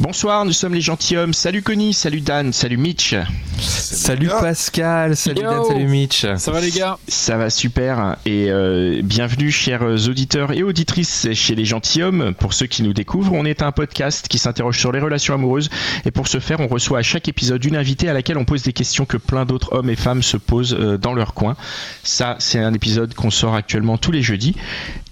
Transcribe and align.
Bonsoir, 0.00 0.46
nous 0.46 0.52
sommes 0.52 0.72
les 0.72 0.80
gentilshommes. 0.80 1.34
Salut 1.34 1.60
Connie, 1.60 1.92
salut 1.92 2.22
Dan, 2.22 2.54
salut 2.54 2.78
Mitch. 2.78 3.14
Salut 3.58 4.28
Pascal, 4.28 5.14
salut 5.14 5.42
Yo. 5.42 5.50
Dan, 5.50 5.64
salut 5.66 5.86
Mitch. 5.86 6.24
Ça 6.36 6.50
va 6.50 6.62
les 6.62 6.70
gars? 6.70 6.96
Ça 7.06 7.36
va 7.36 7.50
super 7.50 8.16
et 8.24 8.46
euh, 8.48 9.02
bienvenue 9.04 9.50
chers 9.50 9.82
auditeurs 9.82 10.52
et 10.52 10.62
auditrices 10.62 11.28
chez 11.34 11.54
les 11.54 11.66
gentilshommes. 11.66 12.32
Pour 12.32 12.54
ceux 12.54 12.64
qui 12.64 12.82
nous 12.82 12.94
découvrent, 12.94 13.34
on 13.34 13.44
est 13.44 13.60
un 13.60 13.72
podcast 13.72 14.26
qui 14.26 14.38
s'interroge 14.38 14.78
sur 14.78 14.90
les 14.90 15.00
relations 15.00 15.34
amoureuses 15.34 15.68
et 16.06 16.10
pour 16.10 16.28
ce 16.28 16.40
faire, 16.40 16.60
on 16.60 16.66
reçoit 16.66 17.00
à 17.00 17.02
chaque 17.02 17.28
épisode 17.28 17.62
une 17.62 17.76
invitée 17.76 18.08
à 18.08 18.14
laquelle 18.14 18.38
on 18.38 18.46
pose 18.46 18.62
des 18.62 18.72
questions 18.72 19.04
que 19.04 19.18
plein 19.18 19.44
d'autres 19.44 19.74
hommes 19.74 19.90
et 19.90 19.96
femmes 19.96 20.22
se 20.22 20.38
posent 20.38 20.74
euh, 20.80 20.96
dans 20.96 21.12
leur 21.12 21.34
coin. 21.34 21.56
Ça, 22.04 22.36
c'est 22.38 22.58
un 22.58 22.72
épisode 22.72 23.12
qu'on 23.12 23.30
sort 23.30 23.54
actuellement 23.54 23.98
tous 23.98 24.12
les 24.12 24.22
jeudis 24.22 24.54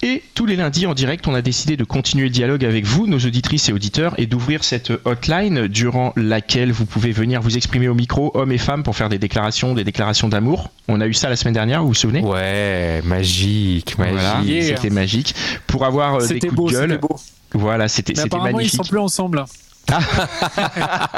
et 0.01 0.23
tous 0.35 0.47
les 0.47 0.55
lundis 0.55 0.87
en 0.87 0.95
direct, 0.95 1.27
on 1.27 1.35
a 1.35 1.43
décidé 1.43 1.77
de 1.77 1.83
continuer 1.83 2.25
le 2.25 2.31
dialogue 2.31 2.65
avec 2.65 2.85
vous, 2.85 3.09
nos 3.09 3.19
auditrices 3.19 3.69
et 3.69 3.73
auditeurs, 3.73 4.15
et 4.17 4.27
d'ouvrir 4.27 4.63
cette 4.63 4.78
hotline 5.05 5.67
durant 5.69 6.13
laquelle 6.17 6.73
vous 6.73 6.87
pouvez 6.87 7.13
venir 7.13 7.41
vous 7.43 7.57
exprimer 7.57 7.89
au 7.89 7.95
micro, 7.95 8.31
hommes 8.35 8.53
et 8.53 8.59
femmes, 8.59 8.83
pour 8.83 8.97
faire 8.97 9.09
des 9.09 9.19
déclarations, 9.19 9.75
des 9.75 9.85
déclarations 9.85 10.29
d'amour. 10.29 10.71
On 10.89 11.01
a 11.01 11.07
eu 11.07 11.15
ça 11.15 11.29
la 11.29 11.37
semaine 11.37 11.55
dernière, 11.55 11.83
vous 11.83 11.89
vous 11.89 11.95
souvenez? 11.95 12.21
Ouais, 12.21 13.03
magique, 13.05 13.99
magique. 13.99 14.15
Voilà, 14.21 14.41
Yeah. 14.45 14.77
c'était 14.77 14.91
magique. 14.91 15.35
Pour 15.67 15.85
avoir 15.85 16.17
euh, 16.17 16.27
des 16.27 16.41
coups 16.41 16.55
beau, 16.55 16.69
de 16.71 16.75
c'était 16.75 16.87
gueule, 16.89 16.99
beau. 17.01 17.17
voilà, 17.55 17.89
c'était 17.89 18.19
apparemment, 18.19 18.49
ils 18.51 18.55
magnifique. 18.57 18.77
sont 18.85 18.89
plus 18.89 18.99
ensemble. 18.99 19.45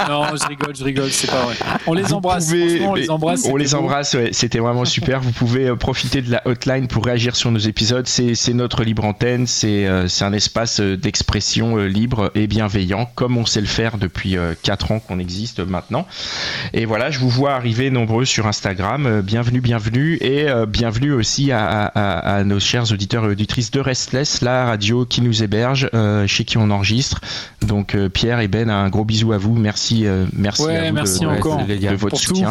Non, 0.09 0.25
je 0.37 0.47
rigole, 0.49 0.77
je 0.77 0.85
rigole, 0.85 1.11
c'est 1.11 1.31
pas 1.31 1.43
vrai. 1.43 1.55
On 1.87 1.93
les 1.95 2.03
Vous 2.03 2.15
embrasse, 2.15 2.47
pouvez- 2.47 2.81
on 2.87 2.95
les 2.95 3.11
embrasse. 3.11 3.41
On 3.41 3.45
c'était 3.45 3.59
les 3.59 3.75
embrasse, 3.75 4.15
ouais, 4.15 4.29
c'était 4.33 4.59
vraiment 4.59 4.85
super. 4.85 5.21
Vous 5.21 5.33
pouvez 5.33 5.67
euh, 5.69 5.77
profiter 5.77 6.23
de 6.23 6.31
la 6.31 6.43
hotline 6.47 6.87
pour 6.89 7.05
réagir 7.05 7.37
sur 7.37 7.51
nos 7.51 7.59
épisodes. 7.59 8.07
C'est 8.07 8.55
notre 8.55 8.85
libre 8.85 9.05
antenne, 9.05 9.47
c'est 9.47 9.87
euh, 9.87 10.07
un 10.21 10.33
espace 10.33 10.81
euh, 10.81 10.97
d'expression 10.97 11.77
libre 11.77 12.31
et 12.35 12.47
bienveillant, 12.47 13.09
comme 13.15 13.37
on 13.37 13.47
sait 13.47 13.61
le 13.61 13.67
faire 13.67 13.99
depuis 13.99 14.37
4 14.63 14.93
ans 14.93 15.01
qu'on 15.01 15.19
existe 15.19 15.61
maintenant. 15.61 16.07
Et 16.73 16.85
voilà, 16.85 17.11
je 17.11 17.19
vous 17.19 17.29
vois 17.31 17.53
arriver 17.55 17.91
nombreux 17.91 18.25
sur 18.25 18.47
Instagram. 18.47 19.21
Bienvenue, 19.23 19.61
bienvenue. 19.61 20.17
Et 20.21 20.47
bienvenue 20.69 21.13
aussi 21.13 21.53
à, 21.53 21.67
à- 21.67 21.87
à- 21.87 22.37
à 22.37 22.45
nos 22.45 22.61
chers 22.61 22.93
auditeurs 22.93 23.25
et 23.25 23.29
auditrices 23.29 23.71
de 23.71 23.81
Restless, 23.81 24.43
la 24.43 24.67
radio 24.67 25.05
qui 25.05 25.21
nous 25.23 25.43
héberge, 25.43 25.91
chez 26.27 26.45
qui 26.45 26.59
on 26.59 26.71
enregistre. 26.71 27.21
Donc 27.63 27.97
Pierre 28.13 28.41
et 28.41 28.49
Ben, 28.49 28.60
un 28.69 28.89
gros 28.91 29.05
bisou 29.05 29.33
à 29.33 29.39
vous. 29.39 29.55
Merci, 29.55 30.07
euh, 30.07 30.27
merci 30.35 30.63
Ouais, 30.63 30.77
à 30.77 30.89
vous 30.89 30.95
merci 30.95 31.21
de, 31.21 31.25
de- 31.27 31.31
encore 31.31 31.65
de 31.65 31.97
votre 31.97 32.09
pour 32.11 32.21
tout. 32.21 32.45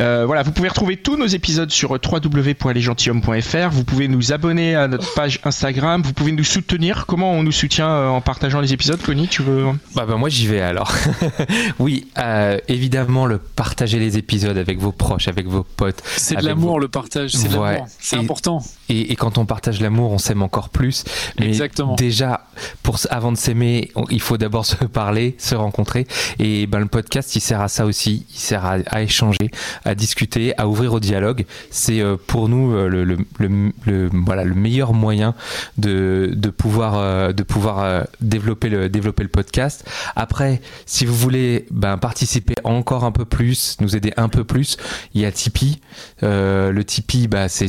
Euh, 0.00 0.24
voilà, 0.26 0.42
vous 0.42 0.52
pouvez 0.52 0.68
retrouver 0.68 0.96
tous 0.96 1.16
nos 1.18 1.26
épisodes 1.26 1.70
sur 1.70 1.90
www.lesgentilhommes.fr. 1.90 3.68
Vous 3.70 3.84
pouvez 3.84 4.08
nous 4.08 4.32
abonner 4.32 4.74
à 4.74 4.88
notre 4.88 5.12
page 5.14 5.40
Instagram. 5.44 6.00
Vous 6.02 6.14
pouvez 6.14 6.32
nous 6.32 6.44
soutenir. 6.44 7.04
Comment 7.06 7.32
on 7.32 7.42
nous 7.42 7.52
soutient 7.52 7.88
euh, 7.88 8.08
en 8.08 8.20
partageant 8.22 8.60
les 8.60 8.72
épisodes, 8.72 9.00
Connie 9.02 9.28
Tu 9.28 9.42
veux 9.42 9.66
Bah, 9.94 10.06
bah 10.06 10.16
moi 10.16 10.28
j'y 10.30 10.46
vais 10.46 10.62
alors. 10.62 10.92
oui, 11.78 12.08
euh, 12.18 12.58
évidemment 12.68 13.26
le 13.26 13.38
partager 13.38 13.98
les 13.98 14.16
épisodes 14.16 14.56
avec 14.56 14.78
vos 14.78 14.92
proches, 14.92 15.28
avec 15.28 15.46
vos 15.46 15.64
potes. 15.64 16.02
C'est 16.16 16.36
de 16.36 16.46
l'amour, 16.46 16.80
le 16.80 16.88
partage, 16.88 17.32
c'est 17.32 17.48
de 17.48 17.56
Ouais. 17.58 17.72
l'amour. 17.74 17.86
C'est 17.98 18.16
important. 18.16 18.62
Et, 18.88 19.12
et 19.12 19.16
quand 19.16 19.36
on 19.36 19.44
partage 19.44 19.80
l'amour, 19.82 20.12
on 20.12 20.18
s'aime 20.18 20.42
encore 20.42 20.70
plus. 20.70 21.04
Mais 21.38 21.48
Exactement. 21.48 21.94
déjà, 21.96 22.46
pour, 22.82 22.98
avant 23.10 23.32
de 23.32 23.36
s'aimer, 23.36 23.90
il 24.10 24.20
faut 24.22 24.38
d'abord 24.38 24.64
se 24.64 24.76
parler, 24.86 25.34
se 25.38 25.54
rencontrer. 25.54 26.06
Et 26.38 26.66
ben, 26.66 26.78
le 26.78 26.86
podcast, 26.86 27.36
il 27.36 27.40
sert 27.40 27.60
à 27.60 27.68
ça 27.68 27.84
aussi. 27.84 28.24
Il 28.30 28.38
sert 28.38 28.64
à, 28.64 28.76
à 28.86 29.02
échanger, 29.02 29.50
à 29.84 29.89
discuter, 29.94 30.56
à 30.58 30.68
ouvrir 30.68 30.92
au 30.92 31.00
dialogue. 31.00 31.44
C'est 31.70 32.00
euh, 32.00 32.16
pour 32.26 32.48
nous 32.48 32.74
euh, 32.74 32.88
le, 32.88 33.04
le, 33.04 33.18
le- 33.38 33.72
le- 33.84 34.10
voilà, 34.12 34.44
le 34.44 34.54
meilleur 34.54 34.92
moyen 34.92 35.34
de, 35.78 36.30
de 36.34 36.50
pouvoir, 36.50 36.94
euh, 36.96 37.32
de 37.32 37.42
pouvoir 37.42 38.06
développer, 38.20 38.68
le, 38.68 38.88
développer 38.88 39.22
le 39.22 39.28
podcast. 39.28 39.88
Après, 40.16 40.60
si 40.86 41.06
vous 41.06 41.14
voulez 41.14 41.66
ben, 41.70 41.96
participer 41.98 42.54
encore 42.64 43.04
un 43.04 43.12
peu 43.12 43.24
plus, 43.24 43.76
nous 43.80 43.96
aider 43.96 44.12
un 44.16 44.28
peu 44.28 44.44
plus, 44.44 44.76
il 45.14 45.20
y 45.20 45.24
a 45.24 45.32
Tipeee. 45.32 45.80
Le 46.22 46.82
Tipeee, 46.82 47.28
bah, 47.28 47.48
c'est, 47.48 47.68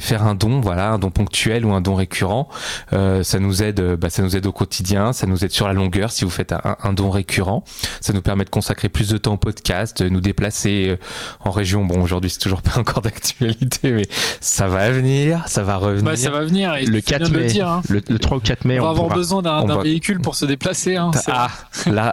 faire 0.00 0.22
un 0.24 0.34
don, 0.34 0.60
voilà, 0.60 0.92
un 0.92 0.98
don 0.98 1.10
ponctuel 1.10 1.64
ou 1.64 1.72
un 1.72 1.80
don 1.80 1.94
récurrent. 1.94 2.48
Euh, 2.92 3.22
ça 3.22 3.38
nous 3.38 3.62
aide, 3.62 3.80
bah, 3.96 4.10
ça 4.10 4.22
nous 4.22 4.36
aide 4.36 4.46
au 4.46 4.52
quotidien, 4.52 5.12
ça 5.12 5.26
nous 5.26 5.44
aide 5.44 5.50
sur 5.50 5.66
la 5.66 5.72
longueur 5.72 6.12
si 6.12 6.24
vous 6.24 6.30
faites 6.30 6.52
un, 6.52 6.76
un 6.82 6.92
don 6.92 7.10
récurrent. 7.10 7.64
Ça 8.00 8.12
nous 8.12 8.22
permet 8.22 8.44
de 8.44 8.50
consacrer 8.50 8.88
plus 8.88 9.08
de 9.08 9.18
temps 9.18 9.34
au 9.34 9.38
podcast, 9.38 10.02
de 10.02 10.08
nous 10.08 10.20
déplacer 10.20 10.98
en 11.40 11.50
région. 11.50 11.84
Bon, 11.84 12.00
aujourd'hui 12.02 12.30
c'est 12.30 12.38
toujours 12.38 12.62
pas 12.62 12.78
encore 12.78 13.02
d'actualité, 13.02 13.92
mais 13.92 14.06
ça 14.40 14.66
va 14.68 14.90
venir, 14.90 15.42
ça 15.46 15.62
va 15.62 15.76
revenir. 15.76 16.04
Bah, 16.04 16.16
ça 16.16 16.30
va 16.30 16.44
venir. 16.44 16.74
Et 16.76 16.84
Le 16.86 17.00
tu 17.02 17.08
viens 17.08 17.18
4 17.18 17.30
de 17.30 17.34
le 17.36 17.40
mai, 17.44 17.46
dire, 17.46 17.68
hein. 17.68 17.82
le, 17.88 18.02
le 18.08 18.18
3 18.18 18.36
ou 18.36 18.40
4 18.40 18.64
mai, 18.64 18.78
On 18.78 18.82
va 18.82 18.88
on 18.88 18.90
avoir 18.90 19.06
pourra- 19.06 19.16
besoin 19.16 19.42
d'un 19.42 19.64
va- 19.64 19.82
véhicule 19.82 20.20
pour 20.20 20.34
se 20.34 20.44
déplacer. 20.44 20.96
hein. 20.96 21.10
Ah, 21.28 21.48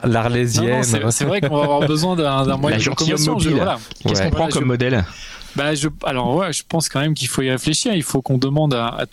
l'arlésienne. 0.04 0.84
c'est 0.84 1.26
vrai 1.26 1.42
qu'on 1.42 1.58
va 1.58 1.64
avoir 1.64 1.80
besoin 1.88 2.16
d'un 2.16 2.58
moyen 2.58 2.78
de 2.78 2.84
locomotion. 2.84 3.38
voilà. 3.38 3.78
Qu'est-ce 4.04 4.14
Ouais. 4.20 4.26
qu'on 4.26 4.30
prend 4.32 4.38
Voilà, 4.40 4.52
comme 4.54 4.64
je- 4.64 4.68
modèle? 4.68 5.06
Bah, 5.56 5.74
je, 5.74 5.88
alors 6.04 6.36
ouais, 6.36 6.52
je 6.52 6.64
pense 6.68 6.90
quand 6.90 7.00
même 7.00 7.14
qu'il 7.14 7.30
faut 7.30 7.42
y 7.42 7.50
réfléchir. 7.50 7.94
Il 7.96 8.04
faut 8.04 8.22
qu'on 8.22 8.38
demande 8.38 8.74
à, 8.74 9.06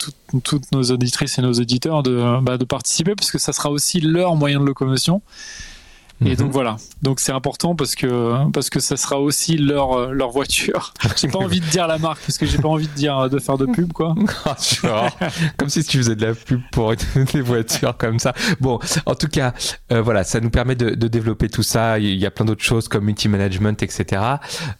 toutes 0.43 0.71
nos 0.73 0.83
auditrices 0.83 1.37
et 1.37 1.41
nos 1.41 1.53
auditeurs 1.53 2.03
de, 2.03 2.21
bah, 2.41 2.57
de 2.57 2.65
participer 2.65 3.15
parce 3.15 3.31
que 3.31 3.37
ça 3.37 3.53
sera 3.53 3.69
aussi 3.69 4.01
leur 4.01 4.35
moyen 4.35 4.59
de 4.59 4.65
locomotion. 4.65 5.21
Et 6.21 6.29
Mhm. 6.29 6.35
donc 6.35 6.51
voilà, 6.51 6.77
donc 7.01 7.19
c'est 7.19 7.31
important 7.33 7.75
parce 7.75 7.95
que 7.95 8.49
parce 8.51 8.69
que 8.69 8.79
ça 8.79 8.95
sera 8.95 9.19
aussi 9.19 9.57
leur 9.57 10.11
leur 10.13 10.29
voiture. 10.29 10.93
J'ai 11.17 11.27
pas 11.27 11.39
envie 11.39 11.59
de 11.59 11.65
dire 11.65 11.85
la 11.87 11.97
marque 11.97 12.21
parce 12.21 12.37
que 12.37 12.45
j'ai 12.45 12.59
pas 12.59 12.69
envie 12.69 12.87
de 12.87 12.93
dire 12.93 13.29
de 13.29 13.39
faire 13.39 13.57
de 13.57 13.65
pub 13.65 13.91
quoi. 13.91 14.15
Ah, 14.85 15.09
comme 15.57 15.69
si 15.69 15.83
tu 15.83 15.97
faisais 15.97 16.15
de 16.15 16.25
la 16.25 16.33
pub 16.33 16.61
pour 16.71 16.93
des 17.33 17.41
voitures 17.41 17.97
comme 17.97 18.19
ça. 18.19 18.33
Bon, 18.61 18.79
en 19.05 19.15
tout 19.15 19.27
cas, 19.27 19.53
euh, 19.91 20.01
voilà, 20.01 20.23
ça 20.23 20.39
nous 20.39 20.49
permet 20.49 20.75
de, 20.75 20.91
de 20.91 21.07
développer 21.07 21.49
tout 21.49 21.63
ça. 21.63 21.99
Il 21.99 22.15
y 22.15 22.25
a 22.25 22.31
plein 22.31 22.45
d'autres 22.45 22.63
choses 22.63 22.87
comme 22.87 23.05
multi-management, 23.05 23.81
etc. 23.83 24.21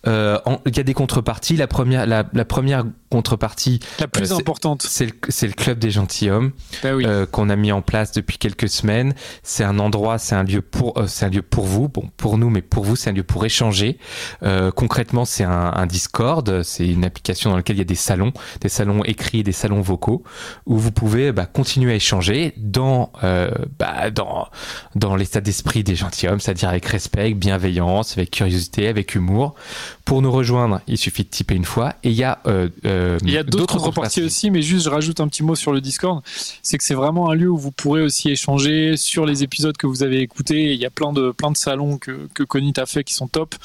Euh, 0.07 0.39
en- 0.45 0.59
il 0.65 0.77
y 0.77 0.79
a 0.79 0.83
des 0.83 0.94
contreparties. 0.94 1.57
La 1.57 1.67
première, 1.67 2.05
la, 2.05 2.23
la 2.31 2.45
première 2.45 2.83
contrepartie, 3.09 3.79
La 4.00 4.07
plus 4.07 4.31
Euh, 4.31 4.35
importante. 4.38 4.83
c'est 4.88 5.05
le, 5.05 5.11
c'est 5.29 5.47
le 5.47 5.53
club 5.53 5.77
des 5.79 5.91
gentilshommes 5.91 6.51
oui. 6.83 7.05
euh, 7.05 7.25
qu'on 7.25 7.50
a 7.50 7.55
mis 7.55 7.71
en 7.71 7.81
place 7.81 8.11
depuis 8.11 8.38
quelques 8.38 8.69
semaines. 8.69 9.13
C'est 9.44 9.63
un 9.63 9.77
endroit, 9.79 10.17
c'est 10.17 10.35
un 10.35 10.44
lieu 10.44 10.61
pour, 10.61 10.97
c'est 11.23 11.28
un 11.28 11.31
lieu 11.31 11.41
pour 11.41 11.63
vous, 11.63 11.88
bon 11.88 12.09
pour 12.17 12.38
nous, 12.38 12.50
mais 12.50 12.61
pour 12.61 12.84
vous, 12.84 12.97
c'est 12.97 13.09
un 13.09 13.13
lieu 13.13 13.23
pour 13.23 13.45
échanger. 13.45 13.97
Euh, 14.44 14.72
concrètement, 14.72 15.23
c'est 15.23 15.45
un, 15.45 15.72
un 15.73 15.85
Discord, 15.85 16.63
c'est 16.63 16.85
une 16.85 17.06
application 17.06 17.50
dans 17.50 17.56
laquelle 17.56 17.78
il 17.78 17.79
y 17.79 17.84
a 17.84 17.85
des 17.85 17.95
salons, 17.95 18.34
des 18.59 18.67
salons 18.67 19.06
écrits 19.06 19.39
et 19.39 19.44
des 19.44 19.53
salons 19.53 19.79
vocaux, 19.79 20.23
où 20.66 20.78
vous 20.78 20.91
pouvez 20.91 21.31
bah, 21.31 21.45
continuer 21.45 21.94
à 21.94 21.95
échanger 21.95 22.53
dans 22.57 23.13
euh, 23.23 23.51
bah, 23.79 24.12
dans 24.12 24.50
dans 24.95 25.16
l'état 25.16 25.39
d'esprit 25.39 25.83
des 25.83 25.95
gentilshommes, 25.95 26.41
c'est-à-dire 26.41 26.67
avec 26.67 26.85
respect, 26.88 27.33
bienveillance, 27.33 28.17
avec 28.17 28.31
curiosité, 28.31 28.89
avec 28.89 29.16
humour. 29.16 29.56
Pour 30.03 30.22
nous 30.22 30.31
rejoindre, 30.31 30.81
il 30.88 30.97
suffit 30.97 31.23
de 31.23 31.29
typer 31.29 31.56
une 31.56 31.63
fois. 31.63 31.94
Et 32.03 32.09
il 32.09 32.16
y 32.16 32.25
a 32.25 32.39
euh, 32.47 32.67
euh, 32.85 33.17
Il 33.23 33.31
y 33.31 33.38
a 33.38 33.44
d'autres 33.44 33.78
contreparties 33.78 34.23
aussi, 34.23 34.51
mais 34.51 34.62
juste 34.62 34.83
je 34.83 34.89
rajoute 34.89 35.22
un 35.22 35.29
petit 35.29 35.44
mot 35.44 35.56
sur 35.56 35.72
le 35.72 35.79
Discord. 35.79 36.22
C'est 36.62 36.78
que 36.78 36.83
c'est 36.83 36.94
vraiment 36.94 37.31
un 37.31 37.35
lieu 37.35 37.50
où 37.50 37.57
vous 37.57 37.72
pourrez 37.72 38.01
aussi 38.01 38.29
échanger 38.29 38.97
sur 38.97 39.25
les 39.25 39.44
épisodes 39.44 39.77
que 39.77 39.88
vous 39.88 40.03
avez 40.03 40.19
écoutés. 40.19 40.74
Il 40.74 40.80
y 40.80 40.86
a 40.86 40.89
plein 40.89 41.12
de 41.13 41.31
plein 41.31 41.51
de 41.51 41.57
salons 41.57 41.98
que 41.98 42.27
que 42.33 42.44
Connie 42.44 42.74
t'a 42.74 42.86
fait 42.86 43.04
qui 43.04 43.13
sont 43.13 43.27
top, 43.27 43.56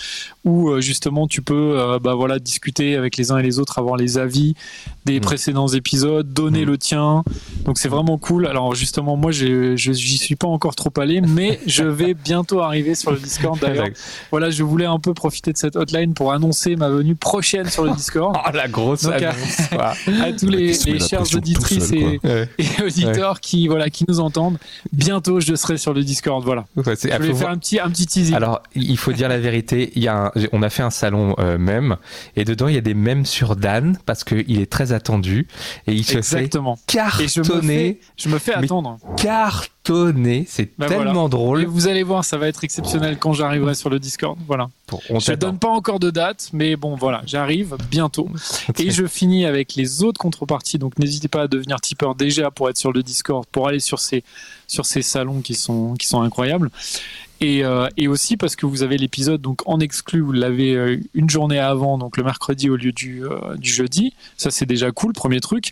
où 0.45 0.69
euh, 0.71 0.81
justement 0.81 1.27
tu 1.27 1.43
peux 1.43 1.79
euh, 1.79 1.99
bah 1.99 2.15
voilà 2.15 2.39
discuter 2.39 2.97
avec 2.97 3.17
les 3.17 3.33
uns 3.33 3.39
et 3.39 3.43
les 3.43 3.59
autres, 3.59 3.79
avoir 3.79 3.97
les 3.97 4.19
avis 4.19 4.55
des 5.05 5.19
Mm. 5.19 5.23
précédents 5.23 5.69
épisodes, 5.69 6.33
donner 6.33 6.63
Mm. 6.65 6.69
le 6.69 6.79
tien. 6.79 7.25
Donc 7.65 7.79
c'est 7.79 7.89
vraiment 7.89 8.19
cool. 8.19 8.47
Alors 8.47 8.75
justement 8.75 9.17
moi 9.17 9.31
je 9.33 9.75
j'y 9.77 10.19
suis 10.19 10.37
pas 10.37 10.49
encore 10.49 10.75
trop 10.75 10.93
allé, 10.99 11.21
mais 11.21 11.59
je 11.67 11.85
vais 11.85 12.15
bientôt 12.15 12.61
arriver 12.61 12.95
sur 12.95 13.11
le 13.11 13.19
Discord 13.19 13.59
d'ailleurs. 13.59 13.89
Voilà, 14.31 14.51
je 14.51 14.63
voulais 14.63 14.85
un 14.87 14.99
peu 14.99 15.15
profiter 15.15 15.53
de 15.53 15.59
cette 15.59 15.77
hotline 15.77 16.15
pour 16.15 16.33
annoncer 16.33 16.77
ma 16.77 16.89
venue 16.91 17.15
prochaine 17.17 17.69
sur 17.69 17.85
le 17.85 17.93
Discord. 17.93 18.37
Oh, 18.49 18.51
la 18.55 18.69
grosse 18.69 19.03
Donc, 19.03 19.15
à- 19.23 19.31
annonce, 19.31 19.57
quoi. 19.71 19.95
à 20.23 20.33
tous 20.33 20.49
les, 20.49 20.73
tout 20.77 21.37
auditrices 21.37 21.89
seul, 21.89 21.99
et, 21.99 22.21
Ouais. 22.25 22.49
et 22.59 22.83
auditeurs 22.83 23.41
qui 23.41 23.67
voilà 23.69 23.91
qui 23.91 24.05
nous 24.09 24.21
entendent. 24.21 24.59
Bientôt, 24.93 25.41
je 25.41 25.55
serai 25.55 25.77
sur 25.79 25.93
le 25.95 26.03
Discord. 26.03 26.45
Voilà. 26.45 26.65
Ouais, 26.77 26.83
Je 27.01 27.09
voulais 27.33 27.33
faire 27.39 27.51
un 27.51 27.59
petit, 27.59 27.79
un 27.81 27.91
petit 27.91 28.07
teasing. 28.07 28.35
Alors, 28.35 28.63
il 28.75 28.97
faut 28.99 29.13
dire 29.13 29.29
la 29.29 29.39
vérité. 29.39 29.93
Il 29.97 30.03
y 30.03 30.09
a 30.09 30.27
un- 30.27 30.33
on 30.53 30.63
a 30.63 30.71
fait 30.71 30.83
un 30.83 30.91
salon 30.91 31.35
euh, 31.39 31.59
mème 31.59 31.97
et 32.37 32.45
dedans 32.45 32.69
il 32.69 32.75
y 32.75 32.79
a 32.79 32.83
des 32.83 32.95
mèmes 32.95 33.25
sur 33.27 33.57
Dan 33.57 33.99
parce 34.07 34.25
qu'il 34.25 34.61
est 34.61 34.71
très 34.71 34.93
attendu 34.93 35.47
et 35.87 35.93
il 35.93 36.05
se 36.05 36.17
Exactement. 36.19 36.77
fait 36.77 36.99
Et 37.25 37.29
je 37.29 37.41
me 37.41 37.45
cartonner, 37.47 37.77
fais, 37.77 38.01
je 38.17 38.29
me 38.29 38.39
fais 38.39 38.55
attendre. 38.55 38.99
cartonner. 39.17 40.45
C'est 40.49 40.71
Bah 40.79 40.87
tellement 40.87 41.13
voilà. 41.13 41.27
Et 41.27 41.29
drôle. 41.31 41.65
vous 41.67 41.89
allez 41.89 42.03
voir, 42.03 42.25
ça 42.25 42.37
va 42.37 42.47
être 42.49 42.63
exceptionnel 42.65 43.19
quand 43.19 43.33
j'arriverai 43.33 43.75
sur 43.75 43.89
le 43.91 43.99
Discord. 43.99 44.39
Voilà. 44.47 44.69
Bon, 44.91 45.01
on 45.11 45.19
je 45.19 45.33
donne 45.33 45.59
pas 45.59 45.69
encore 45.71 45.99
de 45.99 46.11
date, 46.11 46.51
mais 46.53 46.77
bon, 46.77 46.95
voilà, 46.97 47.23
j'arrive 47.27 47.77
bientôt. 47.91 48.29
Et 48.79 48.91
je 48.91 49.07
finis 49.07 49.47
avec 49.47 49.75
les 49.77 50.03
autres 50.03 50.19
contreparties. 50.21 50.79
Donc, 50.79 50.99
n'hésitez 50.99 51.29
pas 51.29 51.43
à 51.43 51.49
devenir 51.49 51.81
tipeur 51.81 52.15
déjà 52.15 52.51
pour 52.51 52.69
être 52.69 52.77
sur 52.79 52.93
le 52.93 53.03
Discord, 53.03 53.47
pour 53.51 53.69
aller 53.69 53.81
sur 53.81 53.99
ces, 53.99 54.25
sur 54.67 54.85
ces 54.87 55.03
salons 55.03 55.41
qui 55.41 55.55
sont, 55.55 55.95
qui 55.95 56.07
sont 56.07 56.21
incroyables. 56.23 56.71
Et, 57.41 57.65
euh, 57.65 57.87
et 57.97 58.09
aussi 58.09 58.37
parce 58.37 58.57
que 58.57 58.67
vous 58.67 58.83
avez 58.83 58.99
l'épisode 58.99 59.41
donc 59.41 59.63
en 59.67 59.79
exclu, 59.79 60.21
vous 60.21 60.33
l'avez 60.33 60.75
euh, 60.75 61.01
une 61.15 61.31
journée 61.31 61.59
avant, 61.61 61.97
donc 61.97 62.17
le 62.17 62.25
mercredi 62.25 62.69
au 62.69 62.75
lieu 62.77 62.91
du, 62.91 63.25
euh, 63.25 63.55
du 63.57 63.71
jeudi. 63.71 64.13
Ça 64.37 64.51
c'est 64.51 64.67
déjà 64.67 64.91
cool, 64.91 65.13
premier 65.13 65.41
truc. 65.41 65.71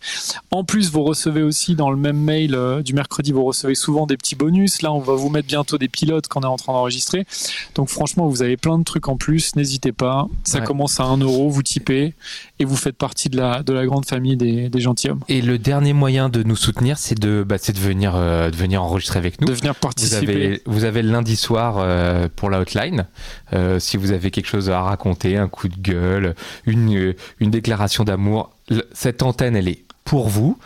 En 0.53 0.63
plus, 0.63 0.91
vous 0.93 1.03
recevez 1.03 1.43
aussi 1.43 1.75
dans 1.75 1.91
le 1.91 1.97
même 1.97 2.19
mail 2.19 2.55
euh, 2.55 2.83
du 2.83 2.95
mercredi, 2.95 3.33
vous 3.33 3.43
recevez 3.45 3.75
souvent 3.75 4.07
des 4.07 4.17
petits 4.17 4.37
bonus. 4.37 4.83
Là, 4.83 4.93
on 4.93 5.01
va 5.01 5.15
vous 5.15 5.29
mettre 5.29 5.49
bientôt 5.49 5.77
des 5.77 5.89
pilotes 5.89 6.29
qu'on 6.29 6.43
est 6.43 6.47
en 6.47 6.57
train 6.57 6.73
d'enregistrer. 6.73 7.27
Donc 7.75 7.89
franchement, 7.89 8.29
vous 8.29 8.43
avez 8.43 8.57
plein 8.57 8.79
de 8.79 8.85
trucs 8.85 9.09
en 9.09 9.17
plus. 9.17 9.57
N'hésitez 9.57 9.93
pas. 9.93 10.29
Ça 10.45 10.61
Ouais. 10.61 10.65
commence 10.65 11.01
à 11.01 11.05
1 11.05 11.19
euro, 11.19 11.51
vous 11.51 11.63
typez 11.65 12.15
et 12.59 12.65
vous 12.65 12.77
faites 12.77 12.97
partie 12.97 13.29
de 13.29 13.37
la, 13.37 13.63
de 13.63 13.73
la 13.73 13.85
grande 13.87 14.07
famille 14.07 14.37
des, 14.37 14.69
des 14.69 14.81
gentilshommes. 14.81 15.21
Et 15.29 15.43
le 15.43 15.59
dernier 15.59 15.93
moyen 15.93 16.29
de 16.29 16.43
nous 16.43 16.57
soutenir, 16.57 16.97
c'est 16.99 17.19
de, 17.19 17.45
bah, 17.47 17.57
de 17.59 17.79
venir, 17.79 18.15
euh, 18.17 18.51
de 18.51 18.57
venir 18.57 18.83
enregistrer 18.83 19.19
avec 19.19 19.41
nous. 19.41 19.47
De 19.47 19.53
venir 19.53 19.75
Vous 19.75 19.81
participer. 19.81 20.17
avez, 20.17 20.63
vous 20.67 20.85
avez 20.85 21.03
le 21.03 21.11
lundi 21.11 21.37
soir 21.37 21.77
euh, 21.79 22.29
pour 22.35 22.49
la 22.51 22.61
hotline. 22.61 23.07
Euh, 23.53 23.79
si 23.79 23.97
vous 23.97 24.13
avez 24.13 24.31
quelque 24.31 24.49
chose 24.49 24.71
à 24.71 24.81
raconter, 24.81 25.37
un 25.37 25.49
coup 25.49 25.69
de 25.69 25.77
gueule, 25.77 26.35
une, 26.65 27.15
une 27.41 27.51
déclaration 27.51 28.05
d'amour, 28.05 28.51
cette 28.93 29.23
antenne, 29.23 29.55
elle 29.57 29.69
est 29.69 29.85
pour 30.05 30.29
vous. 30.29 30.59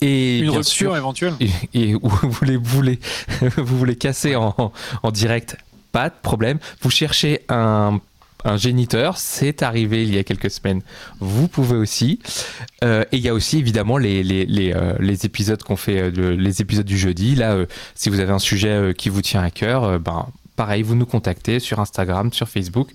Et 0.00 0.40
Une 0.40 0.50
rupture 0.50 0.64
sûr, 0.64 0.96
éventuelle. 0.96 1.34
et, 1.40 1.50
et 1.74 1.94
où 1.94 2.08
vous 2.08 2.30
voulez, 2.30 2.56
vous 2.56 2.64
voulez, 2.64 2.98
vous 3.56 3.78
voulez 3.78 3.94
casser 3.96 4.34
en, 4.36 4.72
en 5.02 5.10
direct, 5.12 5.56
pas 5.92 6.08
de 6.08 6.14
problème. 6.22 6.58
Vous 6.80 6.90
cherchez 6.90 7.42
un, 7.48 8.00
un 8.44 8.56
géniteur, 8.56 9.18
c'est 9.18 9.62
arrivé 9.62 10.02
il 10.02 10.14
y 10.14 10.18
a 10.18 10.24
quelques 10.24 10.50
semaines. 10.50 10.82
Vous 11.20 11.48
pouvez 11.48 11.76
aussi. 11.76 12.18
Euh, 12.84 13.04
et 13.12 13.16
il 13.16 13.22
y 13.22 13.28
a 13.28 13.34
aussi 13.34 13.58
évidemment 13.58 13.98
les, 13.98 14.22
les, 14.22 14.46
les, 14.46 14.72
euh, 14.72 14.94
les 14.98 15.26
épisodes 15.26 15.62
qu'on 15.62 15.76
fait, 15.76 16.00
euh, 16.00 16.36
les 16.36 16.60
épisodes 16.60 16.86
du 16.86 16.98
jeudi. 16.98 17.34
Là, 17.34 17.52
euh, 17.52 17.66
si 17.94 18.10
vous 18.10 18.20
avez 18.20 18.32
un 18.32 18.38
sujet 18.38 18.68
euh, 18.68 18.92
qui 18.92 19.08
vous 19.08 19.22
tient 19.22 19.42
à 19.42 19.50
cœur, 19.50 19.84
euh, 19.84 19.98
ben 19.98 20.26
pareil, 20.56 20.82
vous 20.82 20.94
nous 20.94 21.06
contactez 21.06 21.60
sur 21.60 21.80
Instagram, 21.80 22.32
sur 22.32 22.48
Facebook, 22.48 22.90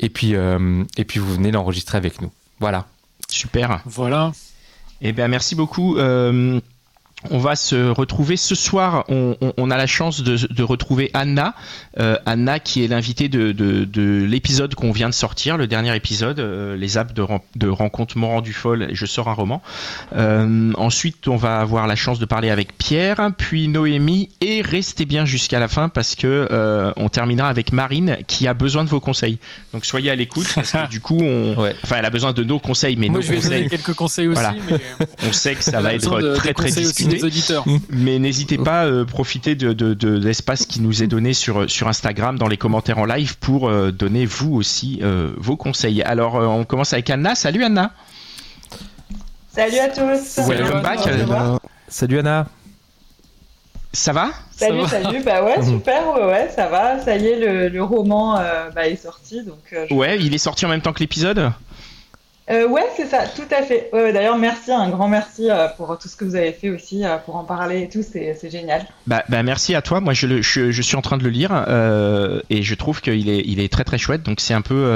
et 0.00 0.08
puis 0.08 0.34
euh, 0.34 0.84
et 0.96 1.04
puis 1.04 1.20
vous 1.20 1.34
venez 1.34 1.50
l'enregistrer 1.50 1.98
avec 1.98 2.20
nous. 2.20 2.30
Voilà. 2.60 2.86
Super. 3.28 3.80
Voilà. 3.84 4.32
Eh 5.00 5.12
bien, 5.12 5.28
merci 5.28 5.54
beaucoup. 5.54 5.96
On 7.30 7.38
va 7.38 7.56
se 7.56 7.88
retrouver 7.90 8.36
ce 8.36 8.54
soir. 8.54 9.04
On, 9.08 9.36
on- 9.40 9.52
on 9.56 9.70
a 9.70 9.76
la 9.76 9.86
chance 9.86 10.22
de, 10.22 10.36
de 10.52 10.62
retrouver 10.62 11.10
Anna. 11.14 11.54
Euh, 11.98 12.16
Anna, 12.26 12.58
qui 12.60 12.84
est 12.84 12.88
l'invitée 12.88 13.28
de, 13.28 13.52
de- 13.52 13.84
de 13.84 14.24
l'épisode 14.28 14.74
qu'on 14.74 14.92
vient 14.92 15.08
de 15.08 15.14
sortir, 15.14 15.56
le 15.56 15.66
dernier 15.66 15.94
épisode, 15.96 16.38
euh, 16.40 16.76
les 16.76 16.98
apps 16.98 17.14
de, 17.14 17.24
de 17.56 17.68
rencontre 17.68 18.18
m'ont 18.18 18.28
rendu 18.28 18.52
folle 18.52 18.88
et 18.90 18.94
je 18.94 19.06
sors 19.06 19.28
un 19.28 19.32
roman. 19.32 19.62
Euh, 20.16 20.72
ensuite, 20.76 21.28
on 21.28 21.36
va 21.36 21.60
avoir 21.60 21.86
la 21.86 21.96
chance 21.96 22.18
de 22.18 22.24
parler 22.26 22.50
avec 22.50 22.76
Pierre, 22.76 23.30
puis 23.38 23.68
Noémie, 23.68 24.28
et 24.40 24.60
restez 24.62 25.04
bien 25.06 25.24
jusqu'à 25.24 25.58
la 25.60 25.68
fin 25.68 25.88
parce 25.88 26.14
que 26.16 26.48
euh, 26.50 26.92
on 26.96 27.08
terminera 27.08 27.48
avec 27.48 27.72
Marine, 27.72 28.18
qui 28.26 28.46
a 28.48 28.54
besoin 28.54 28.84
de 28.84 28.88
vos 28.90 29.00
conseils. 29.00 29.38
Donc 29.72 29.84
soyez 29.86 30.10
à 30.10 30.14
l'écoute 30.16 30.46
parce 30.54 30.72
que 30.72 30.88
du 30.90 31.00
coup, 31.00 31.18
on, 31.20 31.54
Ouais. 31.64 31.74
enfin, 31.84 31.96
elle 31.98 32.04
a 32.04 32.10
besoin 32.10 32.32
de 32.32 32.42
nos 32.44 32.58
conseils, 32.58 32.96
mais 32.96 33.08
Moi, 33.08 33.18
nos 33.18 33.22
je 33.22 33.28
vais 33.30 33.36
conseils. 33.36 33.50
donner 33.50 33.68
quelques 33.68 33.94
conseils 33.94 34.26
aussi, 34.28 34.40
Voilà. 34.40 34.54
mais 34.70 34.78
On 35.28 35.32
sait 35.32 35.54
que 35.54 35.62
ça 35.64 35.80
va 35.80 35.94
être 35.94 36.34
très 36.34 36.52
très 36.52 36.70
discuté, 36.70 37.13
auditeurs. 37.22 37.64
mais 37.90 38.18
n'hésitez 38.18 38.58
pas 38.58 38.82
à 38.82 39.04
profiter 39.04 39.54
de, 39.54 39.72
de, 39.72 39.94
de 39.94 40.18
l'espace 40.18 40.66
qui 40.66 40.80
nous 40.80 41.02
est 41.02 41.06
donné 41.06 41.34
sur, 41.34 41.70
sur 41.70 41.86
Instagram 41.88 42.38
dans 42.38 42.48
les 42.48 42.56
commentaires 42.56 42.98
en 42.98 43.04
live 43.04 43.36
pour 43.38 43.68
euh, 43.68 43.92
donner 43.92 44.24
vous 44.26 44.54
aussi 44.54 45.00
euh, 45.02 45.32
vos 45.36 45.56
conseils. 45.56 46.02
Alors 46.02 46.36
euh, 46.36 46.46
on 46.46 46.64
commence 46.64 46.92
avec 46.92 47.10
Anna. 47.10 47.34
Salut 47.34 47.62
Anna. 47.62 47.92
Salut 49.54 49.78
à 49.78 49.88
tous. 49.88 50.38
Welcome 50.48 50.82
back. 50.82 50.98
Salut 51.88 52.18
Anna. 52.18 52.46
Ça 53.92 54.12
va 54.12 54.30
Salut, 54.50 54.82
Ça 54.82 55.02
salut. 55.02 55.22
Bah 55.24 55.44
ouais, 55.44 55.64
super, 55.64 56.12
ouais, 56.14 56.24
ouais, 56.26 56.50
ça 56.54 56.68
va. 56.68 57.00
Ça 57.00 57.16
y 57.16 57.26
est, 57.26 57.38
le, 57.38 57.68
le 57.68 57.82
roman 57.84 58.36
euh, 58.38 58.70
bah, 58.74 58.88
est 58.88 58.96
sorti. 58.96 59.44
Donc, 59.44 59.58
euh, 59.72 59.86
je- 59.88 59.94
Ouais, 59.94 60.18
il 60.20 60.34
est 60.34 60.38
sorti 60.38 60.66
en 60.66 60.68
même 60.68 60.80
temps 60.80 60.92
que 60.92 60.98
l'épisode? 61.00 61.52
Euh, 62.50 62.68
ouais, 62.68 62.84
c'est 62.94 63.06
ça, 63.06 63.24
tout 63.26 63.48
à 63.50 63.62
fait. 63.62 63.88
D'ailleurs, 63.92 64.36
merci, 64.36 64.70
un 64.70 64.90
grand 64.90 65.08
merci 65.08 65.50
euh, 65.50 65.66
pour 65.78 65.96
tout 65.98 66.08
ce 66.08 66.16
que 66.16 66.26
vous 66.26 66.36
avez 66.36 66.52
fait 66.52 66.68
aussi, 66.68 67.02
euh, 67.02 67.16
pour 67.16 67.36
en 67.36 67.44
parler 67.44 67.82
et 67.82 67.88
tout, 67.88 68.02
c'est 68.02 68.50
génial. 68.50 68.86
Bah, 69.06 69.24
bah, 69.30 69.42
merci 69.42 69.74
à 69.74 69.80
toi. 69.80 70.00
Moi, 70.00 70.12
je, 70.12 70.42
suis 70.42 70.96
en 70.96 71.00
train 71.00 71.16
de 71.16 71.24
le 71.24 71.30
lire 71.30 71.64
euh, 71.68 72.40
et 72.50 72.62
je 72.62 72.74
trouve 72.74 73.00
qu'il 73.00 73.30
est, 73.30 73.72
très 73.72 73.84
très 73.84 73.96
chouette. 73.96 74.22
Donc 74.22 74.40
c'est 74.40 74.52
un 74.52 74.60
peu, 74.60 74.90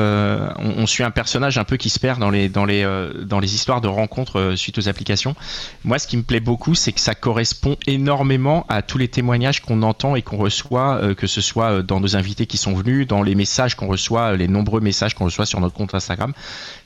on, 0.58 0.74
on 0.76 0.86
suit 0.86 1.04
un 1.04 1.10
personnage 1.10 1.56
un 1.56 1.64
peu 1.64 1.78
qui 1.78 1.88
se 1.88 1.98
perd 1.98 2.20
dans 2.20 2.30
les 2.30 2.50
dans 2.50 2.66
les 2.66 2.86
dans 3.22 3.40
les 3.40 3.54
histoires 3.54 3.80
de 3.80 3.88
rencontres 3.88 4.52
suite 4.56 4.76
aux 4.76 4.88
applications. 4.88 5.34
Moi, 5.84 5.98
ce 5.98 6.06
qui 6.06 6.18
me 6.18 6.22
plaît 6.22 6.40
beaucoup, 6.40 6.74
c'est 6.74 6.92
que 6.92 7.00
ça 7.00 7.14
correspond 7.14 7.76
énormément 7.86 8.66
à 8.68 8.82
tous 8.82 8.98
les 8.98 9.08
témoignages 9.08 9.62
qu'on 9.62 9.82
entend 9.82 10.16
et 10.16 10.22
qu'on 10.22 10.36
reçoit, 10.36 11.00
que 11.16 11.26
ce 11.26 11.40
soit 11.40 11.82
dans 11.82 11.98
nos 11.98 12.14
invités 12.14 12.46
qui 12.46 12.58
sont 12.58 12.74
venus, 12.74 13.06
dans 13.06 13.22
les 13.22 13.34
messages 13.34 13.74
qu'on 13.74 13.88
reçoit, 13.88 14.36
les 14.36 14.48
nombreux 14.48 14.80
messages 14.80 15.14
qu'on 15.14 15.24
reçoit 15.24 15.46
sur 15.46 15.60
notre 15.60 15.74
compte 15.74 15.94
Instagram. 15.94 16.34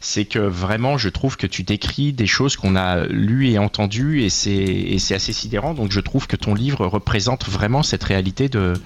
C'est 0.01 0.25
que 0.25 0.52
vraiment, 0.53 0.99
je 0.99 1.09
trouve 1.09 1.37
que 1.37 1.47
tu 1.47 1.63
décris 1.63 2.13
des 2.13 2.27
choses 2.27 2.57
qu'on 2.57 2.77
a 2.77 3.05
lues 3.07 3.49
et 3.49 3.59
entendues 3.59 4.23
et 4.23 4.31
c'est 4.31 5.15
assez 5.15 5.33
sidérant. 5.33 5.75
Donc 5.75 5.91
je 5.91 6.01
trouve 6.01 6.27
que 6.27 6.37
ton 6.37 6.55
livre 6.55 6.87
représente 6.87 7.49
vraiment 7.49 7.83
cette 7.83 8.05
réalité 8.05 8.49
de 8.49 8.79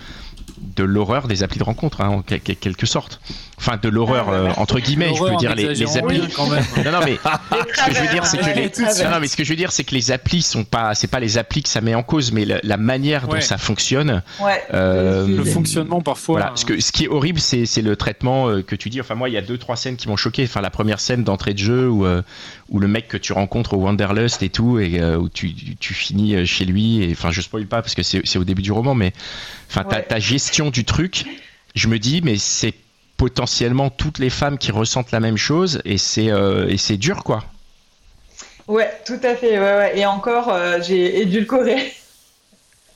l'horreur 0.79 1.29
des 1.29 1.43
applis 1.43 1.59
de 1.59 1.65
rencontre, 1.65 2.01
hein, 2.01 2.09
en 2.09 2.23
quel- 2.23 2.41
quel- 2.41 2.57
quelque 2.57 2.87
sorte. 2.87 3.21
Enfin, 3.59 3.79
de 3.83 3.89
l'horreur 3.89 4.29
euh, 4.29 4.51
entre 4.59 4.81
guillemets, 4.81 5.15
je 5.17 5.23
en 5.23 5.37
dire 5.39 5.55
les, 5.55 5.73
les 5.75 5.97
applis. 5.97 6.19
bien, 6.19 6.29
quand 6.37 6.47
même. 6.49 6.63
Non, 6.85 6.93
non, 6.93 6.99
mais 7.07 7.17
ce 7.75 7.87
que 7.87 7.95
je 7.95 8.01
veux 8.03 8.09
dire, 8.09 8.27
c'est 8.27 8.37
que 8.37 8.45
les, 8.45 8.71
non, 9.05 9.11
non, 9.13 9.21
mais 9.21 9.29
ce 9.29 9.37
que 9.37 9.45
je 9.45 9.49
veux 9.51 9.57
dire, 9.57 9.73
c'est 9.73 9.83
que 9.83 9.95
les 9.95 10.11
applis 10.11 10.43
sont 10.43 10.65
pas, 10.65 10.95
c'est 10.95 11.07
pas 11.07 11.21
les 11.21 11.39
applis 11.39 11.63
que 11.63 11.69
ça 11.71 11.81
met 11.81 11.95
en 11.95 12.03
cause, 12.03 12.33
mais 12.33 12.45
la, 12.45 12.61
la 12.63 12.77
manière 12.77 13.27
dont 13.27 13.33
Ouais. 13.33 13.41
ça 13.41 13.57
fonctionne. 13.57 14.23
Ouais. 14.41 14.63
Euh, 14.75 15.27
Le 15.27 15.45
fonctionnement 15.45 16.03
parfois. 16.03 16.39
Voilà. 16.39 16.53
Ce, 16.55 16.67
que, 16.67 16.79
ce 16.81 16.93
qui 16.93 17.05
est 17.05 17.09
horrible, 17.09 17.41
c'est 17.41 17.65
c'est 17.65 17.81
le 17.83 17.97
traitement 17.97 18.49
euh, 18.51 18.63
que 18.63 18.77
tu 18.77 18.91
dis. 18.91 19.01
Enfin, 19.01 19.15
moi, 19.15 19.31
il 19.31 19.33
y 19.33 19.39
a 19.39 19.43
deux, 19.43 19.57
trois 19.59 19.77
scènes 19.77 19.97
qui 19.97 20.07
m'ont 20.09 20.17
choqué. 20.17 20.45
Enfin, 20.45 20.61
la 20.61 20.71
première 20.71 21.01
scène 21.01 21.25
d'entrée 21.25 21.55
de 21.55 21.59
jeu 21.59 21.89
où, 21.89 22.07
où 22.69 22.79
le 22.79 22.89
mec 22.89 23.09
que 23.09 23.17
tu 23.17 23.33
rencontres 23.33 23.73
au 23.73 23.79
Wanderlust 23.79 24.43
et 24.43 24.51
tout, 24.51 24.79
et 24.79 25.03
où 25.17 25.29
tu, 25.31 25.55
tu- 25.81 25.95
finis 25.95 26.47
chez 26.47 26.67
lui. 26.67 27.03
Et 27.03 27.13
enfin, 27.13 27.31
je 27.31 27.41
spoil 27.41 27.65
pas 27.67 27.81
parce 27.81 27.95
que 27.95 28.03
c'est 28.03 28.21
c'est 28.25 28.39
au 28.39 28.45
début 28.45 28.61
du 28.63 28.71
roman, 28.73 28.95
mais 28.95 29.13
enfin, 29.71 29.83
ta, 29.85 30.01
ta 30.03 30.19
gestion 30.19 30.69
du 30.71 30.85
truc, 30.85 31.25
je 31.75 31.89
me 31.89 31.99
dis, 31.99 32.21
mais 32.23 32.37
c'est 32.37 32.75
potentiellement 33.17 33.91
toutes 33.91 34.19
les 34.19 34.31
femmes 34.31 34.59
qui 34.59 34.73
ressentent 34.73 35.13
la 35.13 35.21
même 35.21 35.37
chose, 35.37 35.81
et 35.85 35.99
c'est 35.99 36.31
euh, 36.31 36.69
et 36.69 36.77
c'est 36.77 36.97
dur, 36.97 37.25
quoi. 37.25 37.45
Ouais, 38.69 38.91
tout 39.05 39.21
à 39.23 39.35
fait. 39.37 39.59
Ouais, 39.59 39.77
ouais. 39.77 39.99
Et 39.99 40.07
encore, 40.07 40.49
euh, 40.49 40.79
j'ai 40.83 41.21
édulcoré. 41.21 41.93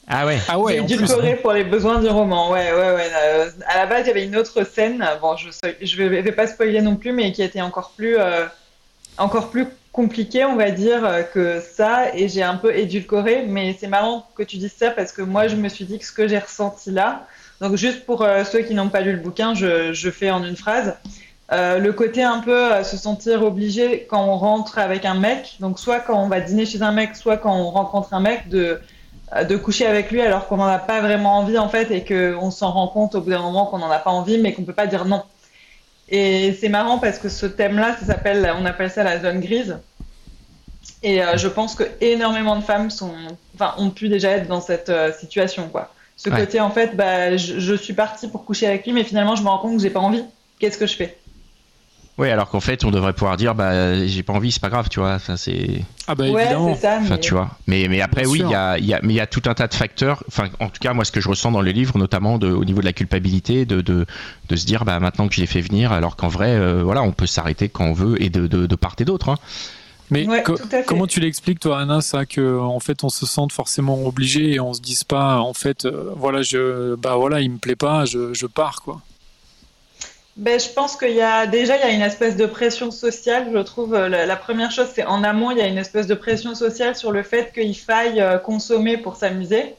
Ah 0.08 0.26
ouais. 0.26 0.38
Ah 0.48 0.58
ouais, 0.58 0.74
j'ai 0.74 0.96
plus. 0.96 1.04
édulcoré 1.04 1.36
pour 1.36 1.52
les 1.52 1.62
besoins 1.62 2.00
du 2.00 2.08
roman. 2.08 2.50
Ouais, 2.50 2.72
ouais, 2.72 2.94
ouais. 2.94 3.10
Euh, 3.22 3.50
à 3.66 3.76
la 3.76 3.86
base, 3.86 4.02
il 4.04 4.08
y 4.08 4.10
avait 4.10 4.24
une 4.24 4.36
autre 4.36 4.64
scène. 4.64 5.06
Bon, 5.20 5.36
je 5.36 5.50
je 5.80 5.96
vais, 5.96 6.20
vais 6.20 6.32
pas 6.32 6.48
spoiler 6.48 6.82
non 6.82 6.96
plus, 6.96 7.12
mais 7.12 7.30
qui 7.30 7.42
était 7.42 7.60
encore 7.60 7.92
plus, 7.96 8.18
euh, 8.18 8.46
encore 9.16 9.50
plus 9.50 9.66
compliquée, 9.92 10.44
on 10.44 10.56
va 10.56 10.72
dire, 10.72 11.26
que 11.32 11.60
ça. 11.60 12.12
Et 12.16 12.28
j'ai 12.28 12.42
un 12.42 12.56
peu 12.56 12.74
édulcoré. 12.74 13.44
Mais 13.46 13.76
c'est 13.78 13.86
marrant 13.86 14.26
que 14.34 14.42
tu 14.42 14.56
dises 14.56 14.74
ça 14.76 14.90
parce 14.90 15.12
que 15.12 15.22
moi, 15.22 15.46
je 15.46 15.54
me 15.54 15.68
suis 15.68 15.84
dit 15.84 16.00
que 16.00 16.04
ce 16.04 16.12
que 16.12 16.26
j'ai 16.26 16.38
ressenti 16.38 16.90
là. 16.90 17.26
Donc, 17.60 17.76
juste 17.76 18.06
pour 18.06 18.22
euh, 18.22 18.44
ceux 18.44 18.60
qui 18.60 18.74
n'ont 18.74 18.88
pas 18.88 19.00
lu 19.00 19.12
le 19.12 19.18
bouquin, 19.18 19.54
je, 19.54 20.10
fais 20.10 20.30
en 20.30 20.44
une 20.44 20.56
phrase. 20.56 20.94
Euh, 21.52 21.78
le 21.78 21.92
côté 21.92 22.22
un 22.22 22.38
peu 22.38 22.72
euh, 22.72 22.84
se 22.84 22.96
sentir 22.96 23.42
obligé 23.42 24.06
quand 24.08 24.24
on 24.24 24.36
rentre 24.36 24.78
avec 24.78 25.04
un 25.04 25.14
mec, 25.14 25.56
donc 25.58 25.80
soit 25.80 25.98
quand 25.98 26.22
on 26.22 26.28
va 26.28 26.40
dîner 26.40 26.64
chez 26.64 26.80
un 26.80 26.92
mec, 26.92 27.16
soit 27.16 27.38
quand 27.38 27.52
on 27.52 27.70
rencontre 27.70 28.14
un 28.14 28.20
mec, 28.20 28.48
de, 28.48 28.80
euh, 29.34 29.42
de 29.42 29.56
coucher 29.56 29.84
avec 29.86 30.12
lui 30.12 30.20
alors 30.20 30.46
qu'on 30.46 30.58
n'en 30.58 30.66
a 30.66 30.78
pas 30.78 31.00
vraiment 31.00 31.38
envie 31.38 31.58
en 31.58 31.68
fait 31.68 31.90
et 31.90 32.04
qu'on 32.04 32.52
s'en 32.52 32.70
rend 32.70 32.86
compte 32.86 33.16
au 33.16 33.20
bout 33.20 33.30
d'un 33.30 33.42
moment 33.42 33.66
qu'on 33.66 33.78
n'en 33.78 33.90
a 33.90 33.98
pas 33.98 34.10
envie 34.10 34.38
mais 34.38 34.52
qu'on 34.52 34.62
peut 34.62 34.72
pas 34.72 34.86
dire 34.86 35.04
non. 35.06 35.24
Et 36.08 36.56
c'est 36.60 36.68
marrant 36.68 36.98
parce 36.98 37.18
que 37.18 37.28
ce 37.28 37.46
thème-là, 37.46 37.96
on 38.60 38.64
appelle 38.64 38.90
ça 38.90 39.02
la 39.04 39.20
zone 39.20 39.40
grise. 39.40 39.78
Et 41.02 41.20
je 41.36 41.46
pense 41.46 41.76
que 41.76 41.84
énormément 42.00 42.56
de 42.56 42.62
femmes 42.62 42.90
sont, 42.90 43.14
ont 43.78 43.90
pu 43.90 44.08
déjà 44.08 44.30
être 44.30 44.48
dans 44.48 44.60
cette 44.60 44.90
situation 45.20 45.68
quoi. 45.68 45.92
Ce 46.22 46.28
Ouais. 46.28 46.38
côté 46.40 46.60
en 46.60 46.70
fait, 46.70 46.96
bah, 46.96 47.34
je, 47.38 47.58
je 47.58 47.74
suis 47.74 47.94
partie 47.94 48.28
pour 48.28 48.44
coucher 48.44 48.66
avec 48.66 48.84
lui 48.84 48.92
mais 48.92 49.04
finalement 49.04 49.36
je 49.36 49.42
me 49.42 49.48
rends 49.48 49.58
compte 49.58 49.76
que 49.76 49.82
j'ai 49.82 49.88
pas 49.90 50.00
envie. 50.00 50.22
Qu'est-ce 50.58 50.76
que 50.76 50.86
je 50.86 50.94
fais? 50.94 51.16
Oui, 52.18 52.28
alors 52.28 52.50
qu'en 52.50 52.60
fait, 52.60 52.84
on 52.84 52.90
devrait 52.90 53.14
pouvoir 53.14 53.38
dire, 53.38 53.54
bah, 53.54 54.06
j'ai 54.06 54.22
pas 54.22 54.34
envie, 54.34 54.52
c'est 54.52 54.60
pas 54.60 54.68
grave, 54.68 54.88
tu 54.90 55.00
vois. 55.00 55.14
Enfin, 55.14 55.38
c'est. 55.38 55.80
Ah 56.06 56.14
bah 56.14 56.28
Ouais, 56.28 56.42
évidemment. 56.42 56.74
c'est 56.74 56.82
ça. 56.82 56.98
Enfin, 57.00 57.14
mais- 57.14 57.20
tu 57.20 57.32
vois. 57.32 57.48
Mais, 57.66 57.86
mais 57.88 58.02
après, 58.02 58.22
Bien 58.24 58.30
oui, 58.30 58.42
il 58.44 58.50
y 58.50 58.54
a, 58.54 58.76
il 58.78 58.84
y 58.84 58.92
a- 58.92 59.00
mais 59.02 59.14
il 59.14 59.16
y 59.16 59.20
a 59.20 59.26
tout 59.26 59.40
un 59.46 59.54
tas 59.54 59.68
de 59.68 59.72
facteurs. 59.72 60.22
Enfin, 60.28 60.50
en 60.60 60.66
tout 60.68 60.80
cas, 60.80 60.92
moi, 60.92 61.06
ce 61.06 61.12
que 61.12 61.20
je 61.22 61.28
ressens 61.30 61.50
dans 61.50 61.62
le 61.62 61.70
livre, 61.70 61.96
notamment 61.96 62.36
de, 62.36 62.48
au 62.50 62.66
niveau 62.66 62.80
de 62.80 62.84
la 62.84 62.92
culpabilité, 62.92 63.64
de, 63.64 63.80
de, 63.80 64.04
de 64.50 64.56
se 64.56 64.66
dire, 64.66 64.84
bah, 64.84 65.00
maintenant 65.00 65.28
que 65.28 65.34
je 65.34 65.40
l'ai 65.40 65.46
fait 65.46 65.62
venir, 65.62 65.92
alors 65.92 66.16
qu'en 66.16 66.28
vrai, 66.28 66.50
euh, 66.50 66.82
voilà, 66.84 67.02
on 67.02 67.12
peut 67.12 67.26
s'arrêter 67.26 67.70
quand 67.70 67.84
on 67.86 67.94
veut 67.94 68.22
et 68.22 68.28
de, 68.28 68.46
de, 68.46 68.66
de 68.66 68.76
part 68.76 68.96
et 68.98 69.06
d'autre. 69.06 69.30
hein. 69.30 69.38
Mais 70.10 70.26
Ouais, 70.26 70.42
co- 70.42 70.56
comment 70.86 71.06
tu 71.06 71.20
l'expliques 71.20 71.60
toi 71.60 71.78
Anna 71.80 72.00
ça 72.00 72.26
que 72.26 72.58
en 72.58 72.80
fait 72.80 73.04
on 73.04 73.08
se 73.08 73.26
sente 73.26 73.52
forcément 73.52 74.04
obligé 74.06 74.54
et 74.54 74.60
on 74.60 74.72
se 74.72 74.80
dise 74.80 75.04
pas 75.04 75.38
en 75.38 75.54
fait 75.54 75.84
euh, 75.84 76.12
voilà 76.16 76.42
je 76.42 76.94
bah 76.96 77.14
voilà 77.16 77.40
il 77.40 77.50
me 77.52 77.58
plaît 77.58 77.76
pas 77.76 78.04
je, 78.06 78.34
je 78.34 78.46
pars 78.46 78.82
quoi. 78.82 79.00
Ben, 80.36 80.58
je 80.58 80.68
pense 80.68 80.96
qu'il 80.96 81.12
y 81.12 81.20
a 81.20 81.46
déjà 81.46 81.76
il 81.76 81.80
y 81.80 81.84
a 81.84 81.90
une 81.90 82.02
espèce 82.02 82.36
de 82.36 82.46
pression 82.46 82.90
sociale. 82.90 83.48
Je 83.52 83.58
trouve 83.58 83.94
euh, 83.94 84.08
la, 84.08 84.26
la 84.26 84.36
première 84.36 84.70
chose, 84.70 84.86
c'est 84.94 85.04
en 85.04 85.22
amont, 85.22 85.50
il 85.50 85.58
y 85.58 85.60
a 85.60 85.66
une 85.66 85.76
espèce 85.78 86.06
de 86.06 86.14
pression 86.14 86.54
sociale 86.54 86.96
sur 86.96 87.12
le 87.12 87.22
fait 87.22 87.52
qu'il 87.52 87.76
faille 87.76 88.20
euh, 88.20 88.38
consommer 88.38 88.96
pour 88.96 89.16
s'amuser 89.16 89.74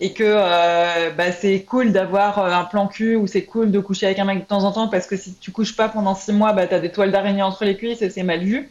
et 0.00 0.12
que 0.12 0.24
euh, 0.24 1.10
bah, 1.10 1.30
c'est 1.32 1.62
cool 1.62 1.92
d'avoir 1.92 2.38
un 2.38 2.64
plan 2.64 2.88
cul 2.88 3.16
ou 3.16 3.26
c'est 3.26 3.42
cool 3.44 3.70
de 3.70 3.80
coucher 3.80 4.06
avec 4.06 4.18
un 4.18 4.24
mec 4.24 4.40
de 4.40 4.44
temps 4.46 4.64
en 4.64 4.72
temps 4.72 4.88
parce 4.88 5.06
que 5.06 5.16
si 5.16 5.34
tu 5.34 5.50
couches 5.52 5.76
pas 5.76 5.88
pendant 5.88 6.14
six 6.14 6.32
mois, 6.32 6.52
bah, 6.52 6.66
tu 6.66 6.74
as 6.74 6.80
des 6.80 6.90
toiles 6.90 7.12
d'araignée 7.12 7.42
entre 7.42 7.64
les 7.64 7.76
cuisses 7.76 8.02
et 8.02 8.08
c'est 8.10 8.22
mal 8.22 8.40
vu, 8.40 8.70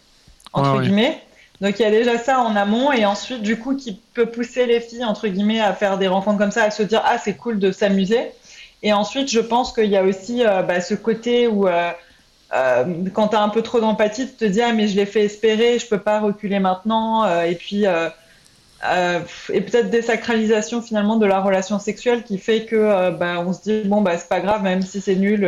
entre 0.53 0.77
Ouais, 0.77 0.84
guillemets. 0.84 1.22
Donc 1.62 1.77
il 1.79 1.84
y 1.84 1.86
a 1.86 1.91
déjà 1.91 2.17
ça 2.17 2.41
en 2.41 2.55
amont 2.55 2.91
et 2.91 3.05
ensuite 3.05 3.43
du 3.43 3.60
coup 3.60 3.75
qui 3.75 4.00
peut 4.13 4.25
pousser 4.25 4.65
les 4.65 4.81
filles 4.81 5.05
entre 5.05 5.27
guillemets 5.27 5.62
à 5.62 5.74
faire 5.74 6.00
des 6.00 6.08
rencontres 6.08 6.39
comme 6.39 6.51
ça, 6.51 6.63
à 6.63 6.72
se 6.72 6.81
dire 6.81 7.03
ah 7.05 7.20
c'est 7.20 7.36
cool 7.36 7.60
de 7.60 7.72
s'amuser. 7.72 8.31
Et 8.81 8.93
ensuite 8.93 9.29
je 9.29 9.39
pense 9.39 9.72
qu'il 9.72 9.86
y 9.86 9.96
a 9.96 10.03
aussi 10.03 10.43
euh, 10.43 10.63
bah, 10.63 10.81
ce 10.81 10.96
côté 10.96 11.48
où 11.48 11.67
euh, 11.67 11.91
euh, 12.53 12.84
quand 13.13 13.29
tu 13.29 13.36
as 13.36 13.43
un 13.43 13.50
peu 13.50 13.62
trop 13.62 13.79
d'empathie, 13.79 14.27
tu 14.27 14.34
te 14.34 14.46
dis 14.46 14.60
ah 14.60 14.74
mais 14.74 14.88
je 14.88 14.96
l'ai 14.96 15.05
fait 15.05 15.24
espérer, 15.25 15.77
je 15.77 15.86
peux 15.86 16.00
pas 16.00 16.20
reculer 16.20 16.60
maintenant 16.60 17.29
et 17.43 17.53
puis 17.53 17.86
et 17.86 19.62
peut-être 19.62 19.91
désacralisation 19.91 20.81
finalement 20.81 21.17
de 21.17 21.27
la 21.27 21.39
relation 21.39 21.77
sexuelle 21.77 22.24
qui 22.24 22.39
fait 22.39 22.65
que 22.65 23.12
bah, 23.12 23.43
on 23.46 23.53
se 23.53 23.62
dit 23.62 23.81
bon 23.86 24.01
bah 24.01 24.17
c'est 24.17 24.29
pas 24.29 24.39
grave 24.39 24.63
même 24.63 24.81
si 24.81 25.00
c'est 25.00 25.15
nul 25.15 25.48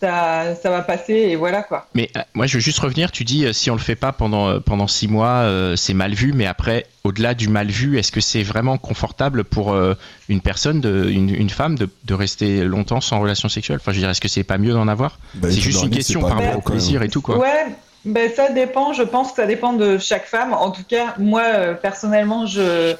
ça 0.00 0.54
ça 0.54 0.70
va 0.70 0.82
passer 0.82 1.14
et 1.14 1.36
voilà 1.36 1.62
quoi. 1.62 1.86
Mais 1.94 2.10
euh, 2.16 2.20
moi, 2.34 2.46
je 2.46 2.54
veux 2.54 2.60
juste 2.60 2.78
revenir. 2.78 3.10
Tu 3.10 3.24
dis, 3.24 3.46
euh, 3.46 3.52
si 3.52 3.70
on 3.70 3.74
le 3.74 3.80
fait 3.80 3.96
pas 3.96 4.12
pendant, 4.12 4.48
euh, 4.48 4.60
pendant 4.60 4.86
six 4.86 5.08
mois, 5.08 5.42
euh, 5.42 5.76
c'est 5.76 5.94
mal 5.94 6.12
vu. 6.14 6.32
Mais 6.32 6.46
après, 6.46 6.86
au-delà 7.04 7.34
du 7.34 7.48
mal 7.48 7.68
vu, 7.68 7.98
est-ce 7.98 8.12
que 8.12 8.20
c'est 8.20 8.42
vraiment 8.42 8.78
confortable 8.78 9.44
pour 9.44 9.72
euh, 9.72 9.94
une 10.28 10.40
personne, 10.40 10.80
de, 10.80 11.08
une, 11.08 11.34
une 11.34 11.50
femme, 11.50 11.76
de, 11.76 11.88
de 12.04 12.14
rester 12.14 12.64
longtemps 12.64 13.00
sans 13.00 13.20
relation 13.20 13.48
sexuelle? 13.48 13.78
Enfin, 13.80 13.92
je 13.92 13.96
veux 13.96 14.02
dire, 14.02 14.10
est-ce 14.10 14.20
que 14.20 14.28
c'est 14.28 14.44
pas 14.44 14.58
mieux 14.58 14.72
d'en 14.72 14.88
avoir? 14.88 15.18
Bah, 15.34 15.48
C'est 15.50 15.60
juste 15.60 15.82
une 15.82 15.90
question 15.90 16.20
par 16.20 16.36
rapport 16.38 16.58
au 16.58 16.62
plaisir 16.62 17.02
et 17.02 17.08
tout, 17.08 17.22
quoi. 17.22 17.38
Ouais, 17.38 17.66
ben 18.04 18.30
ça 18.34 18.50
dépend. 18.50 18.92
Je 18.92 19.02
pense 19.04 19.30
que 19.30 19.36
ça 19.36 19.46
dépend 19.46 19.72
de 19.72 19.96
chaque 19.98 20.26
femme. 20.26 20.52
En 20.52 20.70
tout 20.70 20.84
cas, 20.86 21.14
moi 21.18 21.42
euh, 21.44 21.74
personnellement, 21.74 22.46
je 22.46 22.94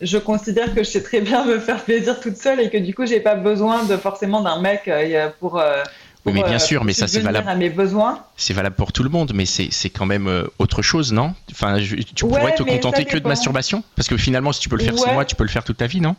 je 0.00 0.16
considère 0.18 0.74
que 0.74 0.84
je 0.84 0.88
sais 0.90 1.02
très 1.02 1.20
bien 1.20 1.44
me 1.44 1.58
faire 1.58 1.82
plaisir 1.82 2.20
toute 2.20 2.36
seule 2.36 2.60
et 2.60 2.70
que 2.70 2.78
du 2.78 2.94
coup, 2.94 3.04
j'ai 3.04 3.18
pas 3.18 3.34
besoin 3.34 3.82
de 3.84 3.96
forcément 3.96 4.42
d'un 4.42 4.60
mec 4.60 4.86
euh, 4.86 5.28
pour. 6.28 6.34
Oui, 6.34 6.42
mais 6.42 6.48
bien 6.48 6.56
euh, 6.56 6.60
sûr, 6.60 6.84
mais 6.84 6.92
ça, 6.92 7.06
c'est 7.08 7.20
valable. 7.20 7.48
à 7.48 7.54
mes 7.54 7.70
besoins. 7.70 8.20
C'est 8.36 8.54
valable 8.54 8.76
pour 8.76 8.92
tout 8.92 9.02
le 9.02 9.10
monde, 9.10 9.32
mais 9.34 9.46
c'est 9.46 9.90
quand 9.90 10.06
même 10.06 10.26
euh, 10.28 10.44
autre 10.58 10.82
chose, 10.82 11.12
non? 11.12 11.34
Enfin, 11.52 11.78
je- 11.78 11.96
tu 11.96 12.24
Ouais, 12.24 12.38
pourrais 12.38 12.54
te 12.54 12.62
contenter 12.62 13.04
que 13.04 13.18
de 13.18 13.26
masturbation? 13.28 13.82
Parce 13.96 14.08
que 14.08 14.16
finalement, 14.16 14.52
si 14.52 14.60
tu 14.60 14.68
peux 14.68 14.76
le 14.76 14.84
faire 14.84 14.96
six 14.98 15.04
Ouais. 15.06 15.12
mois, 15.14 15.24
tu 15.24 15.34
peux 15.36 15.44
le 15.44 15.50
faire 15.50 15.64
toute 15.64 15.76
ta 15.78 15.86
vie, 15.86 16.00
non? 16.00 16.16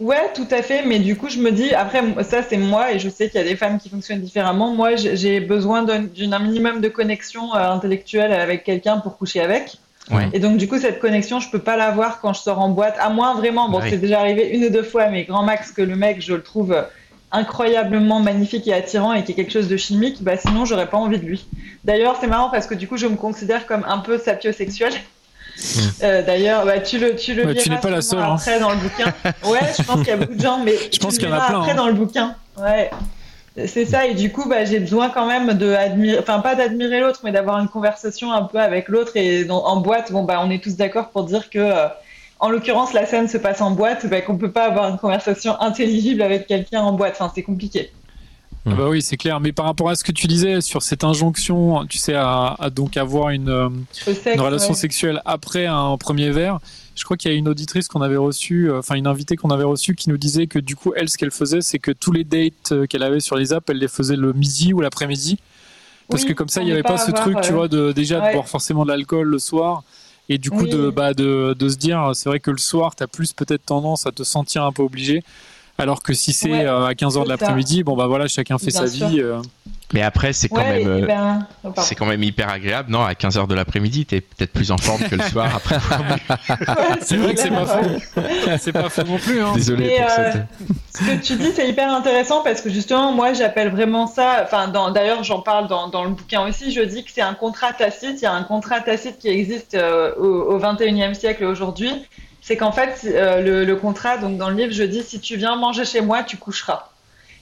Ouais, 0.00 0.32
tout 0.34 0.48
à 0.50 0.62
fait. 0.62 0.84
Mais 0.84 0.98
du 0.98 1.16
coup, 1.16 1.28
je 1.28 1.38
me 1.38 1.52
dis, 1.52 1.72
après, 1.74 2.02
ça, 2.24 2.42
c'est 2.42 2.56
moi, 2.56 2.92
et 2.92 2.98
je 2.98 3.08
sais 3.08 3.28
qu'il 3.30 3.40
y 3.40 3.44
a 3.44 3.46
des 3.46 3.54
femmes 3.56 3.78
qui 3.78 3.88
fonctionnent 3.88 4.20
différemment. 4.20 4.74
Moi, 4.74 4.96
j'ai 4.96 5.38
besoin 5.40 5.82
d'un 5.84 6.38
minimum 6.40 6.80
de 6.80 6.88
connexion 6.88 7.54
euh, 7.54 7.70
intellectuelle 7.70 8.32
avec 8.32 8.64
quelqu'un 8.64 8.98
pour 8.98 9.16
coucher 9.16 9.40
avec. 9.40 9.76
Ouais. 10.10 10.28
Et 10.32 10.40
donc, 10.40 10.56
du 10.56 10.66
coup, 10.66 10.78
cette 10.78 10.98
connexion, 10.98 11.38
je 11.38 11.48
peux 11.50 11.60
pas 11.60 11.76
l'avoir 11.76 12.20
quand 12.20 12.32
je 12.32 12.40
sors 12.40 12.58
en 12.58 12.70
boîte. 12.70 12.96
À 12.98 13.10
moins 13.10 13.34
vraiment, 13.34 13.68
bon, 13.68 13.78
Ouais. 13.80 13.90
c'est 13.90 13.98
déjà 13.98 14.18
arrivé 14.18 14.48
une 14.48 14.64
ou 14.64 14.70
deux 14.70 14.82
fois, 14.82 15.06
mais 15.08 15.22
grand 15.22 15.44
max 15.44 15.70
que 15.70 15.82
le 15.82 15.94
mec, 15.94 16.20
je 16.20 16.34
le 16.34 16.42
trouve 16.42 16.74
incroyablement 17.32 18.20
magnifique 18.20 18.68
et 18.68 18.74
attirant 18.74 19.12
et 19.12 19.24
qui 19.24 19.32
est 19.32 19.34
quelque 19.34 19.52
chose 19.52 19.68
de 19.68 19.76
chimique, 19.76 20.22
bah 20.22 20.36
sinon, 20.36 20.64
j'aurais 20.64 20.88
pas 20.88 20.98
envie 20.98 21.18
de 21.18 21.24
lui. 21.24 21.46
D'ailleurs, 21.84 22.16
c'est 22.20 22.26
marrant 22.26 22.50
parce 22.50 22.66
que 22.66 22.74
du 22.74 22.86
coup, 22.86 22.96
je 22.96 23.06
me 23.06 23.16
considère 23.16 23.66
comme 23.66 23.84
un 23.88 23.98
peu 23.98 24.18
sapiosexuelle. 24.18 24.92
Euh, 26.02 26.22
D'ailleurs, 26.22 26.64
bah, 26.64 26.80
tu 26.80 26.98
le, 26.98 27.14
tu 27.14 27.34
le 27.34 27.44
Ouais, 27.44 27.54
tu 27.54 27.68
pas 27.70 27.90
la 27.90 28.00
seule, 28.00 28.18
hein. 28.20 28.34
après 28.34 28.58
dans 28.58 28.70
le 28.70 28.76
bouquin. 28.76 29.12
Ouais, 29.50 29.60
je 29.78 29.82
pense 29.82 29.98
qu'il 29.98 30.08
y 30.08 30.12
a 30.12 30.16
beaucoup 30.16 30.34
de 30.34 30.40
gens, 30.42 30.58
mais 30.64 30.76
Je 30.76 30.88
tu 30.88 30.98
pense 31.00 31.18
qu'il 31.18 31.28
y 31.28 31.32
en 31.32 31.34
a 31.36 31.40
plein, 31.46 31.58
après 31.60 31.72
hein. 31.72 31.74
dans 31.74 31.86
le 31.88 31.92
bouquin. 31.92 32.34
Ouais. 32.58 32.90
C'est 33.66 33.84
ça, 33.84 34.06
et 34.06 34.14
du 34.14 34.32
coup, 34.32 34.48
bah, 34.48 34.64
j'ai 34.64 34.78
besoin 34.80 35.10
quand 35.10 35.26
même 35.26 35.52
de 35.58 35.72
admirer, 35.74 36.18
enfin 36.18 36.40
pas 36.40 36.54
d'admirer 36.54 37.00
l'autre, 37.00 37.20
mais 37.22 37.32
d'avoir 37.32 37.58
une 37.58 37.68
conversation 37.68 38.32
un 38.32 38.44
peu 38.44 38.58
avec 38.58 38.88
l'autre. 38.88 39.12
Et 39.16 39.44
dans- 39.44 39.62
en 39.66 39.76
boîte, 39.76 40.10
bon 40.10 40.22
bah, 40.24 40.40
on 40.42 40.50
est 40.50 40.62
tous 40.62 40.76
d'accord 40.76 41.10
pour 41.10 41.24
dire 41.24 41.50
que, 41.50 41.58
euh, 41.58 41.86
en 42.42 42.50
l'occurrence, 42.50 42.92
la 42.92 43.06
scène 43.06 43.28
se 43.28 43.38
passe 43.38 43.60
en 43.60 43.70
boîte, 43.70 44.06
bah, 44.10 44.20
qu'on 44.20 44.36
peut 44.36 44.50
pas 44.50 44.66
avoir 44.66 44.90
une 44.90 44.98
conversation 44.98 45.58
intelligible 45.60 46.20
avec 46.20 46.46
quelqu'un 46.46 46.82
en 46.82 46.92
boîte. 46.92 47.14
Enfin, 47.18 47.32
c'est 47.34 47.42
compliqué. 47.42 47.90
Ah 48.64 48.74
bah 48.76 48.88
oui 48.88 49.02
c'est 49.02 49.16
clair 49.16 49.40
mais 49.40 49.50
par 49.50 49.64
rapport 49.64 49.90
à 49.90 49.96
ce 49.96 50.04
que 50.04 50.12
tu 50.12 50.28
disais 50.28 50.60
sur 50.60 50.82
cette 50.82 51.02
injonction 51.02 51.84
tu 51.86 51.98
sais 51.98 52.14
à, 52.14 52.54
à 52.60 52.70
donc 52.70 52.96
avoir 52.96 53.30
une 53.30 53.48
euh, 53.48 53.68
Le 54.06 54.14
sexe, 54.14 54.36
une 54.36 54.40
relation 54.40 54.68
ouais. 54.68 54.78
sexuelle 54.78 55.20
après 55.24 55.66
un 55.66 55.96
premier 55.98 56.30
verre. 56.30 56.60
Je 56.94 57.02
crois 57.02 57.16
qu'il 57.16 57.32
y 57.32 57.34
a 57.34 57.36
une 57.36 57.48
auditrice 57.48 57.88
qu'on 57.88 58.02
avait 58.02 58.16
reçue, 58.16 58.70
euh, 58.70 58.78
enfin 58.78 58.94
une 58.94 59.08
invitée 59.08 59.36
qu'on 59.36 59.50
avait 59.50 59.64
reçue 59.64 59.96
qui 59.96 60.10
nous 60.10 60.16
disait 60.18 60.46
que 60.46 60.60
du 60.60 60.76
coup, 60.76 60.92
elle, 60.94 61.08
ce 61.08 61.18
qu'elle 61.18 61.30
faisait, 61.30 61.60
c'est 61.60 61.78
que 61.78 61.90
tous 61.90 62.12
les 62.12 62.22
dates 62.22 62.70
euh, 62.72 62.86
qu'elle 62.86 63.02
avait 63.02 63.18
sur 63.20 63.34
les 63.36 63.52
apps, 63.52 63.68
elle 63.70 63.78
les 63.78 63.88
faisait 63.88 64.16
le 64.16 64.32
midi 64.32 64.72
ou 64.74 64.80
l'après-midi. 64.80 65.38
Parce 66.08 66.22
Oui, 66.22 66.28
que 66.28 66.34
comme 66.34 66.48
ça, 66.48 66.60
il 66.60 66.64
n'y 66.66 66.70
ne 66.70 66.74
avait 66.74 66.82
pas, 66.82 66.98
ce 66.98 67.10
avoir, 67.10 67.22
truc, 67.22 67.40
tu 67.40 67.52
vois, 67.52 67.66
de, 67.68 67.92
déjà 67.92 68.20
de 68.20 68.32
boire 68.32 68.46
forcément 68.46 68.84
de 68.84 68.90
l'alcool 68.90 69.26
le 69.28 69.38
soir. 69.38 69.82
Et 70.28 70.38
du 70.38 70.50
coup, 70.50 70.64
Oui. 70.64 70.70
de, 70.70 70.90
bah, 70.90 71.14
de, 71.14 71.54
de 71.58 71.68
se 71.68 71.76
dire, 71.76 72.10
c'est 72.14 72.28
vrai 72.28 72.40
que 72.40 72.50
le 72.50 72.58
soir, 72.58 72.94
tu 72.94 73.02
as 73.02 73.08
plus 73.08 73.32
peut-être 73.32 73.64
tendance 73.66 74.06
à 74.06 74.12
te 74.12 74.22
sentir 74.22 74.64
un 74.64 74.72
peu 74.72 74.82
obligé. 74.82 75.22
Alors 75.78 76.02
que 76.02 76.12
si 76.12 76.32
c'est 76.32 76.50
Ouais, 76.50 76.66
euh, 76.66 76.86
à 76.86 76.92
15h 76.92 77.24
de 77.24 77.28
l'après-midi, 77.28 77.82
bon 77.82 77.96
bah 77.96 78.06
voilà, 78.06 78.28
chacun 78.28 78.58
fait 78.58 78.66
Bien 78.70 78.80
sa 78.80 78.86
sûr. 78.88 79.08
vie. 79.08 79.20
euh. 79.20 79.40
Mais 79.94 80.00
après, 80.02 80.32
c'est 80.32 80.48
quand 80.48 80.56
Ouais, 80.56 80.78
même. 80.84 80.86
euh, 81.02 81.06
ben, 81.06 81.46
oh, 81.64 81.68
pardon. 81.68 81.82
C'est 81.82 81.94
quand 81.94 82.06
même 82.06 82.22
hyper 82.22 82.48
agréable, 82.48 82.90
non 82.90 83.02
À 83.02 83.12
15h 83.12 83.46
de 83.46 83.54
l'après-midi, 83.54 84.06
t'es 84.06 84.22
peut-être 84.22 84.52
plus 84.52 84.70
en 84.70 84.78
forme 84.78 85.02
que 85.02 85.16
le 85.16 85.22
soir 85.24 85.48
après. 85.56 85.76
Ouais, 85.76 86.98
C'est 87.02 87.16
vrai 87.16 87.34
que 87.34 87.40
c'est 87.40 87.50
pas 87.50 87.66
faux. 87.66 87.90
c'est 88.58 88.72
pas 88.72 88.88
faux 88.88 89.02
non 89.04 89.18
plus. 89.18 89.42
Hein. 89.42 89.52
Désolé 89.54 89.86
Mais, 89.88 89.96
pour 89.96 90.10
euh, 90.18 90.32
cette. 90.32 90.46
Ce 90.94 91.10
que 91.10 91.22
tu 91.22 91.34
dis, 91.36 91.52
c'est 91.54 91.68
hyper 91.68 91.92
intéressant 91.92 92.42
parce 92.42 92.62
que 92.62 92.70
justement, 92.70 93.12
moi, 93.12 93.32
j'appelle 93.34 93.70
vraiment 93.70 94.06
ça. 94.06 94.40
Enfin, 94.44 94.68
dans- 94.68 94.90
d'ailleurs, 94.92 95.24
j'en 95.24 95.40
parle 95.40 95.68
dans, 95.68 95.88
dans 95.88 96.04
le 96.04 96.10
bouquin 96.10 96.46
aussi. 96.48 96.72
Je 96.72 96.80
dis 96.82 97.04
que 97.04 97.10
c'est 97.12 97.20
un 97.22 97.34
contrat 97.34 97.72
tacite. 97.74 98.18
Il 98.20 98.22
y 98.22 98.26
a 98.26 98.32
un 98.32 98.44
contrat 98.44 98.80
tacite 98.80 99.18
qui 99.18 99.28
existe 99.28 99.74
euh, 99.74 100.14
au, 100.16 100.54
au 100.54 100.58
21e 100.58 101.12
siècle 101.14 101.44
aujourd'hui. 101.44 101.92
C'est 102.42 102.56
qu'en 102.56 102.72
fait, 102.72 103.06
euh, 103.06 103.64
le, 103.64 103.76
contrat, 103.76 104.18
donc 104.18 104.36
dans 104.36 104.50
le 104.50 104.56
livre, 104.56 104.72
je 104.72 104.82
dis 104.82 105.02
si 105.02 105.20
tu 105.20 105.36
viens 105.36 105.54
manger 105.54 105.84
chez 105.84 106.00
moi, 106.00 106.24
tu 106.24 106.36
coucheras. 106.36 106.88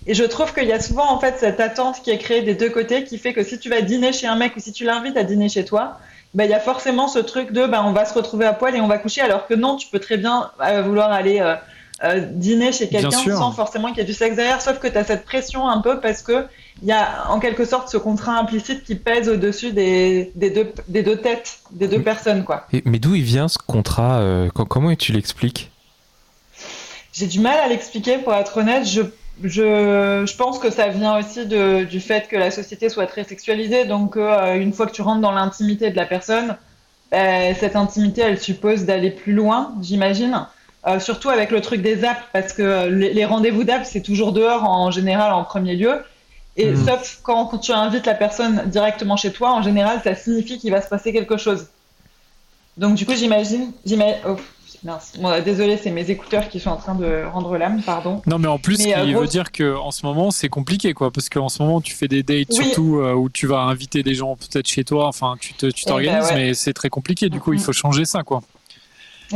Et 0.07 0.15
je 0.15 0.25
trouve 0.25 0.55
qu'il 0.55 0.65
y 0.65 0.73
a 0.73 0.81
souvent 0.81 1.11
en 1.11 1.19
fait 1.19 1.37
cette 1.39 1.59
attente 1.59 2.03
qui 2.03 2.11
est 2.11 2.19
créée 2.19 2.43
des 2.43 2.55
deux 2.55 2.71
côtés, 2.71 3.05
qui 3.05 3.19
fait 3.19 3.33
que 3.33 3.43
si 3.43 3.59
tu 3.59 3.71
vas 3.71 3.81
dîner 3.81 4.13
chez 4.13 4.27
un 4.27 4.37
mec 4.37 4.55
ou 4.57 4.61
si 4.61 4.73
tu 4.73 4.85
l'invites 4.85 5.17
à 5.17 5.25
dîner 5.25 5.49
chez 5.49 5.65
toi, 5.65 5.99
ben, 6.35 6.45
il 6.45 6.51
y 6.51 6.55
a 6.55 6.61
forcément 6.61 7.09
ce 7.09 7.19
truc 7.19 7.51
de 7.53 7.67
ben, 7.67 7.83
on 7.85 7.93
va 7.93 8.05
se 8.05 8.15
retrouver 8.15 8.47
à 8.47 8.53
poil 8.53 8.77
et 8.77 8.81
on 8.81 8.87
va 8.87 8.99
coucher, 8.99 9.23
alors 9.23 9.47
que 9.47 9.55
non, 9.55 9.77
tu 9.77 9.89
peux 9.89 9.99
très 9.99 10.17
bien 10.17 10.51
euh, 10.61 10.83
vouloir 10.83 11.11
aller 11.11 11.41
euh, 11.41 11.57
euh, 12.05 12.21
dîner 12.21 12.73
chez 12.73 12.89
quelqu'un 12.89 13.11
sans 13.37 13.53
forcément 13.53 13.89
qu'il 13.89 13.99
y 13.99 14.01
ait 14.01 14.05
du 14.05 14.15
sexe 14.15 14.37
derrière, 14.37 14.63
sauf 14.63 14.79
que 14.79 14.89
tu 14.89 14.97
as 14.97 15.05
cette 15.05 15.25
pression 15.25 15.69
un 15.69 15.81
peu 15.83 16.01
parce 16.01 16.23
que 16.23 16.47
il 16.83 16.89
y 16.89 16.93
a 16.93 17.27
en 17.31 17.39
quelque 17.41 17.67
sorte 17.67 17.91
ce 17.91 17.99
contrat 17.99 18.39
implicite 18.39 18.85
qui 18.85 18.95
pèse 18.95 19.29
au-dessus 19.29 19.73
des, 19.73 20.33
des, 20.35 20.49
deux, 20.51 20.73
des 20.89 21.03
deux 21.03 21.17
têtes, 21.17 21.59
des 21.73 21.89
deux 21.89 22.01
personnes. 22.03 22.45
quoi. 22.45 22.67
Et- 22.73 22.83
mais 22.87 22.99
d'où 22.99 23.15
il 23.15 23.23
vient 23.23 23.49
ce 23.49 23.59
contrat 23.59 24.21
euh, 24.21 24.49
co- 24.49 24.65
Comment 24.65 24.95
tu 24.95 25.13
l'expliques? 25.13 25.71
J'ai 27.13 27.27
du 27.27 27.41
mal 27.41 27.59
à 27.59 27.69
l'expliquer 27.69 28.19
pour 28.19 28.33
être 28.35 28.57
honnête. 28.57 28.87
Je, 28.87 29.03
je, 29.43 30.25
je 30.27 30.37
pense 30.37 30.59
que 30.59 30.71
ça 30.71 30.89
vient 30.89 31.19
aussi 31.19 31.45
de, 31.47 31.85
du 31.85 32.01
fait 32.01 32.29
que 32.29 32.37
la 32.37 32.51
société 32.51 32.89
soit 32.89 33.07
très 33.07 33.25
sexualisée. 33.25 33.85
Donc, 33.85 34.17
euh, 34.17 34.55
une 34.55 34.73
fois 34.73 34.87
que 34.87 34.93
tu 34.93 35.03
rentres 35.03 35.21
dans 35.21 35.33
l'intimité 35.33 35.91
de 35.91 35.97
la 35.97 36.07
personne, 36.07 36.57
euh, 37.13 37.53
cette 37.59 37.75
intimité, 37.77 38.23
elle 38.23 38.41
suppose 38.41 38.85
d'aller 38.85 39.11
plus 39.11 39.33
loin, 39.33 39.75
j'imagine. 39.83 40.47
Euh, 40.87 40.99
surtout 40.99 41.29
avec 41.29 41.51
le 41.51 41.61
truc 41.61 41.83
des 41.83 42.05
apps, 42.05 42.23
parce 42.33 42.55
que 42.55 42.63
euh, 42.63 42.89
les, 42.89 43.13
les 43.13 43.25
rendez-vous 43.27 43.65
d'app, 43.65 43.85
c'est 43.85 44.01
toujours 44.01 44.33
dehors 44.33 44.65
en 44.65 44.91
général 44.91 45.33
en 45.33 45.45
premier 45.45 45.77
lieu. 45.77 46.03
Et 46.57 46.71
Mhm. 46.73 46.87
sauf 46.87 47.21
quand, 47.23 47.47
quand 47.47 47.59
tu 47.59 47.73
invites 47.73 48.07
la 48.07 48.15
personne 48.15 48.63
directement 48.67 49.17
chez 49.17 49.31
toi, 49.31 49.53
en 49.53 49.63
général, 49.63 50.01
ça 50.03 50.15
signifie 50.15 50.59
qu'il 50.59 50.71
va 50.71 50.81
se 50.81 50.89
passer 50.89 51.13
quelque 51.13 51.37
chose. 51.37 51.67
Donc, 52.77 52.95
du 52.95 53.05
coup, 53.05 53.15
j'imagine. 53.15 53.73
j'ima- 53.85 54.05
oh, 54.27 54.37
mince. 54.83 55.13
Bon, 55.19 55.29
euh, 55.29 55.43
désolé, 55.43 55.77
c'est 55.77 55.91
mes 55.91 56.11
écouteurs 56.11 56.49
qui 56.49 56.61
sont 56.61 56.71
en 56.71 56.77
train 56.77 56.95
de 56.95 57.25
rendre 57.31 57.59
l'âme, 57.59 57.83
pardon. 57.83 58.23
Non, 58.27 58.39
mais 58.39 58.49
en 58.49 58.59
plus, 58.59 58.79
Mais, 58.79 58.95
ce 58.95 59.05
qui 59.05 59.13
gros- 59.13 59.21
veut 59.23 59.27
dire 59.29 59.53
que 59.53 59.77
en 59.77 59.91
ce 59.91 60.07
moment, 60.07 60.31
c'est 60.31 60.49
compliqué, 60.49 60.95
quoi, 60.95 61.11
parce 61.11 61.29
qu'en 61.29 61.51
ce 61.51 61.63
moment, 61.63 61.83
tu 61.83 61.95
fais 61.95 62.09
des 62.09 62.23
dates, 62.23 62.49
Oui. 62.51 62.65
surtout 62.65 63.01
euh, 63.01 63.13
où 63.13 63.29
tu 63.29 63.47
vas 63.47 63.61
inviter 63.61 64.03
des 64.03 64.15
gens 64.15 64.35
peut-être 64.37 64.67
chez 64.67 64.85
toi. 64.85 65.09
Enfin, 65.09 65.37
tu 65.39 65.53
Eh 65.61 65.67
ben, 65.67 65.73
t'organises, 65.87 66.29
ouais. 66.31 66.35
mais 66.37 66.55
c'est 66.55 66.73
très 66.73 66.89
compliqué. 66.89 67.29
Du 67.29 67.39
coup, 67.39 67.53
il 67.53 67.59
Mhm. 67.59 67.65
faut 67.65 67.73
changer 67.75 68.07
ça, 68.07 68.23
quoi. 68.23 68.41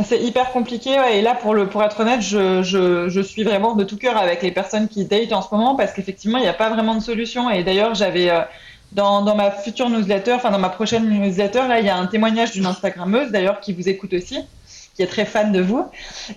C'est 0.03 0.21
hyper 0.21 0.51
compliqué. 0.51 0.99
ouais, 0.99 1.19
et 1.19 1.21
là, 1.21 1.35
pour, 1.35 1.53
le, 1.53 1.69
pour 1.69 1.81
être 1.81 2.01
honnête, 2.01 2.21
je, 2.21 2.61
je, 2.63 3.07
je 3.07 3.21
suis 3.21 3.43
vraiment 3.43 3.75
de 3.75 3.83
tout 3.85 3.97
cœur 3.97 4.17
avec 4.17 4.41
les 4.41 4.51
personnes 4.51 4.89
qui 4.89 5.05
datent 5.05 5.31
en 5.31 5.41
ce 5.41 5.47
moment 5.55 5.75
parce 5.75 5.93
qu'effectivement, 5.93 6.37
il 6.37 6.41
n'y 6.41 6.49
a 6.49 6.53
pas 6.53 6.69
vraiment 6.69 6.95
de 6.95 6.99
solution. 6.99 7.49
Et 7.49 7.63
d'ailleurs, 7.63 7.95
j'avais. 7.95 8.29
euh, 8.29 8.41
dans, 8.91 9.23
dans 9.23 9.35
ma 9.35 9.51
future 9.51 9.89
newsletter, 9.89 10.33
enfin 10.33 10.51
dans 10.51 10.59
ma 10.59 10.69
prochaine 10.69 11.09
newsletter, 11.09 11.67
là, 11.67 11.79
il 11.81 11.85
y 11.85 11.89
a 11.89 11.97
un 11.97 12.07
témoignage 12.07 12.51
d'une 12.53 12.65
Instagrammeuse 12.67 13.31
d'ailleurs 13.31 13.59
qui 13.59 13.73
vous 13.73 13.89
écoute 13.89 14.13
aussi, 14.13 14.39
qui 14.95 15.01
est 15.03 15.07
très 15.07 15.25
fan 15.25 15.51
de 15.51 15.59
vous 15.61 15.91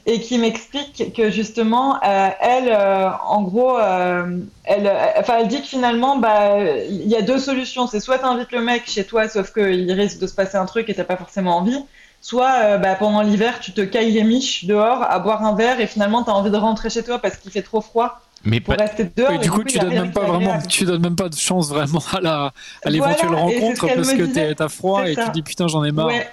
et 0.06 0.20
qui 0.20 0.38
m'explique 0.38 1.12
que 1.14 1.30
justement, 1.30 1.96
euh, 2.04 2.28
elle, 2.40 2.68
euh, 2.70 3.10
en 3.28 3.42
gros, 3.42 3.78
euh, 3.78 4.40
elle, 4.64 4.90
enfin, 5.18 5.38
elle 5.40 5.48
dit 5.48 5.60
que 5.62 5.68
finalement, 5.68 6.16
bah, 6.18 6.56
il 6.88 7.06
y 7.08 7.14
a 7.16 7.22
deux 7.22 7.38
solutions. 7.38 7.86
C'est 7.86 8.00
soit 8.00 8.18
tu 8.18 8.56
le 8.56 8.62
mec 8.62 8.88
chez 8.88 9.04
toi, 9.06 9.28
sauf 9.28 9.52
qu'il 9.52 9.92
risque 9.92 10.18
de 10.20 10.26
se 10.26 10.34
passer 10.34 10.56
un 10.56 10.66
truc 10.66 10.88
et 10.88 10.94
t'as 10.94 11.04
pas 11.04 11.16
forcément 11.16 11.56
envie. 11.58 11.84
Soit 12.20 12.78
bah, 12.78 12.94
pendant 12.94 13.22
l'hiver, 13.22 13.60
tu 13.60 13.72
te 13.72 13.80
cailles 13.80 14.12
les 14.12 14.25
miches 14.25 14.64
dehors 14.64 15.02
à 15.02 15.18
boire 15.18 15.44
un 15.44 15.54
verre 15.54 15.80
et 15.80 15.87
finalement 15.87 16.25
tu 16.25 16.30
as 16.30 16.34
envie 16.34 16.50
de 16.50 16.56
rentrer 16.56 16.90
chez 16.90 17.02
toi 17.02 17.18
parce 17.20 17.37
qu'il 17.37 17.50
fait 17.50 17.62
trop 17.62 17.80
froid 17.80 18.20
mais 18.44 18.60
pour 18.60 18.75
rester 18.75 19.04
dehors. 19.04 19.32
Et 19.32 19.38
du 19.38 19.50
coup, 19.50 19.64
tu 19.64 19.78
donnes 19.78 19.94
même 19.94 20.12
pas 20.12 20.25
vraiment, 20.25 20.58
tu 20.68 20.84
donnes 20.84 21.02
même 21.02 21.16
pas 21.16 21.28
de 21.28 21.37
chance 21.37 21.68
vraiment 21.68 22.02
à 22.12 22.20
la, 22.20 22.52
à 22.84 22.90
l'éventuelle 22.90 23.34
rencontre 23.34 23.87
parce 23.94 24.12
que 24.12 24.52
t'as 24.52 24.68
froid 24.68 25.08
et 25.08 25.14
tu 25.14 25.25
te 25.25 25.30
dis 25.30 25.42
putain 25.42 25.68
j'en 25.68 25.84
ai 25.84 25.92
marre. 25.92 26.06
Ouais. 26.06 26.26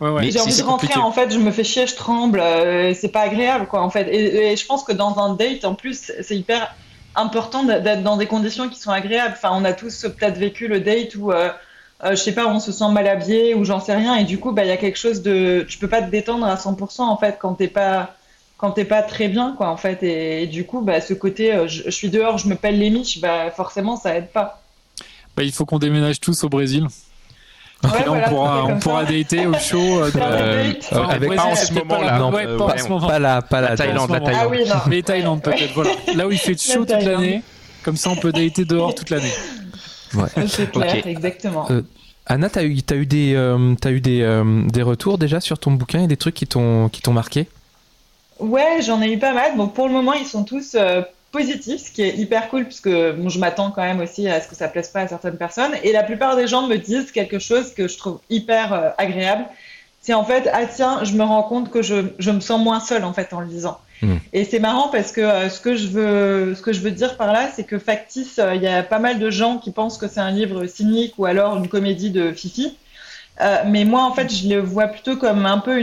Ouais, 0.00 0.10
ouais. 0.10 0.30
J'ai 0.32 0.40
envie 0.40 0.56
de 0.56 0.62
rentrer, 0.64 0.98
en 0.98 1.12
fait, 1.12 1.32
je 1.32 1.38
me 1.38 1.52
fais 1.52 1.62
chier, 1.62 1.86
je 1.86 1.94
tremble, 1.94 2.40
euh, 2.40 2.92
c'est 2.92 3.10
pas 3.10 3.20
agréable, 3.20 3.66
quoi, 3.66 3.82
en 3.82 3.90
fait. 3.90 4.08
Et, 4.08 4.50
et, 4.50 4.56
je 4.56 4.66
pense 4.66 4.82
que 4.82 4.90
dans 4.90 5.16
un 5.20 5.34
date, 5.34 5.64
en 5.64 5.76
plus, 5.76 6.10
c'est 6.20 6.36
hyper 6.36 6.74
important 7.14 7.62
d'être 7.62 8.02
dans 8.02 8.16
des 8.16 8.26
conditions 8.26 8.68
qui 8.68 8.80
sont 8.80 8.90
agréables. 8.90 9.34
Enfin, 9.36 9.50
on 9.52 9.64
a 9.64 9.72
tous 9.72 10.06
peut-être 10.18 10.38
vécu 10.38 10.66
le 10.66 10.80
date 10.80 11.14
où, 11.14 11.30
euh, 11.30 11.50
euh, 12.04 12.10
je 12.10 12.16
sais 12.16 12.32
pas, 12.32 12.46
on 12.46 12.60
se 12.60 12.72
sent 12.72 12.90
mal 12.90 13.06
habillé 13.06 13.54
ou 13.54 13.64
j'en 13.64 13.80
sais 13.80 13.94
rien, 13.94 14.16
et 14.16 14.24
du 14.24 14.38
coup, 14.38 14.52
bah, 14.52 14.64
il 14.64 14.68
y 14.68 14.72
a 14.72 14.76
quelque 14.76 14.98
chose 14.98 15.22
de. 15.22 15.64
Tu 15.68 15.78
peux 15.78 15.88
pas 15.88 16.02
te 16.02 16.10
détendre 16.10 16.46
à 16.46 16.56
100%, 16.56 17.02
en 17.02 17.16
fait, 17.16 17.38
quand 17.40 17.54
t'es 17.54 17.68
pas 17.68 18.14
quand 18.62 18.70
t'es 18.70 18.84
pas 18.84 19.02
très 19.02 19.26
bien, 19.26 19.54
quoi, 19.56 19.70
en 19.70 19.76
fait. 19.76 20.04
Et, 20.04 20.44
et 20.44 20.46
du 20.46 20.64
coup, 20.64 20.82
bah, 20.82 21.00
ce 21.00 21.14
côté, 21.14 21.52
euh, 21.52 21.66
je, 21.66 21.82
je, 21.84 21.90
suis 21.90 22.10
dehors, 22.10 22.38
je 22.38 22.46
me 22.46 22.54
pèle 22.54 22.78
les 22.78 22.90
miches, 22.90 23.20
bah, 23.20 23.50
forcément, 23.50 23.96
ça 23.96 24.14
aide 24.14 24.28
pas. 24.28 24.62
Bah, 25.36 25.42
il 25.42 25.50
faut 25.50 25.64
qu'on 25.64 25.80
déménage 25.80 26.20
tous 26.20 26.44
au 26.44 26.48
Brésil. 26.48 26.86
Ouais, 27.82 27.90
là, 27.90 28.04
voilà, 28.06 28.26
on 28.26 28.30
pourra, 28.30 28.64
on 28.66 28.78
pourra 28.78 29.04
dater 29.04 29.46
au 29.48 29.54
show. 29.54 30.02
Euh, 30.02 30.10
euh, 30.14 30.72
enfin, 30.92 31.08
avec 31.08 31.28
Brésil, 31.28 31.36
pas 31.36 31.50
en 31.50 31.56
ce 31.56 31.72
moment 31.72 32.00
là. 32.00 32.18
Non, 32.20 32.30
ouais, 32.30 32.46
pas, 32.56 32.66
pas, 32.66 32.74
en 32.74 32.78
ce 32.78 32.88
moment. 32.88 33.08
pas 33.08 33.18
la, 33.18 33.42
pas 33.42 33.60
la, 33.60 33.70
la 33.70 33.76
Thaïlande. 33.76 34.10
La 34.10 34.20
Thaïlande. 34.20 34.40
Ah 34.44 34.48
oui, 34.48 34.64
non. 34.68 34.74
Mais 34.86 35.02
Thaïlande 35.02 35.42
peut-être. 35.42 35.72
Voilà. 35.74 35.90
Là 36.14 36.28
où 36.28 36.30
il 36.30 36.38
fait 36.38 36.60
chaud 36.72 36.84
toute 36.84 37.02
l'année, 37.02 37.42
comme 37.82 37.96
ça 37.96 38.10
on 38.10 38.16
peut 38.16 38.30
dater 38.30 38.64
dehors 38.64 38.94
toute 38.94 39.10
l'année. 39.10 39.32
Ouais. 40.14 40.28
C'est 40.48 40.70
clair, 40.70 40.98
okay. 40.98 41.08
exactement. 41.08 41.70
Euh, 41.70 41.82
Anna, 42.26 42.48
t'as 42.48 42.64
eu, 42.64 42.78
as 42.88 42.94
eu, 42.94 43.06
des, 43.06 43.34
euh, 43.34 43.74
as 43.84 43.90
eu 43.90 44.00
des, 44.00 44.22
euh, 44.22 44.62
des 44.68 44.82
retours 44.82 45.18
déjà 45.18 45.40
sur 45.40 45.58
ton 45.58 45.72
bouquin 45.72 46.04
et 46.04 46.06
des 46.06 46.16
trucs 46.16 46.34
qui 46.34 46.46
t'ont 46.46 46.90
marqué? 47.08 47.48
Ouais, 48.38 48.80
j'en 48.80 49.00
ai 49.02 49.12
eu 49.12 49.18
pas 49.18 49.32
mal. 49.32 49.56
Bon, 49.56 49.68
pour 49.68 49.86
le 49.86 49.92
moment, 49.92 50.12
ils 50.14 50.26
sont 50.26 50.44
tous 50.44 50.74
euh, 50.74 51.02
positifs, 51.30 51.86
ce 51.86 51.90
qui 51.92 52.02
est 52.02 52.16
hyper 52.16 52.48
cool, 52.48 52.64
puisque 52.64 52.90
bon, 52.90 53.28
je 53.28 53.38
m'attends 53.38 53.70
quand 53.70 53.82
même 53.82 54.00
aussi 54.00 54.28
à 54.28 54.40
ce 54.40 54.48
que 54.48 54.54
ça 54.54 54.68
plaise 54.68 54.88
pas 54.88 55.00
à 55.00 55.08
certaines 55.08 55.36
personnes. 55.36 55.72
Et 55.82 55.92
la 55.92 56.02
plupart 56.02 56.36
des 56.36 56.46
gens 56.46 56.66
me 56.66 56.76
disent 56.76 57.12
quelque 57.12 57.38
chose 57.38 57.72
que 57.72 57.88
je 57.88 57.96
trouve 57.96 58.20
hyper 58.30 58.72
euh, 58.72 58.90
agréable. 58.98 59.46
C'est 60.00 60.14
en 60.14 60.24
fait, 60.24 60.48
ah 60.52 60.66
tiens, 60.66 61.04
je 61.04 61.14
me 61.14 61.22
rends 61.22 61.44
compte 61.44 61.70
que 61.70 61.82
je, 61.82 62.06
je 62.18 62.30
me 62.32 62.40
sens 62.40 62.60
moins 62.60 62.80
seule 62.80 63.04
en 63.04 63.12
fait 63.12 63.32
en 63.32 63.40
le 63.40 63.46
lisant. 63.46 63.78
Mmh. 64.02 64.16
Et 64.32 64.44
c'est 64.44 64.58
marrant 64.58 64.88
parce 64.88 65.12
que 65.12 65.20
euh, 65.20 65.48
ce 65.48 65.60
que 65.60 65.76
je 65.76 65.86
veux, 65.86 66.54
ce 66.54 66.62
que 66.62 66.72
je 66.72 66.80
veux 66.80 66.90
dire 66.90 67.16
par 67.16 67.32
là, 67.32 67.48
c'est 67.54 67.64
que 67.64 67.78
factice, 67.78 68.40
il 68.54 68.62
y 68.62 68.66
a 68.66 68.82
pas 68.82 68.98
mal 68.98 69.18
de 69.18 69.30
gens 69.30 69.58
qui 69.58 69.70
pensent 69.70 69.96
que 69.96 70.08
c'est 70.08 70.20
un 70.20 70.32
livre 70.32 70.66
cynique 70.66 71.14
ou 71.18 71.24
alors 71.24 71.56
une 71.56 71.68
comédie 71.68 72.10
de 72.10 72.32
Fifi. 72.32 72.76
Euh, 73.40 73.62
mais 73.66 73.84
moi, 73.84 74.04
en 74.04 74.12
fait, 74.12 74.32
je 74.32 74.48
le 74.48 74.60
vois 74.60 74.88
plutôt 74.88 75.16
comme 75.16 75.46
un 75.46 75.58
peu 75.58 75.80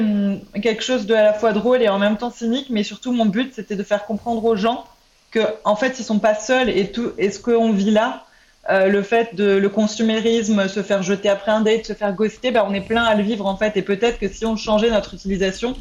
quelque 0.61 0.83
chose 0.83 1.05
de 1.05 1.13
à 1.15 1.23
la 1.23 1.33
fois 1.33 1.51
drôle 1.51 1.81
et 1.81 1.89
en 1.89 1.97
même 1.97 2.17
temps 2.17 2.31
cynique. 2.31 2.67
Mais 2.69 2.83
surtout, 2.83 3.11
mon 3.11 3.25
but, 3.25 3.53
c'était 3.55 3.75
de 3.75 3.83
faire 3.83 4.05
comprendre 4.05 4.43
aux 4.45 4.55
gens 4.55 4.85
que, 5.31 5.39
en 5.63 5.75
fait, 5.75 5.99
ils 5.99 6.03
sont 6.03 6.19
pas 6.19 6.35
seuls 6.35 6.69
et 6.69 6.91
tout. 6.91 7.11
Et 7.17 7.31
ce 7.31 7.39
qu'on 7.39 7.71
vit 7.71 7.91
là, 7.91 8.25
euh, 8.69 8.87
le 8.87 9.01
fait 9.01 9.35
de 9.35 9.57
le 9.57 9.69
consumérisme, 9.69 10.67
se 10.67 10.83
faire 10.83 11.01
jeter 11.01 11.29
après 11.29 11.51
un 11.51 11.61
date, 11.61 11.85
se 11.85 11.93
faire 11.93 12.13
ghoster, 12.13 12.51
ben, 12.51 12.65
on 12.67 12.73
est 12.73 12.85
plein 12.85 13.03
à 13.03 13.15
le 13.15 13.23
vivre 13.23 13.45
en 13.47 13.57
fait. 13.57 13.75
Et 13.77 13.81
peut-être 13.81 14.19
que 14.19 14.27
si 14.27 14.45
on 14.45 14.55
changeait 14.55 14.91
notre 14.91 15.15
utilisation 15.15 15.75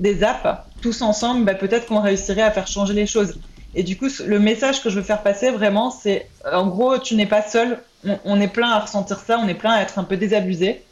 des 0.00 0.24
apps 0.24 0.62
tous 0.82 1.02
ensemble, 1.02 1.44
ben, 1.44 1.56
peut-être 1.56 1.86
qu'on 1.86 2.00
réussirait 2.00 2.42
à 2.42 2.50
faire 2.50 2.66
changer 2.66 2.94
les 2.94 3.06
choses. 3.06 3.34
Et 3.74 3.82
du 3.84 3.96
coup, 3.96 4.08
le 4.26 4.40
message 4.40 4.82
que 4.82 4.90
je 4.90 4.96
veux 4.96 5.04
faire 5.04 5.22
passer 5.22 5.50
vraiment, 5.50 5.90
c'est 5.90 6.28
en 6.50 6.66
gros, 6.66 6.98
tu 6.98 7.14
n'es 7.14 7.26
pas 7.26 7.42
seul. 7.42 7.78
On, 8.04 8.18
on 8.24 8.40
est 8.40 8.48
plein 8.48 8.70
à 8.70 8.80
ressentir 8.80 9.20
ça, 9.20 9.38
on 9.38 9.46
est 9.46 9.54
plein 9.54 9.72
à 9.72 9.82
être 9.82 9.98
un 9.98 10.04
peu 10.04 10.16
désabusé. 10.16 10.82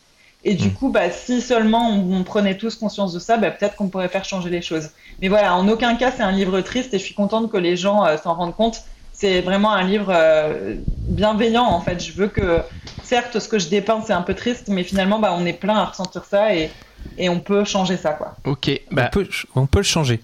Et 0.44 0.54
du 0.54 0.68
mmh. 0.68 0.74
coup, 0.74 0.88
bah, 0.90 1.10
si 1.10 1.40
seulement 1.40 1.90
on, 1.90 2.20
on, 2.20 2.22
prenait 2.22 2.56
tous 2.56 2.76
conscience 2.76 3.12
de 3.12 3.18
ça, 3.18 3.38
bah, 3.38 3.50
peut-être 3.50 3.74
qu'on 3.74 3.88
pourrait 3.88 4.08
faire 4.08 4.24
changer 4.24 4.50
les 4.50 4.62
choses. 4.62 4.90
Mais 5.20 5.28
voilà, 5.28 5.56
en 5.56 5.66
aucun 5.68 5.96
cas, 5.96 6.12
c'est 6.16 6.22
un 6.22 6.30
livre 6.30 6.60
triste 6.60 6.94
et 6.94 6.98
je 6.98 7.04
suis 7.04 7.14
contente 7.14 7.50
que 7.50 7.56
les 7.56 7.76
gens 7.76 8.06
euh, 8.06 8.16
s'en 8.16 8.34
rendent 8.34 8.54
compte. 8.54 8.82
C'est 9.12 9.40
vraiment 9.40 9.72
un 9.72 9.82
livre 9.82 10.12
euh, 10.14 10.76
bienveillant, 11.08 11.64
en 11.64 11.80
fait. 11.80 11.98
Je 12.04 12.12
veux 12.12 12.28
que, 12.28 12.60
certes, 13.08 13.38
ce 13.38 13.48
que 13.48 13.58
je 13.58 13.68
dépeins, 13.68 14.02
c'est 14.06 14.12
un 14.12 14.22
peu 14.22 14.34
triste, 14.34 14.68
mais 14.68 14.84
finalement, 14.84 15.18
bah, 15.18 15.34
on 15.36 15.44
est 15.46 15.52
plein 15.52 15.76
à 15.76 15.84
ressentir 15.86 16.24
ça 16.24 16.54
et, 16.54 16.70
et 17.16 17.28
on 17.28 17.40
peut 17.40 17.64
changer 17.64 17.96
ça, 17.96 18.12
quoi. 18.12 18.36
Ok, 18.44 18.70
bah, 18.90 19.06
on, 19.06 19.10
peut, 19.10 19.28
on 19.54 19.66
peut 19.66 19.78
le 19.80 19.84
changer. 19.84 20.22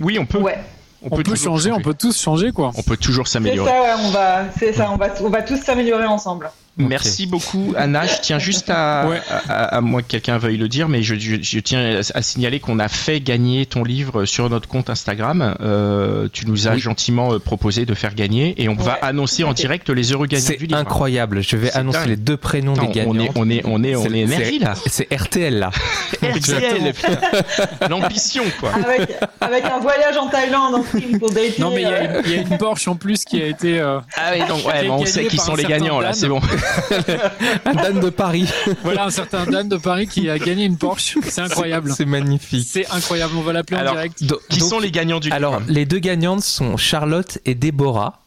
Oui, 0.00 0.18
on 0.18 0.26
peut. 0.26 0.38
Ouais. 0.38 0.58
On, 1.02 1.08
on 1.08 1.16
peut, 1.16 1.22
peut 1.22 1.30
changer, 1.32 1.44
changer, 1.44 1.72
on 1.72 1.80
peut 1.80 1.94
tous 1.94 2.18
changer, 2.20 2.50
quoi. 2.50 2.72
On 2.76 2.82
peut 2.82 2.96
toujours 2.96 3.28
s'améliorer. 3.28 3.70
C'est 3.70 3.76
ça, 3.76 3.82
ouais, 3.82 4.04
on 4.06 4.10
va, 4.10 4.44
c'est 4.58 4.72
ça, 4.72 4.90
on 4.90 4.96
va, 4.96 5.08
on 5.20 5.28
va 5.28 5.42
tous 5.42 5.58
s'améliorer 5.58 6.06
ensemble. 6.06 6.50
Okay. 6.76 6.88
Merci 6.88 7.26
beaucoup 7.26 7.72
Anna. 7.76 8.04
Je 8.04 8.20
tiens 8.20 8.40
juste 8.40 8.68
à, 8.68 9.06
ouais. 9.08 9.20
à, 9.30 9.36
à, 9.36 9.76
à 9.76 9.80
moi 9.80 10.02
que 10.02 10.08
quelqu'un 10.08 10.38
veuille 10.38 10.56
le 10.56 10.68
dire, 10.68 10.88
mais 10.88 11.04
je, 11.04 11.14
je, 11.14 11.36
je 11.40 11.58
tiens 11.60 12.00
à 12.14 12.22
signaler 12.22 12.58
qu'on 12.58 12.80
a 12.80 12.88
fait 12.88 13.20
gagner 13.20 13.64
ton 13.64 13.84
livre 13.84 14.24
sur 14.24 14.50
notre 14.50 14.66
compte 14.68 14.90
Instagram. 14.90 15.54
Euh, 15.60 16.28
tu 16.32 16.46
nous 16.48 16.66
as 16.66 16.72
oui. 16.74 16.80
gentiment 16.80 17.38
proposé 17.38 17.86
de 17.86 17.94
faire 17.94 18.16
gagner 18.16 18.60
et 18.60 18.68
on 18.68 18.74
ouais. 18.74 18.82
va 18.82 18.94
annoncer 18.94 19.44
en 19.44 19.52
direct 19.52 19.88
les 19.88 20.12
heureux 20.12 20.26
gagnants 20.26 20.46
du 20.46 20.66
livre. 20.66 20.66
C'est 20.70 20.74
incroyable. 20.74 21.44
Je 21.44 21.56
vais 21.56 21.70
annoncer 21.72 21.98
dingue. 21.98 22.08
les 22.08 22.16
deux 22.16 22.36
prénoms 22.36 22.74
Attends, 22.74 22.86
des 22.86 22.92
gagnants. 22.92 23.10
On 23.10 23.20
est, 23.20 23.30
on 23.36 23.50
est, 23.50 23.62
on 23.66 23.84
est, 23.84 23.94
on 23.94 24.12
est, 24.12 24.18
énergie 24.20 24.58
là. 24.58 24.74
C'est 24.86 25.12
RTL 25.14 25.56
là. 25.56 25.70
RTL. 26.34 26.94
L'ambition 27.90 28.44
quoi. 28.60 28.72
Avec, 28.72 29.10
avec, 29.40 29.64
un 29.64 29.78
voyage 29.78 30.16
en 30.16 30.28
Thaïlande 30.28 30.74
en 30.74 30.82
film 30.82 31.18
pour 31.18 31.30
dater. 31.30 31.54
Non 31.58 31.70
mais 31.70 31.82
il 31.82 31.88
y, 31.88 31.92
euh... 31.92 32.22
y, 32.26 32.34
a 32.34 32.36
une 32.42 32.58
Porsche 32.58 32.88
en 32.88 32.96
plus 32.96 33.24
qui 33.24 33.42
a 33.42 33.46
été. 33.46 33.78
Euh, 33.78 34.00
ah 34.16 34.32
oui 34.32 34.46
donc 34.48 34.66
ouais, 34.66 34.86
bon, 34.86 34.94
on 34.94 35.06
sait 35.06 35.26
qui 35.26 35.38
sont 35.38 35.54
les 35.54 35.64
gagnants 35.64 36.00
là. 36.00 36.12
C'est 36.12 36.28
bon. 36.28 36.40
un 37.64 37.74
Dan 37.74 38.00
de 38.00 38.10
Paris. 38.10 38.48
Voilà 38.82 39.04
un 39.04 39.10
certain 39.10 39.44
Dan 39.44 39.68
de 39.68 39.76
Paris 39.76 40.06
qui 40.06 40.28
a 40.30 40.38
gagné 40.38 40.64
une 40.64 40.78
Porsche. 40.78 41.18
C'est 41.28 41.40
incroyable. 41.40 41.92
C'est 41.96 42.06
magnifique. 42.06 42.66
C'est 42.70 42.90
incroyable. 42.90 43.34
On 43.36 43.42
va 43.42 43.52
l'appeler 43.52 43.80
en 43.80 43.92
direct. 43.92 44.24
Do, 44.24 44.40
qui 44.48 44.58
donc, 44.58 44.68
sont 44.68 44.78
les 44.78 44.90
gagnants 44.90 45.20
du 45.20 45.30
Alors, 45.30 45.60
livre 45.60 45.72
les 45.74 45.84
deux 45.84 45.98
gagnantes 45.98 46.42
sont 46.42 46.76
Charlotte 46.76 47.38
et 47.44 47.54
Déborah. 47.54 48.23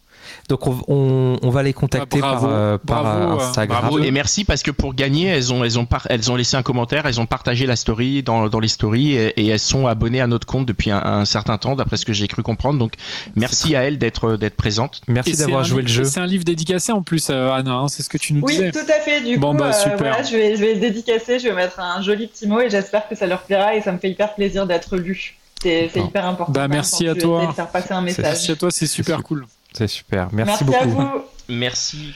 Donc 0.47 0.65
on, 0.65 0.79
on, 0.88 1.38
on, 1.41 1.49
va 1.49 1.62
les 1.62 1.73
contacter 1.73 2.19
ah, 2.23 2.27
bravo, 2.36 2.47
par, 2.47 2.55
euh, 2.55 2.77
par 2.77 3.03
bravo, 3.03 3.39
Instagram. 3.41 3.81
Bravo 3.81 3.99
et 3.99 4.12
merci 4.12 4.45
parce 4.45 4.63
que 4.63 4.71
pour 4.71 4.93
gagner, 4.93 5.27
elles 5.27 5.51
ont, 5.51 5.63
elles 5.65 5.77
ont, 5.77 5.86
par, 5.86 6.07
elles 6.10 6.31
ont 6.31 6.38
laissé 6.38 6.55
un 6.55 6.63
commentaire, 6.63 7.05
elles 7.05 7.19
ont 7.19 7.25
partagé 7.25 7.65
la 7.65 7.75
story 7.75 8.23
dans, 8.23 8.47
dans 8.47 8.62
les 8.62 8.69
stories 8.69 9.12
et, 9.13 9.27
et, 9.41 9.47
elles 9.47 9.60
sont 9.60 9.88
abonnées 9.88 10.21
à 10.21 10.27
notre 10.27 10.47
compte 10.47 10.65
depuis 10.65 10.89
un, 10.89 11.03
un 11.03 11.25
certain 11.25 11.57
temps, 11.57 11.75
d'après 11.75 11.97
ce 11.97 12.05
que 12.05 12.13
j'ai 12.13 12.29
cru 12.29 12.43
comprendre. 12.43 12.79
Donc 12.79 12.93
merci 13.36 13.75
à 13.75 13.83
elles 13.83 13.97
d'être 13.97 14.38
d'être 14.38 14.55
présentes. 14.55 15.01
Merci 15.07 15.36
d'avoir 15.36 15.65
joué 15.65 15.81
le 15.81 15.89
jeu. 15.89 16.05
C'est 16.05 16.21
un 16.21 16.25
livre 16.25 16.45
dédicacé 16.45 16.93
en 16.93 17.01
plus, 17.01 17.27
euh, 17.29 17.51
Anna. 17.51 17.73
Hein, 17.73 17.88
c'est 17.89 18.03
ce 18.03 18.10
que 18.10 18.17
tu 18.17 18.33
nous 18.33 18.41
oui, 18.41 18.53
disais. 18.53 18.65
Oui, 18.67 18.71
tout 18.71 18.91
à 18.91 19.01
fait. 19.01 19.21
Du 19.21 19.38
bon, 19.38 19.51
coup, 19.51 19.57
bah, 19.57 19.73
super. 19.73 19.93
Euh, 19.93 19.97
voilà, 19.97 20.23
je 20.23 20.31
vais, 20.31 20.55
je 20.55 20.62
vais 20.62 20.75
le 20.75 20.79
dédicacer, 20.79 21.39
je 21.39 21.49
vais 21.49 21.55
mettre 21.55 21.79
un 21.81 22.01
joli 22.01 22.27
petit 22.27 22.47
mot 22.47 22.62
et 22.62 22.69
j'espère 22.69 23.10
que 23.10 23.15
ça 23.15 23.27
leur 23.27 23.41
plaira 23.41 23.75
et 23.75 23.81
ça 23.81 23.91
me 23.91 23.97
fait 23.97 24.10
hyper 24.10 24.33
plaisir 24.33 24.65
d'être 24.65 24.95
lu. 24.95 25.36
C'est 25.62 25.91
hyper 25.95 26.25
important. 26.25 26.53
Bah, 26.53 26.67
merci 26.67 27.07
à 27.07 27.15
toi. 27.15 27.53
Passer 27.73 27.93
un 27.93 28.01
message. 28.01 28.23
Merci 28.23 28.51
à 28.51 28.55
toi, 28.55 28.71
c'est 28.71 28.88
super 28.88 29.23
cool. 29.23 29.45
C'est 29.78 29.88
super. 29.88 30.30
Merci, 30.32 30.63
merci 30.63 30.63
beaucoup. 30.63 31.02
À 31.02 31.06
vous. 31.06 31.22
Merci. 31.50 32.13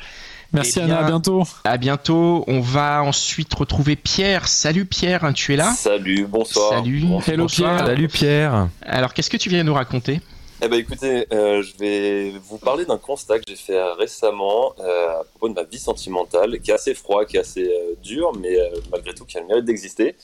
Merci 0.52 0.80
eh 0.80 0.86
bien, 0.86 0.96
Anna, 0.96 1.06
à 1.06 1.10
bientôt. 1.10 1.44
À 1.64 1.78
bientôt. 1.78 2.44
On 2.48 2.60
va 2.60 3.04
ensuite 3.04 3.54
retrouver 3.54 3.96
Pierre. 3.96 4.48
Salut 4.48 4.86
Pierre, 4.86 5.32
tu 5.36 5.54
es 5.54 5.58
là 5.58 5.72
Salut, 5.78 6.26
bonsoir. 6.26 6.72
Salut. 6.72 7.02
Bonsoir. 7.02 7.30
Hello 7.30 7.46
Pierre. 7.46 7.86
Salut 7.86 8.08
Pierre. 8.08 8.68
Alors, 8.82 9.14
qu'est-ce 9.14 9.30
que 9.30 9.38
tu 9.38 9.50
viens 9.50 9.64
nous 9.64 9.76
raconter 9.76 10.22
eh 10.64 10.68
ben 10.68 10.78
écoutez, 10.78 11.26
euh, 11.34 11.64
je 11.64 11.76
vais 11.80 12.34
vous 12.48 12.60
parler 12.60 12.86
d'un 12.86 13.00
constat 13.00 13.40
que 13.40 13.46
j'ai 13.48 13.56
fait 13.56 13.82
récemment 13.94 14.76
euh, 14.80 15.22
à 15.22 15.24
propos 15.24 15.50
de 15.50 15.56
ma 15.56 15.64
vie 15.64 15.80
sentimentale, 15.80 16.60
qui 16.60 16.70
est 16.70 16.76
assez 16.76 16.94
froid, 16.94 17.26
qui 17.26 17.38
est 17.38 17.40
assez 17.40 17.66
euh, 17.66 17.96
dur, 18.04 18.32
mais 18.40 18.60
euh, 18.60 18.70
malgré 18.92 19.16
tout 19.16 19.26
qui 19.26 19.40
a 19.40 19.42
le 19.42 19.48
mérite 19.48 19.66
d'exister. 19.66 20.16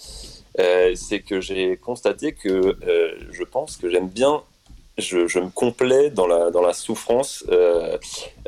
Euh, 0.60 0.93
c'est 0.93 1.21
que 1.21 1.41
j'ai 1.41 1.78
constaté 1.78 2.34
que 2.34 2.78
je 3.32 3.43
pense 3.45 3.78
que 3.78 3.89
j'aime 3.89 4.10
bien 4.10 4.43
je, 4.97 5.27
je, 5.27 5.39
me 5.39 5.49
complais 5.49 6.10
dans 6.10 6.27
la, 6.27 6.51
dans 6.51 6.62
la 6.62 6.73
souffrance 6.73 7.43
euh, 7.49 7.97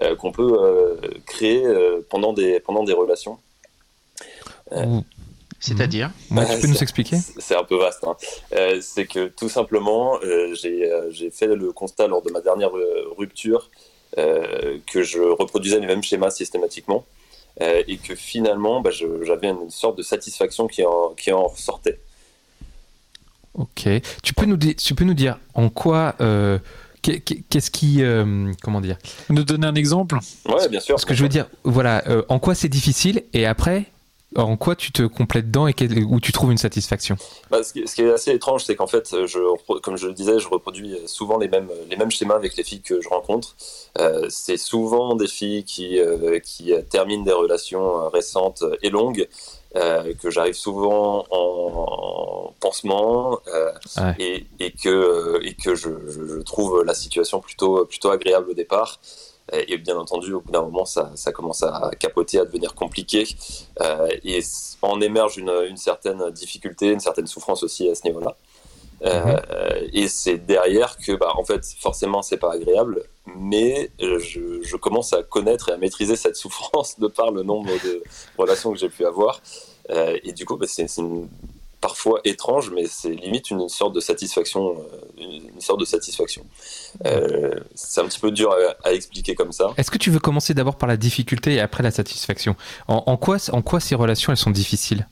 euh, 0.01 0.15
qu'on 0.15 0.31
peut 0.31 0.57
euh, 0.59 0.95
créer 1.25 1.63
pendant, 2.09 2.33
des, 2.33 2.59
pendant 2.59 2.83
des 2.83 2.93
relations. 2.93 3.39
C'est-à-dire 5.59 6.11
mmh. 6.29 6.41
Tu 6.55 6.61
peux 6.61 6.67
nous 6.67 6.83
expliquer? 6.83 7.17
C'est 7.37 7.55
un 7.55 7.63
peu 7.63 7.77
vaste. 7.77 8.05
Hein. 8.05 8.15
c'est 8.81 9.05
que 9.05 9.27
tout 9.27 9.49
simplement, 9.49 10.19
j'ai 10.53 11.31
fait 11.31 11.47
le 11.47 11.71
constat 11.71 12.07
lors 12.07 12.21
de 12.21 12.31
ma 12.31 12.41
dernière 12.41 12.71
rupture 13.17 13.69
que 14.15 15.03
je 15.03 15.19
reproduisais 15.19 15.79
les 15.79 15.87
mêmes 15.87 16.03
schémas 16.03 16.31
systématiquement 16.31 17.05
et 17.59 17.97
que 17.97 18.15
finalement, 18.15 18.79
bah, 18.79 18.91
j'avais 18.91 19.49
une 19.49 19.69
sorte 19.69 19.97
de 19.97 20.03
satisfaction 20.03 20.67
qui 20.67 20.85
en, 20.85 21.09
qui 21.15 21.31
en 21.31 21.47
ressortait. 21.47 21.99
Ok. 23.53 23.87
Tu 24.23 24.33
peux, 24.33 24.45
nous 24.45 24.57
tu 24.57 24.95
peux 24.95 25.05
nous 25.05 25.13
dire 25.13 25.39
en 25.53 25.69
quoi, 25.69 26.15
euh, 26.21 26.59
Qu'est-ce 27.01 27.71
qui, 27.71 28.03
euh, 28.03 28.51
comment 28.61 28.81
dire? 28.81 28.97
Nous 29.29 29.43
donner 29.43 29.67
un 29.67 29.75
exemple? 29.75 30.17
Ouais, 30.47 30.67
bien 30.67 30.79
sûr. 30.79 30.99
Ce 30.99 31.05
que 31.05 31.13
je 31.13 31.23
veux 31.23 31.29
dire, 31.29 31.47
voilà, 31.63 32.03
euh, 32.07 32.23
en 32.29 32.39
quoi 32.39 32.55
c'est 32.55 32.67
difficile 32.67 33.23
et 33.33 33.45
après, 33.45 33.85
en 34.35 34.57
quoi 34.57 34.75
tu 34.75 34.91
te 34.91 35.03
complètes 35.03 35.47
dedans 35.47 35.67
et 35.67 35.73
où 36.07 36.19
tu 36.19 36.31
trouves 36.33 36.51
une 36.51 36.57
satisfaction? 36.57 37.15
Bah, 37.49 37.63
ce, 37.63 37.73
qui, 37.73 38.01
est 38.01 38.11
assez 38.11 38.31
étrange, 38.31 38.65
c'est 38.65 38.75
qu'en 38.75 38.85
fait, 38.85 39.15
je, 39.25 39.79
comme 39.79 39.97
je 39.97 40.07
le 40.07 40.13
disais, 40.13 40.39
je 40.39 40.47
reproduis 40.49 40.97
souvent 41.05 41.37
les 41.37 41.47
mêmes, 41.47 41.69
les 41.89 41.95
mêmes 41.95 42.11
schémas 42.11 42.35
avec 42.35 42.57
les 42.57 42.63
filles 42.63 42.81
que 42.81 43.01
je 43.01 43.07
rencontre. 43.07 43.55
Euh, 43.97 44.27
c'est 44.29 44.57
souvent 44.57 45.15
des 45.15 45.27
filles 45.27 45.63
qui, 45.63 45.99
euh, 45.99 46.39
qui 46.39 46.73
terminent 46.89 47.23
des 47.23 47.31
relations 47.31 48.09
récentes 48.09 48.63
et 48.81 48.89
longues. 48.89 49.27
Euh, 49.75 50.15
que 50.15 50.31
j'arrive 50.31 50.55
souvent 50.55 51.25
en, 51.29 52.55
pansement 52.59 53.39
et, 54.17 54.47
et, 54.59 54.71
que, 54.71 55.39
et 55.43 55.53
que 55.53 55.75
je, 55.75 55.89
je, 56.07 56.41
trouve 56.41 56.83
la 56.83 56.95
situation 56.95 57.39
plutôt, 57.39 57.85
plutôt 57.85 58.09
agréable 58.09 58.49
au 58.49 58.53
départ. 58.55 58.99
Et 59.53 59.77
bien 59.77 59.97
entendu, 59.97 60.33
au 60.33 60.41
bout 60.41 60.51
d'un 60.51 60.61
moment, 60.61 60.85
ça, 60.85 61.11
ça, 61.15 61.31
commence 61.31 61.63
à 61.63 61.91
capoter, 61.99 62.39
à 62.39 62.45
devenir 62.45 62.75
compliqué. 62.75 63.27
Euh, 63.81 64.07
et 64.23 64.41
en 64.81 65.01
émerge 65.01 65.37
une, 65.37 65.53
une, 65.67 65.77
certaine 65.77 66.29
difficulté, 66.31 66.91
une 66.91 66.99
certaine 66.99 67.27
souffrance 67.27 67.63
aussi 67.63 67.89
à 67.89 67.95
ce 67.95 68.03
niveau-là. 68.05 68.35
Euh, 69.05 69.25
mhm. 69.25 69.89
et 69.93 70.07
c'est 70.07 70.37
derrière 70.37 70.97
que, 70.97 71.13
bah, 71.13 71.31
en 71.35 71.43
fait, 71.43 71.65
forcément, 71.79 72.21
c'est 72.21 72.37
pas 72.37 72.53
agréable, 72.53 73.03
mais 73.37 73.91
je, 73.99 74.61
je, 74.61 74.75
commence 74.75 75.13
à 75.13 75.23
connaître 75.23 75.69
et 75.69 75.73
à 75.73 75.77
maîtriser 75.77 76.15
cette 76.15 76.35
souffrance 76.43 76.99
de 76.99 77.07
par 77.07 77.31
le 77.31 77.43
nombre 77.43 77.71
de 77.83 78.03
relations 78.37 78.71
que 78.71 78.77
j'ai 78.77 78.89
pu 78.89 79.05
avoir. 79.05 79.41
Euh, 79.89 80.17
et 80.23 80.33
du 80.33 80.45
coup, 80.45 80.57
bah, 80.57 80.65
c'est 80.67 80.87
parfois 81.81 82.19
étrange, 82.25 82.71
mais 82.71 82.85
c'est 82.87 83.09
limite 83.09 83.51
une 83.51 83.69
sorte 83.69 83.93
de 83.95 83.99
satisfaction. 83.99 84.71
Euh, 84.71 85.39
une 85.53 85.61
sorte 85.61 85.79
de 85.79 85.85
satisfaction. 85.85 86.45
Euh, 87.05 87.55
c'est 87.75 88.01
un 88.01 88.05
petit 88.05 88.19
peu 88.19 88.31
dur 88.31 88.55
à, 88.83 88.93
expliquer 88.93 89.35
comme 89.35 89.51
ça. 89.51 89.73
Est-ce 89.77 89.91
que 89.91 89.97
tu 89.97 90.09
veux 90.09 90.19
commencer 90.19 90.53
d'abord 90.53 90.77
par 90.77 90.87
la 90.87 90.97
difficulté 90.97 91.55
et 91.55 91.59
après 91.59 91.83
la 91.83 91.91
satisfaction? 91.91 92.55
En, 92.87 93.17
quoi, 93.17 93.37
en 93.51 93.61
quoi 93.61 93.79
ces 93.79 93.95
relations 93.95 94.31
elles 94.31 94.37
sont 94.37 94.51
difficiles? 94.51 95.07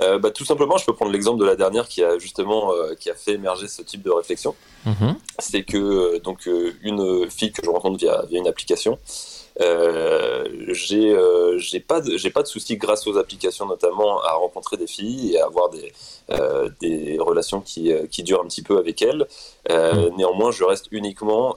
Euh, 0.00 0.18
bah, 0.18 0.30
tout 0.30 0.44
simplement, 0.44 0.76
je 0.76 0.84
peux 0.84 0.94
prendre 0.94 1.12
l'exemple 1.12 1.40
de 1.40 1.44
la 1.44 1.56
dernière 1.56 1.88
qui 1.88 2.02
a 2.02 2.18
justement 2.18 2.72
qui 2.98 3.10
a 3.10 3.14
fait 3.14 3.32
émerger 3.32 3.68
ce 3.68 3.82
type 3.82 4.02
de 4.02 4.10
réflexion. 4.10 4.54
Mm-hmm. 4.86 5.14
C'est 5.38 5.62
que 5.62 6.18
donc 6.18 6.48
une 6.82 7.30
fille 7.30 7.52
que 7.52 7.64
je 7.64 7.70
rencontre 7.70 7.98
via, 7.98 8.24
via 8.28 8.38
une 8.38 8.48
application, 8.48 8.98
euh, 8.98 9.41
j'ai 9.58 11.10
euh, 11.10 11.58
j'ai 11.58 11.80
pas 11.80 12.00
de 12.00 12.16
j'ai 12.16 12.30
pas 12.30 12.42
de 12.42 12.46
souci 12.46 12.76
grâce 12.76 13.06
aux 13.06 13.18
applications 13.18 13.66
notamment 13.66 14.22
à 14.22 14.32
rencontrer 14.32 14.76
des 14.76 14.86
filles 14.86 15.34
et 15.34 15.40
à 15.40 15.46
avoir 15.46 15.68
des 15.68 15.92
euh, 16.30 16.70
des 16.80 17.18
relations 17.18 17.60
qui 17.60 17.92
qui 18.10 18.22
durent 18.22 18.40
un 18.42 18.46
petit 18.46 18.62
peu 18.62 18.78
avec 18.78 19.02
elles. 19.02 19.26
Mm. 19.68 20.16
Néanmoins, 20.16 20.50
je 20.50 20.64
reste 20.64 20.88
uniquement 20.90 21.56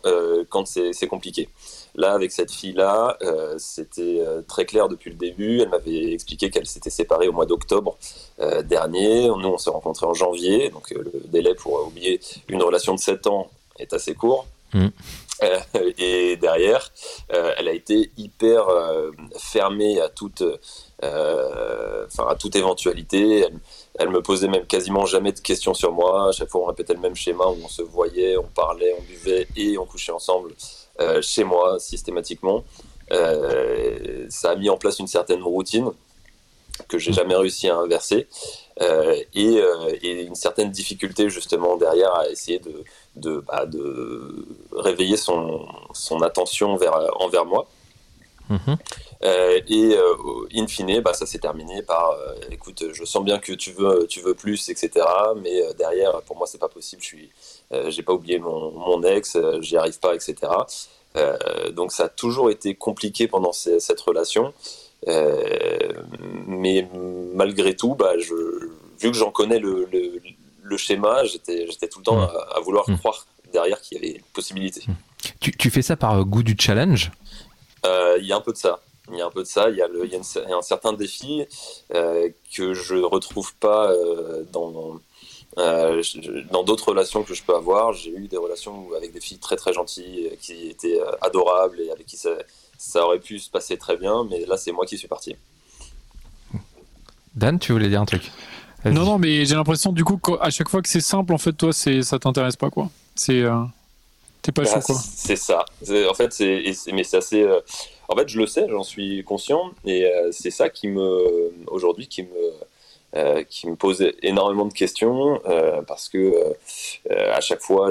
quand 0.49 0.65
c'est 0.65 1.07
compliqué. 1.07 1.49
Là, 1.97 2.11
avec 2.11 2.33
cette 2.33 2.51
fille-là, 2.51 3.17
c'était 3.57 4.21
très 4.47 4.65
clair 4.65 4.89
depuis 4.89 5.09
le 5.09 5.15
début. 5.15 5.61
Elle 5.61 5.69
m'avait 5.69 6.13
expliqué 6.13 6.49
qu'elle 6.49 6.67
s'était 6.67 6.89
séparée 6.89 7.27
au 7.27 7.31
mois 7.31 7.45
d'octobre 7.45 7.97
dernier. 8.63 9.27
Nous, 9.27 9.47
on 9.47 9.57
s'est 9.57 9.69
rencontrés 9.69 10.05
en 10.05 10.13
janvier, 10.13 10.69
donc 10.69 10.91
le 10.91 11.11
délai 11.25 11.55
pour 11.55 11.87
oublier 11.87 12.19
une 12.49 12.61
relation 12.61 12.93
de 12.93 12.99
7 12.99 13.27
ans 13.27 13.49
est 13.79 13.93
assez 13.93 14.13
court. 14.13 14.45
Mm. 14.73 14.87
Euh, 15.43 15.59
et 15.97 16.37
derrière, 16.37 16.91
euh, 17.33 17.53
elle 17.57 17.67
a 17.67 17.73
été 17.73 18.11
hyper 18.17 18.69
euh, 18.69 19.11
fermée 19.37 19.99
à 19.99 20.09
toute, 20.09 20.43
enfin 21.01 22.27
à 22.27 22.35
toute 22.35 22.55
éventualité. 22.55 23.45
Elle, 23.97 24.09
me 24.09 24.21
posait 24.21 24.47
même 24.47 24.65
quasiment 24.65 25.05
jamais 25.05 25.31
de 25.31 25.39
questions 25.39 25.73
sur 25.73 25.91
moi. 25.91 26.29
À 26.29 26.31
chaque 26.31 26.49
fois, 26.49 26.61
on 26.61 26.65
répétait 26.65 26.93
le 26.93 26.99
même 26.99 27.15
schéma 27.15 27.45
où 27.45 27.57
on 27.63 27.67
se 27.67 27.81
voyait, 27.81 28.37
on 28.37 28.43
parlait, 28.43 28.95
on 28.97 29.03
buvait 29.03 29.47
et 29.55 29.77
on 29.77 29.85
couchait 29.85 30.11
ensemble 30.11 30.53
chez 31.21 31.43
moi 31.43 31.79
systématiquement. 31.79 32.63
ça 33.09 34.51
a 34.51 34.55
mis 34.55 34.69
en 34.69 34.77
place 34.77 34.99
une 34.99 35.07
certaine 35.07 35.43
routine 35.43 35.91
que 36.89 36.97
j'ai 36.97 37.13
jamais 37.13 37.35
réussi 37.35 37.69
à 37.69 37.77
inverser 37.77 38.27
et, 38.81 39.61
une 40.01 40.35
certaine 40.35 40.71
difficulté 40.71 41.29
justement 41.29 41.77
derrière 41.77 42.13
à 42.15 42.29
essayer 42.29 42.59
de 42.59 42.83
de, 43.15 43.43
bah, 43.47 43.65
de 43.65 44.45
réveiller 44.71 45.17
son, 45.17 45.65
son 45.93 46.21
attention 46.21 46.75
vers, 46.75 46.95
envers 47.21 47.45
moi. 47.45 47.67
Mhm. 48.49 48.77
Euh, 49.23 49.59
et 49.67 49.95
euh, 49.95 50.15
in 50.55 50.67
fine, 50.67 50.99
bah, 51.01 51.13
ça 51.13 51.25
s'est 51.25 51.39
terminé 51.39 51.81
par 51.81 52.11
euh, 52.11 52.35
écoute, 52.51 52.83
je 52.93 53.05
sens 53.05 53.23
bien 53.23 53.39
que 53.39 53.53
tu 53.53 53.71
veux, 53.71 54.05
tu 54.07 54.19
veux 54.19 54.35
plus, 54.35 54.69
etc. 54.69 55.05
Mais 55.41 55.73
derrière, 55.77 56.21
pour 56.23 56.37
moi, 56.37 56.47
c'est 56.47 56.59
pas 56.59 56.67
possible. 56.67 57.01
Je 57.01 57.07
suis, 57.07 57.29
j'ai 57.87 58.03
pas 58.03 58.13
oublié 58.13 58.39
mon, 58.39 58.71
mon 58.71 59.01
ex, 59.03 59.37
j'y 59.61 59.77
arrive 59.77 59.99
pas, 59.99 60.15
etc. 60.15 60.35
donc 61.71 61.91
ça 61.91 62.05
a 62.05 62.09
toujours 62.09 62.49
été 62.51 62.75
compliqué 62.75 63.27
pendant 63.27 63.51
cette 63.53 64.01
relation. 64.01 64.53
mais 66.47 66.87
malgré 67.33 67.75
tout, 67.75 67.95
bah, 67.95 68.17
je, 68.19 68.33
vu 68.99 69.11
que 69.11 69.17
j'en 69.17 69.31
connais 69.31 69.59
le, 69.59 69.87
le 69.91 70.21
schéma, 70.77 71.23
j'étais, 71.25 71.67
tout 71.87 71.99
le 71.99 72.03
temps 72.03 72.21
à, 72.21 72.59
vouloir 72.61 72.89
hmm. 72.89 72.97
croire 72.97 73.25
derrière 73.53 73.79
qu'il 73.81 73.97
y 73.97 74.01
avait 74.01 74.17
une 74.17 74.23
possibilité. 74.33 74.83
Hmm. 74.87 74.95
Tu, 75.39 75.51
tu, 75.51 75.69
fais 75.69 75.81
ça 75.81 75.95
par 75.95 76.23
goût 76.25 76.43
du 76.43 76.55
challenge? 76.59 77.11
Euh, 77.85 78.17
Il 78.19 78.25
y 78.25 78.33
a 78.33 78.35
un 78.35 78.41
peu 78.41 78.51
de 78.51 78.57
ça. 78.57 78.79
Il 79.11 79.17
y 79.17 79.21
a 79.21 79.25
un 79.25 79.31
peu 79.31 79.41
de 79.41 79.47
ça. 79.47 79.69
Il 79.69 79.77
y 79.77 79.81
a, 79.81 79.87
le, 79.87 80.05
il 80.05 80.11
y 80.11 80.15
a, 80.15 80.57
un 80.57 80.61
certain 80.61 80.93
défi 80.93 81.45
euh, 81.93 82.29
que 82.53 82.73
je 82.73 82.95
retrouve 82.95 83.55
pas 83.55 83.91
euh, 83.91 84.43
dans 84.51 84.99
dans 86.51 86.63
d'autres 86.63 86.89
relations 86.89 87.23
que 87.23 87.33
je 87.33 87.41
peux 87.41 87.55
avoir. 87.55 87.93
J'ai 87.93 88.11
eu 88.11 88.27
des 88.27 88.35
relations 88.35 88.89
avec 88.97 89.13
des 89.13 89.21
filles 89.21 89.39
très 89.39 89.55
très 89.55 89.71
gentilles 89.71 90.37
qui 90.41 90.67
étaient 90.67 90.99
adorables 91.21 91.79
et 91.79 91.91
avec 91.91 92.07
qui 92.07 92.17
ça, 92.17 92.31
ça 92.77 93.05
aurait 93.05 93.21
pu 93.21 93.39
se 93.39 93.49
passer 93.49 93.77
très 93.77 93.95
bien. 93.95 94.25
Mais 94.29 94.45
là, 94.45 94.57
c'est 94.57 94.73
moi 94.73 94.85
qui 94.85 94.97
suis 94.97 95.07
parti. 95.07 95.37
Dan, 97.35 97.59
tu 97.59 97.71
voulais 97.71 97.89
dire 97.89 98.01
un 98.01 98.05
truc? 98.05 98.31
Non, 98.91 99.03
non, 99.03 99.17
mais 99.17 99.45
j'ai 99.45 99.55
l'impression 99.55 99.91
du 99.91 100.03
coup 100.03 100.17
qu'à 100.17 100.49
chaque 100.49 100.69
fois 100.69 100.81
que 100.81 100.89
c'est 100.89 101.01
simple, 101.01 101.33
en 101.33 101.37
fait, 101.37 101.53
toi, 101.53 101.73
c'est 101.73 102.01
ça 102.01 102.19
t'intéresse 102.19 102.55
pas 102.55 102.69
quoi. 102.69 102.89
C'est 103.15 103.41
euh, 103.41 103.63
t'es 104.41 104.51
pas 104.51 104.63
bah, 104.63 104.73
chaud 104.73 104.79
quoi. 104.81 104.95
C'est 104.95 105.35
ça. 105.35 105.65
En 106.09 106.13
fait, 106.13 106.33
c'est 106.33 106.63
mais 106.93 107.03
c'est 107.03 107.17
assez. 107.17 107.43
Euh, 107.43 107.59
en 108.07 108.15
fait, 108.15 108.27
je 108.29 108.39
le 108.39 108.47
sais, 108.47 108.67
j'en 108.69 108.83
suis 108.83 109.23
conscient, 109.23 109.71
et 109.85 110.05
euh, 110.05 110.29
c'est 110.31 110.51
ça 110.51 110.69
qui 110.69 110.87
me 110.87 111.51
aujourd'hui 111.67 112.07
qui 112.07 112.23
me 112.23 113.43
qui 113.49 113.69
me 113.69 113.77
pose 113.77 114.05
énormément 114.23 114.65
de 114.65 114.73
questions 114.73 115.41
parce 115.87 116.09
que 116.09 116.33
à 117.09 117.39
chaque 117.39 117.61
fois, 117.61 117.89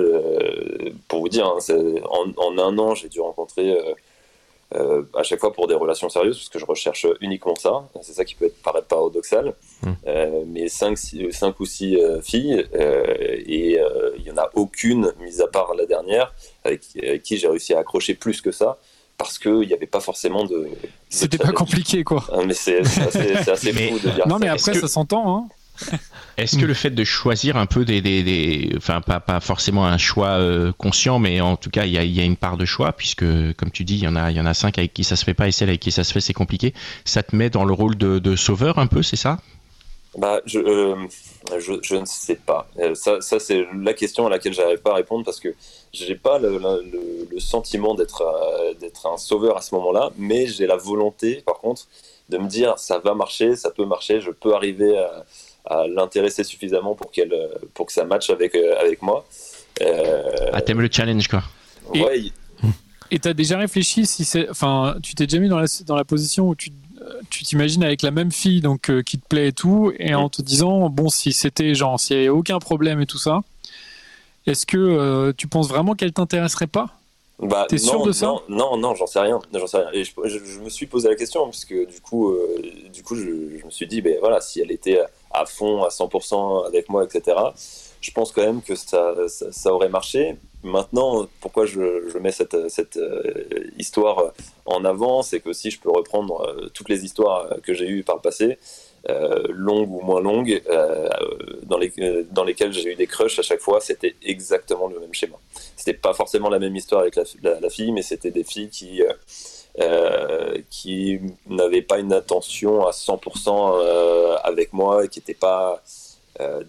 pour 1.09 1.21
vous 1.21 1.31
dire, 1.31 1.47
hein, 1.47 1.59
en, 2.11 2.31
en, 2.37 2.59
un 2.59 2.77
an, 2.77 2.95
j'ai 2.95 3.09
dû 3.09 3.23
rencontrer 3.23 3.75
euh, 4.75 5.05
à 5.15 5.23
chaque 5.23 5.39
fois 5.39 5.53
pour 5.53 5.69
des 5.69 5.75
relations 5.75 6.09
sérieuses, 6.09 6.39
parce 6.39 6.49
que 6.49 6.59
je 6.59 6.65
recherche 6.65 7.07
uniquement 7.21 7.55
ça. 7.55 7.89
C'est 8.03 8.13
ça 8.13 8.25
qui 8.25 8.35
peut 8.35 8.47
être, 8.47 8.61
paraître 8.63 8.89
paradoxal. 8.89 9.55
Hmm. 9.85 9.95
Euh, 10.07 10.45
mais 10.47 10.69
5 10.69 10.97
cinq, 11.31 11.61
ou 11.61 11.67
6 11.67 11.97
euh, 11.97 12.21
filles, 12.23 12.65
et 12.75 13.79
il 14.17 14.23
n'y 14.23 14.31
en 14.31 14.39
a 14.39 14.51
aucune, 14.55 15.13
mis 15.21 15.41
à 15.41 15.47
part 15.47 15.75
la 15.75 15.87
dernière, 15.87 16.35
avec, 16.65 16.81
qui 17.23 17.37
j'ai 17.37 17.49
réussi 17.49 17.75
à 17.75 17.81
accrocher 17.81 18.15
plus 18.15 18.41
que 18.41 18.51
ça 18.51 18.79
parce 19.17 19.39
qu'il 19.39 19.61
n'y 19.61 19.73
avait 19.73 19.87
pas 19.87 20.01
forcément 20.01 20.45
de. 20.45 20.69
C'était 21.09 21.39
pas 21.39 21.53
compliqué, 21.53 22.03
quoi. 22.03 22.25
Ah, 22.33 22.41
mais 22.45 22.55
c'est 22.55 22.81
assez, 22.81 23.33
assez 23.33 23.73
fou 23.91 23.99
de 24.01 24.11
dire 24.11 24.27
Non, 24.27 24.39
mais 24.39 24.49
après, 24.49 24.75
ça 24.75 24.89
s'entend. 24.89 25.37
Hein. 25.37 25.49
Est-ce 26.37 26.59
que 26.59 26.65
le 26.65 26.75
fait 26.75 26.91
de 26.91 27.05
choisir 27.05 27.57
un 27.57 27.67
peu 27.67 27.85
des, 27.85 28.01
des, 28.01 28.73
enfin 28.77 29.01
pas, 29.01 29.21
pas 29.21 29.41
forcément 29.41 29.87
un 29.87 29.99
choix 29.99 30.39
euh, 30.39 30.73
conscient, 30.73 31.19
mais 31.19 31.41
en 31.41 31.57
tout 31.57 31.71
cas 31.71 31.85
il 31.85 31.93
y 31.93 31.99
a, 31.99 32.05
y 32.05 32.21
a, 32.21 32.25
une 32.25 32.37
part 32.37 32.57
de 32.57 32.65
choix 32.65 32.93
puisque 32.93 33.25
comme 33.57 33.71
tu 33.73 33.85
dis 33.85 33.95
il 33.95 34.05
y 34.05 34.09
en 34.09 34.17
a 34.17 34.31
il 34.31 34.37
y 34.37 34.41
en 34.41 34.47
a 34.47 34.55
cinq 34.55 34.79
avec 34.79 34.93
qui 34.95 35.05
ça 35.05 35.17
se 35.17 35.25
fait 35.25 35.35
pas 35.35 35.49
et 35.49 35.53
celle 35.53 35.69
avec 35.69 35.81
qui 35.81 35.91
ça 35.91 36.05
se 36.05 36.13
fait 36.13 36.21
c'est 36.21 36.33
compliqué. 36.33 36.75
Ça 37.05 37.23
te 37.23 37.35
met 37.35 37.51
dans 37.51 37.65
le 37.65 37.73
rôle 37.73 37.97
de, 37.97 38.19
de 38.19 38.37
sauveur 38.37 38.79
un 38.79 38.87
peu, 38.87 39.03
c'est 39.03 39.17
ça? 39.17 39.39
Bah, 40.17 40.41
je, 40.47 40.59
euh, 40.59 40.97
je, 41.59 41.75
je, 41.83 41.97
ne 41.97 42.05
sais 42.05 42.37
pas. 42.37 42.69
Euh, 42.79 42.95
ça, 42.95 43.21
ça 43.21 43.39
c'est 43.41 43.67
la 43.75 43.95
question 43.95 44.27
à 44.27 44.31
laquelle 44.31 44.53
j'arrive 44.53 44.79
pas 44.79 44.93
à 44.93 44.97
répondre 44.97 45.25
parce 45.25 45.41
que 45.41 45.55
j'ai 45.93 46.15
pas 46.15 46.39
le, 46.39 46.59
le, 46.59 47.29
le 47.31 47.41
sentiment 47.41 47.95
d'être 47.95 48.23
d'être 48.81 49.07
un 49.07 49.17
sauveur 49.17 49.57
à 49.57 49.61
ce 49.61 49.75
moment-là, 49.75 50.11
mais 50.17 50.47
j'ai 50.47 50.67
la 50.67 50.77
volonté, 50.77 51.43
par 51.47 51.59
contre, 51.59 51.87
de 52.29 52.39
me 52.39 52.49
dire 52.49 52.79
ça 52.79 52.99
va 52.99 53.15
marcher, 53.15 53.57
ça 53.57 53.71
peut 53.71 53.85
marcher, 53.85 54.21
je 54.21 54.31
peux 54.31 54.55
arriver 54.55 54.97
à, 54.99 55.25
à 55.67 55.87
l'intéresser 55.87 56.45
suffisamment 56.45 56.95
pour 56.95 57.11
qu'elle 57.11 57.35
pour 57.75 57.87
que 57.87 57.93
ça 57.93 58.05
matche 58.05 58.31
avec 58.31 58.55
euh, 58.55 58.79
avec 58.79 59.03
moi. 59.03 59.27
Euh, 59.83 60.51
ah 60.53 60.61
t'aimes 60.63 60.81
le 60.81 60.89
challenge 60.91 61.29
quoi. 61.29 61.43
Ouais. 61.95 62.25
Et 63.11 63.19
t'as 63.19 63.35
déjà 63.35 63.59
réfléchi 63.59 64.07
si 64.07 64.25
c'est, 64.25 64.49
enfin, 64.49 64.97
tu 65.03 65.15
t'es 65.15 65.27
déjà 65.27 65.39
mis 65.39 65.49
dans 65.49 65.59
la 65.59 65.67
dans 65.87 65.97
la 65.97 66.05
position 66.05 66.49
où 66.49 66.55
tu 66.55 66.71
tu 67.31 67.45
t'imagines 67.45 67.85
avec 67.85 68.03
la 68.03 68.11
même 68.11 68.33
fille 68.33 68.61
donc 68.61 68.91
euh, 68.91 69.03
qui 69.03 69.19
te 69.19 69.27
plaît 69.27 69.49
et 69.49 69.53
tout 69.53 69.93
et 69.99 70.15
en 70.15 70.29
te 70.29 70.43
disant 70.43 70.89
bon 70.89 71.09
si 71.09 71.33
c'était 71.33 71.75
genre 71.75 71.99
s'il 71.99 72.17
n'y 72.17 72.23
avait 72.23 72.29
aucun 72.31 72.59
problème 72.59 73.01
et 73.01 73.07
tout 73.07 73.19
ça 73.19 73.41
est-ce 74.47 74.67
que 74.67 75.33
tu 75.33 75.49
penses 75.49 75.69
vraiment 75.69 75.95
qu'elle 75.95 76.13
t'intéresserait 76.13 76.67
pas? 76.67 76.91
Bah, 77.39 77.67
T'es 77.67 77.79
sûr 77.79 78.03
de 78.05 78.13
ça? 78.13 78.35
Non, 78.49 78.77
non, 78.77 78.95
j'en 78.95 79.07
sais 79.07 79.21
rien. 79.21 79.41
J'en 79.55 79.67
sais 79.67 79.79
rien. 79.79 79.91
Et 79.95 80.05
je, 80.05 80.61
me 80.61 80.69
suis 80.69 80.87
posé 80.87 81.09
la 81.09 81.15
question 81.15 81.45
parce 81.47 81.65
que 81.65 81.87
du 81.87 81.99
coup, 82.03 82.37
du 82.93 83.03
coup, 83.03 83.17
je, 83.17 83.25
me 83.65 83.71
suis 83.71 83.87
dit, 83.87 84.03
ben 84.03 84.19
voilà, 84.21 84.43
si 84.43 84.61
elle 84.61 84.71
était 84.71 85.01
à 85.31 85.47
fond, 85.47 85.83
à 85.83 85.89
100% 85.89 86.67
avec 86.67 86.91
moi, 86.91 87.05
etc. 87.05 87.39
Je 88.01 88.11
pense 88.11 88.33
quand 88.33 88.43
même 88.43 88.61
que 88.61 88.75
ça, 88.75 89.15
ça, 89.29 89.73
aurait 89.73 89.89
marché, 89.89 90.37
maintenant, 90.65 91.29
pourquoi 91.41 91.67
je, 91.67 92.19
mets 92.19 92.33
cette, 92.33 92.69
cette 92.69 92.99
histoire 93.79 94.33
en 94.67 94.85
avant, 94.85 95.23
c'est 95.23 95.41
que 95.41 95.51
aussi 95.51 95.71
je 95.71 95.81
peux 95.81 95.91
reprendre 95.91 96.71
toutes 96.75 96.89
les 96.89 97.05
histoires 97.05 97.49
que 97.63 97.75
j'ai 97.75 97.89
eues 97.89 98.03
par 98.03 98.17
le 98.17 98.23
passé, 98.23 98.59
longues 99.51 99.93
ou 99.93 100.01
moins 100.01 100.21
longues, 100.21 100.63
dans, 101.65 101.79
les, 101.79 101.93
dans 102.31 102.45
lesquelles 102.45 102.73
j'ai 102.73 102.93
eu 102.93 102.95
des 102.97 103.07
crushs 103.07 103.39
à 103.39 103.43
chaque 103.43 103.61
fois, 103.61 103.81
c'était 103.81 104.17
exactement 104.23 104.89
le 104.89 104.99
même 105.01 105.15
schéma. 105.15 105.37
C'était 105.77 105.99
pas 105.99 106.15
forcément 106.15 106.49
la 106.49 106.59
même 106.59 106.75
histoire 106.75 107.03
avec 107.03 107.17
la, 107.17 107.61
la, 107.61 107.71
fille, 107.71 107.93
mais 107.93 108.03
c'était 108.03 108.31
des 108.31 108.45
filles 108.45 108.71
qui 108.71 109.03
euh, 109.81 110.59
n'avait 111.47 111.83
pas 111.83 111.99
une 111.99 112.13
attention 112.13 112.87
à 112.87 112.93
100% 112.93 113.49
euh, 113.49 114.37
avec 114.45 114.73
moi 114.73 115.05
et 115.05 115.09
qui 115.09 115.19
n'était 115.19 115.35
pas 115.35 115.83
euh, 116.41 116.63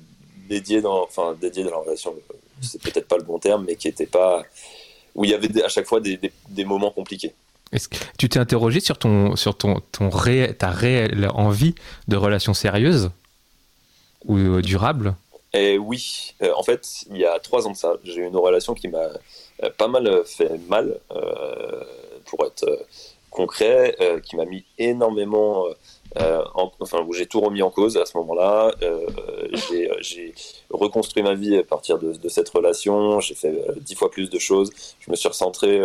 dédié 0.49 0.81
dans, 0.81 1.03
enfin 1.03 1.35
dédié 1.39 1.63
dans 1.63 1.71
la 1.71 1.77
relation. 1.77 2.15
C'est 2.61 2.81
peut-être 2.81 3.07
pas 3.07 3.17
le 3.17 3.23
bon 3.23 3.39
terme, 3.39 3.65
mais 3.67 3.75
qui 3.75 3.87
n'était 3.87 4.05
pas 4.05 4.43
où 5.13 5.23
il 5.23 5.31
y 5.31 5.33
avait 5.33 5.63
à 5.63 5.69
chaque 5.69 5.85
fois 5.85 5.99
des, 5.99 6.19
des, 6.49 6.65
moments 6.65 6.91
compliqués. 6.91 7.33
Est-ce 7.71 7.87
que 7.87 7.97
tu 8.17 8.27
t'es 8.27 8.39
interrogé 8.39 8.79
sur 8.79 8.97
ton 8.97 9.35
sur 9.35 9.57
ton, 9.57 9.81
ton 9.91 10.09
ta 10.09 10.69
réelle 10.69 11.29
envie 11.33 11.75
de 12.07 12.17
relation 12.17 12.53
sérieuse 12.53 13.11
ou 14.25 14.61
durable 14.61 15.15
et 15.57 15.77
oui, 15.77 16.33
en 16.57 16.63
fait, 16.63 17.05
il 17.09 17.15
y 17.15 17.25
a 17.25 17.39
trois 17.39 17.65
ans 17.65 17.71
de 17.71 17.77
ça, 17.77 17.93
j'ai 18.03 18.15
eu 18.15 18.27
une 18.27 18.35
relation 18.35 18.73
qui 18.73 18.89
m'a 18.89 19.07
pas 19.77 19.87
mal 19.87 20.23
fait 20.25 20.51
mal 20.67 20.99
pour 22.25 22.45
être 22.45 22.67
euh, 22.67 22.77
concret, 23.29 23.95
euh, 24.01 24.19
qui 24.19 24.35
m'a 24.35 24.45
mis 24.45 24.65
énormément 24.77 25.65
euh, 26.17 26.43
enfin, 26.79 27.03
où 27.05 27.13
j'ai 27.13 27.25
tout 27.25 27.41
remis 27.41 27.61
en 27.61 27.69
cause 27.69 27.97
à 27.97 28.05
ce 28.05 28.17
moment-là. 28.17 28.73
j'ai 29.51 30.33
reconstruit 30.69 31.23
ma 31.23 31.33
vie 31.33 31.57
à 31.57 31.63
partir 31.63 31.99
de, 31.99 32.29
cette 32.29 32.49
relation. 32.49 33.19
J'ai 33.19 33.35
fait 33.35 33.53
dix 33.81 33.95
fois 33.95 34.09
plus 34.11 34.29
de 34.29 34.39
choses. 34.39 34.71
Je 34.99 35.11
me 35.11 35.15
suis 35.15 35.27
recentré 35.27 35.81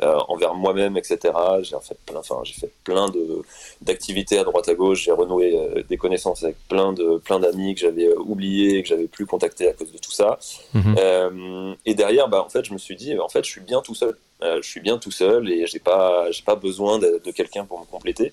envers 0.00 0.54
moi-même, 0.54 0.96
etc. 0.96 1.18
J'ai 1.62 1.76
fait 1.82 1.98
plein, 2.06 2.20
enfin, 2.20 2.40
j'ai 2.44 2.54
fait 2.54 2.70
plein 2.84 3.08
de 3.08 3.42
d'activités 3.82 4.38
à 4.38 4.44
droite 4.44 4.68
à 4.68 4.74
gauche. 4.74 5.04
J'ai 5.04 5.12
renoué 5.12 5.84
des 5.88 5.96
connaissances 5.96 6.44
avec 6.44 6.56
plein 6.68 6.92
de 6.92 7.18
plein 7.18 7.40
d'amis 7.40 7.74
que 7.74 7.80
j'avais 7.80 8.14
oubliés 8.16 8.78
et 8.78 8.82
que 8.82 8.88
j'avais 8.88 9.06
plus 9.06 9.26
contactés 9.26 9.68
à 9.68 9.72
cause 9.72 9.92
de 9.92 9.98
tout 9.98 10.12
ça. 10.12 10.38
Mhm. 10.74 11.76
et 11.84 11.94
derrière, 11.94 12.28
bah, 12.28 12.42
en 12.42 12.48
fait, 12.48 12.64
je 12.64 12.72
me 12.72 12.78
suis 12.78 12.96
dit, 12.96 13.18
en 13.18 13.28
fait, 13.28 13.44
je 13.44 13.50
suis 13.50 13.60
bien 13.60 13.82
tout 13.82 13.94
seul. 13.94 14.16
Euh, 14.42 14.60
je 14.62 14.68
suis 14.68 14.80
bien 14.80 14.98
tout 14.98 15.10
seul 15.10 15.50
et 15.50 15.66
j'ai 15.66 15.80
pas 15.80 16.30
j'ai 16.30 16.44
pas 16.44 16.54
besoin 16.54 16.98
de, 16.98 17.30
quelqu'un 17.32 17.64
pour 17.64 17.80
me 17.80 17.84
compléter. 17.86 18.32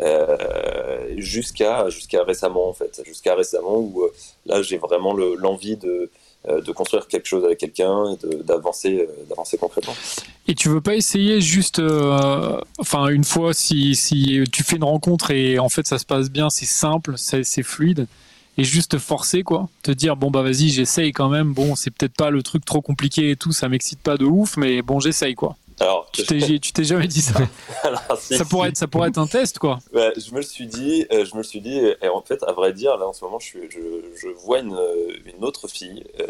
Euh, 0.00 1.14
jusqu'à 1.18 1.84
récemment 2.26 2.68
en 2.68 2.72
fait, 2.72 3.02
jusqu'à 3.04 3.34
récemment 3.34 3.76
où 3.76 4.02
euh, 4.02 4.12
là 4.46 4.62
j'ai 4.62 4.78
vraiment 4.78 5.12
l'envie 5.14 5.76
de 5.76 6.10
de 6.48 6.72
construire 6.72 7.06
quelque 7.06 7.26
chose 7.26 7.44
avec 7.44 7.58
quelqu'un 7.58 8.12
et 8.12 8.44
d'avancer 8.44 9.06
d'avancer 9.28 9.58
concrètement. 9.58 9.94
Et 10.48 10.54
tu 10.54 10.70
veux 10.70 10.80
pas 10.80 10.94
essayer 10.94 11.42
juste, 11.42 11.82
enfin 12.78 13.08
une 13.08 13.24
fois 13.24 13.52
si, 13.52 13.94
si 13.94 14.42
tu 14.50 14.62
fais 14.62 14.76
une 14.76 14.84
rencontre 14.84 15.32
et 15.32 15.58
en 15.58 15.68
fait 15.68 15.86
ça 15.86 15.98
se 15.98 16.06
passe 16.06 16.30
bien, 16.30 16.48
c'est 16.48 16.64
simple, 16.64 17.16
c'est 17.18 17.62
fluide, 17.62 18.06
et 18.56 18.64
juste 18.64 18.96
forcer 18.96 19.42
quoi. 19.42 19.68
Te 19.82 19.90
dire 19.90 20.16
bon 20.16 20.30
bah 20.30 20.40
vas-y 20.40 20.70
j'essaye 20.70 21.12
quand 21.12 21.28
même. 21.28 21.52
Bon 21.52 21.76
c'est 21.76 21.90
peut-être 21.90 22.16
pas 22.16 22.30
le 22.30 22.42
truc 22.42 22.64
trop 22.64 22.80
compliqué 22.80 23.32
et 23.32 23.36
tout 23.36 23.52
ça 23.52 23.68
m'excite 23.68 24.00
pas 24.00 24.16
de 24.16 24.24
ouf 24.24 24.56
mais 24.56 24.80
bon 24.80 24.98
j'essaye 24.98 25.34
quoi 25.34 25.56
alors, 25.80 26.10
tu 26.12 26.24
t'es 26.24 26.84
jamais 26.84 27.06
dit 27.06 27.22
ça 27.22 27.40
ça 28.18 28.44
pourrait 28.44 28.68
être 28.68 28.76
ça 28.76 28.86
pourrait 28.86 29.08
être 29.08 29.18
un 29.18 29.26
test 29.26 29.58
quoi 29.58 29.78
je 29.92 30.30
me 30.32 30.36
le 30.36 30.42
suis 30.42 30.66
dit 30.66 31.06
euh, 31.12 31.24
je 31.24 31.32
me 31.32 31.38
le 31.38 31.44
suis 31.44 31.60
dit 31.60 31.78
et 31.78 32.08
en 32.08 32.22
fait 32.22 32.42
à 32.44 32.52
vrai 32.52 32.72
dire 32.72 32.96
là 32.96 33.06
en 33.06 33.12
ce 33.12 33.24
moment 33.24 33.38
je, 33.38 33.58
je, 33.70 33.78
je 34.14 34.28
vois 34.44 34.58
une, 34.60 34.78
une, 35.24 35.44
autre 35.44 35.68
fille 35.68 36.04
euh, 36.20 36.26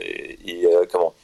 et, 0.00 0.66
euh, 0.66 0.84
comment? 0.90 1.14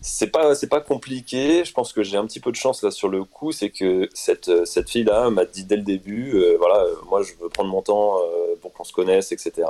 C'est 0.00 0.28
pas 0.28 0.54
c'est 0.54 0.68
pas 0.68 0.80
compliqué. 0.80 1.64
Je 1.64 1.72
pense 1.72 1.92
que 1.92 2.02
j'ai 2.02 2.16
un 2.16 2.26
petit 2.26 2.38
peu 2.38 2.52
de 2.52 2.56
chance 2.56 2.82
là 2.82 2.90
sur 2.92 3.08
le 3.08 3.24
coup, 3.24 3.50
c'est 3.50 3.70
que 3.70 4.08
cette 4.14 4.64
cette 4.64 4.88
fille 4.88 5.04
là 5.04 5.30
m'a 5.30 5.44
dit 5.44 5.64
dès 5.64 5.76
le 5.76 5.82
début, 5.82 6.36
euh, 6.36 6.56
voilà, 6.58 6.84
euh, 6.84 6.94
moi 7.08 7.22
je 7.22 7.32
veux 7.40 7.48
prendre 7.48 7.70
mon 7.70 7.82
temps 7.82 8.18
euh, 8.18 8.54
pour 8.60 8.72
qu'on 8.72 8.84
se 8.84 8.92
connaisse, 8.92 9.32
etc. 9.32 9.66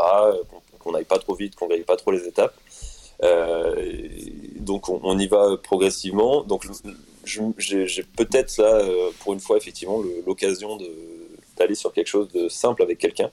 Qu'on 0.79 0.93
n'aille 0.93 1.05
pas 1.05 1.19
trop 1.19 1.35
vite, 1.35 1.55
qu'on 1.57 1.69
gagne 1.69 1.85
pas 1.85 1.97
trop 1.97 2.11
les 2.11 2.27
étapes. 2.27 2.55
donc 4.61 4.89
on, 4.91 5.19
y 5.19 5.27
va 5.27 5.57
progressivement. 5.57 6.43
Donc 6.43 6.65
j'ai 7.27 8.03
peut-être 8.17 8.57
là 8.59 8.83
pour 9.21 9.33
une 9.33 9.41
fois 9.41 9.57
effectivement 9.57 10.03
l'occasion 10.27 10.79
d'aller 11.57 11.75
sur 11.75 11.93
quelque 11.93 12.09
chose 12.09 12.29
de 12.33 12.49
simple 12.49 12.83
avec 12.83 12.99
quelqu'un. 12.99 13.31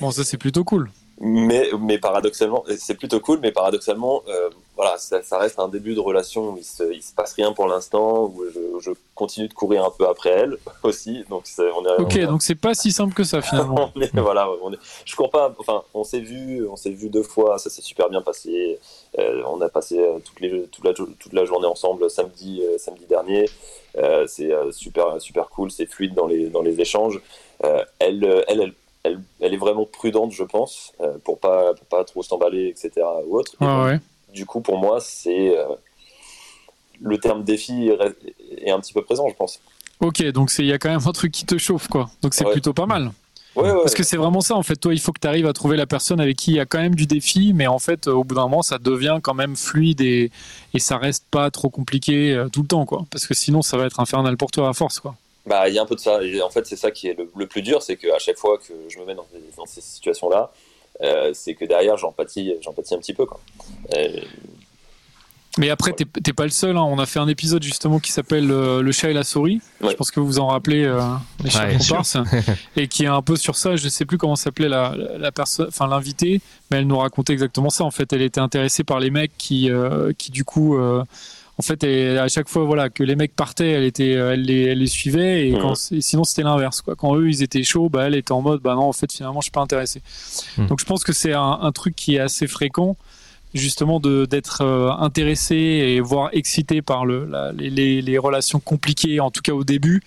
Bon 0.00 0.10
ça 0.10 0.24
c'est 0.24 0.38
plutôt 0.38 0.64
cool 0.64 0.90
mais, 1.20 1.70
mais 1.78 1.98
paradoxalement, 1.98 2.64
c'est 2.76 2.94
plutôt 2.94 3.20
cool, 3.20 3.38
mais 3.40 3.52
paradoxalement, 3.52 4.22
euh, 4.28 4.50
voilà, 4.76 4.98
ça, 4.98 5.22
ça, 5.22 5.38
reste 5.38 5.58
un 5.58 5.68
début 5.68 5.94
de 5.94 6.00
relation 6.00 6.50
où 6.50 6.56
il 6.56 6.64
se, 6.64 6.92
il 6.92 7.02
se 7.02 7.14
passe 7.14 7.34
rien 7.34 7.52
pour 7.52 7.68
l'instant, 7.68 8.24
où 8.24 8.44
je, 8.52 8.80
je, 8.80 8.90
continue 9.14 9.46
de 9.46 9.54
courir 9.54 9.84
un 9.84 9.90
peu 9.90 10.08
après 10.08 10.30
elle 10.30 10.56
aussi. 10.82 11.24
Donc 11.30 11.44
on 11.58 11.84
est, 11.86 12.00
ok, 12.00 12.18
donc 12.26 12.42
c'est 12.42 12.56
pas 12.56 12.74
si 12.74 12.90
simple 12.90 13.14
que 13.14 13.24
ça 13.24 13.40
finalement. 13.40 13.92
on 13.96 14.00
est, 14.00 14.16
voilà, 14.18 14.48
on 14.62 14.72
est, 14.72 14.78
je 15.04 15.14
cours 15.14 15.30
pas. 15.30 15.54
Enfin, 15.58 15.82
on 15.94 16.02
s'est 16.02 16.20
vu, 16.20 16.66
on 16.68 16.76
s'est 16.76 16.90
vu 16.90 17.08
deux 17.08 17.22
fois, 17.22 17.58
ça 17.58 17.70
s'est 17.70 17.82
super 17.82 18.08
bien 18.08 18.22
passé. 18.22 18.78
Euh, 19.18 19.42
on 19.46 19.60
a 19.60 19.68
passé 19.68 19.98
euh, 19.98 20.18
toutes 20.24 20.40
les, 20.40 20.64
toute, 20.66 20.84
la, 20.84 20.92
toute 20.92 21.32
la 21.32 21.44
journée 21.44 21.66
ensemble 21.66 22.10
samedi, 22.10 22.62
euh, 22.62 22.78
samedi 22.78 23.06
dernier. 23.06 23.48
Euh, 23.96 24.26
c'est 24.26 24.50
super, 24.72 25.20
super 25.20 25.48
cool, 25.48 25.70
c'est 25.70 25.86
fluide 25.86 26.14
dans 26.14 26.26
les, 26.26 26.48
dans 26.48 26.62
les 26.62 26.80
échanges. 26.80 27.20
elle, 28.00 28.44
elle, 28.48 28.60
elle 28.60 28.74
elle, 29.04 29.54
est 29.54 29.58
vraiment 29.58 29.84
prudente, 29.84 30.32
je 30.32 30.42
pense, 30.42 30.92
euh, 31.00 31.18
pour 31.24 31.38
pas 31.38 31.74
pour 31.74 31.86
pas 31.86 32.04
trop 32.04 32.22
s'emballer, 32.22 32.68
etc. 32.68 33.06
Ou 33.26 33.38
autre. 33.38 33.54
Du 34.34 34.46
coup, 34.46 34.60
pour 34.60 34.78
moi, 34.78 34.98
c'est 35.00 35.56
euh, 35.56 35.64
le 37.00 37.18
terme 37.18 37.44
défi 37.44 37.88
est, 37.88 38.70
un 38.70 38.80
petit 38.80 38.92
peu 38.92 39.02
présent, 39.02 39.28
je 39.28 39.34
pense. 39.34 39.60
Ok, 40.00 40.22
donc 40.32 40.52
il 40.58 40.66
y 40.66 40.72
a 40.72 40.78
quand 40.78 40.90
même 40.90 41.06
un 41.06 41.12
truc 41.12 41.32
qui 41.32 41.46
te 41.46 41.56
chauffe, 41.56 41.88
quoi. 41.88 42.10
Donc 42.20 42.34
c'est 42.34 42.44
plutôt 42.44 42.72
pas 42.72 42.86
mal. 42.86 43.12
Parce 43.54 43.94
que 43.94 44.02
c'est 44.02 44.16
vraiment 44.16 44.40
ça, 44.40 44.56
en 44.56 44.64
fait. 44.64 44.74
Toi, 44.74 44.92
il 44.92 45.00
faut 45.00 45.12
que 45.12 45.20
tu 45.20 45.28
arrives 45.28 45.46
à 45.46 45.52
trouver 45.52 45.76
la 45.76 45.86
personne 45.86 46.20
avec 46.20 46.36
qui 46.36 46.50
il 46.50 46.56
y 46.56 46.60
a 46.60 46.66
quand 46.66 46.80
même 46.80 46.96
du 46.96 47.06
défi, 47.06 47.52
mais 47.54 47.68
en 47.68 47.78
fait, 47.78 48.08
au 48.08 48.24
bout 48.24 48.34
d'un 48.34 48.42
moment, 48.42 48.62
ça 48.62 48.78
devient 48.78 49.20
quand 49.22 49.34
même 49.34 49.54
fluide 49.54 50.00
et, 50.00 50.32
et 50.74 50.78
ça 50.80 50.98
reste 50.98 51.24
pas 51.30 51.50
trop 51.52 51.70
compliqué 51.70 52.32
euh, 52.32 52.48
tout 52.48 52.62
le 52.62 52.68
temps, 52.68 52.84
quoi. 52.84 53.06
Parce 53.10 53.28
que 53.28 53.34
sinon, 53.34 53.62
ça 53.62 53.76
va 53.76 53.86
être 53.86 54.00
infernal 54.00 54.36
pour 54.36 54.50
toi 54.50 54.68
à 54.68 54.72
force, 54.72 54.98
quoi. 54.98 55.14
Bah, 55.46 55.68
il 55.68 55.74
y 55.74 55.78
a 55.78 55.82
un 55.82 55.86
peu 55.86 55.94
de 55.94 56.00
ça. 56.00 56.20
en 56.42 56.50
fait, 56.50 56.66
c'est 56.66 56.76
ça 56.76 56.90
qui 56.90 57.08
est 57.08 57.16
le, 57.34 57.46
plus 57.46 57.62
dur, 57.62 57.82
c'est 57.82 57.96
qu'à 57.96 58.18
chaque 58.18 58.38
fois 58.38 58.58
que 58.58 58.72
je 58.88 58.98
me 58.98 59.04
mets 59.04 59.14
dans, 59.14 59.26
ces 59.66 59.82
situations-là, 59.82 60.50
euh, 61.02 61.30
c'est 61.34 61.54
que 61.54 61.64
derrière, 61.64 61.96
j'empathie, 61.96 62.54
j'empathie 62.60 62.94
un 62.94 62.98
petit 62.98 63.14
peu. 63.14 63.26
Quoi. 63.26 63.40
Euh, 63.96 64.20
mais 65.56 65.70
après, 65.70 65.92
t'es 65.92 66.32
pas 66.32 66.44
le 66.44 66.50
seul. 66.50 66.76
Hein. 66.76 66.82
On 66.82 66.98
a 66.98 67.06
fait 67.06 67.20
un 67.20 67.28
épisode 67.28 67.62
justement 67.62 68.00
qui 68.00 68.10
s'appelle 68.10 68.50
euh, 68.50 68.82
Le 68.82 68.90
chat 68.90 69.10
et 69.10 69.12
la 69.12 69.22
souris. 69.22 69.60
Je 69.80 69.92
pense 69.92 70.10
que 70.10 70.18
vous 70.18 70.26
vous 70.26 70.38
en 70.40 70.48
rappelez, 70.48 70.82
les 71.42 71.50
chats 71.50 71.72
comparses, 71.76 72.16
et 72.76 72.88
qui 72.88 73.04
est 73.04 73.08
un 73.08 73.22
peu 73.22 73.36
sur 73.36 73.54
ça. 73.56 73.76
Je 73.76 73.88
sais 73.88 74.04
plus 74.04 74.18
comment 74.18 74.36
s'appelait 74.36 74.68
la, 74.68 74.94
la 75.16 75.30
personne, 75.30 75.68
enfin 75.68 75.86
l'invité, 75.86 76.40
mais 76.70 76.78
elle 76.78 76.88
nous 76.88 76.98
racontait 76.98 77.32
exactement 77.32 77.70
ça. 77.70 77.84
En 77.84 77.92
fait, 77.92 78.12
elle 78.12 78.22
était 78.22 78.40
intéressée 78.40 78.82
par 78.82 78.98
les 78.98 79.10
mecs 79.10 79.32
qui, 79.38 79.70
qui 80.18 80.32
du 80.32 80.44
coup 80.44 80.76
en 81.56 81.62
fait, 81.62 81.84
à 81.84 82.26
chaque 82.28 82.48
fois, 82.48 82.64
voilà, 82.64 82.90
que 82.90 83.04
les 83.04 83.14
mecs 83.14 83.36
partaient, 83.36 83.70
elle 83.70 83.84
était, 83.84 84.10
elle 84.10 84.42
les, 84.42 84.64
elle 84.64 84.78
les 84.78 84.86
suivait, 84.88 85.48
et, 85.48 85.52
quand, 85.52 85.74
sinon 85.76 86.24
c'était 86.24 86.42
l'inverse, 86.42 86.82
quoi. 86.82 86.96
Quand 86.96 87.16
eux, 87.16 87.28
ils 87.28 87.42
étaient 87.42 87.62
chauds, 87.62 87.88
bah, 87.88 88.06
elle 88.06 88.16
était 88.16 88.32
en 88.32 88.42
mode, 88.42 88.60
bah 88.60 88.74
non, 88.74 88.82
en 88.82 88.92
fait, 88.92 89.12
finalement, 89.12 89.40
je 89.40 89.44
suis 89.44 89.52
pas 89.52 89.60
intéressé. 89.60 90.02
Hmm. 90.58 90.66
Donc, 90.66 90.80
je 90.80 90.84
pense 90.84 91.04
que 91.04 91.12
c'est 91.12 91.32
un, 91.32 91.58
un, 91.62 91.70
truc 91.70 91.94
qui 91.94 92.16
est 92.16 92.20
assez 92.20 92.48
fréquent, 92.48 92.96
justement, 93.54 94.00
de 94.00 94.26
d'être 94.26 94.62
euh, 94.62 94.90
intéressé 94.90 95.54
et 95.54 96.00
voire 96.00 96.30
excité 96.32 96.82
par 96.82 97.06
le, 97.06 97.24
la, 97.24 97.52
les, 97.52 98.02
les, 98.02 98.18
relations 98.18 98.58
compliquées, 98.58 99.20
en 99.20 99.30
tout 99.30 99.42
cas 99.42 99.52
au 99.52 99.62
début. 99.62 100.02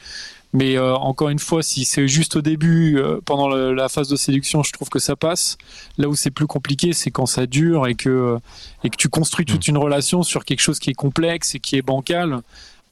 Mais 0.58 0.76
euh, 0.76 0.96
encore 0.96 1.30
une 1.30 1.38
fois, 1.38 1.62
si 1.62 1.86
c'est 1.86 2.08
juste 2.08 2.36
au 2.36 2.42
début, 2.42 2.98
euh, 2.98 3.22
pendant 3.24 3.48
la 3.48 3.90
phase 3.90 4.08
de 4.10 4.16
séduction, 4.16 4.64
je 4.64 4.72
trouve 4.72 4.90
que 4.90 4.98
ça 4.98 5.16
passe. 5.16 5.56
Là 6.00 6.10
où 6.10 6.16
c'est 6.16 6.32
plus 6.32 6.48
compliqué, 6.48 6.94
c'est 6.94 7.12
quand 7.12 7.28
ça 7.28 7.46
dure 7.46 7.86
et 7.86 7.94
que, 7.94 8.10
euh, 8.10 8.40
et 8.84 8.90
que 8.90 8.96
tu 8.96 9.08
construis 9.08 9.46
toute 9.46 9.68
mm. 9.68 9.70
une 9.72 9.78
relation 9.78 10.24
sur 10.24 10.46
quelque 10.46 10.62
chose 10.62 10.80
qui 10.80 10.90
est 10.90 10.96
complexe 10.96 11.54
et 11.54 11.60
qui 11.60 11.76
est 11.76 11.84
bancal. 11.84 12.42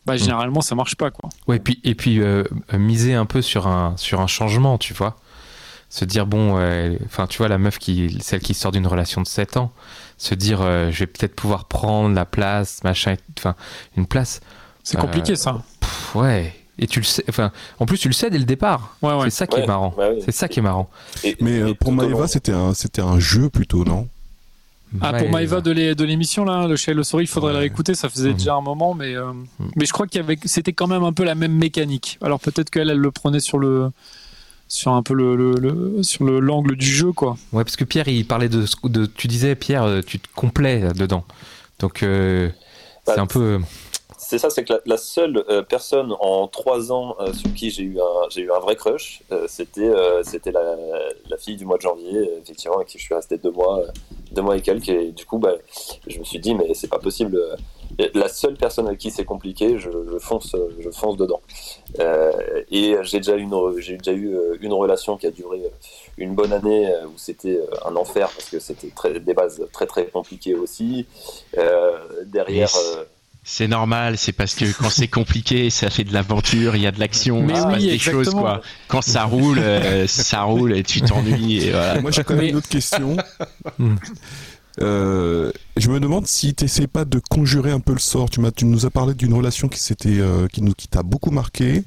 Bah, 0.05 0.13
mm. 0.13 0.17
généralement, 0.17 0.61
ça 0.61 0.75
marche 0.75 0.95
pas. 0.95 1.09
Quoi. 1.09 1.27
Ouais, 1.47 1.55
et 1.55 1.59
puis, 1.59 1.79
et 1.83 1.95
puis 1.95 2.21
miser 2.73 3.15
un 3.15 3.25
peu 3.25 3.41
sur 3.41 3.65
un, 3.65 3.97
sur 3.97 4.21
un 4.21 4.27
changement, 4.27 4.77
tu 4.77 4.93
vois. 4.93 5.17
Se 5.89 6.05
dire, 6.05 6.27
bon, 6.27 6.59
enfin, 7.05 7.25
tu 7.25 7.39
vois, 7.39 7.47
la 7.47 7.57
meuf, 7.57 7.79
qui, 7.79 8.15
celle 8.21 8.41
qui 8.41 8.53
sort 8.53 8.73
d'une 8.73 8.85
relation 8.85 9.23
de 9.23 9.27
7 9.27 9.57
ans, 9.57 9.71
se 10.19 10.35
dire, 10.35 10.59
je 10.91 10.99
vais 10.99 11.07
peut-être 11.07 11.35
pouvoir 11.35 11.65
prendre 11.65 12.13
la 12.13 12.25
place, 12.25 12.83
machin, 12.83 13.15
enfin, 13.39 13.55
une 13.97 14.05
place. 14.05 14.39
C'est 14.83 14.99
compliqué, 14.99 15.35
ça. 15.35 15.63
ouais 16.13 16.53
et 16.77 16.87
tu 16.87 16.99
le 16.99 17.05
sais 17.05 17.23
enfin 17.29 17.51
en 17.79 17.85
plus 17.85 17.97
tu 17.97 18.07
le 18.07 18.13
sais 18.13 18.29
dès 18.29 18.37
le 18.37 18.45
départ. 18.45 18.95
Ouais, 19.01 19.11
c'est 19.25 19.29
ça 19.29 19.47
qui 19.47 19.59
est 19.59 19.67
marrant. 19.67 19.95
C'est 20.23 20.31
ça 20.31 20.47
qui 20.47 20.59
est 20.59 20.61
marrant. 20.61 20.89
Mais 21.41 21.59
euh, 21.59 21.73
pour 21.73 21.91
Maeva 21.91 22.27
c'était 22.27 22.51
un 22.51 22.73
c'était 22.73 23.01
un 23.01 23.19
jeu 23.19 23.49
plutôt 23.49 23.85
non? 23.85 24.07
Ah 25.01 25.13
pour 25.13 25.29
Maeva 25.29 25.61
de 25.61 26.03
l'émission 26.03 26.45
là 26.45 26.67
le 26.67 26.75
chat 26.75 26.93
le 26.93 27.03
souris 27.03 27.25
il 27.25 27.27
faudrait 27.27 27.53
la 27.53 27.59
réécouter 27.59 27.95
ça 27.95 28.07
faisait 28.07 28.29
mmh. 28.29 28.37
déjà 28.37 28.53
un 28.55 28.61
moment 28.61 28.93
mais 28.93 29.15
euh, 29.15 29.33
mmh. 29.33 29.71
mais 29.75 29.85
je 29.85 29.91
crois 29.91 30.07
qu'il 30.07 30.21
y 30.21 30.23
avait 30.23 30.37
c'était 30.45 30.73
quand 30.73 30.87
même 30.87 31.03
un 31.03 31.13
peu 31.13 31.23
la 31.23 31.35
même 31.35 31.53
mécanique. 31.53 32.17
Alors 32.21 32.39
peut-être 32.39 32.69
qu'elle 32.69 32.89
elle 32.89 32.99
le 32.99 33.11
prenait 33.11 33.39
sur 33.41 33.57
le 33.57 33.91
sur 34.67 34.93
un 34.93 35.03
peu 35.03 35.13
le, 35.13 35.35
le, 35.35 36.01
sur 36.03 36.23
le 36.23 36.39
l'angle 36.39 36.75
du 36.75 36.85
jeu 36.85 37.11
quoi. 37.11 37.37
Ouais 37.51 37.63
parce 37.63 37.75
que 37.75 37.83
Pierre 37.83 38.07
il 38.07 38.25
parlait 38.25 38.49
de, 38.49 38.65
de 38.85 39.05
tu 39.05 39.27
disais 39.27 39.55
Pierre 39.55 39.83
euh, 39.83 40.01
tu 40.05 40.19
te 40.19 40.27
complais 40.35 40.93
dedans. 40.93 41.25
Donc 41.79 42.03
euh, 42.03 42.49
Bah, 43.05 43.13
c'est 43.13 43.19
un 43.19 43.27
peu. 43.27 43.59
C'est 44.27 44.39
ça, 44.39 44.49
c'est 44.49 44.63
que 44.63 44.73
la, 44.73 44.79
la 44.85 44.97
seule 44.97 45.43
euh, 45.49 45.61
personne 45.61 46.15
en 46.19 46.47
trois 46.47 46.91
ans 46.91 47.15
euh, 47.19 47.31
sur 47.31 47.53
qui 47.53 47.69
j'ai 47.69 47.83
eu 47.83 47.99
un, 47.99 48.29
j'ai 48.29 48.41
eu 48.41 48.51
un 48.51 48.57
vrai 48.59 48.75
crush, 48.75 49.21
euh, 49.31 49.45
c'était, 49.47 49.81
euh, 49.81 50.23
c'était 50.23 50.51
la, 50.51 50.75
la 51.29 51.37
fille 51.37 51.57
du 51.57 51.65
mois 51.65 51.77
de 51.77 51.83
janvier, 51.83 52.31
effectivement, 52.41 52.77
avec 52.77 52.87
qui 52.87 52.97
je 52.97 53.03
suis 53.03 53.13
resté 53.13 53.37
deux 53.37 53.51
mois, 53.51 53.83
deux 54.31 54.41
mois 54.41 54.57
et 54.57 54.61
quelques. 54.61 54.89
Et 54.89 55.11
du 55.11 55.25
coup, 55.25 55.37
bah, 55.37 55.53
je 56.07 56.17
me 56.17 56.23
suis 56.23 56.39
dit, 56.39 56.55
mais 56.55 56.73
c'est 56.73 56.87
pas 56.89 56.97
possible. 56.97 57.37
euh, 57.37 58.09
La 58.15 58.27
seule 58.27 58.55
personne 58.57 58.87
avec 58.87 58.99
qui 58.99 59.11
c'est 59.11 59.25
compliqué, 59.25 59.77
je, 59.77 59.91
je 60.11 60.17
fonce, 60.17 60.55
je 60.79 60.89
fonce 60.89 61.17
dedans. 61.17 61.41
Euh, 61.99 62.31
et 62.71 62.95
j'ai 63.03 63.17
déjà, 63.17 63.35
une, 63.35 63.53
j'ai 63.79 63.97
déjà 63.97 64.11
eu 64.13 64.35
une 64.59 64.73
relation 64.73 65.17
qui 65.17 65.27
a 65.27 65.31
duré 65.31 65.61
une 66.17 66.33
bonne 66.33 66.51
année 66.51 66.91
où 67.05 67.17
c'était 67.17 67.59
un 67.85 67.95
enfer 67.95 68.29
parce 68.35 68.49
que 68.49 68.59
c'était 68.59 69.19
des 69.19 69.33
bases 69.35 69.61
très 69.71 69.85
très 69.85 70.07
compliquées 70.07 70.55
aussi. 70.55 71.05
Euh, 71.57 72.23
derrière. 72.25 72.69
Yes. 72.69 72.97
C'est 73.47 73.67
normal, 73.67 74.17
c'est 74.17 74.31
parce 74.31 74.55
que 74.55 74.65
quand 74.75 74.89
c'est 74.89 75.07
compliqué, 75.07 75.69
ça 75.69 75.91
fait 75.91 76.03
de 76.03 76.11
l'aventure, 76.11 76.75
il 76.75 76.81
y 76.81 76.87
a 76.87 76.91
de 76.91 76.99
l'action, 76.99 77.43
Mais 77.43 77.53
il 77.53 77.57
se 77.57 77.61
oui, 77.67 77.71
passe 77.73 77.81
des 77.83 77.93
exactement. 77.93 78.23
choses 78.23 78.33
quoi. 78.33 78.61
Quand 78.87 79.03
ça 79.03 79.23
roule, 79.25 79.59
euh, 79.59 80.07
ça 80.07 80.41
roule 80.41 80.75
et 80.75 80.81
tu 80.83 81.01
t'ennuies 81.01 81.69
voilà. 81.69 82.01
Moi, 82.01 82.09
j'ai 82.09 82.23
quand 82.23 82.33
même 82.33 82.43
Mais- 82.45 82.49
une 82.49 82.55
autre 82.57 82.67
question. 82.69 83.15
Hmm. 83.77 83.95
Euh, 84.81 85.51
je 85.77 85.89
me 85.89 85.99
demande 86.01 86.27
si 86.27 86.53
tu 86.53 86.65
n'essaies 86.65 86.87
pas 86.87 87.05
de 87.05 87.19
conjurer 87.29 87.71
un 87.71 87.79
peu 87.79 87.93
le 87.93 87.99
sort. 87.99 88.29
Tu, 88.29 88.41
nous 88.65 88.85
as 88.85 88.89
parlé 88.89 89.13
d'une 89.13 89.33
relation 89.33 89.67
qui, 89.69 89.79
s'était, 89.79 90.19
euh, 90.19 90.47
qui, 90.47 90.61
nous, 90.61 90.73
qui 90.73 90.87
t'a 90.87 91.01
beaucoup 91.03 91.31
marqué. 91.31 91.83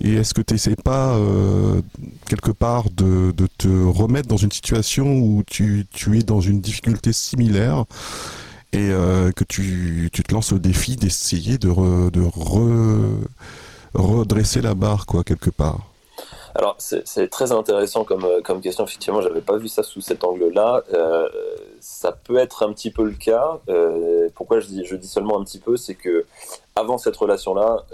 Et 0.00 0.14
est-ce 0.14 0.32
que 0.32 0.40
tu 0.40 0.54
n'essaies 0.54 0.76
pas, 0.76 1.16
euh, 1.16 1.80
quelque 2.28 2.52
part, 2.52 2.84
de, 2.90 3.32
de 3.36 3.48
te 3.58 3.68
remettre 3.68 4.28
dans 4.28 4.36
une 4.36 4.52
situation 4.52 5.06
où 5.18 5.42
tu, 5.46 5.86
tu 5.92 6.18
es 6.18 6.22
dans 6.22 6.40
une 6.40 6.60
difficulté 6.60 7.12
similaire 7.12 7.84
et 8.72 8.90
euh, 8.90 9.32
que 9.32 9.44
tu, 9.44 10.10
tu 10.12 10.22
te 10.22 10.32
lances 10.32 10.52
au 10.52 10.58
défi 10.58 10.96
d'essayer 10.96 11.58
de, 11.58 11.68
de 12.10 12.22
re- 12.22 13.24
redresser 13.94 14.60
la 14.60 14.74
barre, 14.74 15.06
quoi, 15.06 15.24
quelque 15.24 15.50
part 15.50 15.80
Alors, 16.54 16.76
c'est 16.78 17.28
très 17.28 17.50
intéressant 17.50 18.04
comme, 18.04 18.24
euh, 18.24 18.40
comme 18.42 18.60
question. 18.60 18.84
Effectivement, 18.84 19.20
j'avais 19.22 19.40
pas 19.40 19.56
vu 19.56 19.68
ça 19.68 19.82
sous 19.82 20.00
cet 20.00 20.22
angle-là. 20.22 20.84
Euh, 20.94 21.28
ça 21.80 22.12
peut 22.12 22.36
être 22.36 22.62
un 22.64 22.72
petit 22.72 22.90
peu 22.90 23.04
le 23.04 23.12
cas. 23.12 23.58
Pourquoi 24.34 24.60
je 24.60 24.66
dis, 24.66 24.84
je 24.84 24.94
dis 24.96 25.08
seulement 25.08 25.40
un 25.40 25.44
petit 25.44 25.58
peu 25.58 25.76
C'est 25.76 25.94
que 25.94 26.26
avant 26.76 26.98
cette 26.98 27.16
relation-là, 27.16 27.84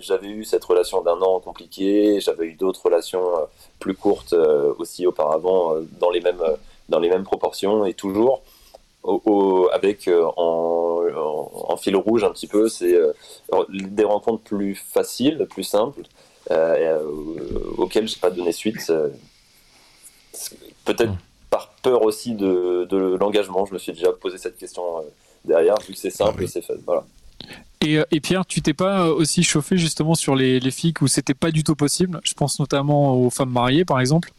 j'avais 0.00 0.28
eu 0.28 0.44
cette 0.44 0.64
relation 0.64 1.02
d'un 1.02 1.20
an 1.20 1.40
compliquée. 1.40 2.20
J'avais 2.20 2.46
eu 2.46 2.54
d'autres 2.54 2.82
relations 2.84 3.24
plus 3.80 3.94
courtes 3.94 4.34
aussi 4.78 5.06
auparavant, 5.06 5.74
dans 6.00 6.10
les 6.10 6.20
mêmes 6.20 6.42
dans 6.88 6.98
les 6.98 7.08
mêmes 7.08 7.24
proportions 7.24 7.84
et 7.86 7.94
toujours 7.94 8.42
au, 9.04 9.22
au- 9.24 9.68
avec 9.72 10.08
euh, 10.08 10.24
en, 10.36 11.02
en, 11.16 11.50
en 11.72 11.76
fil 11.76 11.94
rouge 11.96 12.24
un 12.24 12.30
petit 12.30 12.48
peu. 12.48 12.68
C'est 12.68 12.94
euh, 12.94 13.12
des 13.70 14.04
rencontres 14.04 14.42
plus 14.42 14.74
faciles, 14.74 15.46
plus 15.48 15.62
simples 15.64 16.02
euh, 16.50 16.98
euh, 17.00 17.74
auquel 17.78 18.08
j'ai 18.08 18.18
pas 18.18 18.30
donné 18.30 18.50
suite. 18.52 18.92
Peut-être 20.84 21.12
Mm. 21.12 21.18
par 21.50 21.68
peur 21.82 22.02
aussi 22.02 22.34
de, 22.34 22.86
de 22.90 23.16
l'engagement. 23.20 23.64
Je 23.66 23.74
me 23.74 23.78
suis 23.78 23.92
déjà 23.92 24.12
posé 24.12 24.38
cette 24.38 24.58
question 24.58 24.82
derrière, 25.44 25.76
vu 25.86 25.92
que 25.94 25.98
c'est 25.98 26.10
simple, 26.10 26.34
Ah 26.38 26.42
oui. 26.42 26.48
c'est 26.48 26.62
fait. 26.62 26.74
Voilà. 26.84 27.04
Et, 27.80 27.98
et 28.10 28.20
Pierre, 28.20 28.44
tu 28.46 28.60
t'es 28.62 28.72
pas 28.74 29.08
aussi 29.08 29.42
chauffé 29.42 29.76
justement 29.76 30.14
sur 30.14 30.34
les, 30.34 30.58
les 30.58 30.70
filles 30.70 30.94
où 31.02 31.06
c'était 31.06 31.34
pas 31.34 31.50
du 31.50 31.62
tout 31.62 31.76
possible? 31.76 32.20
Je 32.24 32.34
pense 32.34 32.58
notamment 32.58 33.14
aux 33.14 33.30
femmes 33.30 33.50
mariées 33.50 33.84
par 33.84 34.00
exemple. 34.00 34.32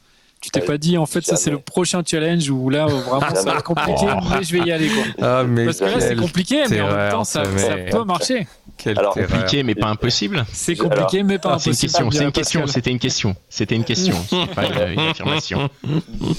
Tu 0.45 0.51
t'es 0.51 0.62
pas 0.62 0.77
dit 0.77 0.97
en 0.97 1.05
fait 1.05 1.25
ça 1.25 1.36
c'est 1.36 1.45
jamais. 1.45 1.58
le 1.58 1.63
prochain 1.63 2.03
challenge 2.05 2.49
où 2.49 2.69
là 2.69 2.86
euh, 2.86 2.88
vraiment 2.88 3.19
ça 3.21 3.27
va 3.27 3.34
Jamais. 3.36 3.51
être 3.58 3.63
compliqué 3.63 4.05
mais 4.29 4.43
je 4.43 4.58
vais 4.58 4.67
y 4.67 4.71
aller 4.71 4.89
quoi. 4.89 5.03
Ah, 5.21 5.43
mais 5.43 5.65
Parce 5.65 5.79
que 5.79 5.86
là 5.86 5.99
c'est 5.99 6.15
compliqué 6.15 6.63
mais 6.69 6.81
en 6.81 6.95
même 6.95 7.12
temps 7.12 7.23
ça, 7.23 7.43
peut 7.91 8.03
marcher. 8.03 8.47
Quelle 8.77 8.99
Alors. 8.99 9.13
Compliqué 9.13 9.63
mais 9.63 9.73
pas 9.75 9.88
impossible. 9.88 10.45
C'est 10.53 10.75
compliqué 10.75 11.23
mais 11.23 11.39
pas 11.39 11.58
c'est 11.60 11.69
une 11.69 11.71
impossible. 11.71 11.91
question, 11.91 12.12
c'est 12.12 12.23
une 12.23 12.31
question, 12.31 12.67
c'était 12.67 12.91
une 12.91 12.99
question, 12.99 13.36
c'était 13.49 13.75
une 13.75 13.84
question, 13.86 14.15
c'est 14.29 14.53
pas 14.53 14.65
une, 14.65 14.93
une 14.93 14.99
affirmation. 15.10 15.69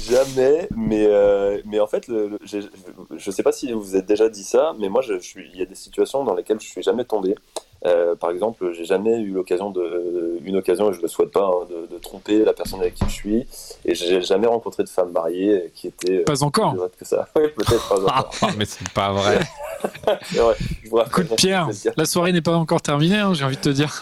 Jamais, 0.08 0.68
mais, 0.76 1.06
euh, 1.08 1.58
mais 1.64 1.80
en 1.80 1.86
fait, 1.86 2.06
le, 2.08 2.38
je 2.44 3.30
sais 3.30 3.42
pas 3.42 3.52
si 3.52 3.72
vous 3.72 3.80
vous 3.82 3.96
êtes 3.96 4.06
déjà 4.06 4.28
dit 4.28 4.44
ça, 4.44 4.74
mais 4.78 4.88
moi, 4.88 5.02
je, 5.02 5.14
je 5.14 5.26
suis, 5.26 5.48
il 5.52 5.58
y 5.58 5.62
a 5.62 5.66
des 5.66 5.74
situations 5.74 6.24
dans 6.24 6.34
lesquelles 6.34 6.60
je 6.60 6.66
suis 6.66 6.82
jamais 6.82 7.04
tombé. 7.04 7.34
Euh, 7.86 8.16
par 8.16 8.30
exemple, 8.30 8.72
j'ai 8.72 8.84
jamais 8.84 9.20
eu 9.20 9.30
l'occasion 9.30 9.70
de, 9.70 10.38
une 10.44 10.56
occasion, 10.56 10.90
et 10.90 10.94
je 10.94 11.00
le 11.00 11.08
souhaite 11.08 11.30
pas, 11.30 11.46
hein, 11.46 11.66
de, 11.70 11.94
de 11.94 11.98
tromper 12.00 12.44
la 12.44 12.52
personne 12.52 12.80
avec 12.80 12.94
qui 12.94 13.04
je 13.06 13.12
suis, 13.12 13.46
et 13.84 13.94
j'ai 13.94 14.20
jamais 14.22 14.46
rencontré 14.46 14.82
de 14.82 14.88
femme 14.88 15.12
mariée 15.12 15.70
qui 15.74 15.86
était 15.88 16.18
euh, 16.18 16.24
Pas 16.24 16.42
encore. 16.42 16.72
plus 16.72 16.80
honnête 16.80 16.96
que 16.98 17.04
ça. 17.04 17.28
Oui, 17.36 17.42
peut-être 17.56 17.88
pas 17.88 18.00
encore. 18.00 18.30
Ah, 18.42 18.48
mais 18.58 18.64
c'est 18.64 18.88
pas 18.90 19.12
vrai. 19.12 19.40
Rappelle, 20.02 20.56
Écoute 21.06 21.36
Pierre, 21.36 21.68
la 21.96 22.04
soirée 22.04 22.32
n'est 22.32 22.40
pas 22.42 22.56
encore 22.56 22.80
terminée, 22.80 23.18
hein, 23.18 23.34
j'ai 23.34 23.44
envie 23.44 23.56
de 23.56 23.60
te 23.60 23.68
dire. 23.68 24.00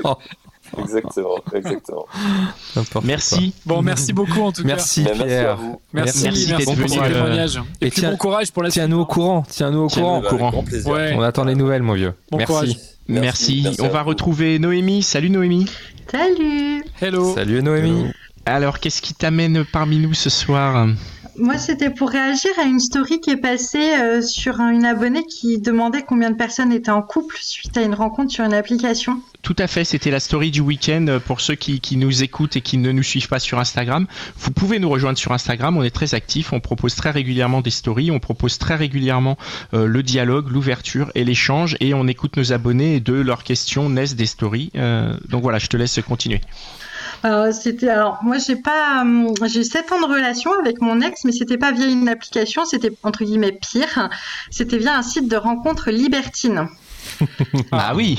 Exactement, 0.78 1.36
exactement. 1.54 2.06
Merci. 3.02 3.54
Bon, 3.64 3.82
merci 3.82 4.12
beaucoup 4.12 4.40
en 4.42 4.52
tout 4.52 4.62
cas. 4.62 4.68
Merci 4.68 5.02
merci 5.04 5.22
à 5.22 5.24
Pierre. 5.24 5.56
vous. 5.56 5.80
Merci, 5.92 6.24
Merci 6.24 6.46
merci, 6.50 6.64
pour 6.64 6.74
ce 6.88 6.98
euh, 6.98 7.08
témoignage. 7.08 7.62
Et, 7.80 7.86
et 7.86 7.90
puis 7.90 8.00
tiens- 8.00 8.10
bon 8.10 8.16
courage 8.16 8.52
pour 8.52 8.62
la 8.62 8.70
suite. 8.70 8.82
Tiens-nous 8.82 8.98
au 9.00 9.06
courant, 9.06 9.42
tiens-nous 9.48 9.78
au 9.80 9.88
courant. 9.88 10.18
au 10.18 10.22
courant. 10.22 10.48
Avec 10.48 10.52
grand 10.52 10.62
plaisir. 10.64 10.90
Ouais. 10.92 11.14
On 11.16 11.22
attend 11.22 11.44
les 11.44 11.54
nouvelles, 11.54 11.82
mon 11.82 11.94
vieux. 11.94 12.14
Bon 12.30 12.38
Merci. 12.38 12.52
courage. 12.52 12.68
Merci. 12.68 12.90
Merci, 13.08 13.60
merci 13.64 13.80
On 13.82 13.88
va 13.88 14.02
retrouver 14.02 14.58
Noémie. 14.58 15.02
Salut 15.02 15.30
Noémie. 15.30 15.66
Salut 16.10 16.84
Hello. 17.00 17.34
Salut 17.34 17.62
Noémie. 17.62 18.06
Alors, 18.44 18.78
qu'est-ce 18.78 19.02
qui 19.02 19.14
t'amène 19.14 19.64
parmi 19.64 19.98
nous 19.98 20.14
ce 20.14 20.30
soir? 20.30 20.86
Moi, 21.38 21.58
c'était 21.58 21.90
pour 21.90 22.10
réagir 22.10 22.50
à 22.58 22.62
une 22.64 22.80
story 22.80 23.20
qui 23.20 23.30
est 23.30 23.36
passée 23.36 23.94
euh, 23.94 24.22
sur 24.22 24.60
un- 24.60 24.70
une 24.70 24.86
abonnée 24.86 25.24
qui 25.24 25.58
demandait 25.58 26.02
combien 26.02 26.30
de 26.30 26.36
personnes 26.36 26.72
étaient 26.72 26.90
en 26.90 27.02
couple 27.02 27.36
suite 27.40 27.76
à 27.76 27.82
une 27.82 27.94
rencontre 27.94 28.32
sur 28.32 28.44
une 28.44 28.54
application. 28.54 29.20
Tout 29.42 29.56
à 29.58 29.66
fait, 29.66 29.84
c'était 29.84 30.10
la 30.10 30.20
story 30.20 30.50
du 30.50 30.60
week-end 30.60 31.04
euh, 31.08 31.18
pour 31.18 31.40
ceux 31.40 31.54
qui, 31.54 31.80
nous 31.96 32.22
écoutent 32.22 32.56
et 32.56 32.60
qui 32.62 32.78
ne 32.78 32.90
nous 32.90 33.02
suivent 33.02 33.28
pas 33.28 33.38
sur 33.38 33.58
Instagram. 33.58 34.06
Vous 34.38 34.50
pouvez 34.50 34.78
nous 34.78 34.88
rejoindre 34.88 35.18
sur 35.18 35.32
Instagram, 35.32 35.76
on 35.76 35.82
est 35.82 35.90
très 35.90 36.14
actifs, 36.14 36.52
on 36.52 36.60
propose 36.60 36.94
très 36.94 37.10
régulièrement 37.10 37.60
des 37.60 37.70
stories, 37.70 38.10
on 38.10 38.18
propose 38.18 38.58
très 38.58 38.74
régulièrement 38.76 39.36
euh, 39.74 39.86
le 39.86 40.02
dialogue, 40.02 40.48
l'ouverture 40.50 41.10
et 41.14 41.24
l'échange 41.24 41.76
et 41.80 41.92
on 41.92 42.06
écoute 42.06 42.36
nos 42.36 42.52
abonnés 42.52 42.96
et 42.96 43.00
de 43.00 43.12
leurs 43.12 43.44
questions 43.44 43.90
naissent 43.90 44.16
des 44.16 44.26
stories. 44.26 44.70
Donc 45.28 45.42
voilà, 45.42 45.58
je 45.58 45.66
te 45.66 45.76
laisse 45.76 45.98
continuer. 46.06 46.40
Alors, 47.22 47.52
c'était, 47.52 47.88
alors 47.88 48.18
moi, 48.22 48.36
j'ai 48.38 48.56
pas, 48.56 49.00
hum, 49.02 49.32
j'ai 49.46 49.64
7 49.64 49.90
ans 49.92 50.00
de 50.00 50.06
relation 50.12 50.50
avec 50.60 50.80
mon 50.80 51.00
ex, 51.00 51.24
mais 51.24 51.32
c'était 51.32 51.58
pas 51.58 51.72
via 51.72 51.86
une 51.86 52.08
application, 52.08 52.64
c'était 52.64 52.92
entre 53.02 53.24
guillemets 53.24 53.52
pire. 53.52 54.08
C'était 54.50 54.78
via 54.78 54.96
un 54.96 55.02
site 55.02 55.28
de 55.28 55.36
rencontre 55.36 55.90
libertine. 55.90 56.68
Ah, 57.72 57.94
oui 57.94 58.18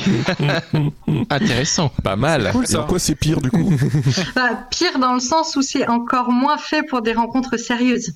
Intéressant. 1.29 1.89
Pas 2.03 2.15
mal. 2.15 2.49
Cool 2.53 2.63
Et 2.63 2.75
en 2.75 2.81
ça. 2.81 2.85
quoi 2.87 2.99
c'est 2.99 3.15
pire, 3.15 3.41
du 3.41 3.51
coup 3.51 3.71
Bah, 4.35 4.51
pire 4.71 4.97
dans 4.99 5.13
le 5.13 5.19
sens 5.19 5.55
où 5.57 5.61
c'est 5.61 5.87
encore 5.87 6.31
moins 6.31 6.57
fait 6.57 6.83
pour 6.83 7.01
des 7.01 7.13
rencontres 7.13 7.57
sérieuses. 7.57 8.13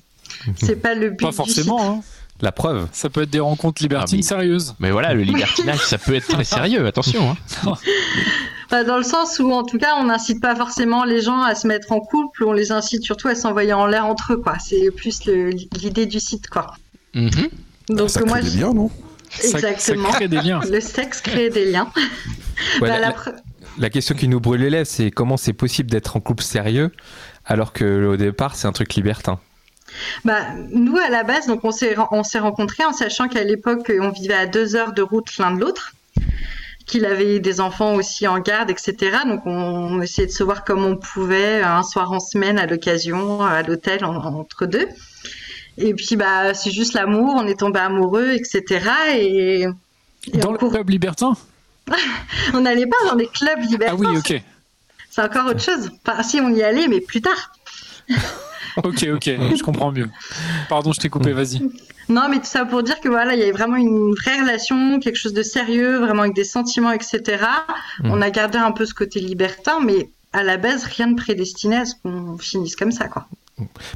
C'est 0.56 0.76
pas 0.76 0.94
le 0.94 1.10
but. 1.10 1.18
Pas 1.24 1.28
du 1.30 1.36
forcément. 1.36 1.96
Hein. 1.98 2.00
La 2.40 2.52
preuve. 2.52 2.88
Ça 2.92 3.10
peut 3.10 3.22
être 3.22 3.30
des 3.30 3.38
rencontres 3.40 3.82
libertines 3.82 4.16
Ah, 4.20 4.22
mais- 4.22 4.22
sérieuses. 4.22 4.74
Mais 4.80 4.90
voilà, 4.90 5.12
le 5.14 5.22
libertinage, 5.22 5.78
ça 5.80 5.98
peut 5.98 6.14
être 6.14 6.26
très 6.26 6.44
sérieux, 6.44 6.84
attention. 6.86 7.36
hein. 7.66 7.74
Bah, 8.72 8.82
dans 8.84 8.96
le 8.96 9.02
sens 9.04 9.38
où, 9.38 9.52
en 9.52 9.62
tout 9.64 9.78
cas, 9.78 9.94
on 9.98 10.04
n'incite 10.04 10.40
pas 10.40 10.56
forcément 10.56 11.04
les 11.04 11.20
gens 11.20 11.42
à 11.42 11.54
se 11.54 11.66
mettre 11.66 11.92
en 11.92 12.00
couple, 12.00 12.42
on 12.44 12.52
les 12.52 12.72
incite 12.72 13.04
surtout 13.04 13.28
à 13.28 13.34
s'envoyer 13.34 13.74
en 13.74 13.86
l'air 13.86 14.06
entre 14.06 14.32
eux, 14.32 14.36
quoi. 14.38 14.54
C'est 14.58 14.90
plus 14.90 15.24
le- 15.26 15.50
l'idée 15.50 16.06
du 16.06 16.18
site, 16.18 16.48
quoi. 16.48 16.74
Donc, 17.14 18.08
Ça 18.10 18.20
crée 18.20 18.28
moi, 18.28 18.40
des 18.40 18.48
liens, 18.50 18.72
non? 18.72 18.90
Exactement. 19.42 20.10
Ça 20.10 20.16
crée 20.16 20.28
des 20.28 20.40
liens. 20.40 20.60
Le 20.70 20.80
sexe 20.80 21.20
crée 21.20 21.50
des 21.50 21.70
liens. 21.70 21.88
Ouais, 21.94 22.02
Bah, 22.80 22.88
la, 22.88 22.98
la 23.00 23.10
pre- 23.12 23.34
la 23.78 23.90
question 23.90 24.14
qui 24.14 24.26
nous 24.28 24.40
brûle 24.40 24.60
les 24.62 24.70
lèvres, 24.70 24.86
c'est 24.86 25.10
comment 25.10 25.36
c'est 25.36 25.52
possible 25.52 25.90
d'être 25.90 26.16
en 26.16 26.20
couple 26.20 26.42
sérieux 26.42 26.90
alors 27.46 27.72
que 27.72 28.06
au 28.06 28.16
départ 28.16 28.54
c'est 28.54 28.66
un 28.68 28.72
truc 28.72 28.94
libertin? 28.94 29.38
bah, 30.24 30.40
nous, 30.70 30.96
à 30.96 31.08
la 31.10 31.22
base, 31.24 31.46
donc, 31.46 31.64
on 31.64 31.72
s'est 31.72 31.94
ren- 31.94 32.08
on 32.12 32.22
s'est 32.22 32.38
rencontrés 32.38 32.84
en 32.84 32.92
sachant 32.94 33.28
qu'à 33.28 33.44
l'époque, 33.44 33.90
on 34.00 34.10
vivait 34.10 34.32
à 34.34 34.46
deux 34.46 34.76
heures 34.76 34.92
de 34.92 35.02
route 35.02 35.36
l'un 35.38 35.50
de 35.52 35.60
l'autre, 35.60 35.92
qu'il 36.92 37.06
avait 37.06 37.40
des 37.40 37.60
enfants 37.60 37.94
aussi 37.94 38.26
en 38.28 38.38
garde, 38.38 38.70
etc. 38.70 38.94
Donc, 39.26 39.42
on, 39.46 40.00
essayait 40.02 40.26
de 40.28 40.32
se 40.32 40.44
voir 40.44 40.62
comme 40.64 40.84
on 40.84 40.96
pouvait, 40.96 41.62
un 41.62 41.82
soir 41.82 42.12
en 42.12 42.20
semaine, 42.20 42.58
à 42.58 42.66
l'occasion, 42.66 43.42
à 43.42 43.62
l'hôtel, 43.62 44.04
en- 44.04 44.14
entre 44.16 44.66
deux. 44.66 44.86
Et 45.78 45.94
puis, 45.94 46.16
bah, 46.16 46.54
c'est 46.54 46.70
juste 46.70 46.92
l'amour, 46.92 47.34
on 47.36 47.46
est 47.46 47.58
tombé 47.58 47.80
amoureux, 47.80 48.30
etc. 48.32 48.84
Et, 49.16 49.66
et 50.32 50.38
Dans 50.38 50.52
le 50.52 50.58
cours- 50.58 50.70
club 50.72 50.90
libertin? 50.90 51.32
On 52.54 52.60
n'allait 52.60 52.86
pas 52.86 53.08
dans 53.08 53.16
des 53.16 53.26
clubs 53.26 53.60
libertins. 53.68 53.96
Ah 53.98 54.10
oui, 54.12 54.16
ok. 54.18 54.40
C'est 55.10 55.22
encore 55.22 55.46
autre 55.46 55.60
chose. 55.60 55.90
Enfin, 56.06 56.22
si 56.22 56.40
on 56.40 56.50
y 56.50 56.62
allait, 56.62 56.86
mais 56.88 57.00
plus 57.00 57.20
tard. 57.20 57.52
Ok, 58.84 59.06
ok, 59.14 59.24
je 59.56 59.62
comprends 59.62 59.92
mieux. 59.92 60.08
Pardon, 60.68 60.92
je 60.92 61.00
t'ai 61.00 61.08
coupé, 61.08 61.32
vas-y. 61.32 61.60
Non, 62.08 62.28
mais 62.28 62.38
tout 62.38 62.44
ça 62.46 62.64
pour 62.64 62.82
dire 62.82 63.00
que 63.00 63.08
voilà, 63.08 63.34
il 63.34 63.40
y 63.40 63.42
avait 63.42 63.52
vraiment 63.52 63.76
une 63.76 64.14
vraie 64.14 64.40
relation, 64.40 64.98
quelque 65.00 65.16
chose 65.16 65.32
de 65.34 65.42
sérieux, 65.42 65.98
vraiment 65.98 66.22
avec 66.22 66.34
des 66.34 66.44
sentiments, 66.44 66.90
etc. 66.92 67.20
Mm. 68.00 68.10
On 68.10 68.20
a 68.22 68.30
gardé 68.30 68.58
un 68.58 68.72
peu 68.72 68.86
ce 68.86 68.94
côté 68.94 69.20
libertin, 69.20 69.80
mais 69.84 70.10
à 70.32 70.42
la 70.42 70.56
base, 70.56 70.84
rien 70.84 71.06
ne 71.08 71.14
prédestinait 71.16 71.76
à 71.78 71.84
ce 71.84 71.94
qu'on 72.02 72.38
finisse 72.38 72.74
comme 72.76 72.92
ça, 72.92 73.06
quoi. 73.08 73.26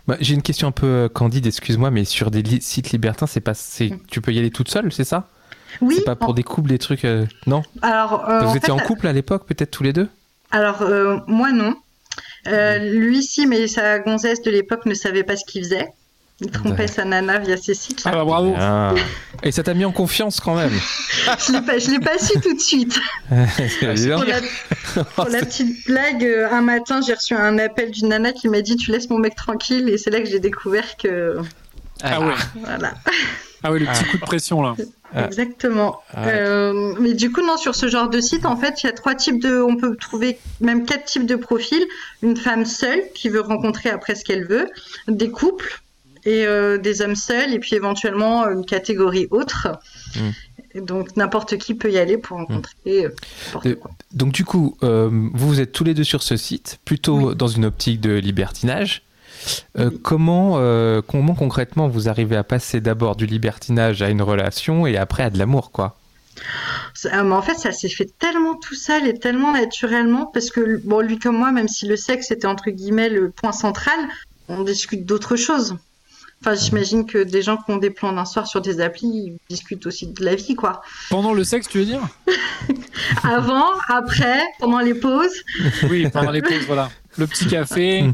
Bah, 0.06 0.16
J'ai 0.20 0.34
une 0.34 0.42
question 0.42 0.68
un 0.68 0.72
peu 0.72 0.86
euh, 0.86 1.08
candide, 1.08 1.46
excuse-moi, 1.46 1.90
mais 1.90 2.04
sur 2.04 2.30
des 2.30 2.42
li- 2.42 2.60
sites 2.62 2.90
libertins, 2.92 3.26
c'est 3.26 3.40
pas, 3.40 3.54
c'est, 3.54 3.90
tu 4.08 4.20
peux 4.20 4.32
y 4.32 4.38
aller 4.38 4.50
toute 4.50 4.68
seule, 4.70 4.92
c'est 4.92 5.04
ça? 5.04 5.28
Oui. 5.80 5.94
C'est 5.96 6.04
pas 6.04 6.14
pour 6.14 6.30
en- 6.30 6.34
des 6.34 6.42
couples, 6.44 6.68
des 6.68 6.78
trucs. 6.78 7.04
euh, 7.04 7.26
non? 7.46 7.62
Alors, 7.82 8.28
euh, 8.28 8.40
Vous 8.40 8.46
en 8.46 8.54
étiez 8.54 8.66
fait, 8.66 8.72
en 8.72 8.78
couple 8.78 9.06
à 9.08 9.12
l'époque, 9.12 9.46
peut-être 9.46 9.70
tous 9.70 9.82
les 9.82 9.92
deux? 9.92 10.08
Alors, 10.52 10.82
euh, 10.82 11.16
moi, 11.26 11.50
non. 11.52 11.74
Euh, 12.48 12.78
lui, 12.78 13.22
si, 13.22 13.46
mais 13.46 13.66
sa 13.66 13.98
gonzesse 13.98 14.42
de 14.42 14.50
l'époque 14.50 14.86
ne 14.86 14.94
savait 14.94 15.24
pas 15.24 15.36
ce 15.36 15.44
qu'il 15.44 15.62
faisait. 15.64 15.88
Il 16.42 16.50
trompait 16.50 16.82
Ouais. 16.82 16.86
sa 16.86 17.04
nana 17.06 17.38
via 17.38 17.56
ces 17.56 17.72
sites. 17.72 18.02
Ah 18.04 18.10
bah 18.12 18.24
bravo. 18.24 18.54
Ah. 18.58 18.92
Et 19.42 19.50
ça 19.52 19.62
t'a 19.62 19.72
mis 19.72 19.86
en 19.86 19.92
confiance 19.92 20.38
quand 20.38 20.54
même. 20.54 20.70
Je 21.38 21.52
l'ai 21.52 21.62
pas, 21.62 21.78
je 21.78 21.90
l'ai 21.90 21.98
pas 21.98 22.18
su 22.18 22.38
tout 22.40 22.52
de 22.54 22.60
suite. 22.60 23.00
C'est 23.56 23.82
évident. 23.86 24.16
Pour 24.16 24.26
la, 24.26 25.04
pour 25.04 25.28
la 25.30 25.38
petite 25.40 25.86
blague, 25.86 26.22
euh, 26.24 26.48
un 26.52 26.60
matin, 26.60 27.00
j'ai 27.06 27.14
reçu 27.14 27.32
un 27.34 27.58
appel 27.58 27.90
d'une 27.90 28.08
nana 28.08 28.32
qui 28.32 28.48
m'a 28.50 28.60
dit 28.60 28.76
Tu 28.76 28.90
laisses 28.92 29.08
mon 29.08 29.18
mec 29.18 29.34
tranquille. 29.34 29.88
Et 29.88 29.96
c'est 29.96 30.10
là 30.10 30.20
que 30.20 30.26
j'ai 30.28 30.38
découvert 30.40 30.98
que. 30.98 31.38
Ah 32.02 32.20
ouais. 32.20 32.34
Voilà. 32.56 32.92
Ah 33.62 33.72
ouais, 33.72 33.78
le 33.78 33.86
petit 33.86 34.04
coup 34.04 34.18
de 34.18 34.22
pression 34.22 34.60
là. 34.60 34.74
Ah. 35.14 35.26
Exactement. 35.26 36.02
Ouais. 36.16 36.24
Euh, 36.26 36.94
mais 37.00 37.14
du 37.14 37.30
coup, 37.30 37.40
non, 37.40 37.56
sur 37.56 37.74
ce 37.74 37.88
genre 37.88 38.10
de 38.10 38.20
site, 38.20 38.44
en 38.44 38.56
fait, 38.56 38.82
il 38.82 38.86
y 38.86 38.88
a 38.88 38.92
trois 38.92 39.14
types 39.14 39.40
de. 39.40 39.60
On 39.62 39.76
peut 39.76 39.96
trouver 39.96 40.38
même 40.60 40.84
quatre 40.84 41.04
types 41.04 41.26
de 41.26 41.36
profils. 41.36 41.84
Une 42.22 42.36
femme 42.36 42.64
seule 42.64 43.02
qui 43.14 43.28
veut 43.28 43.40
rencontrer 43.40 43.90
après 43.90 44.14
ce 44.14 44.24
qu'elle 44.24 44.46
veut, 44.46 44.68
des 45.08 45.30
couples 45.30 45.80
et 46.24 46.44
euh, 46.44 46.76
des 46.76 47.02
hommes 47.02 47.16
seuls, 47.16 47.54
et 47.54 47.58
puis 47.58 47.76
éventuellement 47.76 48.48
une 48.48 48.66
catégorie 48.66 49.28
autre. 49.30 49.68
Mm. 50.16 50.20
Et 50.74 50.80
Donc 50.80 51.16
n'importe 51.16 51.56
qui 51.56 51.74
peut 51.74 51.90
y 51.90 51.98
aller 51.98 52.18
pour 52.18 52.36
rencontrer 52.36 53.06
euh, 53.06 53.74
quoi. 53.76 53.92
Donc 54.12 54.32
du 54.32 54.44
coup, 54.44 54.76
euh, 54.82 55.08
vous 55.10 55.48
vous 55.48 55.60
êtes 55.60 55.72
tous 55.72 55.84
les 55.84 55.94
deux 55.94 56.04
sur 56.04 56.22
ce 56.22 56.36
site, 56.36 56.80
plutôt 56.84 57.28
Oui. 57.28 57.36
dans 57.36 57.48
une 57.48 57.64
optique 57.64 58.00
de 58.00 58.14
libertinage. 58.14 59.05
Euh, 59.78 59.90
comment, 60.02 60.54
euh, 60.56 61.02
comment 61.06 61.34
concrètement 61.34 61.88
vous 61.88 62.08
arrivez 62.08 62.36
à 62.36 62.44
passer 62.44 62.80
d'abord 62.80 63.16
du 63.16 63.26
libertinage 63.26 64.02
à 64.02 64.10
une 64.10 64.22
relation 64.22 64.86
et 64.86 64.96
après 64.96 65.22
à 65.22 65.30
de 65.30 65.38
l'amour, 65.38 65.70
quoi? 65.70 65.96
Euh, 67.06 67.30
en 67.30 67.42
fait, 67.42 67.54
ça 67.54 67.72
s'est 67.72 67.88
fait 67.88 68.10
tellement 68.18 68.54
tout 68.56 68.74
seul 68.74 69.06
et 69.06 69.18
tellement 69.18 69.52
naturellement 69.52 70.26
parce 70.26 70.50
que 70.50 70.80
bon, 70.84 71.00
lui 71.00 71.18
comme 71.18 71.36
moi, 71.36 71.52
même 71.52 71.68
si 71.68 71.86
le 71.86 71.96
sexe 71.96 72.30
était 72.30 72.46
entre 72.46 72.70
guillemets 72.70 73.08
le 73.08 73.30
point 73.30 73.52
central, 73.52 73.98
on 74.48 74.62
discute 74.62 75.04
d'autres 75.04 75.36
choses. 75.36 75.76
Enfin, 76.42 76.54
j'imagine 76.54 77.06
que 77.06 77.22
des 77.22 77.40
gens 77.40 77.56
qui 77.56 77.70
ont 77.70 77.78
des 77.78 77.90
plans 77.90 78.12
d'un 78.12 78.26
soir 78.26 78.46
sur 78.46 78.60
des 78.60 78.80
applis, 78.80 79.08
ils 79.08 79.38
discutent 79.48 79.86
aussi 79.86 80.06
de 80.06 80.24
la 80.24 80.34
vie, 80.34 80.54
quoi. 80.54 80.82
Pendant 81.08 81.32
le 81.32 81.44
sexe, 81.44 81.66
tu 81.66 81.78
veux 81.78 81.86
dire? 81.86 82.06
Avant, 83.22 83.70
après, 83.88 84.42
pendant 84.60 84.80
les 84.80 84.94
pauses. 84.94 85.42
Oui, 85.90 86.08
pendant 86.10 86.30
les 86.30 86.42
pauses, 86.42 86.66
voilà. 86.66 86.90
Le 87.16 87.26
petit 87.26 87.46
café, 87.46 88.04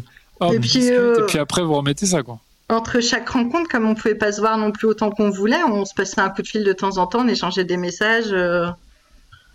hop, 0.49 0.55
Et 0.55 0.59
puis, 0.61 0.91
euh, 0.91 1.19
et 1.21 1.27
puis 1.27 1.39
après 1.39 1.63
vous 1.63 1.75
remettez 1.75 2.07
ça 2.07 2.23
quoi. 2.23 2.39
Entre 2.69 3.01
chaque 3.01 3.29
rencontre, 3.29 3.69
comme 3.69 3.87
on 3.87 3.95
pouvait 3.95 4.15
pas 4.15 4.33
se 4.33 4.41
voir 4.41 4.57
non 4.57 4.71
plus 4.73 4.87
autant 4.87 5.11
qu'on 5.11 5.31
voulait, 5.31 5.63
on 5.69 5.85
se 5.85 5.93
passait 5.95 6.21
un 6.21 6.31
coup 6.31 6.43
de 6.43 6.47
fil 6.47 6.65
de 6.65 6.73
temps 6.73 6.97
en 6.99 7.07
temps, 7.07 7.21
on 7.25 7.29
échangeait 7.29 7.65
des 7.65 7.77
messages. 7.77 8.33
euh, 8.33 8.67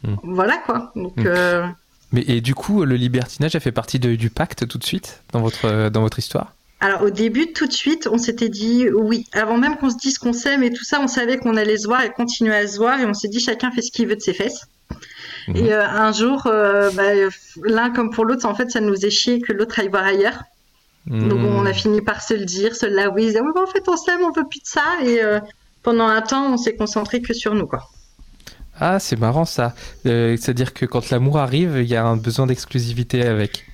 Mm. 0.04 0.16
Voilà, 0.24 0.58
quoi. 0.58 0.92
Donc, 0.96 1.18
Mm. 1.18 1.24
euh, 1.26 1.66
Mais 2.12 2.24
et 2.28 2.40
du 2.40 2.54
coup, 2.54 2.86
le 2.86 2.96
libertinage 2.96 3.56
a 3.56 3.60
fait 3.60 3.72
partie 3.72 3.98
de- 4.00 4.14
du 4.16 4.30
pacte 4.30 4.68
tout 4.68 4.78
de 4.78 4.84
suite 4.86 5.24
dans 5.34 5.42
votre 5.42 5.90
dans 5.90 6.02
votre 6.02 6.20
histoire? 6.20 6.54
Alors 6.80 7.02
au 7.02 7.10
début, 7.10 7.52
tout 7.54 7.66
de 7.66 7.74
suite, 7.74 8.08
on 8.12 8.20
s'était 8.20 8.50
dit 8.50 8.88
oui. 8.92 9.26
Avant 9.34 9.58
même 9.58 9.76
qu'on 9.78 9.90
se 9.90 9.98
dise 9.98 10.20
qu'on 10.20 10.32
s'aime 10.34 10.62
et 10.62 10.72
tout 10.72 10.84
ça, 10.84 11.00
on 11.02 11.08
savait 11.08 11.38
qu'on 11.38 11.58
allait 11.58 11.78
se 11.78 11.88
voir 11.88 12.04
et 12.04 12.12
continuer 12.12 12.56
à 12.56 12.68
se 12.68 12.78
voir 12.78 13.00
et 13.00 13.06
on 13.08 13.16
s'est 13.16 13.28
dit 13.28 13.40
chacun 13.40 13.72
fait 13.72 13.82
ce 13.82 13.92
qu'il 13.92 14.08
veut 14.08 14.16
de 14.16 14.22
ses 14.22 14.36
fesses. 14.36 14.68
Mhm. 15.48 15.56
Et 15.56 15.74
euh, 15.74 15.84
un 15.86 16.12
jour, 16.14 16.44
euh, 16.46 16.92
bah, 16.92 17.04
l'un 17.64 17.90
comme 17.90 18.12
pour 18.12 18.26
l'autre, 18.26 18.46
en 18.46 18.54
fait, 18.54 18.70
ça 18.70 18.80
nous 18.80 18.94
faisait 18.94 19.10
chier 19.10 19.42
que 19.42 19.52
l'autre 19.52 19.80
aille 19.80 19.90
voir 19.90 20.04
ailleurs. 20.06 20.44
Donc 21.10 21.40
on 21.40 21.62
Hmm. 21.64 21.68
a 21.68 21.74
fini 21.74 22.02
par 22.02 22.22
se 22.22 22.34
le 22.34 22.46
dire, 22.46 22.76
se 22.76 22.86
l'avouer, 22.86 23.28
oui, 23.40 23.52
bah, 23.56 23.62
en 23.64 23.68
fait 23.68 23.84
on 23.88 23.96
s'aime, 23.98 24.20
on 24.22 24.32
veut 24.32 24.48
plus 24.50 24.60
de 24.60 24.66
ça. 24.68 24.84
Et 25.04 25.22
euh, 25.24 25.40
pendant 25.84 26.08
un 26.08 26.22
temps, 26.22 26.54
on 26.54 26.58
s'est 26.58 26.76
concentré 26.76 27.22
que 27.22 27.34
sur 27.34 27.56
nous, 27.56 27.66
quoi. 27.68 27.84
Ah, 28.80 29.00
c'est 29.00 29.16
marrant 29.18 29.46
ça. 29.46 29.74
Euh, 30.06 30.36
C'est-à-dire 30.38 30.74
que 30.74 30.86
quand 30.86 31.10
l'amour 31.10 31.38
arrive, 31.40 31.78
il 31.78 31.88
y 31.88 31.96
a 31.96 32.06
un 32.06 32.18
besoin 32.18 32.46
d'exclusivité 32.46 33.24
avec. 33.26 33.66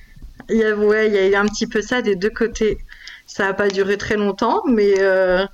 Il 0.50 0.58
y 0.58 0.64
a, 0.64 0.76
ouais, 0.76 1.08
il 1.08 1.14
y 1.14 1.18
a 1.18 1.28
eu 1.30 1.36
un 1.36 1.46
petit 1.46 1.68
peu 1.68 1.82
ça 1.82 2.02
des 2.02 2.16
deux 2.16 2.30
côtés. 2.30 2.78
Ça 3.26 3.46
n'a 3.46 3.54
pas 3.54 3.68
duré 3.70 3.98
très 3.98 4.16
longtemps, 4.16 4.62
mais 4.68 4.94
euh, 5.00 5.46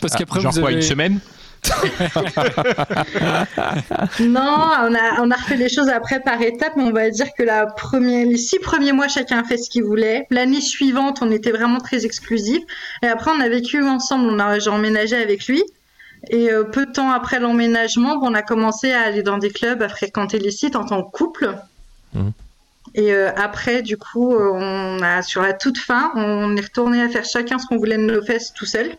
Parce 0.00 0.14
qu'après 0.14 0.40
Genre 0.40 0.52
vous 0.52 0.60
quoi, 0.60 0.68
avez. 0.68 0.76
une 0.76 0.82
semaine? 0.82 1.20
Non, 4.20 4.70
on 4.82 4.94
a, 4.94 5.20
on 5.20 5.30
a 5.30 5.36
refait 5.36 5.56
les 5.56 5.68
choses 5.68 5.88
après 5.88 6.20
par 6.20 6.40
étapes, 6.40 6.74
mais 6.76 6.84
on 6.84 6.92
va 6.92 7.10
dire 7.10 7.28
que 7.36 7.42
la 7.42 7.66
première, 7.66 8.26
les 8.26 8.36
six 8.36 8.58
premiers 8.58 8.92
mois, 8.92 9.08
chacun 9.08 9.40
a 9.40 9.44
fait 9.44 9.56
ce 9.56 9.70
qu'il 9.70 9.84
voulait. 9.84 10.26
L'année 10.30 10.60
suivante, 10.60 11.20
on 11.22 11.30
était 11.30 11.52
vraiment 11.52 11.78
très 11.78 12.04
exclusifs. 12.04 12.62
Et 13.02 13.06
après, 13.06 13.30
on 13.30 13.40
a 13.40 13.48
vécu 13.48 13.82
ensemble, 13.82 14.30
on 14.30 14.38
a, 14.38 14.58
j'ai 14.58 14.70
emménagé 14.70 15.16
avec 15.16 15.46
lui. 15.46 15.62
Et 16.30 16.50
euh, 16.50 16.64
peu 16.64 16.86
de 16.86 16.92
temps 16.92 17.10
après 17.10 17.38
l'emménagement, 17.38 18.18
on 18.22 18.34
a 18.34 18.42
commencé 18.42 18.92
à 18.92 19.02
aller 19.02 19.22
dans 19.22 19.38
des 19.38 19.50
clubs, 19.50 19.82
à 19.82 19.88
fréquenter 19.88 20.38
les 20.38 20.50
sites 20.50 20.76
en 20.76 20.84
tant 20.84 21.02
que 21.02 21.10
couple. 21.10 21.56
Mhm. 22.14 22.32
Et 22.94 23.12
euh, 23.12 23.30
après, 23.34 23.82
du 23.82 23.96
coup, 23.96 24.34
euh, 24.34 24.50
on 24.52 25.02
a, 25.02 25.22
sur 25.22 25.42
la 25.42 25.52
toute 25.52 25.78
fin, 25.78 26.12
on 26.14 26.56
est 26.56 26.60
retourné 26.60 27.02
à 27.02 27.08
faire 27.08 27.24
chacun 27.24 27.58
ce 27.58 27.66
qu'on 27.66 27.76
voulait 27.76 27.96
de 27.96 28.02
nos 28.02 28.22
fesses 28.22 28.52
tout 28.52 28.66
seul. 28.66 28.96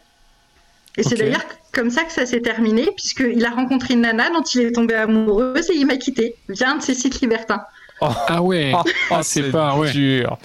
Et 0.97 1.03
c'est 1.03 1.15
d'ailleurs 1.15 1.45
comme 1.75 1.91
ça 1.91 2.03
que 2.05 2.11
ça 2.11 2.25
s'est 2.25 2.41
terminé, 2.41 2.89
puisqu'il 2.95 3.45
a 3.45 3.49
rencontré 3.51 3.93
une 3.93 4.01
nana 4.01 4.29
dont 4.31 4.41
il 4.41 4.61
est 4.61 4.71
tombé 4.71 4.95
amoureux 4.95 5.53
et 5.57 5.75
il 5.75 5.85
m'a 5.85 5.97
quitté 5.97 6.35
via 6.49 6.71
un 6.71 6.77
de 6.77 6.81
ses 6.81 6.95
sites 6.95 7.21
libertins. 7.21 7.61
Ah 8.01 8.41
ouais. 8.41 8.73
Ah, 9.11 9.21
c'est 9.23 9.51
pas 9.51 9.77
ouais. 9.77 9.91
dur. 9.91 10.37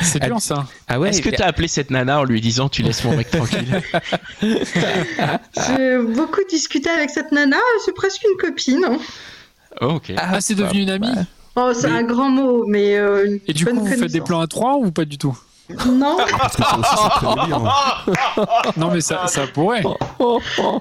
C'est 0.00 0.22
dur 0.22 0.40
ça. 0.40 0.66
Ah 0.86 1.00
ouais. 1.00 1.08
Est-ce 1.10 1.22
que 1.22 1.28
et- 1.30 1.32
t'as 1.32 1.46
appelé 1.46 1.66
cette 1.68 1.90
nana 1.90 2.20
en 2.20 2.24
lui 2.24 2.40
disant 2.40 2.68
tu 2.68 2.82
laisses 2.82 3.02
mon 3.04 3.16
mec 3.16 3.30
tranquille? 3.30 3.80
J'ai 4.42 5.98
beaucoup 5.98 6.40
discuté 6.48 6.88
avec 6.90 7.10
cette 7.10 7.32
nana, 7.32 7.56
c'est 7.84 7.94
presque 7.94 8.22
une 8.24 8.36
copine. 8.36 8.84
hein. 8.84 8.98
Oh, 9.80 9.86
Ok. 9.94 10.12
Ah, 10.16 10.40
c'est 10.40 10.54
devenu 10.54 10.82
une 10.82 10.90
amie? 10.90 11.08
Oh, 11.56 11.70
c'est 11.74 11.88
Mais- 11.88 11.98
un 11.98 12.02
grand 12.02 12.30
mot, 12.30 12.64
mais 12.66 12.96
euh, 12.96 13.26
une 13.26 13.40
Et 13.46 13.52
du 13.52 13.64
bonne 13.64 13.78
coup, 13.78 13.84
vous 13.86 13.96
faites 13.96 14.10
des 14.12 14.20
plans 14.20 14.40
à 14.40 14.46
trois 14.46 14.74
ou 14.76 14.90
pas 14.90 15.04
du 15.04 15.18
tout? 15.18 15.36
Non, 15.90 16.18
Parce 16.38 16.56
que 16.56 16.62
ça 16.62 16.78
aussi, 16.78 16.90
c'est 17.02 17.26
très 17.26 17.34
délire, 17.42 17.56
hein. 17.64 18.46
Non, 18.76 18.90
mais 18.92 19.00
ça, 19.00 19.26
ça 19.28 19.46
pourrait. 19.46 19.82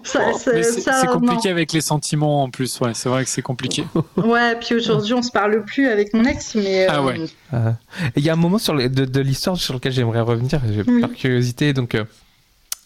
ça, 0.03 0.34
ça- 0.34 0.51
Mais 0.53 0.63
c'est 0.63 0.81
ça, 0.81 0.93
c'est 0.99 1.07
non. 1.07 1.13
compliqué 1.13 1.49
avec 1.49 1.71
les 1.71 1.81
sentiments 1.81 2.43
en 2.43 2.49
plus. 2.49 2.79
Ouais, 2.81 2.91
c'est 2.93 3.07
vrai 3.09 3.23
que 3.23 3.29
c'est 3.29 3.41
compliqué. 3.41 3.86
Ouais, 4.17 4.55
puis 4.59 4.75
aujourd'hui 4.75 5.13
on 5.13 5.21
se 5.21 5.31
parle 5.31 5.63
plus 5.63 5.88
avec 5.88 6.13
mon 6.13 6.25
ex, 6.25 6.55
mais. 6.55 6.86
Ah 6.88 6.97
euh, 6.99 7.03
ouais. 7.03 7.19
Euh, 7.53 7.71
Il 8.17 8.23
y 8.23 8.29
a 8.29 8.34
un 8.34 8.38
moment 8.38 8.57
sur 8.57 8.73
le- 8.73 8.89
de, 8.89 9.05
de 9.05 9.19
l'histoire 9.21 9.55
sur 9.57 9.73
lequel 9.73 9.93
j'aimerais 9.93 10.19
revenir, 10.21 10.59
j'ai 10.69 10.84
Oui. 10.86 11.01
par 11.01 11.11
curiosité. 11.13 11.71
Donc, 11.73 11.95
euh, 11.95 12.03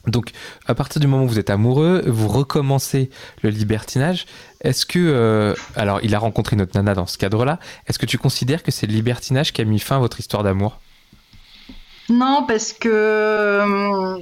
donc, 0.06 0.32
à 0.68 0.76
partir 0.76 1.02
du 1.02 1.08
moment 1.08 1.24
où 1.24 1.28
vous 1.28 1.40
êtes 1.40 1.50
amoureux, 1.50 2.04
vous 2.06 2.28
recommencez 2.28 3.10
le 3.42 3.50
libertinage. 3.50 4.26
Est-ce 4.62 4.86
que, 4.86 5.00
euh, 5.00 5.54
alors, 5.76 6.00
il 6.04 6.14
a 6.16 6.20
rencontré 6.20 6.56
notre 6.56 6.76
nana 6.78 6.94
dans 6.94 7.08
ce 7.08 7.18
cadre-là. 7.18 7.60
Est-ce 7.88 7.98
que 8.00 8.06
tu 8.06 8.18
considères 8.18 8.62
que 8.64 8.72
c'est 8.72 8.88
le 8.88 8.94
libertinage 8.94 9.52
qui 9.52 9.62
a 9.62 9.66
mis 9.66 9.80
fin 9.80 9.96
à 9.98 10.00
votre 10.00 10.20
histoire 10.20 10.44
d'amour? 10.44 10.80
Non, 12.10 12.46
parce 12.48 12.74
que 12.74 12.90
euh, 12.90 14.18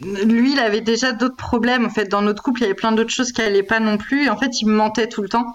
lui, 0.00 0.52
il 0.52 0.58
avait 0.60 0.80
déjà 0.80 1.12
d'autres 1.12 1.36
problèmes. 1.36 1.84
En 1.84 1.90
fait, 1.90 2.06
dans 2.06 2.22
notre 2.22 2.42
couple, 2.42 2.60
il 2.60 2.62
y 2.62 2.66
avait 2.66 2.74
plein 2.74 2.92
d'autres 2.92 3.10
choses 3.10 3.32
qui 3.32 3.42
allaient 3.42 3.62
pas 3.62 3.80
non 3.80 3.98
plus. 3.98 4.24
Et 4.24 4.30
en 4.30 4.36
fait, 4.38 4.60
il 4.60 4.66
me 4.66 4.74
mentait 4.74 5.08
tout 5.08 5.22
le 5.22 5.28
temps 5.28 5.54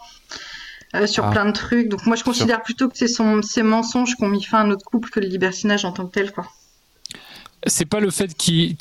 euh, 0.96 1.08
sur 1.08 1.26
Ah. 1.26 1.32
plein 1.32 1.46
de 1.46 1.52
trucs. 1.52 1.90
Donc 1.90 2.06
moi, 2.06 2.16
je 2.16 2.24
considère 2.24 2.62
plutôt 2.62 2.88
que 2.90 2.98
c'est 2.98 3.08
son, 3.08 3.42
ses 3.42 3.64
mensonges 3.64 4.16
qui 4.16 4.24
ont 4.24 4.30
mis 4.30 4.44
fin 4.44 4.62
à 4.62 4.64
notre 4.64 4.86
couple 4.86 5.10
que 5.10 5.20
le 5.20 5.28
libertinage 5.28 5.84
en 5.86 5.92
tant 5.92 6.06
que 6.08 6.12
tel, 6.14 6.32
quoi. 6.32 6.48
C'est 7.68 7.86
pas 7.86 8.00
le 8.00 8.10
fait 8.12 8.34
qu'il 8.36 8.76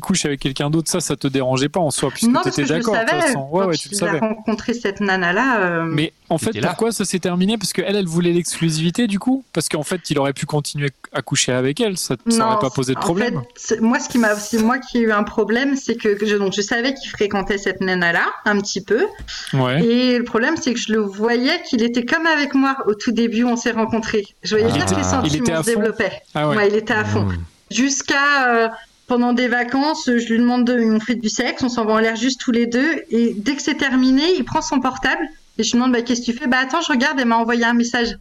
couche 0.00 0.24
avec 0.24 0.40
quelqu'un 0.40 0.70
d'autre, 0.70 0.90
ça, 0.90 1.00
ça 1.00 1.16
te 1.16 1.26
dérangeait 1.28 1.68
pas 1.68 1.80
en 1.80 1.90
soi, 1.90 2.10
puisque 2.10 2.28
non, 2.28 2.40
parce 2.42 2.56
t'étais 2.56 2.62
que 2.62 2.68
je 2.68 2.72
le 2.74 2.78
d'accord. 2.80 2.94
de 2.94 3.08
savais. 3.10 3.22
façon. 3.22 3.48
Ouais, 3.50 3.62
quand 3.62 3.68
ouais, 3.68 3.76
tu 3.76 3.88
a 3.94 3.98
savais. 3.98 4.18
rencontré 4.18 4.74
cette 4.74 5.00
nana-là. 5.00 5.60
euh, 5.60 5.84
Mais 5.84 6.12
en 6.28 6.38
fait, 6.38 6.60
pourquoi 6.60 6.92
ça 6.92 7.04
s'est 7.04 7.18
terminé? 7.18 7.56
Parce 7.58 7.72
qu'elle, 7.72 7.94
elle 7.96 8.06
voulait 8.06 8.32
l'exclusivité 8.32 9.06
du 9.06 9.18
coup? 9.18 9.44
Parce 9.52 9.68
qu'en 9.68 9.82
fait, 9.82 10.00
il 10.10 10.18
aurait 10.18 10.32
pu 10.32 10.46
continuer 10.46 10.90
à 11.12 11.22
coucher 11.22 11.52
avec 11.52 11.80
elle, 11.80 11.96
ça 11.98 12.16
ça 12.28 12.36
Non, 12.38 12.46
aurait 12.46 12.58
pas 12.60 12.70
posé 12.70 12.92
de 12.94 12.98
en 12.98 13.02
problème. 13.02 13.42
fait, 13.56 13.80
moi, 13.80 13.98
ce 14.00 14.08
qui 14.08 14.18
m'a, 14.18 14.34
c'est 14.36 14.58
moi 14.62 14.78
qui 14.78 14.98
ai 14.98 15.00
eu 15.02 15.12
un 15.12 15.22
problème, 15.22 15.76
c'est 15.76 15.96
que, 15.96 16.16
je, 16.26 16.36
donc, 16.36 16.52
je 16.54 16.62
savais 16.62 16.94
qu'il 16.94 17.10
fréquentait 17.10 17.58
cette 17.58 17.80
nana-là 17.80 18.26
un 18.44 18.58
petit 18.60 18.82
peu, 18.82 19.06
Ouais. 19.52 19.84
et 19.84 20.18
le 20.18 20.24
problème, 20.24 20.54
c'est 20.60 20.72
que 20.74 20.80
je 20.80 20.92
le 20.92 21.00
voyais 21.00 21.62
qu'il 21.68 21.82
était 21.82 22.04
comme 22.04 22.26
avec 22.26 22.54
moi 22.54 22.76
au 22.86 22.94
tout 22.94 23.12
début, 23.12 23.44
où 23.44 23.48
on 23.48 23.56
s'est 23.56 23.70
rencontrés. 23.72 24.26
Je 24.42 24.56
voyais 24.56 24.70
Ah. 24.70 24.74
bien 24.76 24.86
que 24.86 24.94
les 24.94 25.02
sentiments 25.04 25.62
se 25.62 25.66
développaient. 25.66 26.22
Ah 26.34 26.48
ouais. 26.48 26.56
Ouais, 26.56 26.68
il 26.68 26.74
était 26.76 26.94
à 26.94 27.04
fond. 27.04 27.22
Mmh. 27.24 27.36
Jusqu'à 27.70 28.48
euh, 28.54 28.68
pendant 29.06 29.32
des 29.32 29.48
vacances, 29.48 30.04
je 30.06 30.32
lui 30.32 30.38
demande 30.38 30.64
de, 30.66 30.78
on 30.80 31.00
fait 31.00 31.14
du 31.16 31.28
sexe, 31.28 31.62
on 31.62 31.68
s'en 31.68 31.84
va 31.84 31.94
en 31.94 31.98
l'air 31.98 32.16
juste 32.16 32.40
tous 32.40 32.52
les 32.52 32.66
deux, 32.66 33.02
et 33.10 33.34
dès 33.34 33.56
que 33.56 33.62
c'est 33.62 33.74
terminé, 33.76 34.22
il 34.36 34.44
prend 34.44 34.62
son 34.62 34.80
portable 34.80 35.22
et 35.58 35.62
je 35.62 35.70
lui 35.72 35.78
demande 35.78 35.92
bah 35.92 36.02
qu'est-ce 36.02 36.20
que 36.20 36.26
tu 36.26 36.32
fais? 36.32 36.46
Bah 36.46 36.58
attends, 36.62 36.80
je 36.80 36.92
regarde, 36.92 37.18
elle 37.18 37.26
m'a 37.26 37.36
envoyé 37.36 37.64
un 37.64 37.72
message. 37.74 38.16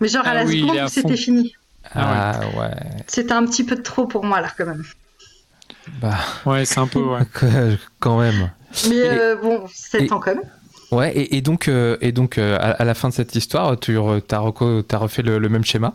Mais 0.00 0.08
genre 0.08 0.22
Ah 0.26 0.30
à 0.30 0.34
la 0.34 0.44
oui, 0.44 0.60
seconde 0.60 0.88
c'était 0.88 1.16
fini. 1.16 1.54
Ah 1.94 2.32
Ah 2.40 2.58
ouais. 2.58 2.70
C'était 3.06 3.32
un 3.32 3.44
petit 3.46 3.62
peu 3.64 3.76
de 3.76 3.82
trop 3.82 4.06
pour 4.06 4.24
moi 4.24 4.40
là 4.40 4.48
quand 4.56 4.66
même. 4.66 4.82
Bah, 6.00 6.16
Ouais, 6.46 6.64
c'est 6.64 6.78
un 6.80 6.86
peu. 6.86 7.00
Ouais. 7.00 7.20
quand 8.00 8.18
même. 8.18 8.50
Mais 8.88 8.96
Et- 8.96 9.20
euh, 9.20 9.36
bon, 9.36 9.64
7 9.72 10.02
et- 10.02 10.12
ans 10.12 10.18
quand 10.20 10.34
même. 10.34 10.44
Ouais, 10.90 11.12
et, 11.16 11.36
et 11.36 11.40
donc, 11.42 11.68
euh, 11.68 11.96
et 12.00 12.12
donc 12.12 12.38
euh, 12.38 12.56
à, 12.56 12.70
à 12.72 12.84
la 12.84 12.94
fin 12.94 13.08
de 13.08 13.14
cette 13.14 13.34
histoire, 13.34 13.78
tu 13.78 13.96
reco- 13.96 14.82
t'as 14.82 14.98
refait 14.98 15.22
le, 15.22 15.38
le 15.38 15.48
même 15.48 15.64
schéma 15.64 15.94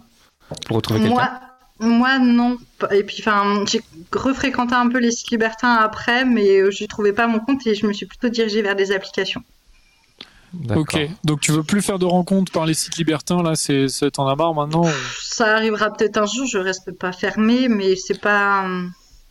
pour 0.65 0.75
retrouver 0.77 0.99
quelqu'un? 1.01 1.39
Moi, 1.79 2.19
non. 2.19 2.57
Et 2.91 3.03
puis, 3.03 3.17
enfin, 3.19 3.63
j'ai 3.67 3.81
refréquenté 4.13 4.73
un 4.75 4.89
peu 4.89 4.99
les 4.99 5.11
sites 5.11 5.31
libertins 5.31 5.75
après, 5.75 6.25
mais 6.25 6.59
euh, 6.59 6.71
je 6.71 6.85
trouvais 6.85 7.13
pas 7.13 7.27
mon 7.27 7.39
compte 7.39 7.65
et 7.67 7.75
je 7.75 7.85
me 7.85 7.93
suis 7.93 8.05
plutôt 8.05 8.29
dirigée 8.29 8.61
vers 8.61 8.75
des 8.75 8.91
applications. 8.91 9.41
D'accord. 10.53 10.81
Ok, 10.81 11.09
donc 11.23 11.41
tu 11.41 11.51
veux 11.51 11.61
plus 11.63 11.81
faire 11.81 11.99
de 11.99 12.05
rencontres 12.05 12.51
par 12.51 12.65
les 12.65 12.73
sites 12.73 12.97
libertins 12.97 13.43
là, 13.43 13.55
c'est 13.55 13.85
t'en 14.11 14.27
as 14.27 14.35
marre 14.35 14.55
maintenant 14.55 14.83
ou- 14.83 14.91
Ça 15.21 15.55
arrivera 15.55 15.93
peut-être 15.93 16.17
un 16.17 16.25
jour, 16.25 16.47
je 16.47 16.57
reste 16.57 16.91
pas 16.91 17.11
fermée, 17.11 17.67
mais 17.67 17.95
c'est 17.95 18.19
pas. 18.19 18.67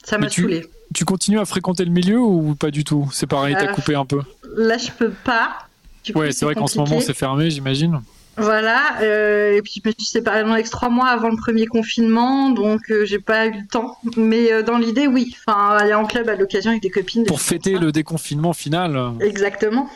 Ça 0.05 0.17
m'a 0.17 0.27
Mais 0.27 0.31
tu- 0.31 0.43
saoulée. 0.43 0.65
Tu 0.95 1.05
continues 1.05 1.41
à 1.41 1.45
fréquenter 1.45 1.85
le 1.85 1.91
milieu 1.91 2.21
ou 2.21 2.55
pas 2.55 2.71
du 2.71 2.85
tout? 2.85 3.11
C'est 3.13 3.27
pareil, 3.27 3.55
t'as 3.59 3.65
Euh, 3.69 3.75
coupé 3.75 3.95
un 3.97 4.07
peu? 4.07 4.23
Là, 4.57 4.79
je 4.79 4.91
peux 4.93 5.11
pas. 5.11 5.67
Coup, 6.13 6.19
Ouais, 6.21 6.31
c'est 6.33 6.45
vrai 6.47 6.55
qu'en 6.55 6.69
ce 6.69 6.79
moment 6.79 7.01
c'est 7.01 7.13
fermé, 7.15 7.51
j'imagine. 7.51 8.01
Voilà, 8.39 9.01
euh, 9.03 9.57
et 9.57 9.63
puis 9.63 9.81
je 9.85 9.89
me 9.89 9.93
suis 9.99 10.07
séparée 10.07 10.45
de 10.45 10.49
mon 10.49 10.55
ex 10.55 10.71
trois 10.71 10.89
mois 10.91 11.09
avant 11.09 11.29
le 11.29 11.37
premier 11.37 11.67
confinement, 11.67 12.51
donc 12.51 12.83
euh, 12.91 13.05
j'ai 13.05 13.19
pas 13.19 13.47
eu 13.47 13.53
le 13.53 13.67
temps. 13.67 13.99
Mais 14.17 14.53
euh, 14.53 14.63
dans 14.63 14.79
l'idée, 14.79 15.07
oui. 15.09 15.35
Enfin, 15.47 15.77
aller 15.77 15.95
en 15.95 16.07
club 16.07 16.29
à 16.29 16.37
l'occasion 16.37 16.71
avec 16.71 16.83
des 16.83 16.91
copines. 16.91 17.25
Pour 17.25 17.41
fêter 17.41 17.79
le 17.79 17.91
déconfinement 17.91 18.53
final. 18.53 19.13
Exactement. 19.21 19.89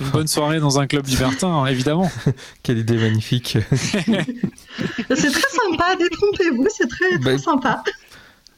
une 0.00 0.06
bonne 0.08 0.26
soirée 0.26 0.60
dans 0.60 0.78
un 0.78 0.86
club 0.86 1.06
libertin, 1.06 1.48
hein, 1.48 1.66
évidemment. 1.66 2.10
Quelle 2.62 2.78
idée 2.78 2.96
magnifique. 2.96 3.56
C'est 3.72 5.30
très 5.30 5.50
sympa, 5.50 5.96
détrompez-vous, 5.98 6.66
c'est 6.68 6.88
très, 6.88 7.18
très 7.18 7.18
Bah, 7.18 7.38
sympa. 7.38 7.82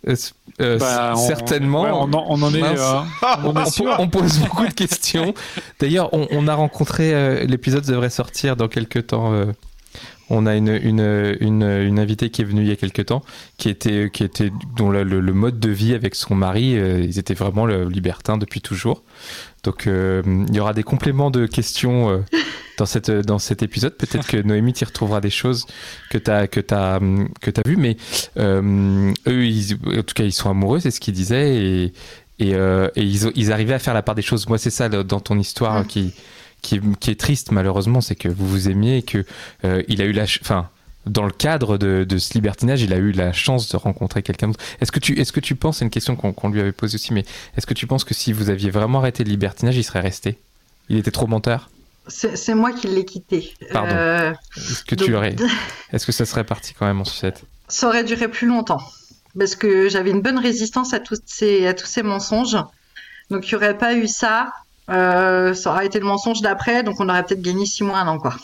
Euh, 0.07 0.15
euh, 0.61 0.79
Bah, 0.79 1.15
on- 1.17 1.27
certainement. 1.27 1.83
ouais, 1.83 1.91
on, 1.93 2.13
en, 2.13 2.27
on 2.29 2.43
en 2.43 2.55
est, 2.55 2.63
euh, 2.63 2.77
on 3.45 3.49
en 3.51 3.57
est 3.57 3.67
on, 3.67 3.71
sûr. 3.71 3.97
on 3.99 4.09
pose 4.09 4.39
beaucoup 4.39 4.67
de 4.67 4.73
questions. 4.73 5.35
D'ailleurs, 5.81 6.11
on, 6.13 6.47
a 6.47 6.55
rencontré, 6.55 7.13
euh, 7.15 7.45
l'épisode 7.45 7.85
devrait 7.85 8.11
sortir 8.11 8.55
dans 8.57 8.69
quelques 8.69 9.09
temps. 9.09 9.33
euh, 9.33 9.47
on 10.31 10.45
a 10.45 10.57
une, 10.57 10.69
une, 10.69 11.37
une, 11.41 11.63
une 11.63 11.99
invitée 11.99 12.29
qui 12.29 12.43
est 12.43 12.45
venue 12.45 12.61
il 12.61 12.69
y 12.69 12.73
a 12.73 12.77
quelques 12.77 13.07
temps, 13.07 13.23
qui 13.57 13.71
était, 13.71 14.11
qui 14.13 14.23
était 14.25 14.53
dont 14.77 14.91
le, 14.91 15.03
le- 15.03 15.21
le 15.21 15.33
mode 15.33 15.59
de 15.59 15.71
vie 15.71 15.95
avec 15.95 16.15
son 16.15 16.35
mari, 16.35 16.77
euh, 16.79 17.01
ils 17.01 17.19
étaient 17.19 17.33
vraiment 17.35 17.65
libertins 17.67 18.37
depuis 18.37 18.61
toujours. 18.61 19.03
Donc, 19.65 19.87
euh, 19.87 20.23
il 20.49 20.55
y 20.55 20.61
aura 20.61 20.73
des 20.73 20.83
compléments 20.85 21.31
de 21.31 21.47
questions 21.47 22.11
euh, 22.11 22.19
dans, 22.79 22.87
cette, 22.87 23.11
dans 23.11 23.39
cet 23.39 23.63
épisode. 23.63 23.95
Peut-être 23.97 24.27
que 24.27 24.37
Noémie 24.37 24.73
t'y 24.73 24.85
retrouvera 24.85 25.21
des 25.21 25.31
choses 25.31 25.67
que 26.11 26.19
tu 26.19 26.31
as, 26.31 26.47
que 26.47 26.61
t'as, 26.61 26.99
hum, 26.99 27.29
que 27.41 27.51
t'as 27.51 27.63
vues, 27.67 27.77
mais 27.77 27.97
euh, 28.39 29.13
eux, 29.27 29.45
ils, 29.47 29.75
en 29.75 30.03
tout 30.03 30.15
cas, 30.15 30.25
ils 30.25 30.33
sont 30.33 30.51
amoureux, 30.51 30.81
c'est 30.81 30.91
ce 30.93 31.01
qu'ils 31.01 31.15
disaient, 31.15 31.57
et, 31.57 31.85
et, 32.39 32.55
euh, 32.55 32.89
et 32.97 33.03
ils, 33.03 33.31
ils 33.35 33.53
arrivaient 33.53 33.75
à 33.75 33.79
faire 33.81 33.95
la 33.95 34.03
part 34.03 34.15
des 34.15 34.23
choses. 34.23 34.49
Moi, 34.49 34.59
c'est 34.59 34.71
ça 34.71 34.89
dans 34.89 35.21
ton 35.21 35.39
histoire 35.39 35.87
qui, 35.87 36.13
qui, 36.63 36.77
est- 36.77 36.97
qui 37.01 37.11
est 37.11 37.19
triste, 37.21 37.51
malheureusement, 37.51 38.01
c'est 38.01 38.15
que 38.15 38.29
vous 38.29 38.47
vous 38.47 38.69
aimiez 38.69 38.99
et 38.99 39.03
que 39.03 39.25
euh, 39.65 39.83
il 39.89 40.01
a 40.01 40.05
eu 40.05 40.13
la, 40.13 40.23
enfin, 40.23 40.69
dans 41.07 41.25
le 41.25 41.31
cadre 41.31 41.79
de, 41.79 42.05
de 42.05 42.19
ce 42.19 42.35
libertinage, 42.35 42.83
il 42.83 42.93
a 42.93 42.97
eu 42.97 43.13
la 43.13 43.33
chance 43.33 43.69
de 43.69 43.77
rencontrer 43.77 44.23
quelqu'un 44.23 44.49
d'autre. 44.49 44.61
Est-ce 44.81 44.93
que 44.93 44.99
tu, 44.99 45.19
est-ce 45.19 45.33
que 45.33 45.41
tu 45.41 45.55
penses, 45.55 45.79
c'est 45.79 45.85
une 45.85 45.91
question 45.91 46.17
qu'on 46.17 46.49
lui 46.51 46.61
avait 46.61 46.73
posée 46.73 46.97
aussi, 46.97 47.13
mais 47.15 47.25
est-ce 47.57 47.67
que 47.67 47.75
tu 47.75 47.87
penses 47.87 48.05
que 48.05 48.15
si 48.15 48.33
vous 48.33 48.51
aviez 48.51 48.71
vraiment 48.71 48.99
arrêté 48.99 49.25
le 49.25 49.31
libertinage, 49.31 49.77
il 49.77 49.85
serait 49.85 50.01
resté? 50.01 50.39
Il 50.89 50.97
était 50.99 51.11
trop 51.11 51.27
menteur? 51.27 51.71
C'est 52.09 52.55
moi 52.55 52.73
qui 52.73 52.89
l'ai 52.89 53.05
quitté. 53.05 53.53
Pardon. 53.71 53.95
Euh, 53.95 54.33
Est-ce 54.57 54.83
que 54.85 54.95
tu 54.95 55.15
aurais, 55.15 55.37
est-ce 55.93 56.07
que 56.07 56.13
ça 56.13 56.25
serait 56.25 56.45
parti 56.45 56.73
quand 56.73 56.87
même 56.87 57.01
en 57.01 57.05
sucette? 57.05 57.43
Ça 57.69 57.87
aurait 57.89 58.05
duré 58.05 58.29
plus 58.29 58.47
longtemps. 58.49 58.81
Parce 59.39 59.55
que 59.57 59.91
j'avais 59.91 60.11
une 60.11 60.23
bonne 60.23 60.39
résistance 60.39 60.95
à, 60.95 61.01
tous 61.01 61.21
ces, 61.27 61.67
à 61.67 61.75
tous 61.75 61.85
ces 61.87 62.03
mensonges. 62.03 62.57
Donc 63.31 63.47
il 63.47 63.55
n'y 63.55 63.57
aurait 63.57 63.77
pas 63.77 63.95
eu 63.95 64.09
ça. 64.09 64.51
euh, 64.91 65.53
ça 65.53 65.71
aurait 65.71 65.85
été 65.87 65.99
le 66.01 66.07
mensonge 66.07 66.41
d'après. 66.41 66.83
Donc 66.83 66.99
on 66.99 67.09
aurait 67.11 67.23
peut-être 67.25 67.43
gagné 67.43 67.67
six 67.67 67.85
mois, 67.85 67.99
un 67.99 68.09
an, 68.09 68.19
quoi. 68.19 68.35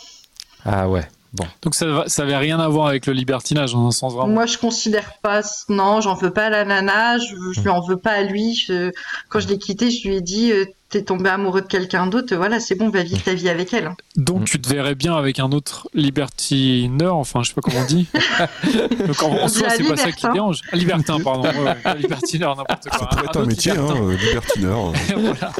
Ah 0.66 0.86
ouais. 0.88 1.08
Bon. 1.34 1.44
Donc 1.62 1.74
ça, 1.74 1.86
va- 1.86 2.04
ça 2.08 2.22
avait 2.22 2.36
rien 2.36 2.60
à 2.60 2.68
voir 2.68 2.86
avec 2.86 3.06
le 3.06 3.12
libertinage 3.12 3.72
dans 3.72 3.86
un 3.86 3.90
sens 3.90 4.14
vraiment. 4.14 4.32
Moi, 4.32 4.46
je 4.46 4.56
considère 4.56 5.14
pas. 5.20 5.40
Non, 5.68 6.00
j'en 6.00 6.14
veux 6.14 6.30
pas 6.30 6.44
à 6.46 6.50
la 6.50 6.64
nana. 6.64 7.18
Je, 7.18 7.34
je 7.52 7.60
lui 7.60 7.68
en 7.68 7.80
veux 7.80 7.96
pas 7.96 8.12
à 8.12 8.22
lui. 8.22 8.54
Je- 8.54 8.92
quand 9.28 9.40
je 9.40 9.48
l'ai 9.48 9.58
quitté, 9.58 9.90
je 9.90 10.06
lui 10.08 10.16
ai 10.16 10.20
dit 10.20 10.52
euh, 10.52 10.64
T'es 10.90 11.02
tombé 11.02 11.28
amoureux 11.28 11.60
de 11.62 11.66
quelqu'un 11.66 12.06
d'autre. 12.06 12.36
Voilà, 12.36 12.60
c'est 12.60 12.76
bon, 12.76 12.88
va 12.88 13.02
vivre 13.02 13.20
ta 13.20 13.34
vie 13.34 13.48
avec 13.48 13.74
elle. 13.74 13.90
Donc 14.16 14.42
Mm. 14.42 14.44
tu 14.44 14.60
te 14.60 14.68
verrais 14.68 14.94
bien 14.94 15.16
avec 15.16 15.40
un 15.40 15.50
autre 15.50 15.88
libertineur, 15.92 17.16
enfin 17.16 17.42
je 17.42 17.48
sais 17.48 17.54
pas 17.54 17.62
comment 17.62 17.80
on 17.80 17.84
dit. 17.84 18.06
Donc 19.06 19.20
en, 19.24 19.30
On 19.42 19.48
soi 19.48 19.70
c'est 19.70 19.82
pas 19.82 19.96
ça 19.96 20.12
qui 20.12 20.26
dérange. 20.32 20.60
Ah, 20.70 20.76
Libertin, 20.76 21.18
pardon. 21.18 21.42
Ouais, 21.48 21.58
ouais, 21.64 21.74
pas 21.82 21.94
libertineur, 21.96 22.56
n'importe 22.56 22.88
quoi. 22.88 22.98
Ça 23.00 23.06
pourrait 23.06 23.24
être 23.24 23.40
un 23.40 23.46
métier, 23.46 23.72
hein, 23.72 23.76
libertin. 23.76 24.02
euh, 24.04 24.16
libertineur. 24.16 24.92
Voilà. 25.16 25.52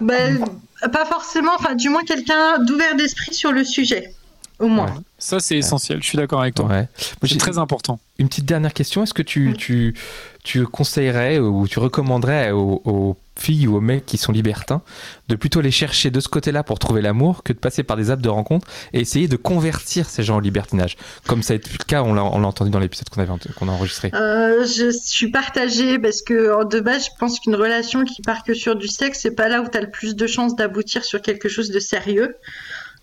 Ben, 0.00 0.44
pas 0.92 1.04
forcément. 1.04 1.52
Enfin, 1.58 1.74
du 1.74 1.88
moins 1.88 2.02
quelqu'un 2.04 2.58
d'ouvert 2.60 2.94
d'esprit 2.94 3.34
sur 3.34 3.50
le 3.50 3.64
sujet. 3.64 4.14
Au 4.58 4.68
moins. 4.68 4.86
Ouais. 4.86 5.02
Ça 5.18 5.40
c'est 5.40 5.56
essentiel, 5.56 6.02
je 6.02 6.08
suis 6.08 6.16
d'accord 6.16 6.40
avec 6.40 6.54
toi. 6.54 6.66
Ouais. 6.66 6.88
C'est 7.24 7.38
très 7.38 7.58
important. 7.58 7.98
Une 8.18 8.28
petite 8.28 8.46
dernière 8.46 8.72
question. 8.72 9.02
Est-ce 9.04 9.14
que 9.14 9.22
tu, 9.22 9.54
tu, 9.56 9.94
tu 10.42 10.66
conseillerais 10.66 11.38
ou 11.38 11.68
tu 11.68 11.78
recommanderais 11.78 12.50
aux, 12.50 12.82
aux 12.84 13.16
filles 13.36 13.68
ou 13.68 13.76
aux 13.76 13.80
mecs 13.80 14.04
qui 14.06 14.18
sont 14.18 14.32
libertins 14.32 14.82
de 15.28 15.36
plutôt 15.36 15.60
les 15.60 15.70
chercher 15.70 16.10
de 16.10 16.18
ce 16.18 16.28
côté-là 16.28 16.64
pour 16.64 16.80
trouver 16.80 17.00
l'amour 17.00 17.44
que 17.44 17.52
de 17.52 17.58
passer 17.58 17.84
par 17.84 17.96
des 17.96 18.10
apps 18.10 18.22
de 18.22 18.28
rencontre 18.28 18.66
et 18.92 19.00
essayer 19.00 19.28
de 19.28 19.36
convertir 19.36 20.08
ces 20.08 20.24
gens 20.24 20.38
au 20.38 20.40
libertinage? 20.40 20.96
Comme 21.28 21.42
ça 21.44 21.52
a 21.52 21.56
été 21.56 21.70
le 21.70 21.84
cas, 21.84 22.02
on 22.02 22.14
l'a 22.14 22.24
on 22.24 22.40
l'a 22.40 22.48
entendu 22.48 22.70
dans 22.70 22.80
l'épisode 22.80 23.08
qu'on 23.08 23.24
qu'on 23.54 23.68
a 23.68 23.72
enregistré. 23.72 24.10
Euh, 24.14 24.64
je 24.64 24.90
suis 24.90 25.30
partagée 25.30 26.00
parce 26.00 26.22
que 26.22 26.54
en 26.60 26.64
de 26.64 26.80
base, 26.80 27.04
je 27.04 27.10
pense 27.18 27.38
qu'une 27.38 27.54
relation 27.54 28.04
qui 28.04 28.22
part 28.22 28.42
que 28.42 28.54
sur 28.54 28.74
du 28.74 28.88
sexe, 28.88 29.20
c'est 29.22 29.34
pas 29.34 29.48
là 29.48 29.62
où 29.62 29.68
tu 29.68 29.78
as 29.78 29.80
le 29.80 29.90
plus 29.90 30.16
de 30.16 30.26
chances 30.26 30.56
d'aboutir 30.56 31.04
sur 31.04 31.22
quelque 31.22 31.48
chose 31.48 31.70
de 31.70 31.78
sérieux. 31.78 32.34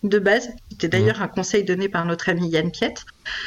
De 0.05 0.19
base, 0.19 0.49
c'était 0.69 0.87
d'ailleurs 0.87 1.21
un 1.21 1.27
conseil 1.27 1.63
donné 1.63 1.89
par 1.89 2.05
notre 2.05 2.29
ami 2.29 2.47
Yann 2.49 2.69
Piette. 2.69 3.05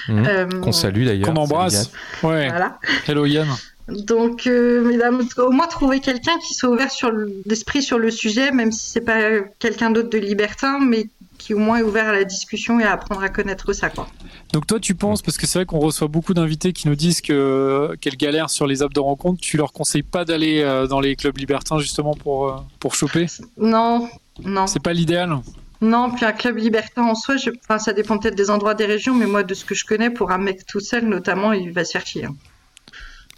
Mhm. 0.09 0.27
Euh, 0.27 0.61
Qu'on 0.61 0.73
salue 0.73 1.05
d'ailleurs. 1.05 1.29
Qu'on 1.29 1.37
embrasse. 1.37 1.91
Ouais. 2.23 2.49
Voilà. 2.49 2.79
Hello 3.07 3.27
Yann. 3.27 3.47
Donc, 3.89 4.47
euh, 4.47 4.83
mesdames, 4.85 5.23
au 5.39 5.51
moins 5.51 5.67
trouver 5.69 6.01
quelqu'un 6.01 6.37
qui 6.47 6.55
soit 6.55 6.69
ouvert 6.69 6.91
sur 6.91 7.11
l'esprit 7.47 7.83
sur 7.83 7.99
le 7.99 8.11
sujet, 8.11 8.51
même 8.51 8.73
si 8.73 8.91
c'est 8.91 9.01
pas 9.01 9.41
quelqu'un 9.61 9.91
d'autre 9.91 10.11
de 10.11 10.19
libertin, 10.19 10.79
mais 10.81 11.07
qui 11.39 11.55
au 11.55 11.59
moins 11.59 11.79
est 11.79 11.83
ouvert 11.83 12.09
à 12.09 12.13
la 12.13 12.25
discussion 12.25 12.81
et 12.81 12.85
à 12.85 12.93
apprendre 12.93 13.23
à 13.23 13.29
connaître 13.29 13.73
ça, 13.73 13.89
quoi. 13.89 14.09
Donc 14.53 14.67
toi 14.67 14.81
tu 14.81 14.95
penses, 14.95 15.23
parce 15.23 15.39
que 15.39 15.47
c'est 15.47 15.61
vrai 15.61 15.67
qu'on 15.67 15.79
reçoit 15.79 16.09
beaucoup 16.09 16.35
d'invités 16.35 16.73
qui 16.73 16.89
nous 16.89 16.97
disent 16.97 17.21
que 17.21 17.95
qu'elles 18.01 18.17
galèrent 18.17 18.51
sur 18.51 18.67
les 18.67 18.83
apps 18.83 18.93
de 18.93 19.01
rencontre, 19.01 19.41
tu 19.41 19.57
leur 19.57 19.73
conseilles 19.73 20.03
pas 20.03 20.25
d'aller 20.25 20.61
euh, 20.63 20.87
dans 20.89 21.01
les 21.01 21.15
clubs 21.15 21.39
libertins 21.39 21.79
justement 21.79 22.15
pour, 22.15 22.65
pour 22.81 22.95
choper? 22.97 23.27
Non, 23.57 24.09
non. 24.45 24.67
C'est 24.67 24.83
pas 24.83 24.93
l'idéal? 24.93 25.39
Non, 25.81 26.11
puis 26.11 26.25
un 26.25 26.33
club 26.33 26.57
libertin 26.57 27.03
en 27.05 27.15
soi, 27.15 27.37
je... 27.37 27.51
enfin, 27.65 27.79
ça 27.79 27.93
dépend 27.93 28.19
peut-être 28.19 28.35
des 28.35 28.51
endroits 28.51 28.75
des 28.75 28.87
régions, 28.87 29.15
mais 29.15 29.27
moi, 29.27 29.45
de 29.45 29.55
ce 29.55 29.65
que 29.65 29.75
je 29.75 29.85
connais, 29.85 30.11
pour 30.11 30.31
un 30.33 30.39
mec 30.39 30.67
tout 30.67 30.81
seul, 30.81 31.05
notamment, 31.07 31.53
il 31.53 31.73
va 31.73 31.85
se 31.85 31.93
faire 31.93 32.05
chier. 32.07 32.25
hein. 32.25 32.35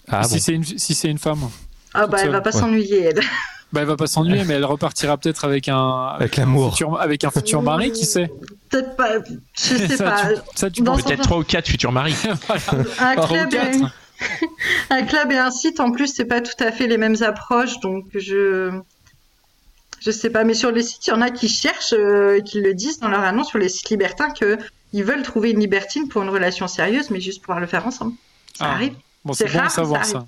Ah 0.09 0.24
si 0.24 0.34
bon. 0.34 0.41
c'est 0.41 0.53
une, 0.55 0.64
si 0.64 0.95
c'est 0.95 1.09
une 1.09 1.18
femme 1.18 1.41
Ah 1.95 2.07
bah, 2.07 2.18
elle 2.22 2.30
va 2.30 2.41
pas 2.41 2.51
ouais. 2.55 2.61
s'ennuyer, 2.61 3.03
elle. 3.05 3.20
Bah, 3.72 3.82
elle 3.82 3.86
va 3.86 3.95
pas 3.95 4.09
s'ennuyer, 4.09 4.43
mais 4.43 4.55
elle 4.55 4.64
repartira 4.64 5.16
peut-être 5.16 5.45
avec 5.45 5.68
un 5.68 6.07
Avec 6.18 6.38
un 6.41 6.43
l'amour. 6.43 6.72
futur- 6.72 6.99
avec 7.01 7.22
un 7.22 7.30
futur 7.30 7.62
mari, 7.62 7.93
qui 7.93 8.05
sait 8.05 8.28
Peut-être 8.68 8.97
pas, 8.97 9.18
je 9.20 9.28
sais 9.55 9.97
ça, 9.97 10.05
pas. 10.11 10.26
tu, 10.32 10.41
ça, 10.57 10.70
tu 10.70 10.82
Peut-être 10.82 11.22
trois 11.22 11.38
ou 11.38 11.45
quatre 11.45 11.68
futurs 11.68 11.93
maris. 11.93 12.16
Un 12.99 13.14
club, 13.14 13.55
et... 13.55 13.82
un 14.91 15.03
club 15.05 15.30
et 15.30 15.38
un 15.38 15.53
site, 15.53 15.78
en 15.78 15.93
plus, 15.93 16.09
c'est 16.09 16.24
pas 16.24 16.41
tout 16.41 16.53
à 16.59 16.72
fait 16.72 16.88
les 16.88 16.99
mêmes 16.99 17.22
approches, 17.22 17.78
donc 17.78 18.07
je. 18.14 18.72
Je 20.01 20.11
sais 20.11 20.30
pas, 20.30 20.44
mais 20.44 20.55
sur 20.55 20.70
les 20.72 20.82
sites, 20.82 21.07
il 21.07 21.11
y 21.11 21.12
en 21.12 21.20
a 21.20 21.30
qui 21.30 21.48
cherchent 21.48 21.92
euh, 21.92 22.38
et 22.38 22.42
qui 22.42 22.61
le 22.61 22.74
disent 22.74 22.98
dans 23.01 23.09
leur 23.09 23.20
annonce 23.20 23.48
sur 23.48 23.59
les 23.59 23.68
sites 23.68 23.90
libertins 23.90 24.30
que 24.30 24.59
ils 24.92 25.05
veulent 25.05 25.22
trouver 25.22 25.51
une 25.51 25.61
libertine 25.61 26.09
pour 26.09 26.22
une 26.22 26.30
relation 26.30 26.66
sérieuse, 26.66 27.11
mais 27.11 27.20
juste 27.20 27.40
pouvoir 27.42 27.61
le 27.61 27.66
faire 27.66 27.86
ensemble. 27.86 28.12
Ça 28.59 28.64
Ah. 28.66 28.72
arrive. 28.72 28.94
Bon, 29.24 29.32
c'est 29.34 29.53
bon 29.53 29.61
à 29.61 29.68
savoir 29.68 30.05
ça 30.05 30.12
ça. 30.12 30.26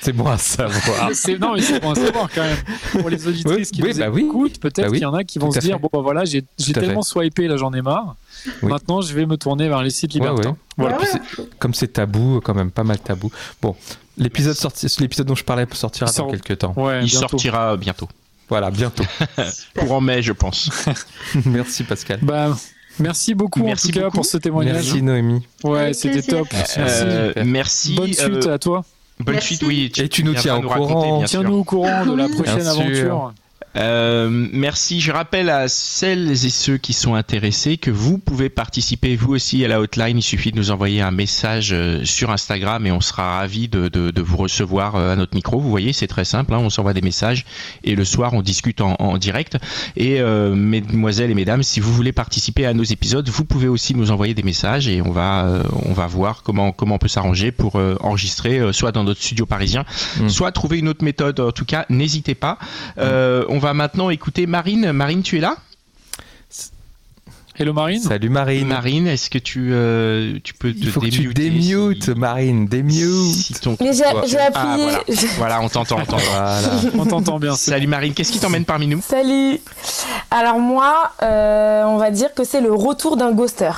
C'est 0.00 0.12
bon 0.12 0.26
à 0.26 0.38
savoir. 0.38 1.10
C'est- 1.14 1.36
non, 1.36 1.54
mais 1.54 1.60
c'est 1.60 1.80
bon 1.80 1.90
à 1.90 1.94
savoir 1.96 2.28
quand 2.32 2.42
même. 2.42 2.56
Pour 2.92 3.10
les 3.10 3.26
auditrices 3.26 3.70
Oui, 3.70 3.76
qui 3.76 3.82
oui, 3.82 3.92
nous 3.92 3.98
bah 3.98 4.08
oui. 4.10 4.24
écoutent, 4.24 4.60
peut-être 4.60 4.82
Bah 4.82 4.88
oui, 4.90 4.98
qu'il 4.98 5.02
y 5.02 5.06
en 5.06 5.14
a 5.14 5.24
qui 5.24 5.38
vont 5.40 5.50
se 5.50 5.58
dire 5.58 5.74
fait. 5.76 5.82
bon 5.82 5.88
bah 5.92 5.98
voilà, 6.00 6.24
j'ai 6.24 6.42
tellement 6.72 7.02
swipé 7.02 7.48
là, 7.48 7.56
j'en 7.56 7.72
ai 7.74 7.82
marre. 7.82 8.14
Oui. 8.62 8.68
Maintenant, 8.70 9.00
je 9.00 9.12
vais 9.12 9.26
me 9.26 9.36
tourner 9.36 9.68
vers 9.68 9.82
les 9.82 9.90
sites 9.90 10.14
libertins. 10.14 10.50
ouais. 10.50 10.56
Voilà. 10.76 10.96
Puis 10.98 11.08
c'est- 11.10 11.58
Comme 11.58 11.74
c'est 11.74 11.88
tabou, 11.88 12.40
quand 12.42 12.54
même 12.54 12.70
pas 12.70 12.84
mal 12.84 12.98
tabou. 13.00 13.30
Bon, 13.60 13.74
l'épisode 14.16 14.54
sorti, 14.56 14.86
l'épisode 15.00 15.26
dont 15.26 15.34
je 15.34 15.44
parlais 15.44 15.66
sortira 15.72 16.06
sort- 16.06 16.26
dans 16.26 16.32
quelques 16.32 16.58
temps. 16.58 16.72
Ouais, 16.76 17.00
Il 17.02 17.06
bientôt. 17.10 17.28
sortira 17.28 17.76
bientôt. 17.76 18.08
Voilà, 18.48 18.70
bientôt. 18.70 19.04
Courant 19.78 20.00
mai, 20.00 20.22
je 20.22 20.32
pense. 20.32 20.70
Merci 21.46 21.84
Pascal. 21.84 22.18
Bah, 22.22 22.56
merci 22.98 23.34
beaucoup 23.34 23.62
Merci 23.64 23.88
en 23.88 23.92
tout 23.92 24.00
cas 24.00 24.10
pour 24.10 24.24
ce 24.24 24.36
témoignage. 24.36 24.74
Merci 24.86 25.02
Noémie. 25.02 25.46
Ouais, 25.64 25.92
c'était 25.92 26.22
top. 26.22 26.46
Merci. 26.52 26.78
Euh, 26.78 27.28
Super. 27.28 27.44
merci. 27.44 27.94
Bonne 27.94 28.12
suite 28.12 28.46
euh, 28.46 28.54
à 28.54 28.58
toi. 28.58 28.84
bonne 29.18 29.34
Merci. 29.34 29.56
suite, 29.56 29.62
oui. 29.64 29.92
Et 29.96 30.08
tu 30.08 30.24
nous 30.24 30.34
tiens 30.34 30.56
au 30.56 30.62
courant. 30.62 31.24
Tiens-nous 31.24 31.54
au 31.54 31.64
courant 31.64 32.06
de 32.06 32.14
la 32.14 32.28
prochaine 32.28 32.66
aventure. 32.66 33.32
Euh, 33.76 34.28
merci. 34.52 35.00
Je 35.00 35.10
rappelle 35.10 35.50
à 35.50 35.68
celles 35.68 36.30
et 36.30 36.50
ceux 36.50 36.76
qui 36.76 36.92
sont 36.92 37.14
intéressés 37.14 37.76
que 37.76 37.90
vous 37.90 38.18
pouvez 38.18 38.48
participer 38.48 39.16
vous 39.16 39.34
aussi 39.34 39.64
à 39.64 39.68
la 39.68 39.80
hotline. 39.80 40.18
Il 40.18 40.22
suffit 40.22 40.52
de 40.52 40.56
nous 40.56 40.70
envoyer 40.70 41.00
un 41.00 41.10
message 41.10 41.70
euh, 41.72 42.04
sur 42.04 42.30
Instagram 42.30 42.86
et 42.86 42.92
on 42.92 43.00
sera 43.00 43.38
ravi 43.38 43.68
de, 43.68 43.88
de, 43.88 44.10
de 44.10 44.22
vous 44.22 44.36
recevoir 44.36 44.94
euh, 44.96 45.12
à 45.12 45.16
notre 45.16 45.34
micro. 45.34 45.58
Vous 45.58 45.70
voyez, 45.70 45.92
c'est 45.92 46.06
très 46.06 46.24
simple. 46.24 46.54
Hein, 46.54 46.58
on 46.58 46.70
s'envoie 46.70 46.92
des 46.92 47.00
messages 47.02 47.44
et 47.82 47.94
le 47.94 48.04
soir 48.04 48.34
on 48.34 48.42
discute 48.42 48.80
en, 48.80 48.94
en 48.98 49.18
direct. 49.18 49.58
Et 49.96 50.20
euh, 50.20 50.54
mesdemoiselles 50.54 51.30
et 51.30 51.34
mesdames, 51.34 51.62
si 51.62 51.80
vous 51.80 51.92
voulez 51.92 52.12
participer 52.12 52.66
à 52.66 52.74
nos 52.74 52.84
épisodes, 52.84 53.28
vous 53.28 53.44
pouvez 53.44 53.68
aussi 53.68 53.94
nous 53.94 54.10
envoyer 54.10 54.34
des 54.34 54.42
messages 54.42 54.86
et 54.88 55.02
on 55.02 55.10
va 55.10 55.46
euh, 55.46 55.62
on 55.86 55.92
va 55.92 56.06
voir 56.06 56.42
comment 56.42 56.70
comment 56.72 56.96
on 56.96 56.98
peut 56.98 57.08
s'arranger 57.08 57.50
pour 57.50 57.76
euh, 57.76 57.96
enregistrer 58.00 58.72
soit 58.72 58.92
dans 58.92 59.04
notre 59.04 59.20
studio 59.20 59.46
parisien, 59.46 59.84
Mm. 60.20 60.28
soit 60.28 60.52
trouver 60.52 60.78
une 60.78 60.88
autre 60.88 61.04
méthode. 61.04 61.40
En 61.40 61.50
tout 61.50 61.64
cas, 61.64 61.86
n'hésitez 61.88 62.34
pas. 62.34 62.58
On 62.98 63.58
va 63.58 63.63
maintenant 63.72 64.10
écouter 64.10 64.46
Marine. 64.46 64.92
Marine, 64.92 65.22
tu 65.22 65.38
es 65.38 65.40
là? 65.40 65.56
Hello 67.56 67.72
Marine. 67.72 68.00
Salut 68.02 68.30
Marine. 68.30 68.66
Marine, 68.66 69.06
est-ce 69.06 69.30
que 69.30 69.38
tu, 69.38 69.68
euh, 69.70 70.38
tu 70.42 70.54
peux 70.54 70.72
te 70.72 70.78
Il 70.78 70.90
faut 70.90 71.00
que 71.00 71.06
tu 71.06 71.32
démutes, 71.32 72.08
Marine, 72.08 72.66
démute. 72.66 73.32
si 73.32 73.54
ton- 73.54 73.76
Mais 73.80 73.92
j'ai 73.92 74.02
j'ai 74.26 74.38
Ah, 74.38 74.46
appuyé. 74.72 74.84
voilà. 74.88 75.00
j'ai- 75.08 75.26
Voilà, 75.38 75.60
on 75.60 75.68
t'entend, 75.68 76.00
on 76.00 76.04
t'entend. 76.04 76.16
Voilà. 76.18 76.60
On 76.98 77.06
t'entend 77.06 77.38
bien. 77.38 77.54
Salut 77.54 77.86
Marine, 77.86 78.12
qu'est-ce 78.12 78.32
qui 78.32 78.40
t'emmène 78.40 78.64
parmi 78.64 78.88
nous? 78.88 79.00
Salut. 79.06 79.60
Alors 80.32 80.58
moi, 80.58 81.12
euh, 81.22 81.84
on 81.84 81.96
va 81.96 82.10
dire 82.10 82.34
que 82.34 82.42
c'est 82.42 82.60
le 82.60 82.72
retour 82.72 83.16
d'un 83.16 83.30
ghoster. 83.30 83.70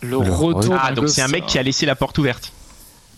Le 0.00 0.10
Le 0.10 0.16
retour. 0.18 0.76
Ah, 0.80 0.90
d'un 0.90 0.94
donc 0.94 1.08
c'est 1.08 1.22
un 1.22 1.28
mec 1.28 1.46
qui 1.46 1.58
a 1.58 1.62
laissé 1.64 1.86
la 1.86 1.96
porte 1.96 2.16
ouverte. 2.18 2.52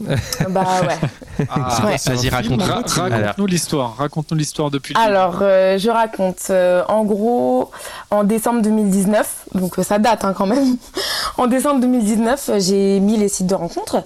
Bah 0.00 0.64
ouais. 0.82 1.08
Ah, 1.50 1.82
Ouais. 1.84 1.96
Vas-y, 2.06 2.28
raconte. 2.30 2.62
Ra- 2.62 2.82
Raconte-nous 2.86 3.46
l'histoire. 3.46 3.96
Raconte-nous 3.98 4.36
l'histoire 4.38 4.70
depuis. 4.70 4.94
le 4.94 5.00
Alors, 5.00 5.38
euh, 5.42 5.76
je 5.78 5.90
raconte. 5.90 6.38
euh, 6.50 6.82
en 6.88 7.04
gros, 7.04 7.70
en 8.10 8.24
décembre 8.24 8.62
2019, 8.62 9.44
donc 9.54 9.78
euh, 9.78 9.82
ça 9.82 9.98
date 9.98 10.24
hein, 10.24 10.34
quand 10.36 10.46
même. 10.46 10.76
En 11.38 11.46
décembre 11.46 11.80
2019, 11.82 12.48
euh, 12.48 12.58
j'ai 12.60 12.98
mis 13.00 13.18
les 13.18 13.28
sites 13.28 13.46
de 13.46 13.54
rencontres 13.54 13.96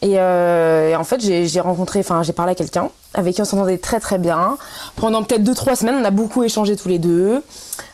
et, 0.00 0.18
euh, 0.18 0.88
et 0.90 0.96
en 0.96 1.04
fait, 1.04 1.20
j'ai 1.20 1.60
rencontré, 1.60 1.98
enfin, 2.00 2.22
j'ai 2.22 2.32
parlé 2.32 2.52
à 2.52 2.54
quelqu'un 2.54 2.88
avec 3.12 3.34
qui 3.34 3.42
on 3.42 3.44
s'entendait 3.44 3.76
très 3.78 4.00
très 4.00 4.16
bien. 4.18 4.56
Pendant 4.96 5.22
peut-être 5.22 5.42
2-3 5.44 5.74
semaines, 5.76 5.96
on 6.00 6.04
a 6.04 6.10
beaucoup 6.10 6.42
échangé 6.44 6.76
tous 6.76 6.88
les 6.88 6.98
deux. 6.98 7.42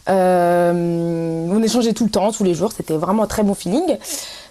Euh, 0.08 1.46
on 1.50 1.62
échangeait 1.62 1.92
tout 1.92 2.04
le 2.04 2.10
temps, 2.10 2.30
tous 2.32 2.44
les 2.44 2.54
jours. 2.54 2.70
C'était 2.76 2.96
vraiment 2.96 3.24
un 3.24 3.26
très 3.26 3.42
bon 3.42 3.54
feeling. 3.54 3.96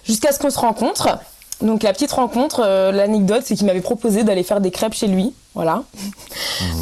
Jusqu'à 0.04 0.32
ce 0.32 0.38
qu'on 0.38 0.50
se 0.50 0.58
rencontre. 0.58 1.18
Donc 1.62 1.82
la 1.82 1.92
petite 1.92 2.10
rencontre, 2.12 2.62
euh, 2.64 2.90
l'anecdote, 2.92 3.42
c'est 3.44 3.54
qu'il 3.54 3.66
m'avait 3.66 3.80
proposé 3.80 4.22
d'aller 4.24 4.42
faire 4.42 4.60
des 4.60 4.70
crêpes 4.70 4.94
chez 4.94 5.06
lui. 5.06 5.32
Voilà. 5.54 5.84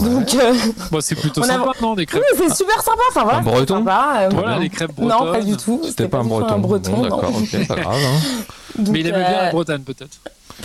Donc 0.02 0.34
euh, 0.34 0.54
Bon, 0.90 1.00
c'est 1.02 1.14
plutôt 1.14 1.42
On 1.42 1.44
a- 1.44 1.48
sympa, 1.48 1.70
non, 1.82 1.94
des 1.94 2.06
crêpes. 2.06 2.22
oui, 2.32 2.44
c'est 2.48 2.54
super 2.54 2.82
sympa. 2.82 3.02
Enfin 3.10 3.22
voilà, 3.24 3.38
Un 3.38 3.42
c'est 3.44 3.50
breton 3.50 3.78
sympa, 3.78 4.12
euh, 4.20 4.28
Voilà, 4.32 4.54
non. 4.54 4.60
des 4.60 4.68
crêpes 4.70 4.92
bretonnes. 4.94 5.26
Non, 5.26 5.32
pas 5.32 5.40
du 5.42 5.56
tout. 5.56 5.80
C'était 5.84 6.08
pas 6.08 6.18
un 6.18 6.24
breton. 6.24 6.54
Un 6.54 6.58
breton, 6.58 6.92
Bon. 6.92 7.02
D'accord, 7.02 7.32
ok, 7.36 7.66
pas 7.66 7.74
grave. 7.76 7.94
hein. 7.96 8.44
Donc, 8.78 8.88
Mais 8.94 9.00
il 9.00 9.06
aimait 9.08 9.18
bien 9.18 9.42
la 9.42 9.50
Bretagne, 9.50 9.82
peut-être. 9.82 10.16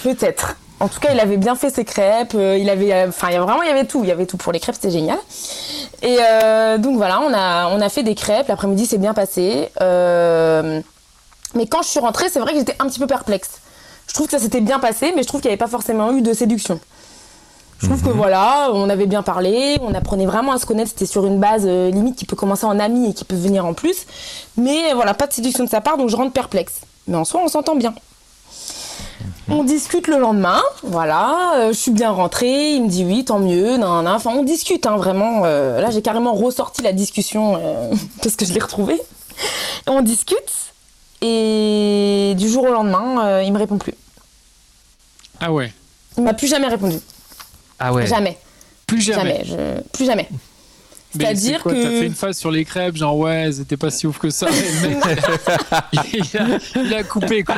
Peut-être. 0.01 0.55
En 0.79 0.87
tout 0.87 0.99
cas, 1.01 1.09
il 1.11 1.19
avait 1.19 1.35
bien 1.37 1.55
fait 1.55 1.69
ses 1.69 1.83
crêpes. 1.83 2.33
euh, 2.35 2.57
il 2.57 2.69
avait, 2.69 3.05
enfin, 3.07 3.27
il 3.29 3.33
y 3.33 3.35
a 3.35 3.41
vraiment, 3.41 3.63
il 3.63 3.67
y 3.67 3.71
avait 3.71 3.85
tout. 3.85 3.99
Il 4.03 4.07
y 4.07 4.11
avait 4.13 4.25
tout 4.25 4.37
pour 4.37 4.53
les 4.53 4.59
crêpes, 4.61 4.75
c'était 4.75 4.91
génial. 4.91 5.17
Et 6.01 6.17
euh, 6.21 6.77
donc 6.77 6.95
voilà, 6.95 7.19
on 7.19 7.33
a, 7.33 7.67
on 7.75 7.81
a 7.81 7.89
fait 7.89 8.03
des 8.03 8.15
crêpes. 8.15 8.47
L'après-midi, 8.47 8.85
c'est 8.85 8.97
bien 8.99 9.13
passé. 9.13 9.69
Euh, 9.81 10.79
mais 11.55 11.67
quand 11.67 11.81
je 11.81 11.87
suis 11.89 11.99
rentrée, 11.99 12.27
c'est 12.31 12.39
vrai 12.39 12.53
que 12.53 12.59
j'étais 12.59 12.75
un 12.79 12.87
petit 12.87 12.99
peu 12.99 13.07
perplexe. 13.07 13.49
Je 14.07 14.13
trouve 14.13 14.27
que 14.27 14.31
ça 14.31 14.39
s'était 14.39 14.61
bien 14.61 14.79
passé, 14.79 15.11
mais 15.15 15.23
je 15.23 15.27
trouve 15.27 15.41
qu'il 15.41 15.49
n'y 15.49 15.53
avait 15.53 15.57
pas 15.57 15.67
forcément 15.67 16.11
eu 16.13 16.21
de 16.21 16.33
séduction. 16.33 16.79
Je 17.79 17.85
trouve 17.85 18.01
que 18.01 18.09
voilà, 18.09 18.69
on 18.73 18.89
avait 18.89 19.05
bien 19.05 19.21
parlé, 19.21 19.77
on 19.81 19.93
apprenait 19.93 20.25
vraiment 20.25 20.51
à 20.53 20.57
se 20.57 20.65
connaître, 20.65 20.89
c'était 20.89 21.05
sur 21.05 21.27
une 21.27 21.39
base 21.39 21.63
euh, 21.67 21.91
limite 21.91 22.15
qui 22.15 22.25
peut 22.25 22.35
commencer 22.35 22.65
en 22.65 22.79
ami 22.79 23.09
et 23.09 23.13
qui 23.13 23.23
peut 23.23 23.35
venir 23.35 23.65
en 23.67 23.73
plus. 23.75 24.07
Mais 24.57 24.93
voilà, 24.93 25.13
pas 25.13 25.27
de 25.27 25.33
séduction 25.33 25.63
de 25.63 25.69
sa 25.69 25.79
part, 25.79 25.97
donc 25.97 26.09
je 26.09 26.15
rentre 26.15 26.31
perplexe. 26.33 26.81
Mais 27.07 27.15
en 27.17 27.23
soi, 27.23 27.41
on 27.43 27.47
s'entend 27.47 27.75
bien. 27.75 27.93
On 29.49 29.63
discute 29.63 30.07
le 30.07 30.17
lendemain, 30.17 30.61
voilà, 30.83 31.53
euh, 31.57 31.67
je 31.69 31.77
suis 31.77 31.91
bien 31.91 32.09
rentrée, 32.11 32.73
il 32.73 32.83
me 32.83 32.89
dit 32.89 33.05
oui, 33.05 33.23
tant 33.23 33.39
mieux, 33.39 33.77
nan, 33.77 34.03
nan. 34.03 34.07
enfin 34.07 34.31
on 34.35 34.43
discute, 34.43 34.85
hein, 34.85 34.97
vraiment. 34.97 35.43
euh, 35.45 35.79
là 35.79 35.89
j'ai 35.89 36.01
carrément 36.01 36.33
ressorti 36.33 36.81
la 36.81 36.91
discussion 36.93 37.59
parce 38.23 38.35
que 38.35 38.45
je 38.45 38.53
l'ai 38.53 38.59
retrouvée. 38.59 38.99
On 39.85 40.01
discute 40.01 40.66
et 41.21 42.33
du 42.37 42.49
jour 42.49 42.63
au 42.63 42.71
lendemain, 42.71 43.25
euh, 43.25 43.43
il 43.43 43.51
me 43.53 43.57
répond 43.57 43.77
plus. 43.77 43.93
Ah 45.39 45.51
ouais. 45.51 45.71
Il 46.17 46.23
m'a 46.23 46.33
plus 46.33 46.47
jamais 46.47 46.67
répondu, 46.67 46.97
Ah 47.79 47.93
ouais. 47.93 48.07
jamais, 48.07 48.37
Plus 48.87 49.01
jamais. 49.01 49.43
jamais, 49.43 49.45
je- 49.45 49.81
plus 49.91 50.05
jamais. 50.05 50.27
Mais 51.15 51.23
C'est-à-dire 51.23 51.57
c'est 51.57 51.63
quoi, 51.63 51.71
T'as 51.73 51.83
que- 51.83 51.99
fait 52.01 52.05
une 52.05 52.13
phase 52.13 52.37
sur 52.37 52.51
les 52.51 52.65
crêpes, 52.65 52.97
genre 52.97 53.17
ouais, 53.17 53.43
elles 53.45 53.61
étaient 53.61 53.77
pas 53.77 53.89
si 53.89 54.05
ouf 54.05 54.19
que 54.19 54.29
ça. 54.29 54.47
Et 54.49 54.53
le 54.83 54.89
mec, 54.89 55.19
il, 56.13 56.37
a, 56.37 56.81
il 56.83 56.93
a 56.93 57.03
coupé 57.03 57.43
quoi. 57.43 57.55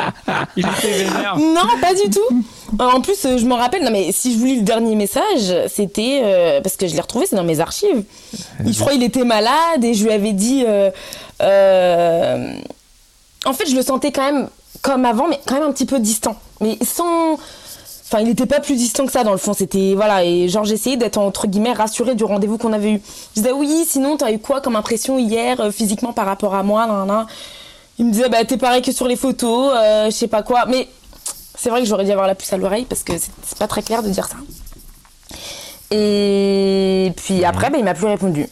Il 0.56 0.66
était 0.66 1.04
vénère. 1.06 1.36
Non, 1.38 1.64
pas 1.82 1.94
du 1.96 2.10
tout. 2.12 2.44
Euh, 2.80 2.84
En 2.86 3.02
plus, 3.02 3.18
je 3.24 3.44
me 3.46 3.56
rappelle, 3.56 3.84
non 3.84 3.92
mais 3.92 4.12
si 4.12 4.34
je 4.34 4.38
vous 4.38 4.46
lis 4.46 4.58
le 4.58 4.62
dernier 4.62 4.96
message, 4.96 5.68
c'était 5.68 6.22
euh, 6.24 6.62
parce 6.62 6.78
que 6.78 6.88
je 6.88 6.94
l'ai 6.94 7.02
retrouvé, 7.02 7.26
c'est 7.28 7.36
dans 7.36 7.44
mes 7.44 7.60
archives. 7.60 8.04
Il, 8.66 8.72
je 8.74 8.80
crois 8.80 8.92
qu'il 8.94 9.04
était 9.04 9.26
malade 9.26 9.84
et 9.84 9.94
je 9.94 10.04
lui 10.06 10.12
avais 10.12 10.34
dit. 10.34 10.64
euh, 10.68 10.92
euh, 11.42 12.54
en 13.46 13.54
fait, 13.54 13.70
je 13.70 13.76
le 13.76 13.82
sentais 13.82 14.12
quand 14.12 14.32
même 14.32 14.50
comme 14.82 15.06
avant, 15.06 15.28
mais 15.28 15.40
quand 15.46 15.56
même 15.56 15.64
un 15.64 15.72
petit 15.72 15.86
peu 15.86 16.00
distant. 16.00 16.36
Mais 16.62 16.78
sans. 16.84 17.34
Enfin, 17.34 18.22
il 18.22 18.28
n'était 18.28 18.48
pas 18.48 18.60
plus 18.60 18.76
distant 18.76 19.06
que 19.06 19.12
ça 19.12 19.24
dans 19.24 19.32
le 19.32 19.38
fond. 19.38 19.54
C'était 19.54 19.94
voilà 19.94 20.24
et 20.24 20.50
genre 20.50 20.66
j'essayais 20.66 20.98
d'être 20.98 21.18
entre 21.18 21.46
guillemets 21.46 21.74
rassurée 21.74 22.16
du 22.16 22.24
rendez-vous 22.24 22.58
qu'on 22.58 22.74
avait 22.74 22.94
eu. 22.94 23.02
Je 23.36 23.42
disais 23.42 23.52
oui, 23.52 23.86
sinon 23.88 24.18
t'as 24.18 24.32
eu 24.32 24.40
quoi 24.40 24.62
comme 24.62 24.76
impression 24.76 25.20
hier 25.20 25.60
euh, 25.60 25.72
physiquement 25.72 26.12
par 26.12 26.26
rapport 26.26 26.56
à 26.56 26.64
moi, 26.64 26.88
nan, 26.88 27.06
nan. 27.08 27.28
Il 28.00 28.06
me 28.06 28.12
disait 28.12 28.30
bah 28.30 28.44
t'es 28.46 28.58
pareil 28.58 28.82
que 28.82 28.92
sur 28.92 29.08
les 29.08 29.16
photos, 29.16 29.74
euh, 29.76 30.06
je 30.06 30.12
sais 30.12 30.28
pas 30.28 30.42
quoi. 30.42 30.66
Mais 30.66 30.88
c'est 31.56 31.70
vrai 31.70 31.82
que 31.82 31.88
j'aurais 31.88 32.06
dû 32.06 32.12
avoir 32.12 32.26
la 32.26 32.34
puce 32.34 32.52
à 32.52 32.58
l'oreille 32.58 32.86
parce 32.86 33.04
que 33.04 33.14
c'est 33.18 33.58
pas 33.58 33.68
très 33.68 33.84
clair 33.84 34.02
de 34.02 34.10
dire 34.10 34.28
ça. 34.28 34.38
Et 35.92 37.14
puis 37.16 37.44
après, 37.44 37.70
bah, 37.70 37.78
il 37.78 37.84
m'a 37.84 37.94
plus 37.94 38.06
répondu. 38.08 38.48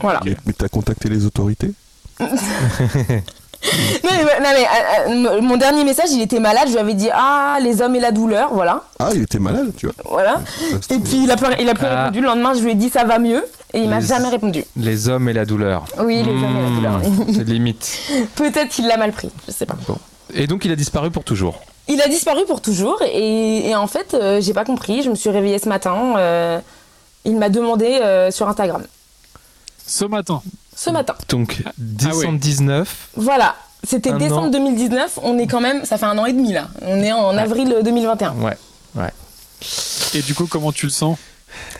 Voilà. 0.00 0.20
Mais 0.24 0.52
t'as 0.52 0.68
contacté 0.68 1.08
les 1.08 1.24
autorités? 1.24 1.72
Non, 4.04 4.10
mais, 4.12 4.40
non, 4.40 4.50
mais, 4.54 4.66
euh, 4.66 5.28
euh, 5.36 5.40
mon 5.40 5.56
dernier 5.56 5.84
message, 5.84 6.10
il 6.12 6.20
était 6.20 6.38
malade. 6.40 6.64
Je 6.68 6.72
lui 6.72 6.78
avais 6.80 6.94
dit 6.94 7.08
ah 7.12 7.56
les 7.62 7.80
hommes 7.82 7.96
et 7.96 8.00
la 8.00 8.10
douleur, 8.12 8.52
voilà, 8.52 8.84
Ah, 8.98 9.10
il 9.14 9.22
était 9.22 9.38
malade, 9.38 9.72
tu 9.76 9.86
vois. 9.86 9.94
voilà. 10.04 10.40
C'est- 10.82 10.94
Et 10.96 10.98
puis 10.98 11.24
il 11.24 11.30
a 11.30 11.36
plus, 11.36 11.46
il 11.58 11.68
a 11.68 11.74
plus 11.74 11.86
Ah. 11.86 12.02
répondu. 12.04 12.20
Le 12.20 12.26
lendemain, 12.26 12.54
je 12.54 12.60
lui 12.62 12.72
ai 12.72 12.74
dit 12.74 12.90
ça 12.90 13.04
va 13.04 13.18
mieux 13.18 13.44
et 13.72 13.78
il 13.80 13.88
m'a 13.88 14.00
jamais 14.00 14.28
répondu. 14.28 14.64
Les 14.76 15.08
hommes 15.08 15.28
et 15.28 15.32
la 15.32 15.44
douleur. 15.44 15.84
Oui, 15.98 16.22
les 16.22 16.30
hommes 16.30 16.56
et 16.58 16.62
la 16.62 16.68
douleur. 16.76 16.98
Mmh, 16.98 17.24
C'est 17.34 17.44
limite. 17.48 17.98
Peut-être 18.36 18.68
qu'il 18.68 18.86
l'a 18.86 18.96
mal 18.96 19.12
pris, 19.12 19.30
je 19.46 19.52
sais 19.52 19.66
pas. 19.66 19.76
Bon. 19.88 19.96
Et 20.34 20.46
donc 20.46 20.64
il 20.64 20.72
a 20.72 20.76
disparu 20.76 21.10
pour 21.10 21.24
toujours. 21.24 21.60
Il 21.88 22.00
a 22.02 22.08
disparu 22.08 22.44
pour 22.46 22.60
toujours 22.62 23.00
et, 23.02 23.68
et 23.68 23.76
en 23.76 23.86
fait, 23.86 24.14
euh, 24.14 24.40
j'ai 24.40 24.54
pas 24.54 24.64
compris. 24.64 25.02
Je 25.02 25.10
me 25.10 25.14
suis 25.14 25.30
réveillée 25.30 25.58
ce 25.58 25.68
matin. 25.68 26.14
euh, 26.16 26.58
il 27.26 27.36
m'a 27.36 27.48
demandé 27.48 28.00
euh, 28.02 28.30
sur 28.30 28.48
Instagram. 28.48 28.82
Ce 29.86 30.04
matin. 30.04 30.42
Ce 30.76 30.90
matin. 30.90 31.14
Donc 31.28 31.62
décembre 31.78 32.38
19. 32.38 33.08
Voilà. 33.16 33.54
C'était 33.86 34.12
décembre 34.12 34.44
an. 34.44 34.48
2019. 34.48 35.18
On 35.22 35.38
est 35.38 35.46
quand 35.46 35.60
même. 35.60 35.84
Ça 35.84 35.98
fait 35.98 36.06
un 36.06 36.16
an 36.18 36.24
et 36.26 36.32
demi 36.32 36.52
là. 36.52 36.68
On 36.82 37.00
est 37.02 37.12
en 37.12 37.36
avril 37.36 37.76
2021. 37.84 38.34
Ouais. 38.40 38.56
Ouais. 38.94 39.10
Et 40.14 40.22
du 40.22 40.34
coup, 40.34 40.46
comment 40.46 40.72
tu 40.72 40.86
le 40.86 40.92
sens? 40.92 41.18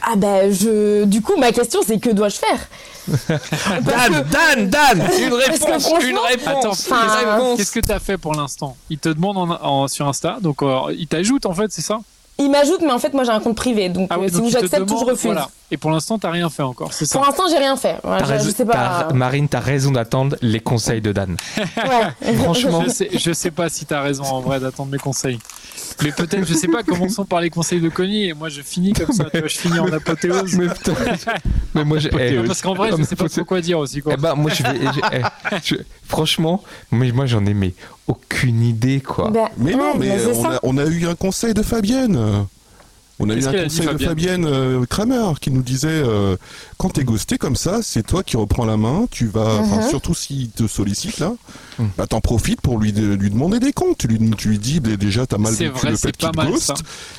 Ah 0.01 0.13
ben 0.15 0.51
je. 0.53 1.03
Du 1.05 1.21
coup, 1.21 1.35
ma 1.37 1.51
question 1.51 1.81
c'est 1.85 1.99
que 1.99 2.09
dois-je 2.11 2.37
faire? 2.37 2.59
Que- 3.27 4.23
Dan, 4.31 4.69
Dan, 4.69 5.07
une 5.19 5.29
Parce 5.45 5.59
que 5.59 5.79
franchement- 5.79 6.21
Attends, 6.45 6.69
Enfin, 6.69 7.53
qu'est-ce 7.57 7.71
que 7.71 7.79
t'as 7.81 7.99
fait 7.99 8.17
pour 8.17 8.33
l'instant? 8.33 8.75
Il 8.89 8.97
te 8.97 9.09
demande 9.09 9.37
en, 9.37 9.49
en- 9.63 9.87
sur 9.87 10.07
Insta, 10.07 10.37
donc 10.41 10.61
euh, 10.63 10.93
il 10.97 11.07
t'ajoute 11.07 11.45
en 11.45 11.53
fait, 11.53 11.71
c'est 11.71 11.81
ça? 11.81 11.99
Il 12.37 12.49
m'ajoute, 12.51 12.81
mais 12.81 12.91
en 12.91 12.99
fait, 12.99 13.13
moi 13.13 13.23
j'ai 13.23 13.31
un 13.31 13.39
compte 13.39 13.55
privé. 13.55 13.89
Donc, 13.89 14.07
Ah 14.11 14.17
oui, 14.19 14.25
euh, 14.25 14.29
si 14.29 14.35
donc 14.35 14.49
j'accepte 14.49 14.89
ou 14.91 14.97
je 14.99 15.05
refuse. 15.05 15.25
voilà. 15.25 15.49
Et 15.71 15.77
pour 15.77 15.89
l'instant, 15.89 16.19
t'as 16.19 16.29
rien 16.29 16.49
fait 16.49 16.61
encore, 16.61 16.93
c'est 16.93 17.05
ça 17.05 17.17
Pour 17.17 17.25
l'instant, 17.27 17.43
j'ai 17.49 17.57
rien 17.57 17.75
fait. 17.75 17.97
Je, 18.03 18.45
je 18.45 18.49
sais 18.51 18.65
pas. 18.65 19.05
t'as- 19.09 19.13
Marine, 19.13 19.47
t'as 19.49 19.59
raison 19.59 19.91
d'attendre 19.91 20.35
les 20.41 20.59
conseils 20.59 21.01
de 21.01 21.11
Dan. 21.11 21.35
Ouais. 21.57 22.33
Franchement. 22.35 22.83
je 22.85 22.89
sais, 22.89 23.09
je 23.11 23.33
sais 23.33 23.49
pas 23.51 23.67
si 23.69 23.85
t'as 23.85 24.01
raison 24.01 24.23
en 24.25 24.41
vrai 24.41 24.59
d'attendre 24.59 24.91
mes 24.91 24.99
conseils. 24.99 25.39
Mais 26.03 26.11
peut-être, 26.11 26.45
je 26.47 26.53
sais 26.53 26.67
pas, 26.67 26.83
commençons 26.83 27.25
par 27.25 27.41
les 27.41 27.49
conseils 27.49 27.79
de 27.81 27.89
Connie 27.89 28.25
et 28.27 28.33
moi 28.33 28.49
je 28.49 28.61
finis 28.61 28.93
comme 28.93 29.11
ça, 29.11 29.25
tu 29.25 29.39
vois, 29.39 29.47
je 29.47 29.57
finis 29.57 29.79
en 29.79 29.91
apothéose. 29.91 30.53
Mais, 30.55 30.67
putain, 30.67 30.93
mais 31.73 31.83
moi, 31.83 31.97
j'ai- 31.97 32.09
eh, 32.19 32.43
Parce 32.45 32.61
qu'en 32.61 32.73
vrai, 32.75 32.91
je 32.95 33.01
sais 33.03 33.15
pas 33.15 33.27
trop 33.29 33.43
quoi 33.45 33.59
dire 33.61 33.79
aussi. 33.79 34.01
Quoi. 34.01 34.13
Eh 34.15 34.21
ben, 34.21 34.35
moi, 34.35 34.51
je 34.51 34.61
vais. 34.63 34.79
je- 34.79 35.17
eh, 35.17 35.55
je- 35.63 35.75
franchement, 36.07 36.63
mais 36.91 37.11
moi, 37.11 37.25
j'en 37.25 37.43
ai 37.45 37.53
mais 37.55 37.73
aucune 38.07 38.61
idée, 38.61 39.01
quoi. 39.01 39.31
Ben, 39.31 39.47
Mais 39.57 39.71
non, 39.73 39.93
ouais, 39.93 39.97
mais 39.99 40.11
a, 40.11 40.59
on 40.63 40.77
a 40.77 40.85
eu 40.85 41.07
un 41.07 41.15
conseil 41.15 41.53
de 41.55 41.63
Fabienne. 41.63 42.45
On 43.19 43.29
a 43.29 43.33
eu 43.33 43.45
un 43.45 43.63
conseil 43.63 43.87
de 43.87 43.97
Fabienne 43.97 44.45
euh, 44.45 44.85
Kramer 44.85 45.31
qui 45.39 45.49
nous 45.51 45.61
disait 45.61 45.87
euh, 45.89 46.35
quand 46.77 46.89
t'es 46.89 47.03
ghosté 47.05 47.37
comme 47.37 47.55
ça, 47.55 47.79
c'est 47.81 48.03
toi 48.05 48.23
qui 48.23 48.35
reprends 48.35 48.65
la 48.65 48.75
main, 48.77 49.07
tu 49.09 49.27
vas, 49.27 49.55
enfin, 49.61 49.81
Mhm. 49.83 49.89
surtout 49.89 50.13
s'il 50.13 50.49
te 50.49 50.67
sollicite 50.67 51.19
là, 51.19 51.33
Mhm. 51.77 51.89
bah 51.97 52.07
t'en 52.07 52.21
profites 52.21 52.61
pour 52.61 52.79
lui, 52.79 52.93
de- 52.93 53.13
lui 53.15 53.29
demander 53.29 53.59
des 53.59 53.73
comptes. 53.73 53.97
Tu 53.97 54.07
lui, 54.07 54.19
tu 54.37 54.49
lui 54.49 54.59
dis 54.59 54.79
bah, 54.79 54.95
déjà 54.97 55.25
t'as 55.25 55.37
mal 55.37 55.53
vécu 55.53 55.71
vrai, 55.71 55.91
le 55.91 56.31
mal, 56.35 56.47
ghost, 56.51 56.71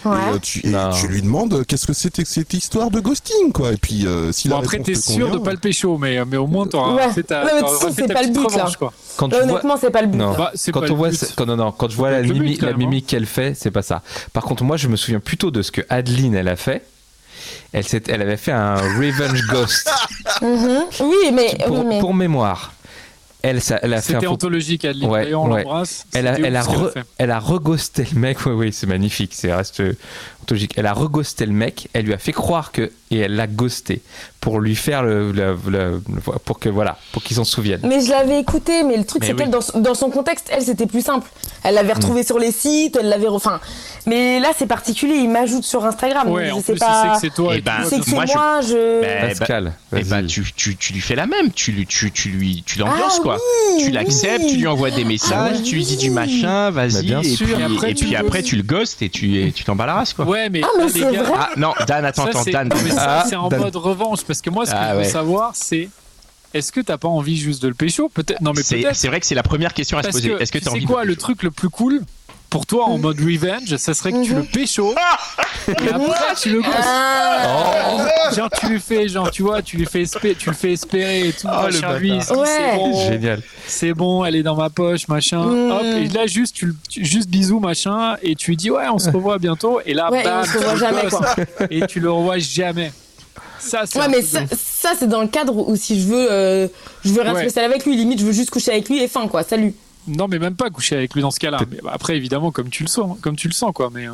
et, 0.05 0.09
euh, 0.09 0.39
tu, 0.41 0.67
et 0.67 0.71
Non. 0.71 0.91
tu 0.93 1.09
lui 1.09 1.21
demandes 1.23 1.53
euh, 1.55 1.65
qu'est-ce 1.65 1.87
que 1.87 1.93
c'était 1.93 2.23
que 2.23 2.29
cette 2.29 2.53
histoire 2.55 2.91
de 2.91 3.01
ghosting 3.01 3.53
quoi. 3.53 3.73
Et 3.73 3.77
puis 3.77 4.07
euh, 4.07 4.33
si 4.33 4.49
Bon, 4.49 4.57
la 4.57 4.63
après, 4.63 4.79
t'es 4.79 4.93
te 4.95 4.99
sûr 4.99 5.31
de 5.31 5.39
pas 5.39 5.53
le 5.53 5.59
pécho, 5.59 5.99
mais, 5.99 6.25
mais 6.25 6.37
au 6.37 6.47
moins 6.47 6.67
t'auras 6.67 6.95
Ouais. 6.95 7.13
fait 7.13 7.23
ta, 7.23 7.45
Ouais, 7.45 7.51
mais 7.55 7.57
de 7.57 7.61
t'auras 7.61 7.73
toute 7.73 7.81
façon, 7.83 7.95
fait 7.95 8.03
c'est 8.07 8.15
pas 8.15 8.23
le 8.23 8.29
but, 8.29 8.57
là. 8.57 8.71
Quand 9.17 9.29
vois, 9.29 9.43
honnêtement, 9.43 9.77
c'est 9.81 9.91
pas 9.91 10.03
le 10.03 10.09
but. 10.09 10.19
Non. 10.19 10.35
Bah, 10.37 10.53
quand 10.73 10.81
pas 10.81 10.87
on 10.87 10.89
le 10.91 10.95
voit, 10.97 11.11
but. 11.11 11.33
quand, 11.37 11.47
non, 11.47 11.57
non, 11.57 11.73
quand 11.73 11.91
je 11.91 11.97
vois 11.97 12.11
la, 12.11 12.23
mimi- 12.23 12.59
mimique 12.77 13.07
qu'elle 13.07 13.27
fait, 13.27 13.55
c'est 13.59 13.71
pas 13.71 13.83
ça. 13.83 14.03
Par 14.33 14.45
contre, 14.45 14.63
moi, 14.65 14.77
je 14.77 14.89
me 14.89 14.97
souviens 14.97 15.21
plutôt 15.21 15.51
de 15.51 15.63
ce 15.63 15.71
que 15.71 15.81
Adeline, 15.89 16.35
elle 16.35 16.49
a 16.49 16.57
fait. 16.57 16.83
Elle, 17.73 17.87
s'est- 17.87 18.03
elle 18.09 18.23
avait 18.23 18.37
fait 18.37 18.53
un 18.53 18.77
revenge 18.77 19.47
ghost. 19.49 19.91
Mhm. 20.43 20.81
Oui, 21.01 21.31
mais, 21.33 21.57
pour, 21.67 21.79
oui, 21.79 21.85
mais... 21.89 21.99
pour 21.99 22.13
mémoire, 22.13 22.73
elle, 23.47 23.61
ça- 23.61 23.79
elle 23.83 23.95
a 23.95 24.01
fait 24.03 24.15
un 24.15 24.17
C'était 24.21 24.27
anthologique, 24.27 24.85
Adeline. 24.85 25.09
Ouais, 25.11 25.35
on 25.35 25.51
ouais. 25.51 25.63
l'embrasse. 25.63 26.05
Elle 26.15 26.27
a, 26.27 26.39
elle, 26.39 26.57
a 26.57 26.63
re- 26.63 26.93
elle 27.19 27.31
a 27.31 27.39
reghosté 27.39 28.07
le 28.13 28.19
mec, 28.21 28.45
oui, 28.47 28.53
oui, 28.53 28.73
c'est 28.73 28.87
magnifique, 28.87 29.33
c'est 29.35 29.53
reste 29.53 29.83
anthologique. 30.47 30.73
Elle 30.77 30.87
a 30.87 30.93
reghosté 30.93 31.45
le 31.45 31.53
mec, 31.53 31.89
elle 31.93 32.05
lui 32.07 32.15
a 32.15 32.19
fait 32.19 32.33
croire 32.33 32.71
que, 32.73 32.93
et 33.11 33.19
elle 33.19 33.35
l'a 33.37 33.47
ghosté 33.49 34.01
pour 34.41 34.61
lui 34.61 34.77
faire 34.77 35.03
le, 35.03 35.33
le- 35.33 35.57
le- 35.69 36.01
le- 36.09 36.21
pour 36.45 36.59
que 36.61 36.69
voilà, 36.69 36.97
pour 37.13 37.23
qu'il 37.23 37.37
s'en 37.37 37.45
souvienne. 37.45 37.81
Mais 37.83 38.01
je 38.01 38.11
l'avais 38.11 38.39
écouté, 38.41 38.85
mais 38.85 38.97
le 38.97 39.05
truc 39.05 39.25
c'est 39.25 39.33
oui. 39.33 39.39
qu'elle, 39.39 39.51
dans, 39.51 39.61
son- 39.61 39.81
dans 39.81 39.95
son 39.95 40.09
contexte, 40.11 40.49
elle 40.53 40.63
c'était 40.63 40.87
plus 40.87 41.03
simple. 41.05 41.29
Elle 41.65 41.75
l'avait 41.75 41.93
Mm. 41.93 41.97
retrouvé 41.97 42.23
sur 42.23 42.39
les 42.39 42.53
sites, 42.53 42.97
elle 43.01 43.09
l'avait. 43.09 43.27
re- 43.27 43.35
Enfin, 43.37 43.61
mais 44.07 44.39
là 44.41 44.51
c'est 44.57 44.67
particulier, 44.67 45.17
il 45.17 45.29
m'ajoute 45.31 45.65
sur 45.65 45.85
Instagram. 45.85 46.29
Ouais, 46.31 46.47
je 46.49 46.53
en 46.53 46.57
sais 46.59 46.73
plus, 46.73 46.75
il 46.75 46.79
pas. 46.79 47.03
sait 47.03 47.09
que 47.09 47.21
c'est 47.33 47.35
toi. 47.35 47.53
Eh 47.55 47.59
et 47.59 47.61
ben, 47.61 47.85
sait 47.85 47.99
que 47.99 48.05
c'est 48.05 48.11
moi, 48.13 48.25
moi, 48.35 48.61
je- 48.63 48.69
je. 48.69 49.01
Ben, 49.01 49.29
Pascal, 49.29 49.73
Eh 49.93 49.97
ben, 49.97 50.05
vas-y. 50.05 50.27
tu, 50.27 50.45
tu, 50.55 50.77
tu 50.77 50.93
lui 50.93 51.01
fais 51.01 51.17
la 51.17 51.27
même, 51.27 51.51
tu, 51.53 51.73
lui- 51.73 51.87
tu, 51.87 52.11
tu 52.13 52.29
lui 52.29 52.63
tu 52.65 52.79
l'ambiances 52.79 53.17
Ah 53.19 53.23
quoi. 53.23 53.39
oui, 53.77 53.85
tu 53.85 53.91
l'acceptes, 53.91 54.43
oui. 54.45 54.51
tu 54.53 54.57
lui 54.59 54.67
envoies 54.69 54.91
des 54.93 55.05
messages, 55.05 55.57
Ah 55.59 55.63
tu 55.65 55.75
lui 55.77 55.85
dis 55.85 55.97
du 55.97 56.11
machin, 56.11 56.71
Bah, 56.71 56.87
vas-y, 56.87 57.05
bien 57.05 57.21
et, 57.23 57.27
Et 57.33 57.63
après, 57.65 57.91
et 57.91 57.95
tu 57.95 58.05
puis 58.05 58.13
le 58.15 58.19
après 58.21 58.39
ghostes. 58.41 58.49
tu 58.49 58.57
le 58.57 58.63
ghostes 58.63 59.03
et 59.03 59.09
tu 59.09 59.41
et 59.43 59.53
tu 59.53 59.65
t'en 59.65 59.75
bats 59.77 59.87
la 59.87 59.95
race 59.95 60.13
quoi. 60.13 60.25
Ouais, 60.25 60.36
mais, 60.51 60.61
Ah, 60.65 60.69
mais 60.79 60.89
c'est 60.89 61.01
gars, 61.01 61.23
vrai. 61.23 61.33
Ah 61.39 61.51
non, 61.57 61.73
Dan, 61.87 62.05
attends, 62.05 62.25
ça, 62.25 62.29
attends, 62.31 62.43
c'est- 62.45 62.51
Dan. 62.53 62.69
Ah, 62.99 63.25
c'est 63.29 63.37
en 63.37 63.49
Dan. 63.49 63.61
mode 63.61 63.77
revanche. 63.77 64.25
Parce 64.25 64.41
que 64.41 64.51
moi, 64.51 64.67
ce 64.67 64.71
que 64.73 64.77
Ah, 64.79 64.89
je 64.91 64.93
veux 64.95 64.99
ouais. 65.01 65.09
savoir, 65.09 65.53
c'est 65.55 65.89
est-ce 66.55 66.73
que 66.73 66.81
t'as 66.81 66.97
pas 66.99 67.09
envie 67.09 67.37
juste 67.37 67.63
de 67.63 67.69
le 67.69 67.75
pécho? 67.75 68.09
Peut-être. 68.09 68.41
Non, 68.41 68.53
mais 68.57 68.63
C'est 68.63 68.77
peut-être. 68.81 68.97
c'est 68.97 69.09
vrai 69.09 69.21
que 69.21 69.27
c'est 69.27 69.35
la 69.35 69.43
première 69.43 69.75
question 69.75 69.99
à 69.99 70.03
se 70.03 70.09
poser. 70.09 70.31
que, 70.31 70.43
Est-ce 70.43 70.53
que 70.53 70.69
envie 70.71 70.85
quoi, 70.85 71.03
de 71.03 71.09
le 71.09 71.17
truc 71.17 71.43
le 71.43 71.51
plus 71.51 71.69
cool 71.71 72.01
pour 72.57 72.65
toi 72.65 72.87
en 72.87 72.97
mode 72.97 73.21
revenge, 73.21 73.77
ça 73.77 73.93
serait 73.93 74.13
que 74.13 74.23
tu 74.25 74.33
Mhm. 74.33 74.39
le 74.39 74.45
pécho 74.45 74.95
et 75.69 75.73
après 75.91 76.35
tu 76.41 76.49
le. 76.49 76.63
Ah. 76.65 78.07
Genre 78.35 78.49
tu 78.59 78.67
lui 78.69 78.81
fais, 78.81 79.09
genre 79.09 79.31
tu 79.31 79.43
vois, 79.43 79.61
tu 79.61 79.77
lui 79.77 79.85
fais 79.85 80.01
espérer, 80.03 80.35
tu 80.35 80.49
le 80.49 80.57
fais 80.57 80.73
espérer 80.73 81.29
et 81.29 81.33
tout. 81.35 81.47
Oh, 81.53 81.67
le 81.67 81.73
machin, 81.73 81.99
lui, 81.99 82.13
Ouais. 82.13 82.21
c'est 82.23 82.35
bon, 82.77 83.09
Génial. 83.11 83.43
c'est 83.67 83.93
bon, 83.93 84.25
elle 84.25 84.37
est 84.37 84.43
dans 84.43 84.57
ma 84.57 84.71
poche, 84.71 85.07
machin. 85.09 85.45
Mm. 85.45 85.71
Hop, 85.71 85.83
et 85.83 86.09
là 86.09 86.27
juste, 86.27 86.57
tu, 86.57 86.67
le- 86.67 86.77
tu- 86.89 87.05
juste 87.05 87.29
bisous, 87.29 87.61
machin, 87.61 88.17
et 88.23 88.35
tu 88.35 88.53
lui 88.53 88.57
dis 88.57 88.71
ouais, 88.71 88.89
on 88.91 88.99
se 88.99 89.11
revoit 89.11 89.37
bientôt. 89.37 89.81
Et 89.85 89.93
là, 89.93 90.11
Ouais, 90.11 90.23
et 90.23 90.25
bam, 90.25 90.41
on 90.41 90.45
se 90.47 90.53
tu 90.53 90.57
revoit 90.57 90.73
le 90.73 90.79
jamais, 90.79 91.09
quoi. 91.11 91.35
Et 91.71 91.87
tu 91.87 92.01
le 92.01 92.11
revois 92.11 92.39
jamais. 92.39 92.91
Ça, 93.59 93.83
c'est 93.85 93.99
Ouais, 93.99 94.09
mais 94.09 94.23
ça, 94.23 94.93
c'est 94.99 95.09
dans 95.09 95.21
le 95.21 95.29
cadre 95.29 95.55
où 95.69 95.77
si 95.77 96.01
je 96.01 96.07
veux, 96.07 96.29
euh, 96.33 96.69
je 97.05 97.11
veux 97.13 97.21
rien 97.21 97.35
Ouais. 97.35 97.43
spécial 97.43 97.67
avec 97.67 97.85
lui, 97.85 97.97
limite 97.97 98.19
je 98.21 98.25
veux 98.25 98.33
juste 98.33 98.49
coucher 98.51 98.71
avec 98.73 98.89
lui 98.89 99.03
et 99.03 99.09
fin 99.09 99.29
quoi, 99.29 99.43
salut. 99.43 99.75
Non, 100.07 100.29
mais 100.29 100.39
même 100.39 100.55
pas 100.55 100.71
coucher 100.71 100.97
avec 100.97 101.15
lui 101.15 101.23
dans 101.23 101.31
ce 101.31 101.39
cas-là. 101.41 101.59
Mais 101.71 101.79
après, 101.91 102.17
évidemment, 102.17 102.51
comme 102.53 102.69
tu 102.71 102.83
le 102.85 102.89
sens, 102.89 103.17
comme 103.21 103.37
tu 103.37 103.49
le 103.49 103.53
sens, 103.55 103.73
quoi. 103.75 103.91
Mais 103.93 104.07
euh, 104.07 104.13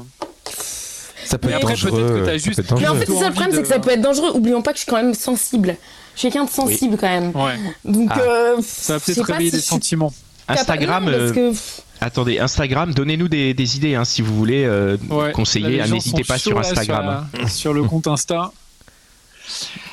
Ça 1.25 1.39
peut 1.39 1.49
Mais 1.49 1.55
être 1.55 1.61
après, 1.63 1.73
dangereux. 1.75 1.91
peut-être 1.91 2.15
que 2.15 2.19
t'as 2.27 2.33
ça 2.33 2.37
juste- 2.39 2.57
peut 2.57 2.63
être 2.75 2.81
Mais 2.81 2.89
en 2.89 2.95
fait, 2.97 3.07
c'est 3.07 3.19
ça 3.19 3.29
le 3.29 3.33
problème, 3.33 3.51
de- 3.53 3.57
c'est 3.57 3.63
que 3.63 3.69
ça 3.69 3.79
peut 3.79 3.91
être 3.91 4.01
dangereux. 4.01 4.31
Oublions 4.35 4.61
pas 4.63 4.73
que 4.73 4.79
je 4.79 4.83
suis 4.83 4.91
quand 4.91 4.97
même 5.03 5.15
sensible. 5.15 5.77
Je 6.15 6.19
suis 6.21 6.29
quelqu'un 6.31 6.45
de 6.47 6.51
sensible 6.51 6.97
quand 6.99 7.09
même. 7.09 7.31
ouais, 7.35 7.59
Donc, 7.85 8.11
Ah. 8.13 8.21
euh, 8.21 8.57
ça 8.63 8.95
va 8.95 9.01
peut-être 9.01 9.23
réveiller 9.25 9.51
si 9.51 9.57
des 9.57 9.63
sentiments. 9.63 10.13
Instagram, 10.49 11.05
capable- 11.07 11.11
non, 11.13 11.19
parce 11.33 11.39
euh, 11.39 11.53
que- 11.53 12.05
attendez, 12.05 12.39
Instagram, 12.41 12.93
donnez-nous 12.93 13.29
des, 13.29 13.55
des 13.55 13.77
idées 13.77 13.95
hein, 13.95 14.05
si 14.05 14.21
vous 14.21 14.35
voulez 14.37 14.65
euh, 14.65 14.97
Ouais. 15.09 15.31
Conseiller. 15.33 15.81
hein, 15.81 15.87
N'hésitez 15.87 16.25
pas 16.25 16.37
sur 16.39 16.59
là, 16.61 16.69
Instagram. 16.69 17.27
la- 17.39 17.49
Sur, 17.49 17.73
le 17.73 17.85
compte 17.85 18.09
Insta. 18.09 18.51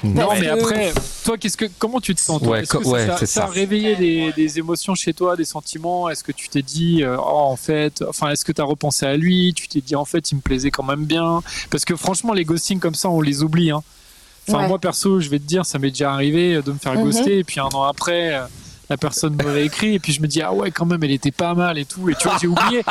Non, 0.04 0.30
mais 0.40 0.42
que- 0.48 0.48
après, 0.62 0.94
toi, 1.26 1.38
qu'est-ce 1.38 1.58
que, 1.58 1.66
comment 1.78 2.00
tu 2.00 2.16
te 2.16 2.20
sens 2.22 2.40
toi 2.42 2.52
Ouais, 2.52 2.62
Est-ce 2.62 2.72
que 2.72 2.78
co- 2.78 2.90
ouais, 2.92 3.06
ça, 3.08 3.18
c'est 3.18 3.26
ça 3.26 3.44
a 3.44 3.48
réveillé 3.48 3.96
des, 3.96 4.32
des 4.34 4.60
émotions 4.60 4.96
chez 4.96 5.14
toi, 5.14 5.36
des 5.36 5.46
sentiments 5.46 6.10
Est-ce 6.10 6.24
que 6.24 6.32
tu 6.32 6.50
t'es 6.50 6.62
dit, 6.62 7.04
euh, 7.04 7.18
oh, 7.18 7.22
en 7.24 7.56
fait, 7.56 8.04
enfin, 8.08 8.30
est-ce 8.32 8.46
que 8.46 8.52
tu 8.52 8.62
as 8.62 8.66
repensé 8.66 9.06
à 9.06 9.18
lui? 9.18 9.54
Tu 9.54 9.68
t'es 9.68 9.82
dit, 9.82 9.96
en 9.96 10.06
fait, 10.06 10.32
il 10.32 10.36
me 10.36 10.42
plaisait 10.42 10.72
quand 10.72 10.84
même 10.84 11.06
bien 11.06 11.42
Parce 11.70 11.86
que 11.86 11.96
franchement, 11.96 12.34
les 12.34 12.46
ghostings 12.46 12.80
comme 12.80 12.96
ça, 12.96 13.10
on 13.10 13.22
les 13.22 13.44
oublie. 13.44 13.72
Hein. 13.72 13.84
Enfin, 14.48 14.60
Ouais. 14.62 14.68
moi, 14.68 14.80
perso, 14.80 15.20
je 15.20 15.30
vais 15.30 15.38
te 15.40 15.44
dire, 15.46 15.66
ça 15.66 15.78
m'est 15.80 15.92
déjà 15.92 16.12
arrivé 16.14 16.62
de 16.62 16.72
me 16.72 16.78
faire 16.80 16.94
Mhm. 16.96 17.04
ghoster, 17.04 17.38
et 17.40 17.44
puis 17.44 17.60
un 17.60 17.66
an 17.66 17.84
après. 17.84 18.40
La 18.90 18.98
personne 18.98 19.36
me 19.36 19.50
réécrit 19.52 19.96
et 19.96 20.00
puis 20.00 20.14
je 20.14 20.22
me 20.22 20.28
dis 20.28 20.42
ah 20.42 20.54
ouais 20.54 20.72
quand 20.72 20.86
même 20.86 21.04
elle 21.04 21.12
était 21.12 21.32
pas 21.32 21.54
mal 21.54 21.78
et 21.78 21.86
tout 21.86 22.10
et 22.10 22.16
tu 22.16 22.28
vois 22.28 22.38
j'ai 22.42 22.48
oublié 22.48 22.84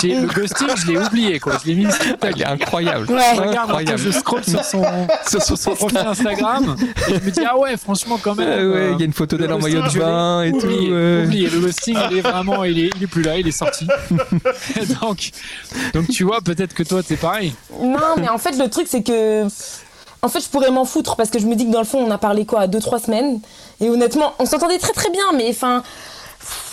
j'ai 0.00 0.20
le 0.20 0.26
ghosting 0.26 0.68
je 0.76 0.86
l'ai 0.88 0.98
oublié 0.98 1.38
quoi 1.38 1.58
je 1.62 1.68
l'ai 1.70 1.74
mis 1.76 1.90
sur 1.92 2.02
Il 2.34 2.42
est 2.42 2.44
incroyable. 2.46 3.10
Ouais. 3.10 3.20
je 3.36 3.40
regarde 3.40 3.70
Incroyable. 3.70 3.98
je 3.98 4.10
scroll 4.10 4.44
sur 4.48 4.64
son, 4.64 4.84
sur 5.28 5.42
son 5.58 5.74
profil 5.74 5.98
Instagram 5.98 6.76
et 7.08 7.14
je 7.14 7.24
me 7.24 7.30
dis 7.30 7.40
ah 7.48 7.56
ouais 7.58 7.76
franchement 7.76 8.18
quand 8.22 8.34
même 8.34 8.48
Ah 8.50 8.56
ouais, 8.56 8.62
euh, 8.62 8.92
il 8.94 8.98
y 8.98 9.02
a 9.02 9.06
une 9.06 9.12
photo 9.12 9.36
d'elle 9.36 9.48
le 9.48 9.54
en 9.54 9.58
maillot 9.60 9.82
de 9.82 9.98
bain 9.98 10.42
et 10.42 10.50
tout. 10.52 10.58
oublié, 10.66 10.92
ouais. 10.92 11.24
oublié. 11.24 11.48
le 11.50 11.60
ghosting 11.60 11.98
il 12.10 12.18
est 12.18 12.22
vraiment 12.22 12.64
il 12.64 12.78
est, 12.78 12.90
il 12.96 13.02
est 13.02 13.06
plus 13.06 13.22
là 13.22 13.38
il 13.38 13.46
est 13.46 13.52
sorti 13.52 13.86
donc 15.00 15.30
donc 15.92 16.08
tu 16.08 16.24
vois 16.24 16.40
peut-être 16.40 16.74
que 16.74 16.82
toi 16.82 17.02
t'es 17.02 17.16
pareil 17.16 17.54
Non, 17.80 18.14
mais 18.18 18.28
en 18.28 18.38
fait, 18.38 18.56
le 18.58 18.68
truc, 18.68 18.86
c'est 18.88 19.02
que. 19.02 19.44
En 20.24 20.28
fait, 20.28 20.40
je 20.40 20.48
pourrais 20.48 20.70
m'en 20.70 20.86
foutre 20.86 21.16
parce 21.16 21.28
que 21.28 21.38
je 21.38 21.46
me 21.46 21.54
dis 21.54 21.66
que 21.66 21.70
dans 21.70 21.80
le 21.80 21.84
fond, 21.86 21.98
on 21.98 22.10
a 22.10 22.16
parlé 22.16 22.46
quoi, 22.46 22.66
deux, 22.66 22.80
trois 22.80 22.98
semaines. 22.98 23.40
Et 23.80 23.90
honnêtement, 23.90 24.32
on 24.38 24.46
s'entendait 24.46 24.78
très 24.78 24.92
très 24.94 25.10
bien, 25.10 25.24
mais 25.36 25.46
enfin. 25.50 25.82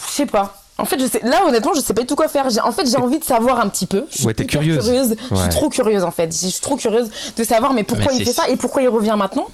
Je 0.08 0.14
sais 0.14 0.26
pas. 0.26 0.56
En 0.78 0.86
fait, 0.86 1.00
je 1.00 1.06
sais, 1.06 1.20
là, 1.24 1.46
honnêtement, 1.46 1.74
je 1.76 1.82
sais 1.82 1.94
pas 1.94 2.02
du 2.02 2.08
tout 2.08 2.16
quoi 2.16 2.28
faire. 2.30 2.48
En 2.64 2.72
fait, 2.72 2.90
j'ai 2.90 2.98
envie 2.98 3.20
de 3.20 3.24
savoir 3.26 3.60
un 3.60 3.68
petit 3.68 3.86
peu. 3.86 4.06
Je 4.10 4.18
suis 4.20 4.26
Ouais, 4.26 4.34
t'es 4.34 4.44
hyper 4.44 4.62
curieuse. 4.62 5.16
Je 5.30 5.36
suis 5.36 5.50
trop 5.50 5.70
curieuse, 5.70 6.04
en 6.04 6.12
fait. 6.12 6.32
Je 6.32 6.48
suis 6.48 6.62
trop 6.62 6.78
curieuse 6.78 7.10
de 7.36 7.44
savoir, 7.44 7.74
mais 7.74 7.84
pourquoi 7.84 8.12
Mais 8.14 8.20
il 8.20 8.26
fait 8.26 8.32
ça 8.34 8.48
et 8.50 8.56
pourquoi 8.56 8.82
il 8.82 8.88
revient 8.90 9.16
maintenant. 9.18 9.48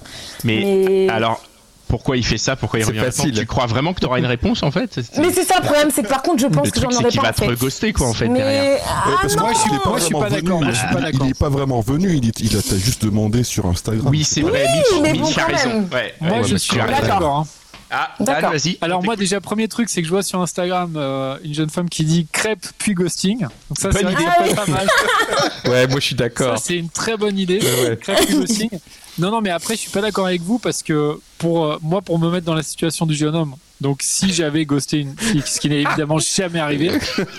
Mais, 0.44 0.60
Mais- 0.86 1.08
alors, 1.10 1.40
pourquoi 1.88 2.16
il 2.16 2.24
fait 2.24 2.38
ça 2.38 2.54
Pourquoi 2.56 2.78
il 2.78 2.84
revient 2.84 3.00
facile. 3.00 3.32
Tu 3.34 3.46
crois 3.46 3.66
vraiment 3.66 3.92
que 3.94 4.00
tu 4.00 4.06
auras 4.06 4.18
une 4.18 4.26
réponse 4.26 4.62
en 4.62 4.70
fait 4.70 5.00
Mais 5.18 5.32
c'est 5.32 5.44
ça 5.44 5.56
le 5.58 5.64
problème, 5.64 5.88
c'est 5.94 6.02
que 6.02 6.08
par 6.08 6.22
contre, 6.22 6.42
je 6.42 6.46
pense 6.46 6.66
Le 6.66 6.70
que 6.70 6.80
j'en 6.80 6.88
aurais 6.88 7.10
pas 7.10 7.22
va 7.22 7.28
en 7.30 7.32
fait. 7.32 7.44
te 7.46 7.50
reghoster 7.50 7.92
quoi 7.92 8.08
en 8.08 8.12
fait 8.14 8.28
mais 8.28 8.38
derrière. 8.38 8.80
ah, 8.86 9.04
parce 9.22 9.34
que 9.34 9.38
non 9.40 9.46
moi, 9.46 9.54
je 9.54 9.58
suis- 9.60 9.70
il 9.72 9.78
pas 9.80 9.88
moi, 9.88 9.98
je 9.98 10.04
suis 10.04 10.14
vraiment 10.14 10.28
pas 10.28 10.40
d'accord, 10.40 10.60
il- 10.62 11.02
d'accord. 11.02 11.20
Il 11.26 11.30
est 11.30 11.38
pas 11.38 11.48
vraiment 11.48 11.80
venu, 11.80 12.14
il, 12.16 12.28
est- 12.28 12.40
il 12.40 12.56
a 12.56 12.62
t'a 12.62 12.76
juste 12.76 13.04
demandé 13.04 13.42
sur 13.42 13.66
Instagram. 13.66 14.06
Oui, 14.08 14.22
c'est 14.24 14.42
vrai, 14.42 14.66
Oui, 14.66 14.78
Mitch, 14.78 15.02
mais 15.02 15.12
bon, 15.18 15.28
a 15.30 15.32
quand 15.34 15.46
raison. 15.52 15.68
même. 15.68 15.88
Ouais, 15.92 16.14
moi 16.20 16.38
ouais, 16.38 16.44
je 16.44 16.56
suis 16.56 16.76
d'accord 16.76 17.36
hein. 17.38 17.46
Ah, 17.90 18.10
D'accord. 18.20 18.50
vas-y. 18.50 18.76
Alors 18.82 19.02
moi 19.02 19.16
déjà 19.16 19.40
premier 19.40 19.66
truc 19.66 19.88
c'est 19.88 20.02
que 20.02 20.06
je 20.06 20.12
vois 20.12 20.22
sur 20.22 20.38
Instagram 20.42 20.92
euh, 20.98 21.38
une 21.42 21.54
jeune 21.54 21.70
femme 21.70 21.88
qui 21.88 22.04
dit 22.04 22.26
crêpe 22.30 22.66
puis 22.76 22.92
ghosting. 22.92 23.40
Donc 23.40 23.78
ça 23.78 23.88
c'est 23.92 24.02
pas 24.02 24.66
mal. 24.66 24.86
Ouais, 25.64 25.86
moi 25.86 25.98
je 25.98 26.04
suis 26.04 26.14
Ça 26.14 26.24
d'accord. 26.24 26.58
c'est 26.58 26.76
une 26.76 26.90
très 26.90 27.16
bonne 27.16 27.38
idée. 27.38 27.60
Crêpe 28.02 28.26
puis 28.26 28.34
ghosting. 28.36 28.68
Non 29.18 29.30
non 29.32 29.40
mais 29.40 29.50
après 29.50 29.74
je 29.74 29.80
suis 29.80 29.90
pas 29.90 30.00
d'accord 30.00 30.26
avec 30.26 30.42
vous 30.42 30.58
parce 30.58 30.82
que 30.82 31.18
pour 31.38 31.64
euh, 31.66 31.78
moi 31.82 32.02
pour 32.02 32.18
me 32.18 32.30
mettre 32.30 32.46
dans 32.46 32.54
la 32.54 32.62
situation 32.62 33.04
du 33.04 33.14
jeune 33.14 33.34
homme. 33.34 33.54
Donc 33.80 34.00
si 34.02 34.32
j'avais 34.32 34.64
ghosté 34.64 34.98
une 34.98 35.16
fille, 35.16 35.42
ce 35.44 35.60
qui 35.60 35.68
n'est 35.68 35.82
évidemment 35.82 36.18
jamais 36.18 36.58
arrivé, 36.60 36.86
et, 36.86 36.90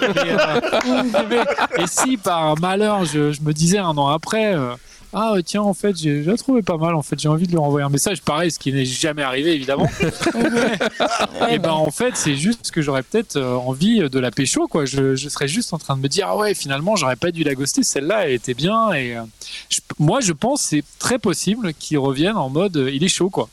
euh, 0.05 1.43
et 1.77 1.87
si 1.87 2.17
par 2.17 2.57
malheur 2.59 3.05
je, 3.05 3.31
je 3.31 3.41
me 3.41 3.53
disais 3.53 3.77
un 3.77 3.97
an 3.97 4.07
après, 4.07 4.53
euh, 4.53 4.75
ah 5.13 5.33
tiens 5.43 5.61
en 5.63 5.73
fait 5.73 5.97
j'ai 5.97 6.23
j'ai 6.23 6.37
trouvé 6.37 6.61
pas 6.61 6.77
mal, 6.77 6.93
en 6.95 7.01
fait 7.01 7.19
j'ai 7.19 7.29
envie 7.29 7.45
de 7.47 7.51
lui 7.51 7.57
renvoyer 7.57 7.85
un 7.85 7.89
message, 7.89 8.21
pareil, 8.21 8.51
ce 8.51 8.59
qui 8.59 8.71
n'est 8.71 8.85
jamais 8.85 9.23
arrivé 9.23 9.53
évidemment. 9.53 9.89
Et 11.49 11.57
ben 11.59 11.71
en 11.71 11.91
fait, 11.91 12.15
c'est 12.15 12.35
juste 12.35 12.71
que 12.71 12.81
j'aurais 12.81 13.03
peut-être 13.03 13.35
euh, 13.37 13.55
envie 13.55 13.99
de 14.07 14.19
la 14.19 14.31
pécho 14.31 14.67
quoi. 14.67 14.85
Je, 14.85 15.15
je 15.15 15.29
serais 15.29 15.47
juste 15.47 15.73
en 15.73 15.77
train 15.77 15.95
de 15.97 16.01
me 16.01 16.07
dire 16.07 16.27
ah 16.29 16.37
ouais 16.37 16.53
finalement 16.53 16.95
j'aurais 16.95 17.15
pas 17.15 17.31
dû 17.31 17.43
la 17.43 17.55
ghoster. 17.55 17.83
Celle-là 17.83 18.25
elle 18.27 18.33
était 18.33 18.53
bien 18.53 18.91
et 18.93 19.15
euh, 19.15 19.23
je- 19.69 19.79
moi 19.97 20.19
je 20.21 20.33
pense 20.33 20.61
c'est 20.61 20.83
très 20.99 21.19
possible 21.19 21.73
qu'il 21.73 21.97
revienne 21.97 22.37
en 22.37 22.49
mode 22.49 22.77
euh, 22.77 22.91
il 22.91 23.03
est 23.03 23.07
chaud 23.09 23.29
quoi. 23.29 23.49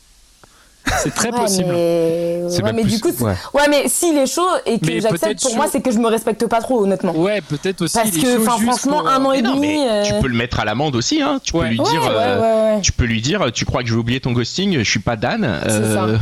C'est 1.02 1.14
très 1.14 1.30
Ouais, 1.32 1.38
possible. 1.40 1.70
Mais, 1.72 2.42
ouais, 2.44 2.62
même 2.62 2.76
mais 2.76 2.82
plus- 2.82 2.92
du 2.92 3.00
coup, 3.00 3.10
ouais. 3.24 3.34
ouais, 3.54 3.68
mais 3.68 3.88
s'il 3.88 4.16
est 4.18 4.26
chaud 4.26 4.46
et 4.64 4.78
que 4.78 5.00
j'accepte, 5.00 5.40
pour 5.42 5.50
chaud. 5.50 5.56
moi, 5.56 5.66
c'est 5.70 5.80
que 5.80 5.90
je 5.90 5.98
me 5.98 6.08
respecte 6.08 6.46
pas 6.46 6.60
trop, 6.60 6.82
honnêtement. 6.84 7.12
Ouais 7.16 7.40
peut-être 7.40 7.82
aussi. 7.82 7.96
Parce 7.96 8.10
que, 8.10 8.38
franchement, 8.40 8.76
pour, 9.00 9.08
un 9.08 9.24
an 9.24 9.32
et 9.32 9.42
non, 9.42 9.56
demi. 9.56 9.78
tu 10.06 10.12
euh, 10.14 10.20
peux 10.20 10.28
le 10.28 10.36
mettre 10.36 10.60
à 10.60 10.64
l'amende 10.64 10.94
aussi, 10.96 11.20
hein. 11.20 11.40
Tu 11.42 11.52
peux 11.52 11.64
lui 11.64 11.80
Ouais, 11.80 11.90
dire, 11.90 12.02
ouais, 12.02 12.08
euh, 12.10 12.40
ouais, 12.70 12.74
ouais. 12.76 12.80
tu 12.82 12.92
peux 12.92 13.04
lui 13.04 13.20
dire, 13.20 13.50
tu 13.52 13.64
crois 13.64 13.82
que 13.82 13.88
je 13.88 13.94
vais 13.94 14.00
oublier 14.00 14.20
ton 14.20 14.32
ghosting, 14.32 14.78
je 14.78 14.88
suis 14.90 15.00
pas 15.00 15.16
Dan. 15.16 15.60
C'est 15.64 15.70
euh, 15.72 16.16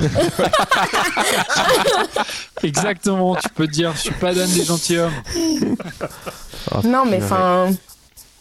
Exactement. 2.63 3.37
Tu 3.37 3.49
peux 3.51 3.67
te 3.67 3.73
dire 3.73 3.93
je 3.95 4.01
suis 4.01 4.11
pas 4.13 4.33
Dan 4.35 4.49
des 4.51 4.65
gentilshommes. 4.65 5.13
Non, 6.85 7.05
mais 7.07 7.21
enfin. 7.23 7.69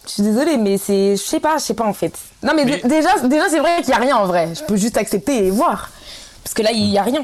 Je 0.06 0.12
suis 0.12 0.24
désolée, 0.24 0.58
mais 0.58 0.78
c'est. 0.78 1.16
Je 1.16 1.22
sais 1.22 1.40
pas, 1.40 1.58
je 1.58 1.64
sais 1.64 1.74
pas 1.74 1.86
en 1.86 1.94
fait. 1.94 2.14
Non, 2.44 2.52
mais, 2.54 2.66
Mais- 2.66 2.82
dé- 2.82 2.88
déjà, 2.90 3.18
déjà 3.24 3.48
c'est 3.50 3.60
vrai 3.60 3.78
qu'il 3.82 3.92
y 3.92 3.94
a 3.94 4.00
rien 4.00 4.18
en 4.18 4.26
vrai. 4.26 4.50
Je 4.54 4.62
peux 4.64 4.76
juste 4.76 4.98
accepter 4.98 5.48
et 5.48 5.50
voir. 5.50 5.90
Parce 6.44 6.54
que 6.54 6.62
là, 6.62 6.72
il 6.74 6.86
y 6.90 6.98
a 6.98 7.04
rien. 7.04 7.24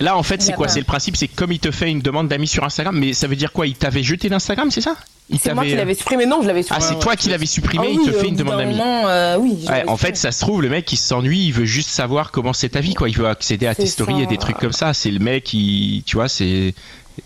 Là, 0.00 0.16
en 0.16 0.22
fait, 0.22 0.42
c'est 0.42 0.52
quoi? 0.52 0.66
Pas. 0.66 0.72
C'est 0.72 0.80
le 0.80 0.84
principe, 0.84 1.16
c'est 1.16 1.28
comme 1.28 1.52
il 1.52 1.58
te 1.60 1.70
fait 1.70 1.90
une 1.90 2.00
demande 2.00 2.28
d'amis 2.28 2.48
sur 2.48 2.64
Instagram, 2.64 2.98
mais 2.98 3.12
ça 3.14 3.26
veut 3.28 3.36
dire 3.36 3.52
quoi? 3.52 3.66
Il 3.66 3.74
t'avait 3.74 4.02
jeté 4.02 4.28
d'Instagram, 4.28 4.70
c'est 4.70 4.80
ça? 4.82 4.96
Il 5.30 5.38
C'est 5.40 5.54
moi 5.54 5.64
qui 5.64 5.74
l'avais 5.74 5.94
supprimé. 5.94 6.26
Non, 6.26 6.40
je 6.42 6.46
l'avais 6.46 6.60
Ah, 6.68 6.74
supprimé. 6.80 6.86
c'est 6.88 6.98
toi 7.00 7.16
qui 7.16 7.28
l'avais 7.30 7.46
supprimé, 7.46 7.86
Ah 7.88 7.98
il 8.00 8.06
te 8.06 8.12
fait 8.12 8.28
une 8.28 8.36
demande 8.36 8.58
d'amis. 8.58 8.78
euh, 8.80 9.36
oui. 9.38 9.64
Ouais, 9.68 9.84
en 9.88 9.96
fait, 9.96 10.16
ça 10.16 10.30
se 10.32 10.40
trouve, 10.40 10.62
le 10.62 10.68
mec, 10.68 10.92
il 10.92 10.96
s'ennuie, 10.98 11.46
il 11.46 11.52
veut 11.52 11.64
juste 11.64 11.88
savoir 11.88 12.30
comment 12.30 12.52
c'est 12.52 12.68
ta 12.70 12.80
vie, 12.80 12.94
quoi. 12.94 13.08
Il 13.08 13.16
veut 13.16 13.26
accéder 13.26 13.66
à 13.66 13.74
tes 13.74 13.86
stories 13.86 14.22
et 14.22 14.26
des 14.26 14.36
trucs 14.36 14.58
comme 14.58 14.72
ça. 14.72 14.92
C'est 14.94 15.10
le 15.10 15.18
mec, 15.20 15.52
il, 15.54 16.02
tu 16.04 16.16
vois, 16.16 16.28
c'est, 16.28 16.74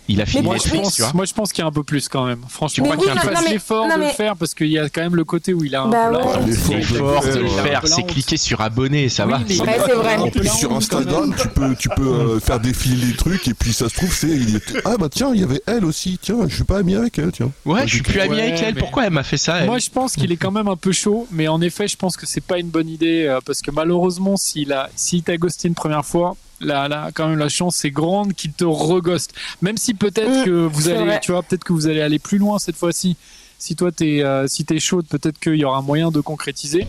il 0.07 0.21
a 0.21 0.25
fini 0.25 0.43
Moi 0.43 0.57
je, 0.63 0.69
pense, 0.69 0.93
tu 0.95 1.01
vois. 1.01 1.11
moi, 1.13 1.25
je 1.25 1.33
pense 1.33 1.51
qu'il 1.51 1.61
y 1.61 1.65
a 1.65 1.67
un 1.67 1.71
peu 1.71 1.83
plus 1.83 2.07
quand 2.09 2.25
même. 2.25 2.41
Franchement, 2.47 2.85
crois 2.85 2.97
qu'il 2.97 3.05
y 3.07 3.09
a 3.09 3.13
un 3.13 3.15
il 3.15 3.21
peu 3.21 3.27
fasse 3.35 3.43
plus 3.43 3.53
l'effort 3.53 3.85
de 3.87 3.99
mais- 3.99 4.05
le 4.07 4.11
faire 4.11 4.35
parce 4.35 4.53
qu'il 4.53 4.67
y 4.67 4.79
a 4.79 4.89
quand 4.89 5.01
même 5.01 5.15
le 5.15 5.23
côté 5.23 5.53
où 5.53 5.63
il 5.63 5.75
a 5.75 5.83
un 5.83 5.89
Bah 5.89 6.11
ouais. 6.11 6.45
L'effort 6.47 7.23
de 7.23 7.39
le 7.39 7.47
faire, 7.47 7.81
c'est 7.85 8.03
cliquer 8.03 8.37
sur 8.37 8.61
abonner, 8.61 9.09
ça 9.09 9.25
Oui, 9.25 9.31
va. 9.33 9.39
mais- 9.47 9.59
Ouais, 9.61 9.77
c'est 9.85 9.93
vrai. 9.93 10.15
En 10.17 10.29
plus, 10.29 10.47
sur 10.49 10.71
Instagram, 10.75 11.33
tu 11.39 11.47
peux, 11.49 11.75
tu 11.75 11.89
peux 11.89 12.01
euh, 12.07 12.39
faire 12.41 12.59
défiler 12.59 13.05
les 13.07 13.15
trucs 13.15 13.47
et 13.47 13.53
puis 13.53 13.73
ça 13.73 13.89
se 13.89 13.95
trouve, 13.95 14.13
c'est. 14.13 14.37
Ah 14.85 14.95
bah 14.97 15.07
tiens, 15.09 15.31
il 15.33 15.41
y 15.41 15.43
avait 15.43 15.61
elle 15.67 15.85
aussi. 15.85 16.17
Tiens, 16.21 16.37
je 16.47 16.55
suis 16.55 16.63
pas 16.63 16.77
ami 16.79 16.95
avec 16.95 17.17
elle, 17.19 17.31
tiens. 17.31 17.51
Ouais, 17.65 17.81
je 17.87 17.95
suis 17.95 18.03
plus 18.03 18.19
ami 18.19 18.39
avec 18.39 18.61
elle. 18.61 18.75
Pourquoi 18.75 19.05
elle 19.05 19.13
m'a 19.13 19.23
fait 19.23 19.37
ça 19.37 19.57
elle 19.59 19.65
Moi, 19.67 19.79
je 19.79 19.89
pense 19.89 20.13
qu'il 20.13 20.31
est 20.31 20.37
quand 20.37 20.51
même 20.51 20.67
un 20.67 20.75
peu 20.75 20.91
chaud, 20.91 21.27
mais 21.31 21.47
en 21.47 21.61
effet, 21.61 21.87
je 21.87 21.95
pense 21.97 22.17
que 22.17 22.25
c'est 22.25 22.41
pas 22.43 22.57
une 22.59 22.69
bonne 22.69 22.89
idée 22.89 23.25
euh, 23.27 23.39
parce 23.45 23.61
que 23.61 23.71
malheureusement, 23.71 24.37
s'il 24.37 24.71
a, 24.73 24.89
s'il 24.95 25.23
t'a 25.23 25.37
ghosté 25.37 25.67
une 25.67 25.75
première 25.75 26.05
fois, 26.05 26.35
là, 26.61 26.87
là, 26.87 27.09
quand 27.13 27.27
même, 27.27 27.39
la 27.39 27.49
chance 27.49 27.83
est 27.85 27.91
grande 27.91 28.33
qu'il 28.33 28.53
te 28.53 28.63
reghoste. 28.63 29.33
Même 29.61 29.77
si 29.77 29.93
peut-être 29.93 30.41
Mm, 30.41 30.45
que 30.45 30.49
vous 30.65 30.87
allez, 30.89 31.05
vrai. 31.05 31.19
tu 31.21 31.31
vois, 31.31 31.43
peut-être 31.43 31.63
que 31.63 31.73
vous 31.73 31.87
allez 31.87 32.01
aller 32.01 32.19
plus 32.19 32.37
loin 32.37 32.59
cette 32.59 32.75
fois-ci. 32.77 33.15
Si 33.59 33.75
toi 33.75 33.91
t'es, 33.91 34.23
euh, 34.23 34.47
si 34.47 34.65
t'es 34.65 34.79
chaude, 34.79 35.05
peut-être 35.07 35.39
qu'il 35.39 35.55
y 35.55 35.65
aura 35.65 35.81
moyen 35.81 36.09
de 36.11 36.19
concrétiser. 36.21 36.87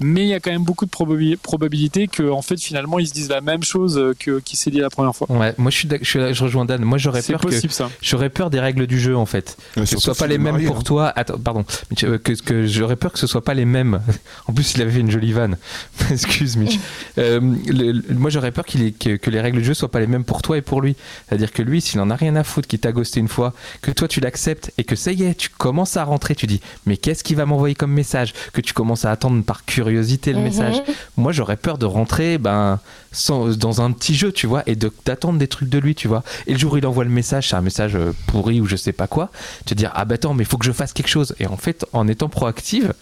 Mais 0.00 0.22
il 0.22 0.28
y 0.28 0.34
a 0.34 0.40
quand 0.40 0.50
même 0.50 0.64
beaucoup 0.64 0.86
de 0.86 0.90
probabi- 0.90 1.36
probabilités 1.36 2.08
que, 2.08 2.28
en 2.30 2.42
fait, 2.42 2.60
finalement, 2.60 2.98
ils 2.98 3.06
se 3.08 3.12
disent 3.12 3.28
la 3.28 3.40
même 3.40 3.62
chose 3.62 3.98
euh, 3.98 4.14
que 4.18 4.40
qui 4.40 4.56
s'est 4.56 4.70
dit 4.70 4.78
la 4.80 4.90
première 4.90 5.14
fois. 5.14 5.30
Ouais, 5.30 5.54
moi 5.58 5.70
je 5.70 5.76
suis, 5.76 5.88
d'ac- 5.88 6.02
je, 6.02 6.08
suis 6.08 6.18
là- 6.18 6.32
je 6.32 6.42
rejoins 6.44 6.64
Dan. 6.64 6.82
Moi 6.82 6.98
j'aurais 6.98 7.22
peur 7.22 7.40
que 7.40 7.46
possible 7.48 7.72
j'aurais 8.02 8.30
peur 8.30 8.50
des 8.50 8.60
règles 8.60 8.86
du 8.86 8.98
jeu 9.00 9.16
en 9.16 9.26
fait. 9.26 9.56
Ouais, 9.76 9.82
que 9.82 9.88
ce 9.88 9.98
soit 9.98 10.14
pas 10.14 10.26
les 10.26 10.38
mêmes 10.38 10.64
pour 10.64 10.78
hein. 10.78 10.82
toi. 10.84 11.12
Attends, 11.16 11.38
pardon. 11.38 11.64
Mais 11.90 11.96
tu- 11.96 12.06
euh, 12.06 12.18
Que, 12.18 12.32
que 12.32 12.66
j'aurais 12.66 12.96
peur 12.96 13.12
que 13.12 13.18
ce 13.18 13.26
soit 13.26 13.44
pas 13.44 13.54
les 13.54 13.64
mêmes. 13.64 14.00
En 14.46 14.52
plus, 14.52 14.74
il 14.74 14.82
avait 14.82 14.90
fait 14.92 15.00
une 15.00 15.10
jolie 15.10 15.32
vanne. 15.32 15.56
Excuse 16.10 16.56
Mitch. 16.56 16.78
Euh, 17.18 17.40
le- 17.66 17.92
le- 17.92 18.14
moi, 18.14 18.28
j'aurais 18.30 18.52
peur 18.52 18.64
qu'il 18.66 18.92
que 18.94 19.30
les 19.30 19.40
règles 19.40 19.58
du 19.58 19.64
jeu 19.64 19.72
soient 19.74 19.90
pas 19.90 20.00
les 20.00 20.06
mêmes 20.06 20.24
pour 20.24 20.42
toi 20.42 20.58
et 20.58 20.62
pour 20.62 20.82
lui. 20.82 20.96
C'est-à-dire 21.28 21.50
que 21.50 21.62
lui, 21.62 21.80
s'il 21.80 21.98
en 22.00 22.10
a 22.10 22.14
rien 22.16 22.36
à 22.36 22.44
foutre, 22.44 22.68
qu'il 22.68 22.78
t'a 22.78 22.92
ghosté 22.92 23.20
une 23.20 23.28
fois, 23.28 23.54
que 23.80 23.90
toi 23.90 24.06
tu 24.06 24.20
l'acceptes 24.20 24.70
et 24.76 24.84
que 24.84 24.96
ça 24.96 25.12
y 25.12 25.22
est, 25.22 25.34
tu 25.34 25.48
commences 25.48 25.96
à 25.96 26.04
rentrer, 26.04 26.34
tu 26.34 26.46
dis, 26.46 26.60
mais 26.84 26.96
qu'est-ce 26.98 27.24
qu'il 27.24 27.36
va 27.36 27.46
m'envoyer 27.46 27.74
comme 27.74 27.92
message? 27.92 28.34
Que 28.52 28.60
tu 28.60 28.74
commences 28.74 29.04
à 29.06 29.10
attendre 29.10 29.42
par 29.44 29.64
curiosité 29.66 30.32
le 30.32 30.38
Mhm. 30.38 30.44
message. 30.44 30.82
Moi, 31.16 31.32
j'aurais 31.32 31.56
peur 31.56 31.76
de 31.78 31.86
rentrer, 31.86 32.38
ben, 32.38 32.78
sans, 33.12 33.56
dans 33.56 33.80
un 33.80 33.90
petit 33.92 34.14
jeu, 34.14 34.32
tu 34.32 34.46
vois, 34.46 34.62
et 34.66 34.76
de 34.76 34.90
d'attendre 35.04 35.38
des 35.38 35.48
trucs 35.48 35.68
de 35.68 35.78
lui, 35.78 35.94
tu 35.94 36.08
vois. 36.08 36.22
Et 36.46 36.52
le 36.52 36.58
jour 36.58 36.72
où 36.72 36.76
il 36.76 36.86
envoie 36.86 37.04
le 37.04 37.10
message, 37.10 37.48
c'est 37.50 37.56
un 37.56 37.60
message 37.62 37.94
euh, 37.96 38.12
pourri 38.26 38.60
ou 38.60 38.66
je 38.66 38.76
sais 38.76 38.92
pas 38.92 39.06
quoi, 39.06 39.30
te 39.64 39.74
dire 39.74 39.90
ah 39.94 40.04
bah 40.04 40.14
attends, 40.14 40.34
mais 40.34 40.44
il 40.44 40.46
faut 40.46 40.58
que 40.58 40.66
je 40.66 40.72
fasse 40.72 40.92
quelque 40.92 41.08
chose. 41.08 41.34
Et 41.40 41.46
en 41.46 41.56
fait, 41.56 41.84
en 41.92 42.06
étant 42.08 42.28
proactive, 42.28 42.92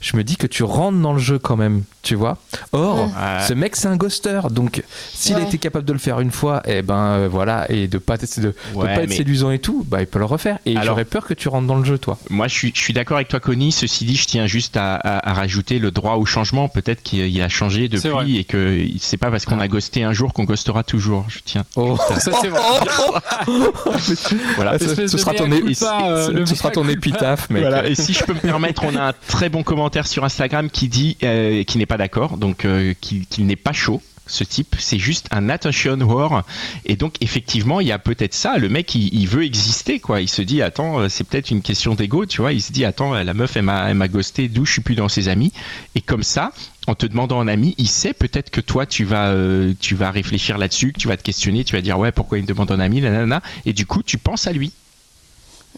je 0.00 0.16
me 0.16 0.24
dis 0.24 0.36
que 0.36 0.46
tu 0.46 0.62
rentres 0.62 0.98
dans 0.98 1.12
le 1.12 1.18
jeu 1.18 1.38
quand 1.38 1.56
même, 1.56 1.82
tu 2.02 2.14
vois. 2.14 2.38
Or, 2.72 3.04
Ouais. 3.06 3.10
ce 3.46 3.52
mec 3.54 3.76
c'est 3.76 3.88
un 3.88 3.96
ghoster, 3.96 4.40
donc 4.50 4.82
s'il 5.12 5.36
Ouais. 5.36 5.42
a 5.42 5.44
été 5.46 5.58
capable 5.58 5.84
de 5.84 5.92
le 5.92 5.98
faire 5.98 6.20
une 6.20 6.30
fois, 6.30 6.62
et 6.66 6.82
ben 6.82 6.94
euh, 6.96 7.28
voilà, 7.30 7.70
et 7.70 7.88
de 7.88 7.98
pas 7.98 8.16
de, 8.16 8.26
de 8.40 8.54
Ouais, 8.74 8.86
pas 8.94 9.02
être 9.02 9.08
mais- 9.10 9.16
séduisant 9.16 9.50
et 9.50 9.58
tout, 9.58 9.84
bah 9.88 10.00
il 10.00 10.06
peut 10.06 10.18
le 10.18 10.24
refaire. 10.24 10.58
Et 10.66 10.72
Alors- 10.72 10.84
j'aurais 10.84 11.04
peur 11.04 11.26
que 11.26 11.34
tu 11.34 11.48
rentres 11.48 11.66
dans 11.66 11.76
le 11.76 11.84
jeu, 11.84 11.98
toi. 11.98 12.18
Moi, 12.30 12.48
je 12.48 12.54
suis, 12.54 12.72
je 12.74 12.80
suis 12.80 12.92
d'accord 12.92 13.16
avec 13.16 13.28
toi, 13.28 13.40
Connie. 13.40 13.72
Ceci 13.72 14.04
dit, 14.04 14.16
je 14.16 14.26
tiens 14.26 14.46
juste 14.46 14.76
à, 14.76 14.94
à- 14.94 15.30
à 15.30 15.32
rajouter 15.34 15.78
le 15.78 15.90
droit 15.90 16.14
au 16.14 16.24
changement. 16.26 16.68
Peut-être 16.68 17.02
qu'il 17.02 17.20
il 17.26 17.42
a 17.42 17.48
changé 17.48 17.88
depuis 17.88 18.38
et 18.38 18.44
que 18.44 18.84
c'est 19.00 19.16
pas 19.16 19.30
parce 19.30 19.44
qu'on 19.44 19.60
a 19.60 19.68
ghosté 19.68 20.02
un 20.04 20.12
jour 20.12 20.32
qu'on 20.32 20.44
ghostera 20.44 20.82
toujours. 20.84 21.24
Je 21.28 21.38
tiens. 21.44 21.64
Oh, 21.76 21.96
Ça 22.18 22.30
c'est 22.40 22.48
vrai. 22.48 22.60
Voilà. 24.56 24.78
ce, 24.78 24.86
sera 25.18 25.34
ton, 25.34 25.50
euh, 25.50 26.46
ce- 26.46 26.54
sera 26.54 26.70
ton 26.70 26.88
épitaphe, 26.88 27.50
mec. 27.50 27.62
Voilà. 27.62 27.86
Et 27.86 27.94
si 27.94 28.12
je 28.12 28.24
peux 28.24 28.34
me 28.34 28.38
permettre, 28.40 28.82
on 28.84 28.94
a 28.96 29.08
un 29.08 29.12
très 29.28 29.48
bon 29.48 29.62
commentaire 29.62 29.81
sur 30.04 30.24
Instagram 30.24 30.70
qui 30.70 30.88
dit 30.88 31.16
euh, 31.22 31.64
qui 31.64 31.78
n'est 31.78 31.86
pas 31.86 31.96
d'accord, 31.96 32.36
donc 32.36 32.64
euh, 32.64 32.94
qu'il 33.00 33.46
n'est 33.46 33.56
pas 33.56 33.72
chaud. 33.72 34.02
Ce 34.26 34.44
type, 34.44 34.76
c'est 34.78 35.00
juste 35.00 35.26
un 35.32 35.48
attention 35.48 35.98
whore. 35.98 36.42
Et 36.84 36.94
donc, 36.94 37.16
effectivement, 37.20 37.80
il 37.80 37.88
y 37.88 37.92
a 37.92 37.98
peut-être 37.98 38.34
ça. 38.34 38.56
Le 38.56 38.68
mec, 38.68 38.94
il, 38.94 39.26
veut 39.26 39.44
exister, 39.44 39.98
quoi. 39.98 40.20
Il 40.20 40.28
se 40.28 40.42
dit, 40.42 40.62
attends, 40.62 41.00
euh, 41.00 41.08
c'est 41.08 41.24
peut-être 41.24 41.50
une 41.50 41.60
question 41.60 41.94
d'ego, 41.94 42.24
tu 42.24 42.40
vois. 42.40 42.52
Il 42.52 42.62
se 42.62 42.72
dit, 42.72 42.84
attends, 42.84 43.12
la 43.12 43.34
meuf, 43.34 43.56
elle 43.56 43.64
m'a, 43.64 44.08
ghosté, 44.08 44.48
d'où? 44.48 44.64
Je 44.64 44.72
suis 44.72 44.80
plus 44.80 44.94
dans 44.94 45.08
ses 45.08 45.28
amis. 45.28 45.52
Et 45.96 46.00
comme 46.00 46.22
ça, 46.22 46.52
en 46.86 46.94
te 46.94 47.04
demandant 47.04 47.38
en 47.38 47.48
ami, 47.48 47.74
il 47.78 47.88
sait 47.88 48.12
peut-être 48.12 48.50
que 48.50 48.60
toi, 48.60 48.86
tu 48.86 49.04
vas, 49.04 49.30
euh, 49.30 49.74
tu 49.80 49.96
vas 49.96 50.12
réfléchir 50.12 50.56
là-dessus, 50.56 50.92
que 50.92 51.00
tu 51.00 51.08
vas 51.08 51.16
te 51.16 51.22
questionner, 51.22 51.64
tu 51.64 51.74
vas 51.74 51.82
dire, 51.82 51.98
ouais, 51.98 52.12
pourquoi 52.12 52.38
il 52.38 52.42
me 52.42 52.46
demande 52.46 52.70
en 52.70 52.78
ami, 52.78 53.00
nanana. 53.00 53.42
Et 53.66 53.72
du 53.72 53.86
coup, 53.86 54.04
tu 54.04 54.18
penses 54.18 54.46
à 54.46 54.52
lui. 54.52 54.72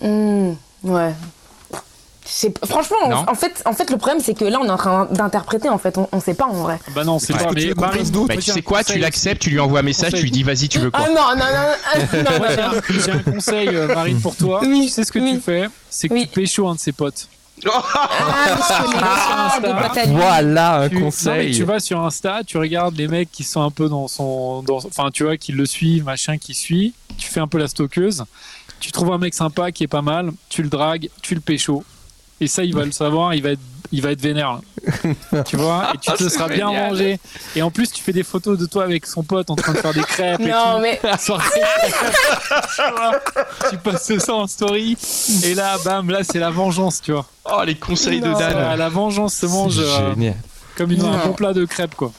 Hmm, 0.02 0.52
ouais. 0.82 1.14
Franchement, 2.66 2.96
en- 3.04 3.08
Non. 3.10 3.24
en 3.28 3.34
fait, 3.34 3.62
en 3.66 3.72
fait, 3.74 3.90
le 3.90 3.96
problème, 3.98 4.20
c'est 4.22 4.34
que 4.34 4.44
là, 4.46 4.58
on 4.60 4.64
est 4.66 4.70
en 4.70 4.76
train 4.78 5.06
d'interpréter. 5.10 5.68
En 5.68 5.76
fait, 5.78 5.98
on, 5.98 6.08
on 6.10 6.20
sait 6.20 6.34
pas 6.34 6.46
en 6.46 6.54
vrai. 6.54 6.78
Bah 6.94 7.04
non, 7.04 7.18
c'est 7.18 7.34
pas. 7.34 7.46
tu 7.54 7.66
Mais 7.68 7.74
passe 7.74 8.10
d'autres 8.10 8.28
Bah, 8.28 8.36
tu 8.36 8.42
sais 8.42 8.58
un 8.58 8.62
quoi, 8.62 8.78
tu 8.78 8.86
conseil 8.86 9.02
l'acceptes, 9.02 9.42
tu 9.42 9.50
lui 9.50 9.60
envoies 9.60 9.80
un 9.80 9.82
message, 9.82 10.12
tu 10.14 10.22
lui 10.22 10.30
dis, 10.30 10.42
vas-y, 10.42 10.68
tu 10.68 10.78
veux 10.78 10.90
quoi 10.90 11.04
Ah 11.04 11.08
non, 11.08 11.14
non, 11.36 11.44
non, 11.44 11.74
ah, 11.92 11.98
non, 11.98 12.46
j'ai 12.48 12.56
non. 12.56 12.62
un- 12.62 13.00
J'ai 13.04 13.10
un 13.10 13.18
conseil, 13.32 13.68
euh, 13.68 13.94
Marine, 13.94 14.20
pour 14.20 14.36
toi. 14.36 14.60
Oui, 14.62 14.84
tu 14.86 14.88
sais 14.88 15.04
ce 15.04 15.12
que 15.12 15.18
oui. 15.18 15.34
tu 15.34 15.40
fais 15.40 15.68
C'est 15.90 16.08
que 16.08 16.14
Oui. 16.14 16.22
tu 16.22 16.28
pécho 16.40 16.66
un 16.66 16.74
de 16.74 16.80
ses 16.80 16.92
potes. 16.92 17.28
Ah. 17.66 19.58
Voilà 20.06 20.74
un 20.82 20.88
Tu, 20.88 20.96
non, 20.96 21.02
conseil. 21.02 21.54
tu 21.54 21.64
vas 21.64 21.78
sur 21.80 22.00
Insta, 22.04 22.40
tu 22.46 22.58
regardes 22.58 22.96
les 22.96 23.08
mecs 23.08 23.30
qui 23.30 23.44
sont 23.44 23.62
un 23.62 23.70
peu 23.70 23.88
dans 23.88 24.08
son. 24.08 24.64
Enfin, 24.68 25.10
tu 25.12 25.24
vois, 25.24 25.36
qui 25.36 25.52
le 25.52 25.64
suivent, 25.66 26.04
machin, 26.04 26.36
qui 26.38 26.54
suit. 26.54 26.94
Tu 27.16 27.28
fais 27.28 27.40
un 27.40 27.46
peu 27.46 27.58
la 27.58 27.68
stockeuse. 27.68 28.24
Tu 28.80 28.92
trouves 28.92 29.12
un 29.12 29.18
mec 29.18 29.34
sympa 29.34 29.72
qui 29.72 29.84
est 29.84 29.88
pas 29.88 30.02
mal. 30.02 30.30
Tu 30.48 30.62
le 30.62 30.68
dragues, 30.68 31.08
tu 31.22 31.34
le 31.34 31.40
pécho. 31.40 31.84
Et 32.40 32.46
ça, 32.48 32.64
il 32.64 32.74
va 32.74 32.84
le 32.84 32.92
savoir, 32.92 33.34
il 33.34 33.42
va 33.42 33.50
être, 33.50 33.60
il 33.92 34.02
va 34.02 34.10
être 34.10 34.20
vénère. 34.20 34.58
là. 35.32 35.42
tu 35.44 35.56
vois 35.56 35.92
Et 35.94 35.98
tu 35.98 36.12
te 36.16 36.28
seras 36.28 36.48
bien 36.48 36.66
génial. 36.68 36.90
rangé. 36.90 37.20
Et 37.54 37.62
en 37.62 37.70
plus, 37.70 37.90
tu 37.92 38.02
fais 38.02 38.12
des 38.12 38.24
photos 38.24 38.58
de 38.58 38.66
toi 38.66 38.82
avec 38.84 39.06
son 39.06 39.22
pote 39.22 39.50
en 39.50 39.54
train 39.56 39.72
de 39.72 39.78
faire 39.78 39.94
des 39.94 40.02
crêpes. 40.02 40.40
et 40.40 40.46
Non, 40.48 40.74
tout. 40.76 40.80
mais 40.82 41.00
Soirée. 41.18 41.60
Tu 42.76 42.82
vois, 42.96 43.20
tu 43.70 43.76
passes 43.78 44.18
ça 44.18 44.34
en 44.34 44.46
story 44.46 44.96
et 45.44 45.54
là 45.54 45.76
bam 45.84 46.10
là 46.10 46.20
c'est 46.24 46.38
la 46.38 46.50
vengeance 46.50 47.00
tu 47.00 47.12
vois 47.12 47.26
Oh, 47.44 47.62
les 47.64 47.76
conseils 47.76 48.20
de. 48.20 48.32
Ça, 48.34 48.52
Dan. 48.52 48.78
la 48.78 48.88
vengeance 48.88 49.34
se 49.34 49.46
mange 49.46 49.78
euh, 49.78 50.10
Génial. 50.14 50.34
comme 50.76 50.90
une, 50.90 51.04
un 51.04 51.26
bon 51.26 51.32
plat 51.34 51.52
de 51.52 51.64
crêpes 51.64 51.94
quoi 51.94 52.10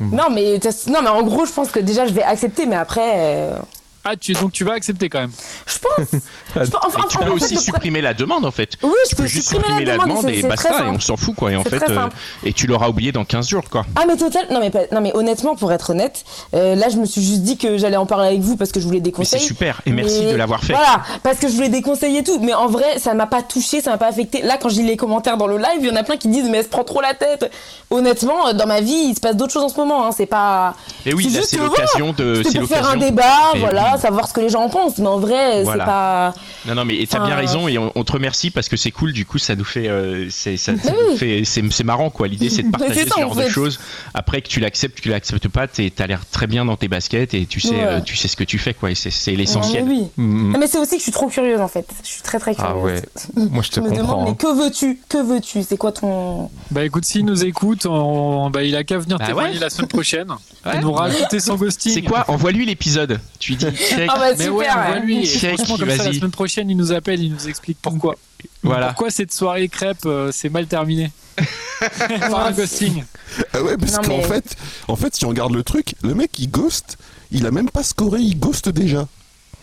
non, 0.00 0.30
mais 0.30 0.58
non, 0.88 1.02
mais 1.02 1.10
en 1.10 1.22
gros, 1.22 1.44
je 1.46 1.52
pense 1.52 1.70
que 1.70 1.78
déjà, 1.78 2.06
je 2.06 2.12
vais 2.12 2.22
accepter, 2.24 2.66
mais 2.66 2.74
après, 2.76 3.12
euh, 3.18 3.56
ah 4.04 4.16
tu 4.16 4.32
donc 4.32 4.52
tu 4.52 4.64
vas 4.64 4.72
accepter 4.74 5.08
quand 5.08 5.20
même 5.20 5.30
je 5.66 5.78
pense. 5.78 6.08
je 6.54 6.70
pense- 6.70 6.84
enfin, 6.86 7.00
Et 7.04 7.08
tu 7.08 7.18
peux 7.18 7.30
aussi 7.30 7.56
supprimer 7.56 8.00
la 8.00 8.14
demande 8.14 8.44
en 8.44 8.50
fait. 8.50 8.70
Oui, 8.82 8.90
Tu 9.04 9.10
je 9.10 9.16
peux 9.16 9.22
peux 9.22 9.28
juste 9.28 9.48
supprimer 9.48 9.64
supprimer 9.68 9.84
la 9.84 9.98
demande 9.98 10.28
et 10.28 10.42
basta 10.42 10.84
et 10.84 10.88
on 10.88 11.00
s'en 11.00 11.16
fout 11.16 11.34
quoi. 11.34 11.52
Et 11.52 11.56
en 11.56 11.64
fait, 11.64 11.82
euh, 11.88 12.08
et 12.44 12.52
tu 12.52 12.66
l'auras 12.66 12.88
oublié 12.88 13.12
dans 13.12 13.24
15 13.24 13.48
jours 13.48 13.64
quoi. 13.70 13.84
Ah 13.96 14.02
mais 14.06 14.16
total, 14.16 14.46
non 14.50 14.60
mais 14.60 14.70
pas- 14.70 14.86
non 14.92 15.00
mais 15.00 15.14
honnêtement 15.14 15.54
pour 15.56 15.72
être 15.72 15.90
honnête, 15.90 16.24
euh, 16.54 16.74
là 16.74 16.88
je 16.88 16.96
me 16.96 17.06
suis 17.06 17.22
juste 17.22 17.42
dit 17.42 17.56
que 17.56 17.78
j'allais 17.78 17.96
en 17.96 18.06
parler 18.06 18.28
avec 18.28 18.40
vous 18.40 18.56
parce 18.56 18.72
que 18.72 18.80
je 18.80 18.86
voulais 18.86 19.00
des 19.00 19.12
Mais 19.16 19.24
c'est 19.24 19.38
super 19.38 19.80
et 19.86 19.92
merci 19.92 20.22
Mais- 20.24 20.32
de 20.32 20.36
l'avoir 20.36 20.62
fait. 20.64 20.72
Voilà, 20.72 21.02
parce 21.22 21.38
que 21.38 21.48
je 21.48 21.54
voulais 21.54 21.68
des 21.68 21.82
conseils 21.82 22.16
et 22.16 22.24
tout, 22.24 22.38
mais 22.40 22.54
en 22.54 22.66
vrai 22.68 22.98
ça 22.98 23.14
m'a 23.14 23.26
pas 23.26 23.42
touché, 23.42 23.80
ça 23.80 23.90
m'a 23.90 23.98
pas 23.98 24.08
affecté. 24.08 24.42
Là 24.42 24.56
quand 24.60 24.68
je 24.68 24.76
lis 24.76 24.86
les 24.86 24.96
commentaires 24.96 25.36
dans 25.36 25.46
le 25.46 25.58
live, 25.58 25.78
il 25.80 25.86
y 25.86 25.90
en 25.90 25.96
a 25.96 26.02
plein 26.02 26.16
qui 26.16 26.28
disent 26.28 26.48
mais 26.50 26.58
elle 26.58 26.64
se 26.64 26.68
prend 26.70 26.84
trop 26.84 27.00
la 27.00 27.14
tête. 27.14 27.50
Honnêtement, 27.90 28.48
euh, 28.48 28.52
dans 28.52 28.66
ma 28.66 28.80
vie 28.80 28.92
il 29.10 29.14
se 29.14 29.20
passe 29.20 29.36
d'autres 29.36 29.52
choses 29.52 29.64
en 29.64 29.68
ce 29.68 29.76
moment, 29.76 30.06
hein. 30.06 30.10
c'est 30.16 30.26
pas. 30.26 30.74
Et 31.06 31.14
oui, 31.14 31.30
C'est 31.44 31.56
l'occasion 31.58 32.12
de. 32.12 32.42
C'est 32.50 32.58
pour 32.58 32.68
faire 32.68 32.88
un 32.88 32.96
débat, 32.96 33.52
Et 33.54 33.58
voilà, 33.60 33.91
savoir 33.98 34.28
ce 34.28 34.32
que 34.32 34.40
les 34.40 34.48
gens 34.48 34.62
en 34.62 34.68
pensent, 34.68 34.98
mais 34.98 35.06
en 35.06 35.18
vrai 35.18 35.62
Voilà. 35.64 35.84
c'est 35.84 35.90
pas. 35.90 36.34
Non 36.68 36.74
non 36.74 36.84
mais 36.84 37.04
t'as 37.08 37.18
Enfin, 37.18 37.26
bien 37.26 37.36
raison 37.36 37.68
et 37.68 37.78
on, 37.78 37.90
on 37.94 38.04
te 38.04 38.12
remercie 38.12 38.50
parce 38.50 38.68
que 38.68 38.76
c'est 38.76 38.90
cool. 38.90 39.12
Du 39.12 39.26
coup 39.26 39.38
ça 39.38 39.54
nous 39.56 39.64
fait, 39.64 39.88
euh, 39.88 40.28
c'est 40.30 40.56
ça, 40.56 40.72
ça 40.76 40.90
Mais 40.92 40.92
nous 40.92 41.10
oui. 41.12 41.16
fait, 41.18 41.42
c'est 41.44 41.62
c'est 41.72 41.84
marrant 41.84 42.10
quoi. 42.10 42.28
L'idée 42.28 42.50
c'est 42.50 42.62
de 42.62 42.66
Mais 42.72 42.72
partager 42.78 43.00
ça, 43.06 43.14
ce 43.16 43.20
en 43.20 43.22
genre 43.22 43.34
de 43.36 43.48
choses. 43.48 43.78
Après 44.14 44.40
que 44.42 44.48
tu 44.48 44.60
l'acceptes, 44.60 44.96
que 44.96 45.02
tu 45.02 45.08
l'acceptes 45.10 45.48
pas, 45.48 45.66
t'es- 45.66 45.90
t'as 45.94 46.06
l'air 46.06 46.20
très 46.30 46.46
bien 46.46 46.64
dans 46.64 46.76
tes 46.76 46.88
baskets 46.88 47.34
et 47.34 47.46
tu 47.46 47.60
sais, 47.60 47.70
Ouais. 47.70 47.84
euh, 47.84 48.00
tu 48.00 48.16
sais 48.16 48.28
ce 48.28 48.36
que 48.36 48.44
tu 48.44 48.58
fais 48.58 48.74
quoi. 48.74 48.90
Et 48.90 48.94
c'est 48.94 49.10
c'est 49.10 49.32
Non, 49.32 49.36
mais 49.36 49.42
l'essentiel. 49.42 49.84
oui. 49.88 50.04
Mm. 50.16 50.52
Non, 50.52 50.58
mais 50.58 50.66
c'est 50.66 50.78
aussi 50.78 50.92
que 50.92 50.98
je 50.98 51.02
suis 51.04 51.12
trop 51.12 51.28
curieuse 51.28 51.60
en 51.60 51.68
fait. 51.68 51.86
Je 52.02 52.08
suis 52.08 52.22
très 52.22 52.38
très 52.38 52.54
curieuse. 52.54 52.72
Ah 52.74 52.78
ouais. 52.78 53.02
Moi 53.50 53.62
je 53.62 53.70
te 53.70 53.74
Je 53.80 53.80
me 53.80 53.90
demande 53.90 54.06
comprends. 54.06 54.24
mais 54.24 54.30
hein. 54.30 54.34
que 54.34 54.62
veux-tu? 54.64 55.00
Que 55.08 55.18
veux-tu? 55.22 55.62
C'est 55.62 55.76
quoi 55.76 55.92
ton 55.92 56.50
bah 56.70 56.84
écoute 56.84 57.04
s'il 57.04 57.24
nous 57.24 57.44
écoute 57.44 57.86
on- 57.86 58.50
bah, 58.50 58.62
il 58.62 58.74
a 58.76 58.84
qu'à 58.84 58.98
venir 58.98 59.18
Bah 59.18 59.26
témoigner 59.26 59.54
ouais. 59.54 59.60
la 59.60 59.70
semaine 59.70 59.88
prochaine 59.88 60.28
Ouais. 60.64 60.76
et 60.76 60.80
nous 60.80 60.92
rajouter 60.92 61.40
son 61.40 61.56
ghosting 61.56 61.92
C'est 61.92 62.02
quoi? 62.02 62.24
Envoie-lui 62.28 62.64
l'épisode. 62.64 63.18
Tu 63.40 63.52
lui 63.52 63.56
dis. 63.58 63.66
Ah 64.08 64.18
bah 64.18 64.30
mais 64.36 64.44
super. 64.44 64.56
ouais 64.56 64.66
on 64.96 65.00
lui 65.06 65.26
franchement 65.26 65.76
comme 65.78 65.90
ça 65.90 66.04
la 66.04 66.12
semaine 66.12 66.30
prochaine 66.30 66.70
il 66.70 66.76
nous 66.76 66.92
appelle 66.92 67.22
il 67.22 67.32
nous 67.32 67.48
explique 67.48 67.78
pourquoi 67.82 68.16
Voilà. 68.62 68.88
pourquoi 68.88 69.10
cette 69.10 69.32
soirée 69.32 69.68
crêpe 69.68 70.04
euh, 70.06 70.30
c'est 70.32 70.48
mal 70.48 70.66
terminé 70.66 71.10
par 72.30 72.46
un 72.46 72.52
ghosting 72.52 73.04
Ah 73.54 73.62
ouais, 73.62 73.76
parce 73.76 73.96
qu'en 73.98 74.18
mais- 74.18 74.22
fait, 74.24 74.56
en 74.88 74.96
fait, 74.96 75.16
si 75.16 75.24
on 75.24 75.28
regarde 75.30 75.54
le 75.54 75.62
truc, 75.62 75.94
le 76.02 76.14
mec 76.14 76.38
il 76.38 76.50
ghost, 76.50 76.98
il 77.30 77.46
a 77.46 77.50
même 77.50 77.70
pas 77.70 77.82
scoré, 77.82 78.20
il 78.20 78.38
ghost 78.38 78.68
déjà. 78.68 79.08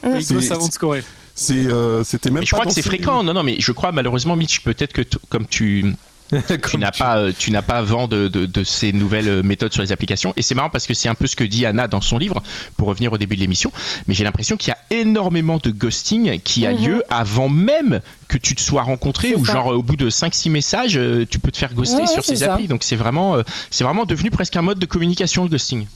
il 0.04 0.24
C'est- 0.26 0.34
ghost 0.34 0.52
avant 0.52 0.68
de 0.68 0.74
scorer 0.74 1.04
C'est, 1.36 1.54
euh, 1.68 2.04
c'était 2.04 2.30
même 2.32 2.40
Mais 2.42 2.46
je 2.46 2.52
pas 2.52 2.58
crois 2.58 2.66
que 2.66 2.74
c'est 2.74 2.82
fréquent. 2.82 3.24
Non, 3.24 3.34
non, 3.34 3.44
mais 3.44 3.56
je 3.60 3.72
crois 3.72 3.92
malheureusement, 3.92 4.36
Mitch, 4.36 4.62
peut-être 4.62 4.92
que 4.94 5.04
comme 5.30 5.46
tu 5.48 5.94
tu 6.70 6.78
n'as 6.78 6.92
pas, 6.92 7.18
euh, 7.18 7.32
tu 7.38 7.52
n'as 7.52 7.62
pas 7.62 7.82
vent 7.82 8.08
de, 8.08 8.28
de, 8.28 8.46
de, 8.46 8.64
ces 8.64 8.92
nouvelles 8.94 9.28
euh, 9.28 9.44
méthodes 9.44 9.74
sur 9.74 9.82
les 9.82 9.92
applications. 9.92 10.34
Et 10.38 10.42
c'est 10.42 10.54
marrant 10.56 10.70
parce 10.70 10.86
que 10.88 10.94
c'est 10.94 11.10
un 11.10 11.16
peu 11.16 11.26
ce 11.28 11.36
que 11.36 11.44
dit 11.44 11.66
Anna 11.66 11.88
dans 11.88 12.02
son 12.02 12.18
livre, 12.18 12.42
pour 12.78 12.88
revenir 12.88 13.12
au 13.14 13.18
début 13.18 13.36
de 13.36 13.42
l'émission. 13.42 13.72
Mais 14.08 14.14
j'ai 14.14 14.24
l'impression 14.24 14.56
qu'il 14.58 14.70
y 14.70 14.72
a 14.72 15.00
énormément 15.02 15.58
de 15.58 15.72
ghosting 15.72 16.40
qui 16.42 16.66
a 16.68 16.72
Mhm. 16.74 16.86
lieu 16.86 17.04
avant 17.10 17.50
même 17.50 18.02
que 18.28 18.38
tu 18.38 18.54
te 18.56 18.62
sois 18.62 18.84
rencontré, 18.84 19.34
ou 19.36 19.46
ça. 19.46 19.54
genre 19.54 19.68
au 19.68 19.82
bout 19.84 19.96
de 19.96 20.10
5-6 20.10 20.50
messages, 20.52 20.98
euh, 20.98 21.26
tu 21.30 21.40
peux 21.40 21.52
te 21.52 21.58
faire 21.58 21.74
ghoster 21.74 22.02
Ouais, 22.02 22.08
sur 22.08 22.24
ces 22.24 22.36
ça. 22.38 22.54
applis. 22.54 22.68
Donc 22.68 22.84
c'est 22.84 22.96
vraiment, 22.96 23.36
euh, 23.38 23.44
c'est 23.72 23.84
vraiment 23.84 24.06
devenu 24.06 24.30
presque 24.30 24.56
un 24.56 24.62
mode 24.62 24.78
de 24.80 24.86
communication 24.86 25.44
le 25.44 25.50
ghosting. 25.50 25.88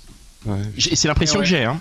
Ouais. 0.46 0.58
C'est 0.78 1.08
l'impression 1.08 1.40
Ouais. 1.40 1.44
que 1.46 1.50
j'ai. 1.50 1.64
Hein. 1.64 1.80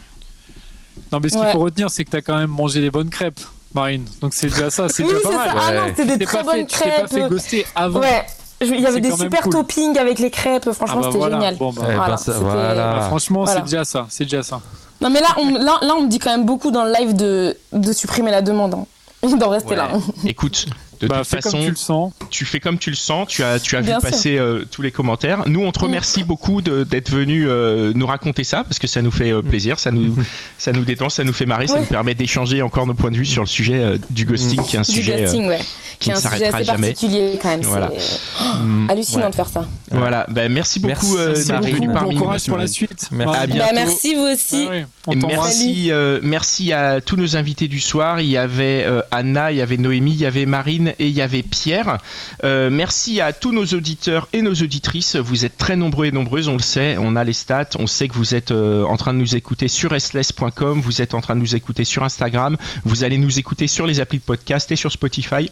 Non, 1.10 1.20
mais 1.22 1.30
ce 1.30 1.38
qu'il 1.38 1.46
faut 1.48 1.58
retenir, 1.60 1.90
c'est 1.90 2.04
que 2.04 2.10
tu 2.10 2.16
as 2.16 2.22
quand 2.22 2.36
même 2.38 2.50
mangé 2.50 2.80
des 2.82 2.90
bonnes 2.90 3.08
crêpes, 3.10 3.40
Marine. 3.74 4.04
Donc 4.20 4.34
c'est 4.34 4.48
déjà 4.48 4.70
ça, 4.70 4.88
c'est 4.90 5.02
Oui, 5.04 5.08
déjà 5.14 5.20
pas 5.28 5.30
ça. 5.46 5.54
mal. 5.54 5.56
Ah 5.60 5.72
non, 5.74 5.82
c'était 5.88 6.04
des 6.04 6.18
t'es 6.18 6.24
très 6.26 6.38
pas 6.38 6.44
bonnes 6.44 6.54
fait, 6.60 6.66
tu 6.66 6.78
t'es 6.78 6.84
pas 6.90 6.96
crêpes. 7.06 7.08
fait 7.10 7.28
ghoster 7.28 7.66
avant. 7.74 8.00
Ouais. 8.00 8.26
Il 8.62 8.80
y 8.80 8.86
avait 8.86 9.00
des 9.00 9.10
super 9.12 9.42
cool. 9.42 9.52
toppings 9.52 9.98
avec 9.98 10.18
les 10.18 10.30
crêpes. 10.30 10.70
Franchement, 10.72 10.96
Ah 10.98 11.00
bah 11.00 11.06
c'était 11.06 11.18
voilà. 11.18 11.36
génial. 11.36 11.56
Bon, 11.56 11.72
bah, 11.72 11.82
Eh 11.90 11.94
Voilà, 11.94 12.16
ça- 12.16 12.32
c'était- 12.32 12.44
voilà. 12.44 12.74
Bah, 12.74 13.00
franchement, 13.08 13.44
Voilà. 13.44 13.60
c'est 13.60 13.64
déjà 13.70 13.84
ça. 13.84 14.06
C'est 14.08 14.24
déjà 14.24 14.42
ça. 14.42 14.60
Non, 15.00 15.10
mais 15.10 15.20
là 15.20 15.28
on, 15.38 15.50
là, 15.50 15.78
là, 15.82 15.94
on 15.98 16.02
me 16.04 16.08
dit 16.08 16.18
quand 16.18 16.30
même 16.30 16.46
beaucoup 16.46 16.70
dans 16.70 16.84
le 16.84 16.92
live 16.92 17.14
de, 17.16 17.56
de 17.72 17.92
supprimer 17.92 18.30
la 18.30 18.42
demande. 18.42 18.74
hein. 18.74 18.86
D'en 19.38 19.48
rester 19.50 19.76
là. 19.76 19.88
Écoute, 20.26 20.66
de 21.00 21.06
bah, 21.06 21.18
toute 21.18 21.26
fais 21.28 21.40
façon, 21.40 21.58
comme 21.58 21.64
tu 21.66 21.70
le 21.70 21.76
sens. 21.76 22.12
tu 22.30 22.44
fais 22.44 22.58
comme 22.60 22.76
tu 22.78 22.90
le 22.90 22.96
sens, 22.96 23.28
tu 23.28 23.44
as, 23.44 23.60
tu 23.60 23.76
as 23.76 23.80
vu 23.80 23.90
sûr. 23.90 24.00
passer 24.00 24.36
euh, 24.36 24.64
tous 24.68 24.82
les 24.82 24.90
commentaires. 24.90 25.44
Nous, 25.46 25.60
on 25.64 25.70
te 25.70 25.78
remercie 25.78 26.24
beaucoup 26.24 26.60
de- 26.60 26.82
d'être 26.82 27.08
venu 27.10 27.48
euh, 27.48 27.92
nous 27.94 28.06
raconter 28.06 28.42
ça, 28.42 28.64
parce 28.64 28.80
que 28.80 28.88
ça 28.88 29.00
nous 29.00 29.12
fait 29.12 29.32
euh, 29.32 29.40
plaisir, 29.42 29.78
ça 29.78 29.92
nous, 29.92 30.16
ça 30.58 30.72
nous 30.72 30.84
détend, 30.84 31.08
ça 31.08 31.22
nous 31.22 31.32
fait 31.32 31.46
marrer, 31.46 31.68
ça 31.68 31.78
nous 31.78 31.86
permet 31.86 32.14
d'échanger 32.14 32.62
encore 32.62 32.86
nos 32.86 32.94
points 32.94 33.10
de 33.12 33.16
vue 33.16 33.24
sur 33.26 33.42
le 33.42 33.48
sujet 33.48 33.74
euh, 33.80 33.98
du 34.10 34.24
ghosting, 34.24 34.60
qui 34.64 34.74
est 34.76 34.80
un 34.80 34.82
Du 34.82 34.90
sujet... 34.92 35.14
euh, 35.14 35.20
ghosting, 35.22 35.46
ouais. 35.48 35.60
Qui 36.02 36.10
ne 36.10 36.14
s'arrêtera 36.16 36.62
jamais. 36.62 36.88
particulier 36.88 37.38
quand 37.40 37.48
même. 37.48 37.62
Voilà. 37.62 37.90
C'est 37.98 38.18
Mm. 38.62 38.86
hallucinant 38.90 39.24
Ouais. 39.24 39.30
de 39.30 39.34
faire 39.34 39.48
ça. 39.48 39.66
Voilà, 39.90 40.26
ben, 40.30 40.50
merci 40.50 40.80
beaucoup 40.80 41.16
Merci, 41.16 41.50
euh, 41.52 41.86
Bon 42.02 42.14
courage 42.16 42.46
pour 42.46 42.56
la 42.56 42.66
suite. 42.66 43.08
Merci. 43.10 43.36
À 43.38 43.46
bientôt. 43.46 43.64
Bah, 43.64 43.70
merci 43.74 44.14
vous 44.14 44.22
aussi. 44.22 44.68
Ah 44.70 45.12
Et 45.12 45.16
merci, 45.16 45.90
euh, 45.90 46.18
merci 46.22 46.72
à 46.72 47.00
tous 47.00 47.16
nos 47.16 47.36
invités 47.36 47.68
du 47.68 47.80
soir. 47.80 48.20
Il 48.20 48.28
y 48.28 48.36
avait 48.36 48.84
euh, 48.86 49.02
Anna, 49.10 49.52
il 49.52 49.58
y 49.58 49.60
avait 49.60 49.76
Noémie, 49.76 50.12
il 50.12 50.20
y 50.20 50.26
avait 50.26 50.46
Marine 50.46 50.94
et 50.98 51.08
il 51.08 51.12
y 51.14 51.20
avait 51.22 51.42
Pierre. 51.42 51.98
Euh, 52.44 52.70
merci 52.70 53.20
à 53.20 53.32
tous 53.32 53.52
nos 53.52 53.66
auditeurs 53.66 54.28
et 54.32 54.42
nos 54.42 54.54
auditrices. 54.54 55.16
Vous 55.16 55.44
êtes 55.44 55.56
très 55.58 55.76
nombreux 55.76 56.06
et 56.06 56.12
nombreuses, 56.12 56.48
on 56.48 56.54
le 56.56 56.62
sait. 56.62 56.96
On 56.98 57.16
a 57.16 57.24
les 57.24 57.32
stats. 57.32 57.70
On 57.78 57.86
sait 57.86 58.08
que 58.08 58.14
vous 58.14 58.34
êtes 58.34 58.50
euh, 58.50 58.84
en 58.84 58.96
train 58.96 59.12
de 59.12 59.18
nous 59.18 59.36
écouter 59.36 59.68
sur 59.68 59.90
restless.com. 59.90 60.80
Vous 60.80 61.02
êtes 61.02 61.14
en 61.14 61.20
train 61.20 61.34
de 61.34 61.40
nous 61.40 61.54
écouter 61.54 61.84
sur 61.84 62.02
Instagram. 62.02 62.56
Vous 62.84 63.04
allez 63.04 63.18
nous 63.18 63.38
écouter 63.38 63.66
sur 63.66 63.86
les 63.86 64.00
applis 64.00 64.18
de 64.18 64.24
podcast 64.24 64.70
et 64.72 64.76
sur 64.76 64.90
Spotify. 64.92 65.50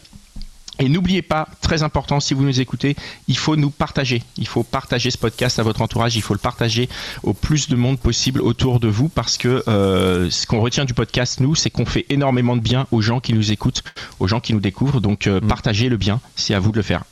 Et 0.79 0.89
n'oubliez 0.89 1.21
pas, 1.21 1.47
très 1.61 1.83
important, 1.83 2.19
si 2.19 2.33
vous 2.33 2.43
nous 2.43 2.59
écoutez, 2.59 2.95
il 3.27 3.37
faut 3.37 3.55
nous 3.55 3.69
partager. 3.69 4.23
Il 4.37 4.47
faut 4.47 4.63
partager 4.63 5.11
ce 5.11 5.17
podcast 5.17 5.59
à 5.59 5.63
votre 5.63 5.81
entourage. 5.81 6.15
Il 6.15 6.21
faut 6.23 6.33
le 6.33 6.39
partager 6.39 6.89
au 7.23 7.33
plus 7.33 7.69
de 7.69 7.75
monde 7.75 7.99
possible 7.99 8.41
autour 8.41 8.79
de 8.79 8.87
vous 8.87 9.07
parce 9.07 9.37
que 9.37 9.63
euh, 9.67 10.29
ce 10.31 10.47
qu'on 10.47 10.59
retient 10.59 10.85
du 10.85 10.93
podcast, 10.95 11.39
nous, 11.39 11.53
c'est 11.53 11.69
qu'on 11.69 11.85
fait 11.85 12.05
énormément 12.09 12.55
de 12.55 12.61
bien 12.61 12.87
aux 12.91 13.01
gens 13.01 13.19
qui 13.19 13.33
nous 13.33 13.51
écoutent, 13.51 13.83
aux 14.19 14.27
gens 14.27 14.39
qui 14.39 14.53
nous 14.53 14.59
découvrent. 14.59 15.01
Donc, 15.01 15.27
euh, 15.27 15.39
Mm. 15.41 15.47
partagez 15.47 15.89
le 15.89 15.97
bien. 15.97 16.19
C'est 16.35 16.53
à 16.55 16.59
vous 16.59 16.71
de 16.71 16.77
le 16.77 16.83
faire. 16.83 17.03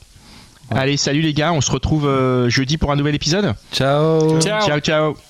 Allez, 0.72 0.96
salut 0.96 1.20
les 1.20 1.34
gars. 1.34 1.52
On 1.52 1.60
se 1.60 1.70
retrouve 1.70 2.06
euh, 2.06 2.48
jeudi 2.48 2.76
pour 2.76 2.90
un 2.92 2.96
nouvel 2.96 3.14
épisode. 3.14 3.54
Ciao. 3.72 4.40
Ciao. 4.40 4.66
ciao. 4.66 4.80
ciao. 4.80 5.29